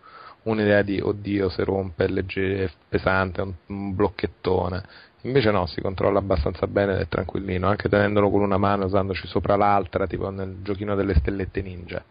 [0.44, 4.82] un'idea di oddio se rompe, è leggero, pesante, un, un blocchettone.
[5.22, 9.26] Invece no, si controlla abbastanza bene ed è tranquillino, anche tenendolo con una mano usandoci
[9.28, 12.04] sopra l'altra, tipo nel giochino delle stellette ninja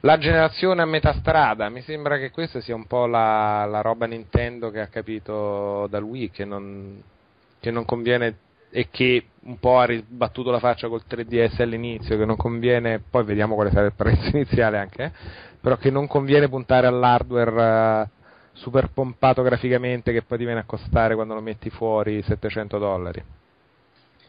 [0.00, 1.68] la generazione a metà strada.
[1.68, 6.02] Mi sembra che questa sia un po' la, la roba Nintendo che ha capito dal
[6.02, 7.02] Wii che non,
[7.58, 8.36] che non conviene
[8.70, 13.24] e che un po' ha ribattuto la faccia col 3DS all'inizio, che non conviene, poi
[13.24, 15.12] vediamo quale sarà il prezzo iniziale anche, eh,
[15.60, 18.08] però che non conviene puntare all'hardware uh,
[18.52, 23.22] super pompato graficamente che poi ti viene a costare quando lo metti fuori 700 dollari.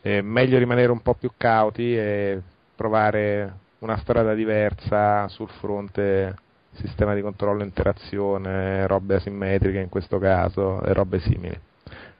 [0.01, 2.41] È meglio rimanere un po' più cauti e
[2.75, 6.35] provare una strada diversa sul fronte
[6.73, 11.59] sistema di controllo, interazione, robe asimmetriche in questo caso e robe simili.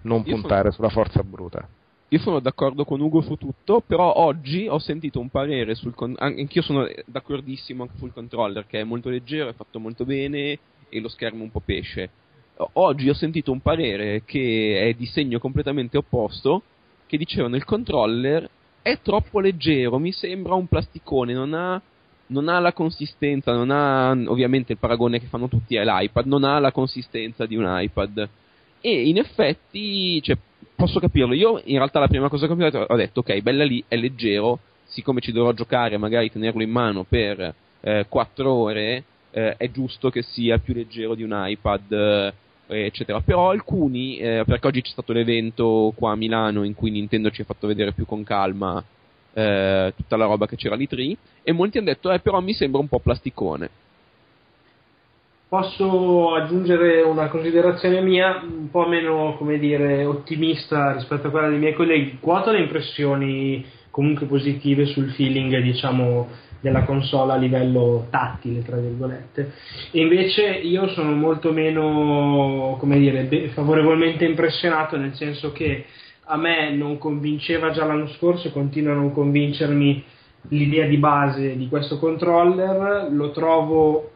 [0.01, 0.89] Non io puntare sono...
[0.89, 1.67] sulla forza bruta.
[2.13, 6.13] Io sono d'accordo con Ugo su tutto, però oggi ho sentito un parere sul con...
[6.17, 10.59] anch'io sono d'accordissimo anche sul controller che è molto leggero, è fatto molto bene
[10.89, 12.09] e lo schermo un po' pesce.
[12.73, 16.63] Oggi ho sentito un parere che è di segno completamente opposto
[17.07, 18.49] che dicevano il controller
[18.81, 21.81] è troppo leggero, mi sembra un plasticone, non ha,
[22.27, 26.43] non ha la consistenza, non ha ovviamente il paragone che fanno tutti è l'iPad, non
[26.43, 28.27] ha la consistenza di un iPad.
[28.81, 30.37] E in effetti, cioè,
[30.75, 31.33] posso capirlo.
[31.33, 33.95] Io in realtà la prima cosa che ho detto, ho detto, ok, bella lì, è
[33.95, 39.71] leggero, siccome ci dovrò giocare, magari tenerlo in mano per eh, 4 ore, eh, è
[39.71, 42.33] giusto che sia più leggero di un iPad
[42.67, 43.19] eccetera.
[43.21, 47.41] Però alcuni, eh, perché oggi c'è stato l'evento qua a Milano in cui Nintendo ci
[47.41, 48.83] ha fatto vedere più con calma
[49.33, 52.53] eh, tutta la roba che c'era lì 3 e molti hanno detto, eh, però mi
[52.53, 53.69] sembra un po' plasticone.
[55.51, 61.59] Posso aggiungere una considerazione mia, un po' meno, come dire, ottimista rispetto a quella dei
[61.59, 62.19] miei colleghi.
[62.21, 66.29] Quanto alle impressioni comunque positive sul feeling, diciamo,
[66.61, 69.51] della console a livello tattile, tra virgolette.
[69.91, 75.83] E invece io sono molto meno, come dire, favorevolmente impressionato, nel senso che
[76.27, 80.01] a me non convinceva già l'anno scorso e continua a non convincermi
[80.47, 84.10] l'idea di base di questo controller, lo trovo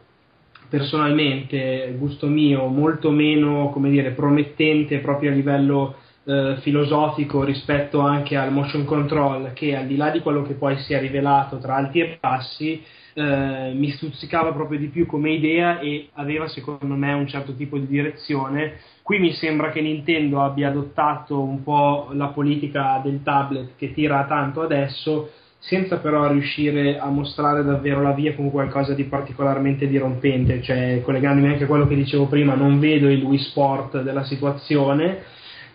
[0.68, 8.36] personalmente, gusto mio, molto meno, come dire, promettente proprio a livello eh, filosofico rispetto anche
[8.36, 11.76] al motion control che al di là di quello che poi si è rivelato tra
[11.76, 12.82] alti e bassi
[13.14, 17.78] eh, mi stuzzicava proprio di più come idea e aveva secondo me un certo tipo
[17.78, 18.74] di direzione.
[19.02, 24.26] Qui mi sembra che Nintendo abbia adottato un po' la politica del tablet che tira
[24.26, 25.30] tanto adesso
[25.66, 31.48] senza però riuscire a mostrare davvero la via con qualcosa di particolarmente dirompente, cioè collegandomi
[31.48, 35.24] anche a quello che dicevo prima, non vedo il Wii Sport della situazione,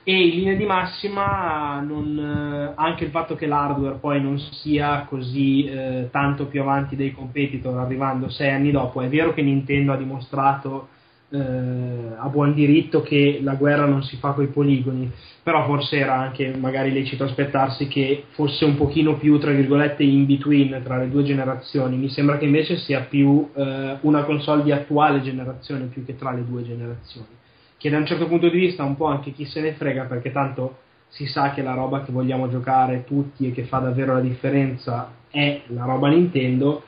[0.03, 5.05] e in linea di massima non, eh, anche il fatto che l'hardware poi non sia
[5.07, 9.91] così eh, tanto più avanti dei competitor arrivando sei anni dopo è vero che Nintendo
[9.91, 10.87] ha dimostrato
[11.31, 15.11] eh, a buon diritto che la guerra non si fa coi poligoni
[15.43, 20.25] però forse era anche magari lecito aspettarsi che fosse un pochino più tra virgolette in
[20.27, 21.97] between tra le due generazioni.
[21.97, 26.31] Mi sembra che invece sia più eh, una console di attuale generazione più che tra
[26.31, 27.39] le due generazioni
[27.81, 30.31] che da un certo punto di vista un po' anche chi se ne frega perché
[30.31, 30.77] tanto
[31.07, 35.11] si sa che la roba che vogliamo giocare tutti e che fa davvero la differenza
[35.31, 36.83] è la roba Nintendo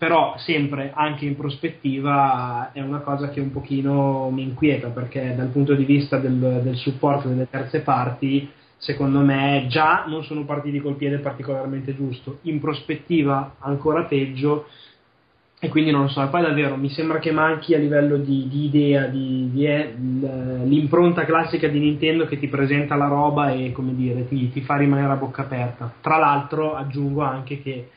[0.00, 5.48] però sempre anche in prospettiva è una cosa che un pochino mi inquieta perché dal
[5.48, 8.48] punto di vista del, del supporto delle terze parti
[8.78, 14.68] secondo me già non sono partiti col piede particolarmente giusto in prospettiva ancora peggio
[15.58, 18.64] e quindi non lo so, poi davvero mi sembra che manchi a livello di, di
[18.64, 19.92] idea, di, di, eh,
[20.64, 24.78] l'impronta classica di Nintendo che ti presenta la roba e come dire, ti, ti, fa
[24.78, 25.92] rimanere a bocca aperta.
[26.00, 27.90] Tra l'altro aggiungo anche che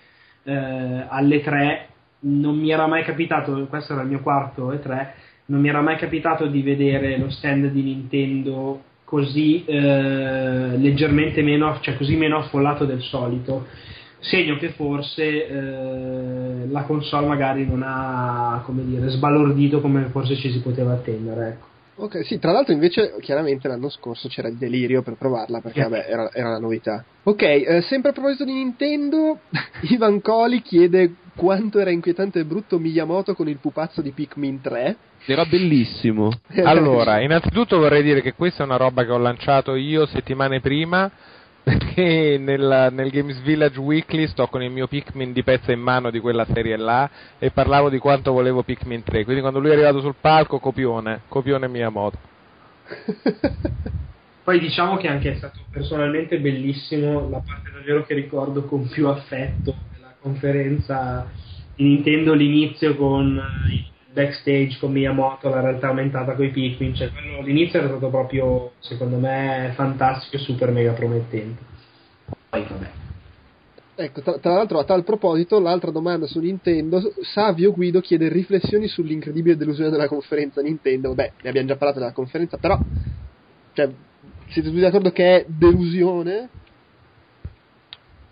[0.43, 1.87] eh, alle 3
[2.23, 5.07] non mi era mai capitato, questo era il mio quarto E3,
[5.45, 11.77] non mi era mai capitato di vedere lo stand di Nintendo così eh, leggermente meno,
[11.81, 13.67] cioè così meno affollato del solito
[14.23, 20.49] segno che forse eh, la console magari non ha come dire, sbalordito come forse ci
[20.49, 21.47] si poteva attendere.
[21.47, 21.72] Ecco.
[21.95, 25.89] Ok, sì, tra l'altro invece chiaramente l'anno scorso c'era il delirio per provarla perché Yeah.
[25.89, 27.03] vabbè era, era la novità.
[27.23, 29.39] Ok, eh, sempre a proposito di Nintendo,
[29.89, 34.97] Ivan Coli chiede quanto era inquietante e brutto Miyamoto con il pupazzo di Pikmin 3.
[35.25, 36.31] Era bellissimo.
[36.63, 41.09] Allora, innanzitutto vorrei dire che questa è una roba che ho lanciato io settimane prima
[41.63, 46.11] perché nel, nel Games Village Weekly sto con il mio Pikmin di pezza in mano
[46.11, 47.09] di quella serie là
[47.39, 51.21] e parlavo di quanto volevo Pikmin 3, quindi quando lui è arrivato sul palco, copione,
[51.29, 52.17] copione Miyamoto.
[54.43, 59.07] Poi diciamo che anche è stato personalmente bellissimo la parte davvero che ricordo con più
[59.07, 61.25] affetto della conferenza
[61.75, 67.11] di Nintendo l'inizio con il backstage con Miyamoto, la realtà aumentata con i Pikmin, cioè
[67.11, 71.61] quello, l'inizio era stato proprio secondo me fantastico e super mega promettente.
[72.49, 72.89] Poi vabbè.
[73.95, 78.87] Ecco, tra, tra l'altro a tal proposito, l'altra domanda su Nintendo, Savio Guido chiede riflessioni
[78.87, 81.13] sull'incredibile delusione della conferenza Nintendo.
[81.13, 82.79] Beh, ne abbiamo già parlato della conferenza, però
[83.73, 83.89] cioè,
[84.47, 86.49] siete tutti d'accordo che è delusione?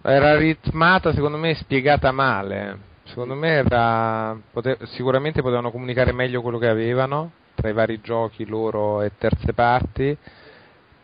[0.04, 2.90] Era ritmata, secondo me, spiegata male.
[3.12, 8.46] Secondo me era, pote- sicuramente potevano comunicare meglio quello che avevano tra i vari giochi
[8.46, 10.18] loro e terze parti,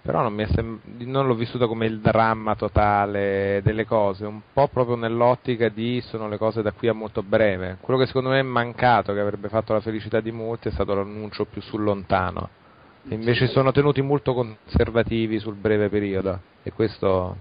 [0.01, 4.95] però non, sem- non l'ho vissuta come il dramma totale delle cose, un po' proprio
[4.95, 7.75] nell'ottica di sono le cose da qui a molto breve.
[7.81, 10.95] Quello che secondo me è mancato, che avrebbe fatto la felicità di molti, è stato
[10.95, 12.47] l'annuncio più sul lontano.
[13.09, 17.35] Invece sono tenuti molto conservativi sul breve periodo e questo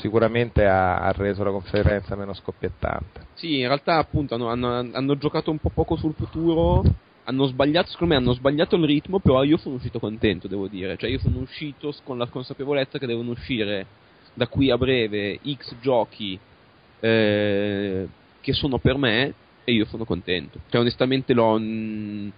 [0.00, 3.26] sicuramente ha, ha reso la conferenza meno scoppiettante.
[3.34, 6.82] Sì, in realtà appunto hanno, hanno- hanno giocato un po' poco sul futuro,
[7.24, 10.96] hanno sbagliato, secondo me hanno sbagliato il ritmo, però io sono uscito contento, devo dire.
[10.96, 13.86] Cioè io sono uscito con la consapevolezza che devono uscire
[14.34, 16.38] da qui a breve X giochi
[17.00, 18.06] eh,
[18.40, 19.34] che sono per me
[19.64, 20.60] e io sono contento.
[20.68, 21.58] Cioè onestamente l'ho...
[21.58, 22.32] mh,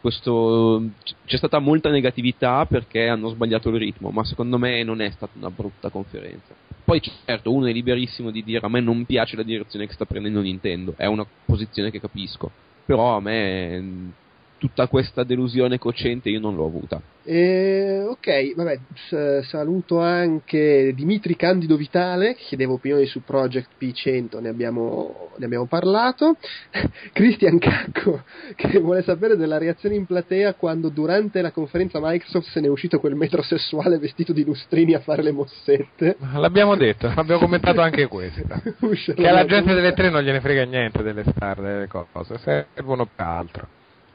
[0.00, 0.82] questo,
[1.24, 5.32] c'è stata molta negatività perché hanno sbagliato il ritmo, ma secondo me non è stata
[5.36, 6.54] una brutta conferenza.
[6.84, 10.06] Poi certo, uno è liberissimo di dire a me non piace la direzione che sta
[10.06, 12.50] prendendo Nintendo, è una posizione che capisco,
[12.84, 14.12] però a me
[14.58, 17.00] tutta questa delusione cocente io non l'ho avuta.
[17.24, 24.40] E, ok, vabbè, s- saluto anche Dimitri Candido Vitale, che chiedeva opinioni su Project P100,
[24.40, 26.36] ne abbiamo, ne abbiamo parlato.
[27.12, 28.24] Cristian Cacco,
[28.56, 32.70] che vuole sapere della reazione in platea quando durante la conferenza Microsoft se ne è
[32.70, 36.16] uscito quel metrosessuale vestito di lustrini a fare le mossette.
[36.34, 38.62] L'abbiamo detto, abbiamo commentato anche questa.
[38.80, 43.04] Uscire Che alla gente delle tre non gliene frega niente delle star, delle cose, servono
[43.04, 43.68] per altro.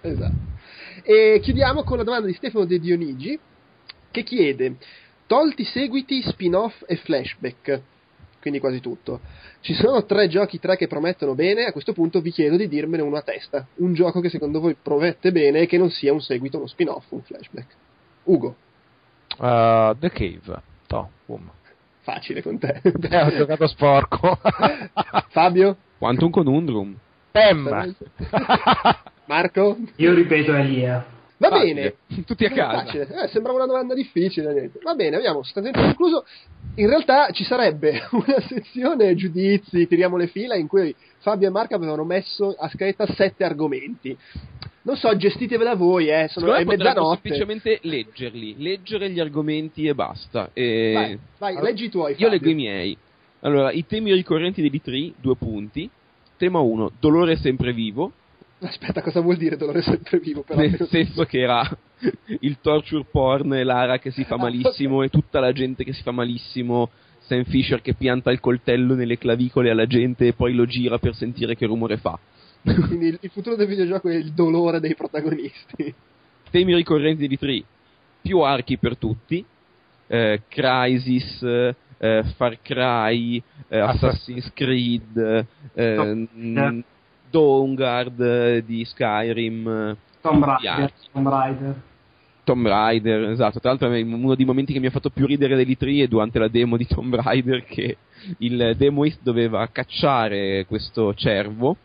[0.06, 0.52] Esatto.
[1.04, 3.40] E chiudiamo con la domanda di Stefano De Dionigi
[4.12, 4.76] che chiede:
[5.28, 7.82] Tolti seguiti, spin-off e flashback,
[8.42, 9.22] quindi quasi tutto.
[9.62, 11.66] Ci sono tre giochi, tre che promettono bene.
[11.66, 13.66] A questo punto vi chiedo di dirmene uno a testa.
[13.76, 17.10] Un gioco che secondo voi promette bene e che non sia un seguito, uno spin-off,
[17.12, 17.68] un flashback.
[18.26, 18.56] Ugo,
[19.40, 21.50] Uh, The Cave, to, boom.
[22.02, 22.82] facile con te.
[22.84, 24.38] Eh, ho giocato sporco.
[25.30, 25.76] Fabio?
[25.98, 26.96] Quantum Conundrum.
[27.32, 27.96] Pem!
[29.26, 29.78] Marco?
[29.98, 31.06] Io ripeto è Lia.
[31.38, 31.96] Va Facile.
[32.08, 32.24] bene.
[32.26, 32.86] Tutti a casa.
[32.86, 33.24] Facile.
[33.24, 34.54] Eh, sembrava una domanda difficile.
[34.54, 34.80] niente.
[34.82, 36.26] Va bene, abbiamo sostanzialmente concluso.
[36.76, 41.76] In realtà ci sarebbe una sezione giudizi, tiriamo le fila, in cui Fabio e Marco
[41.76, 44.16] avevano messo a scaletta sette argomenti.
[44.84, 46.28] Non so, gestitevela voi, eh.
[46.30, 47.20] Sono, Secondo me mezzanotte.
[47.22, 50.50] semplicemente leggerli, leggere gli argomenti e basta.
[50.54, 50.92] E...
[50.94, 52.12] Vai, vai, Allora, leggi i tuoi.
[52.12, 52.30] Io Fabio.
[52.30, 52.98] leggo i miei.
[53.42, 55.90] Allora, i temi ricorrenti degli tri, due punti.
[56.38, 58.12] Tema 1, dolore sempre vivo,
[58.66, 60.44] Aspetta, cosa vuol dire dolore sempre vivo?
[60.44, 60.60] Però?
[60.60, 61.70] nel senso che era
[62.40, 65.94] il torture porn e Lara che si fa Ah, malissimo e tutta la gente che
[65.94, 70.54] si fa malissimo, Sam Fisher che pianta il coltello nelle clavicole alla gente e poi
[70.54, 72.18] lo gira per sentire che rumore fa.
[72.64, 75.94] Quindi il, il futuro del videogioco è il dolore dei protagonisti.
[76.50, 77.64] Temi ricorrenti degli tri,
[78.22, 79.44] più archi per tutti,
[80.08, 86.72] eh, Crysis, eh, Far Cry, eh, Assassin's Creed, eh, No.
[86.72, 86.80] mm,
[87.34, 90.94] Dawnguard eh, di Skyrim, eh, Tomb Raider.
[91.12, 91.82] Tomb Raider.
[92.44, 93.60] Tomb Raider, esatto.
[93.60, 96.38] Tra l'altro, uno dei momenti che mi ha fatto più ridere degli tri è durante
[96.38, 97.98] la demo di Tomb Raider che
[98.38, 101.76] il demoist doveva cacciare questo cervo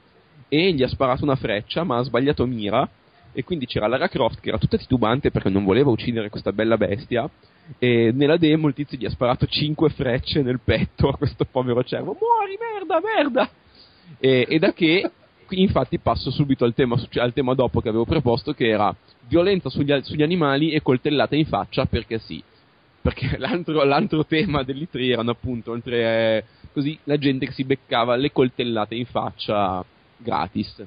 [0.48, 2.86] e gli ha sparato una freccia, ma ha sbagliato mira.
[3.32, 6.76] E quindi c'era Lara Croft che era tutta titubante perché non voleva uccidere questa bella
[6.76, 7.28] bestia.
[7.78, 11.82] E nella demo il tizio gli ha sparato 5 frecce nel petto a questo povero
[11.84, 12.16] cervo.
[12.20, 13.50] Muori, merda, merda!
[14.18, 15.10] E, e da che,
[15.50, 18.94] infatti, passo subito al tema, al tema dopo che avevo proposto, che era
[19.26, 22.42] violenza sugli, sugli animali e coltellata in faccia perché sì.
[23.00, 28.32] perché l'altro, l'altro tema dell'E3 erano appunto, oltre così, la gente che si beccava le
[28.32, 29.84] coltellate in faccia
[30.16, 30.84] gratis.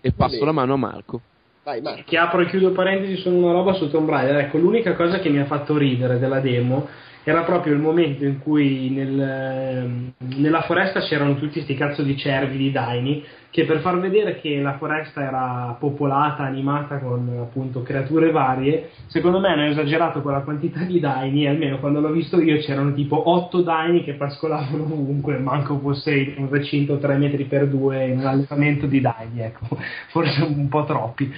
[0.00, 1.20] E passo la mano a Marco.
[1.62, 2.02] Vai, Marco.
[2.06, 4.36] Che apro e chiudo parentesi su una roba su Tomb Raider.
[4.36, 6.88] Ecco, l'unica cosa che mi ha fatto ridere della demo
[7.24, 12.16] era proprio il momento in cui nel, ehm, nella foresta c'erano tutti questi cazzo di
[12.16, 17.82] cervi, di daini, che per far vedere che la foresta era popolata, animata con appunto
[17.82, 22.40] creature varie, secondo me hanno esagerato con la quantità di daini, almeno quando l'ho visto
[22.40, 27.66] io c'erano tipo 8 daini che pascolavano ovunque, manco fosse un recinto 3 metri per
[27.66, 29.66] 2 in un allevamento di daini, ecco,
[30.08, 31.32] forse un po' troppi.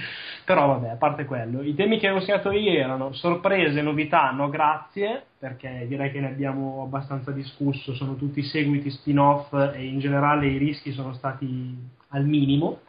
[0.45, 4.49] Però vabbè, a parte quello, i temi che avevo segnato io erano sorprese, novità, no
[4.49, 10.49] grazie, perché direi che ne abbiamo abbastanza discusso, sono tutti seguiti spin-off e in generale
[10.49, 11.77] i rischi sono stati
[12.09, 12.81] al minimo.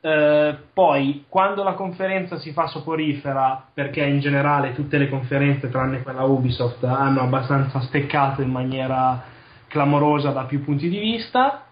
[0.00, 6.02] Eh, poi, quando la conferenza si fa soporifera, perché in generale tutte le conferenze, tranne
[6.02, 9.22] quella Ubisoft, hanno abbastanza steccato in maniera
[9.68, 11.66] clamorosa da più punti di vista,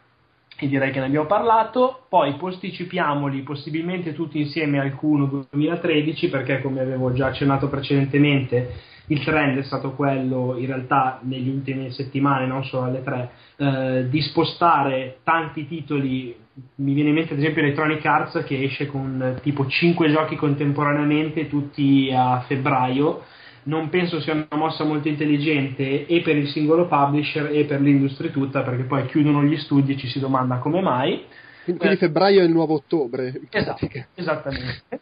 [0.60, 2.02] e direi che ne abbiamo parlato.
[2.08, 8.74] Poi posticipiamoli possibilmente tutti insieme al Q1 2013, perché come avevo già accennato precedentemente,
[9.06, 14.08] il trend è stato quello, in realtà, negli ultime settimane, non solo alle tre, eh,
[14.08, 16.36] di spostare tanti titoli.
[16.76, 21.48] Mi viene in mente, ad esempio, Electronic Arts che esce con tipo 5 giochi contemporaneamente,
[21.48, 23.22] tutti a febbraio.
[23.62, 28.30] Non penso sia una mossa molto intelligente e per il singolo publisher e per l'industria
[28.30, 31.24] tutta, perché poi chiudono gli studi e ci si domanda come mai.
[31.64, 33.38] Quindi, quindi febbraio è il nuovo ottobre.
[33.50, 35.00] Esatto, esattamente.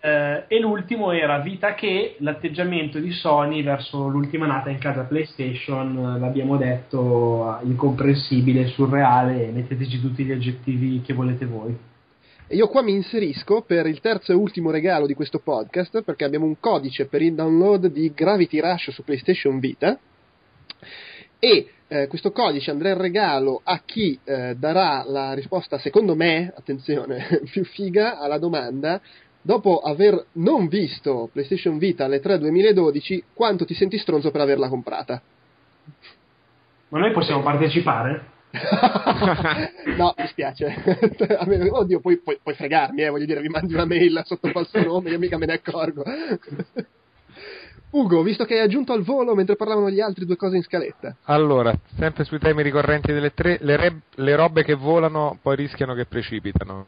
[0.00, 6.14] Eh, e l'ultimo era Vita che l'atteggiamento di Sony verso l'ultima nata in casa PlayStation,
[6.16, 11.76] eh, l'abbiamo detto, eh, incomprensibile, surreale, metteteci tutti gli aggettivi che volete voi.
[12.50, 16.24] E io qua mi inserisco per il terzo e ultimo regalo di questo podcast, perché
[16.24, 19.98] abbiamo un codice per il download di Gravity Rush su PlayStation Vita.
[21.38, 26.50] E eh, questo codice andrà in regalo a chi eh, darà la risposta, secondo me,
[26.56, 28.98] attenzione, più figa alla domanda.
[29.42, 34.68] Dopo aver non visto PlayStation Vita alle 3 2012, quanto ti senti stronzo per averla
[34.68, 35.20] comprata?
[36.88, 38.36] Ma noi possiamo partecipare?
[39.96, 40.74] no, mi spiace.
[41.70, 45.10] Oddio, puoi, puoi- puoi fregarmi, eh, voglio dire, mi mandi una mail sotto falso nome,
[45.10, 46.02] io mica me ne accorgo.
[47.90, 51.16] Ugo, visto che hai aggiunto al volo mentre parlavano gli altri due cose in scaletta.
[51.24, 55.94] Allora, sempre sui temi ricorrenti delle tre, le, re- le robe che volano poi rischiano
[55.94, 56.86] che precipitano.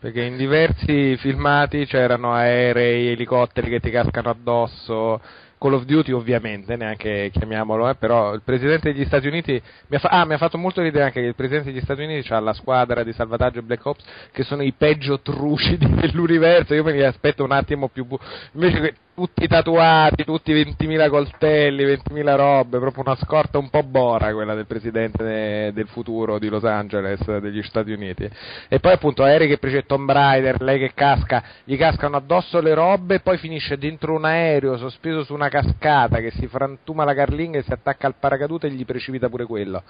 [0.00, 5.20] Perché in diversi filmati c'erano aerei, elicotteri che ti cascano addosso.
[5.58, 9.98] Call of Duty ovviamente, neanche chiamiamolo, eh, però il Presidente degli Stati Uniti mi ha,
[9.98, 12.40] fa- ah, mi ha fatto molto ridere anche che il Presidente degli Stati Uniti ha
[12.40, 17.04] la squadra di salvataggio Black Ops che sono i peggio trucidi dell'universo, io me li
[17.04, 18.04] aspetto un attimo più...
[18.04, 18.18] bu-
[18.52, 24.54] invece tutti tatuati, tutti 20.000 coltelli, 20.000 robe, proprio una scorta un po' bora quella
[24.54, 28.30] del Presidente de- del futuro di Los Angeles, degli Stati Uniti.
[28.68, 32.74] E poi appunto aerei che prece Tomb Raider, lei che casca, gli cascano addosso le
[32.74, 37.14] robe e poi finisce dentro un aereo sospeso su una cascata che si frantuma la
[37.14, 39.82] carlinga e si attacca al paracadute e gli precipita pure quello.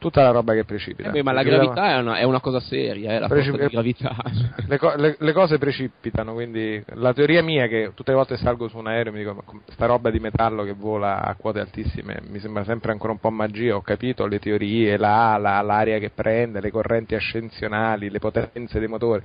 [0.00, 1.12] Tutta la roba che precipita.
[1.12, 4.16] Eh ma la gravità è una, è una cosa seria, eh, la Precip- gravità.
[4.66, 8.38] le, co- le- le cose precipitano, quindi la teoria mia è che tutte le volte
[8.38, 11.60] salgo su un aereo mi dico ma sta roba di metallo che vola a quote
[11.60, 15.98] altissime mi sembra sempre ancora un po' magia, ho capito le teorie, la ala, l'aria
[15.98, 19.22] che prende, le correnti ascensionali, le potenze dei motori,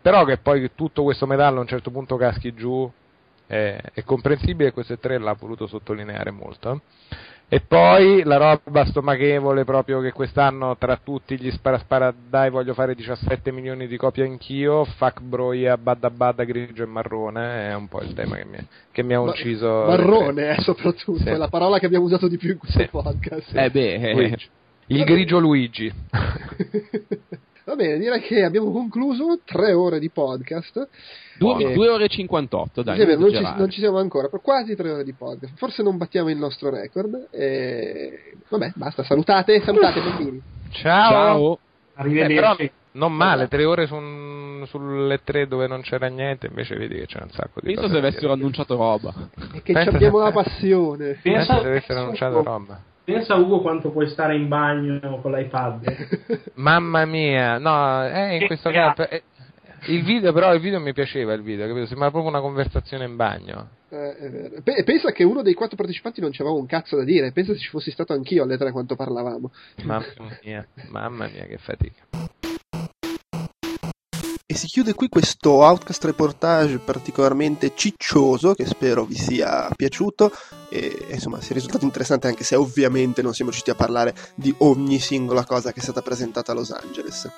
[0.00, 2.90] però che poi tutto questo metallo a un certo punto caschi giù
[3.46, 6.72] è, è comprensibile e questo e tre l'ha voluto sottolineare molto.
[6.72, 7.14] eh.
[7.48, 12.74] E poi la roba stomachevole proprio che quest'anno tra tutti gli spara spara dai voglio
[12.74, 17.86] fare 17 milioni di copie anch'io, fuck broia, badda badda grigio e marrone, è un
[17.86, 18.58] po' il tema che mi,
[18.90, 19.68] che mi ha Ma- ucciso.
[19.86, 21.28] Marrone, eh, soprattutto, Sì.
[21.28, 22.88] è la parola che abbiamo usato di più in questo Sì.
[22.88, 23.54] podcast.
[23.56, 24.36] Eh beh, eh.
[24.88, 25.92] Il grigio Luigi.
[27.66, 30.88] Va bene, direi che abbiamo concluso tre ore di podcast.
[31.36, 32.96] due, Eh, due ore e 58, dai.
[32.96, 35.56] Sì, vero, non, ci, non ci siamo ancora, per quasi tre ore di podcast.
[35.56, 37.26] Forse non battiamo il nostro record.
[37.32, 38.34] E...
[38.48, 40.40] Vabbè, basta, salutate, salutate bambini.
[40.70, 41.10] Ciao.
[41.10, 41.52] Ciao.
[41.54, 41.58] Eh,
[42.02, 42.34] Arrivederci.
[42.34, 42.56] però
[42.92, 47.06] non male, tre ore su un- sulle tre dove non c'era niente, invece vedi che
[47.06, 49.12] c'è un sacco di Penso cose se avessero annunciato roba.
[49.52, 51.10] E che abbiamo la passione.
[51.10, 52.80] Eh, Pensa- se avessero annunciato roba.
[53.06, 56.50] Pensa Ugo quanto puoi stare in bagno con l'iPad.
[56.54, 59.22] Mamma mia, no, eh, in questo caso eh,
[59.86, 61.86] il video però il video mi piaceva il video, capito?
[61.86, 63.68] Sembra proprio una conversazione in bagno.
[63.90, 67.30] Eh, pensa che uno dei quattro partecipanti non c'aveva un cazzo da dire.
[67.30, 69.52] Pensa se ci fossi stato anch'io alle tre quanto parlavamo.
[69.84, 70.04] Mamma
[70.42, 72.02] mia, mamma mia che fatica.
[74.56, 80.32] Si chiude qui questo Outcast reportage particolarmente ciccioso che spero vi sia piaciuto
[80.70, 84.98] e insomma sia risultato interessante anche se ovviamente non siamo riusciti a parlare di ogni
[84.98, 87.30] singola cosa che è stata presentata a Los Angeles.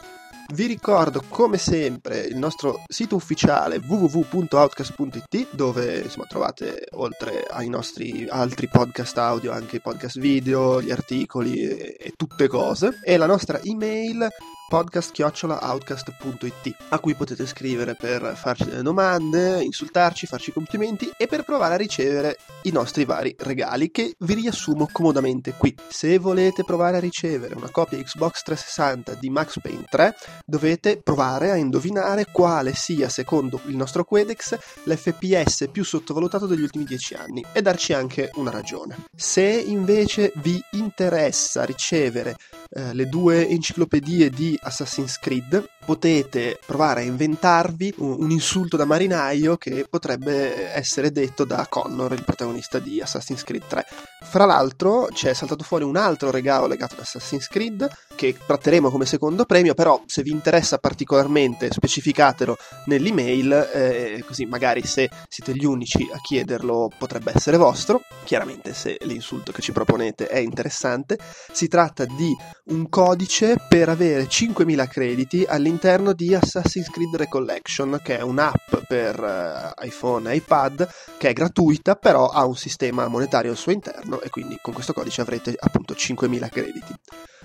[0.54, 8.28] Vi ricordo come sempre il nostro sito ufficiale www.outcast.it dove insomma, trovate oltre ai nostri
[8.28, 13.26] altri podcast audio anche i podcast video, gli articoli e, e tutte cose e la
[13.26, 14.28] nostra email
[14.68, 21.72] podcast-outcast.it a cui potete scrivere per farci delle domande, insultarci, farci complimenti e per provare
[21.74, 25.74] a ricevere i nostri vari regali che vi riassumo comodamente qui.
[25.88, 31.50] Se volete provare a ricevere una copia Xbox 360 di Max Payne 3 dovete provare
[31.50, 37.44] a indovinare quale sia secondo il nostro Quedex l'FPS più sottovalutato degli ultimi 10 anni
[37.52, 39.06] e darci anche una ragione.
[39.16, 42.36] Se invece vi interessa ricevere
[42.70, 49.56] eh, le due enciclopedie di Assassin's Creed, potete provare a inventarvi un, insulto da marinaio
[49.56, 53.86] che potrebbe essere detto da Connor, il protagonista di Assassin's Creed 3.
[54.20, 59.06] Fra l'altro c'è saltato fuori un altro regalo legato ad Assassin's Creed che tratteremo come
[59.06, 65.64] secondo premio, però se vi interessa particolarmente specificatelo nell'email, eh, così magari se siete gli
[65.64, 71.16] unici a chiederlo potrebbe essere vostro, chiaramente se l'insulto che ci proponete è interessante.
[71.50, 75.76] Si tratta di un codice per avere 5.000 crediti all'interno
[76.12, 81.94] di Assassin's Creed Recollection, che è un'app per uh, iPhone e iPad che è gratuita,
[81.94, 85.94] però ha un sistema monetario al suo interno e quindi con questo codice avrete appunto
[85.94, 86.94] 5.000 crediti.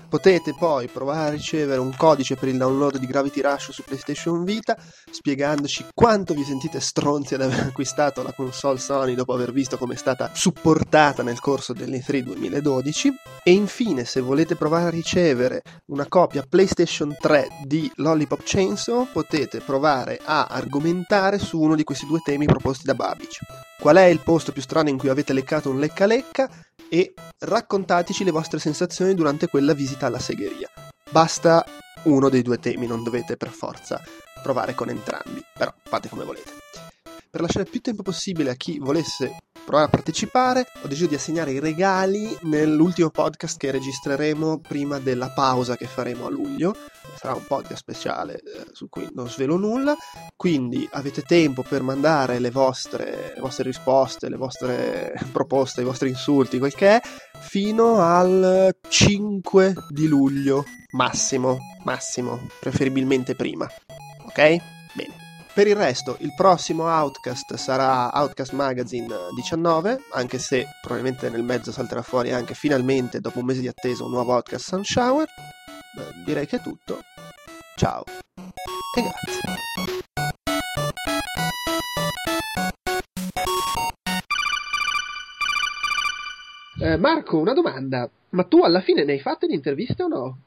[0.08, 4.44] Potete poi provare a ricevere un codice per il download di Gravity Rush su PlayStation
[4.44, 4.76] Vita,
[5.10, 9.94] spiegandoci quanto vi sentite stronzi ad aver acquistato la console Sony dopo aver visto come
[9.94, 13.12] è stata supportata nel corso dell'E3 2012.
[13.42, 19.60] E infine, se volete provare a ricevere una copia PlayStation 3 di Lollipop Chainsaw, potete
[19.60, 23.38] provare a argomentare su uno di questi due temi proposti da Babic.
[23.84, 26.48] Qual è il posto più strano in cui avete leccato un lecca lecca?
[26.88, 30.70] e raccontateci le vostre sensazioni durante quella visita alla segheria.
[31.10, 31.62] Basta
[32.04, 34.00] uno dei due temi, non dovete per forza
[34.42, 36.50] provare con entrambi, però fate come volete.
[37.34, 41.50] Per lasciare più tempo possibile a chi volesse provare a partecipare, ho deciso di assegnare
[41.50, 46.76] i regali nell'ultimo podcast che registreremo prima della pausa che faremo a luglio.
[47.16, 49.96] Sarà un podcast speciale eh, su cui non svelo nulla,
[50.36, 56.10] quindi avete tempo per mandare le vostre, le vostre risposte, le vostre proposte, i vostri
[56.10, 57.00] insulti, quel che è,
[57.40, 63.68] fino al 5 di luglio, massimo, massimo, preferibilmente prima.
[64.26, 64.73] Ok?
[65.54, 71.70] Per il resto, il prossimo Outcast sarà Outcast Magazine 19, anche se probabilmente nel mezzo
[71.70, 75.28] salterà fuori anche finalmente, dopo un mese di attesa, un nuovo Outcast Sunshower.
[75.94, 77.02] Beh, direi che è tutto.
[77.76, 78.02] Ciao
[78.96, 79.62] e grazie.
[86.80, 88.10] Eh, Marco, una domanda.
[88.30, 90.38] Ma tu alla fine ne hai fatte di interviste o no?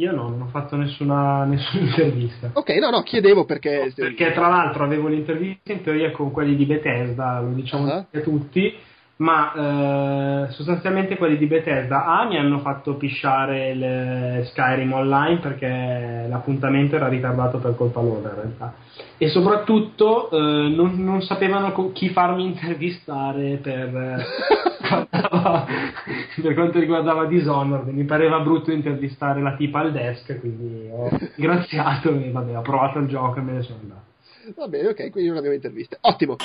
[0.00, 2.50] Io no, non ho fatto nessuna, nessuna intervista.
[2.54, 3.84] Ok, no, no, chiedevo perché...
[3.84, 8.06] No, perché tra l'altro avevo l'intervista in teoria con quelli di Bethesda, lo diciamo uh-huh.
[8.10, 8.74] a tutti,
[9.16, 16.24] ma eh, sostanzialmente quelli di Bethesda A mi hanno fatto pisciare il Skyrim online perché
[16.26, 18.74] l'appuntamento era ritardato per colpa loro in realtà
[19.18, 24.24] e soprattutto eh, non, non, sapevano chi farmi intervistare per,
[26.42, 32.10] per quanto riguardava Dishonored mi pareva brutto intervistare la tipa al desk quindi ho ringraziato
[32.10, 34.02] e vabbè ho provato il gioco e me ne sono andato.
[34.56, 35.98] Va bene ok quindi non abbiamo interviste.
[36.00, 36.36] Ottimo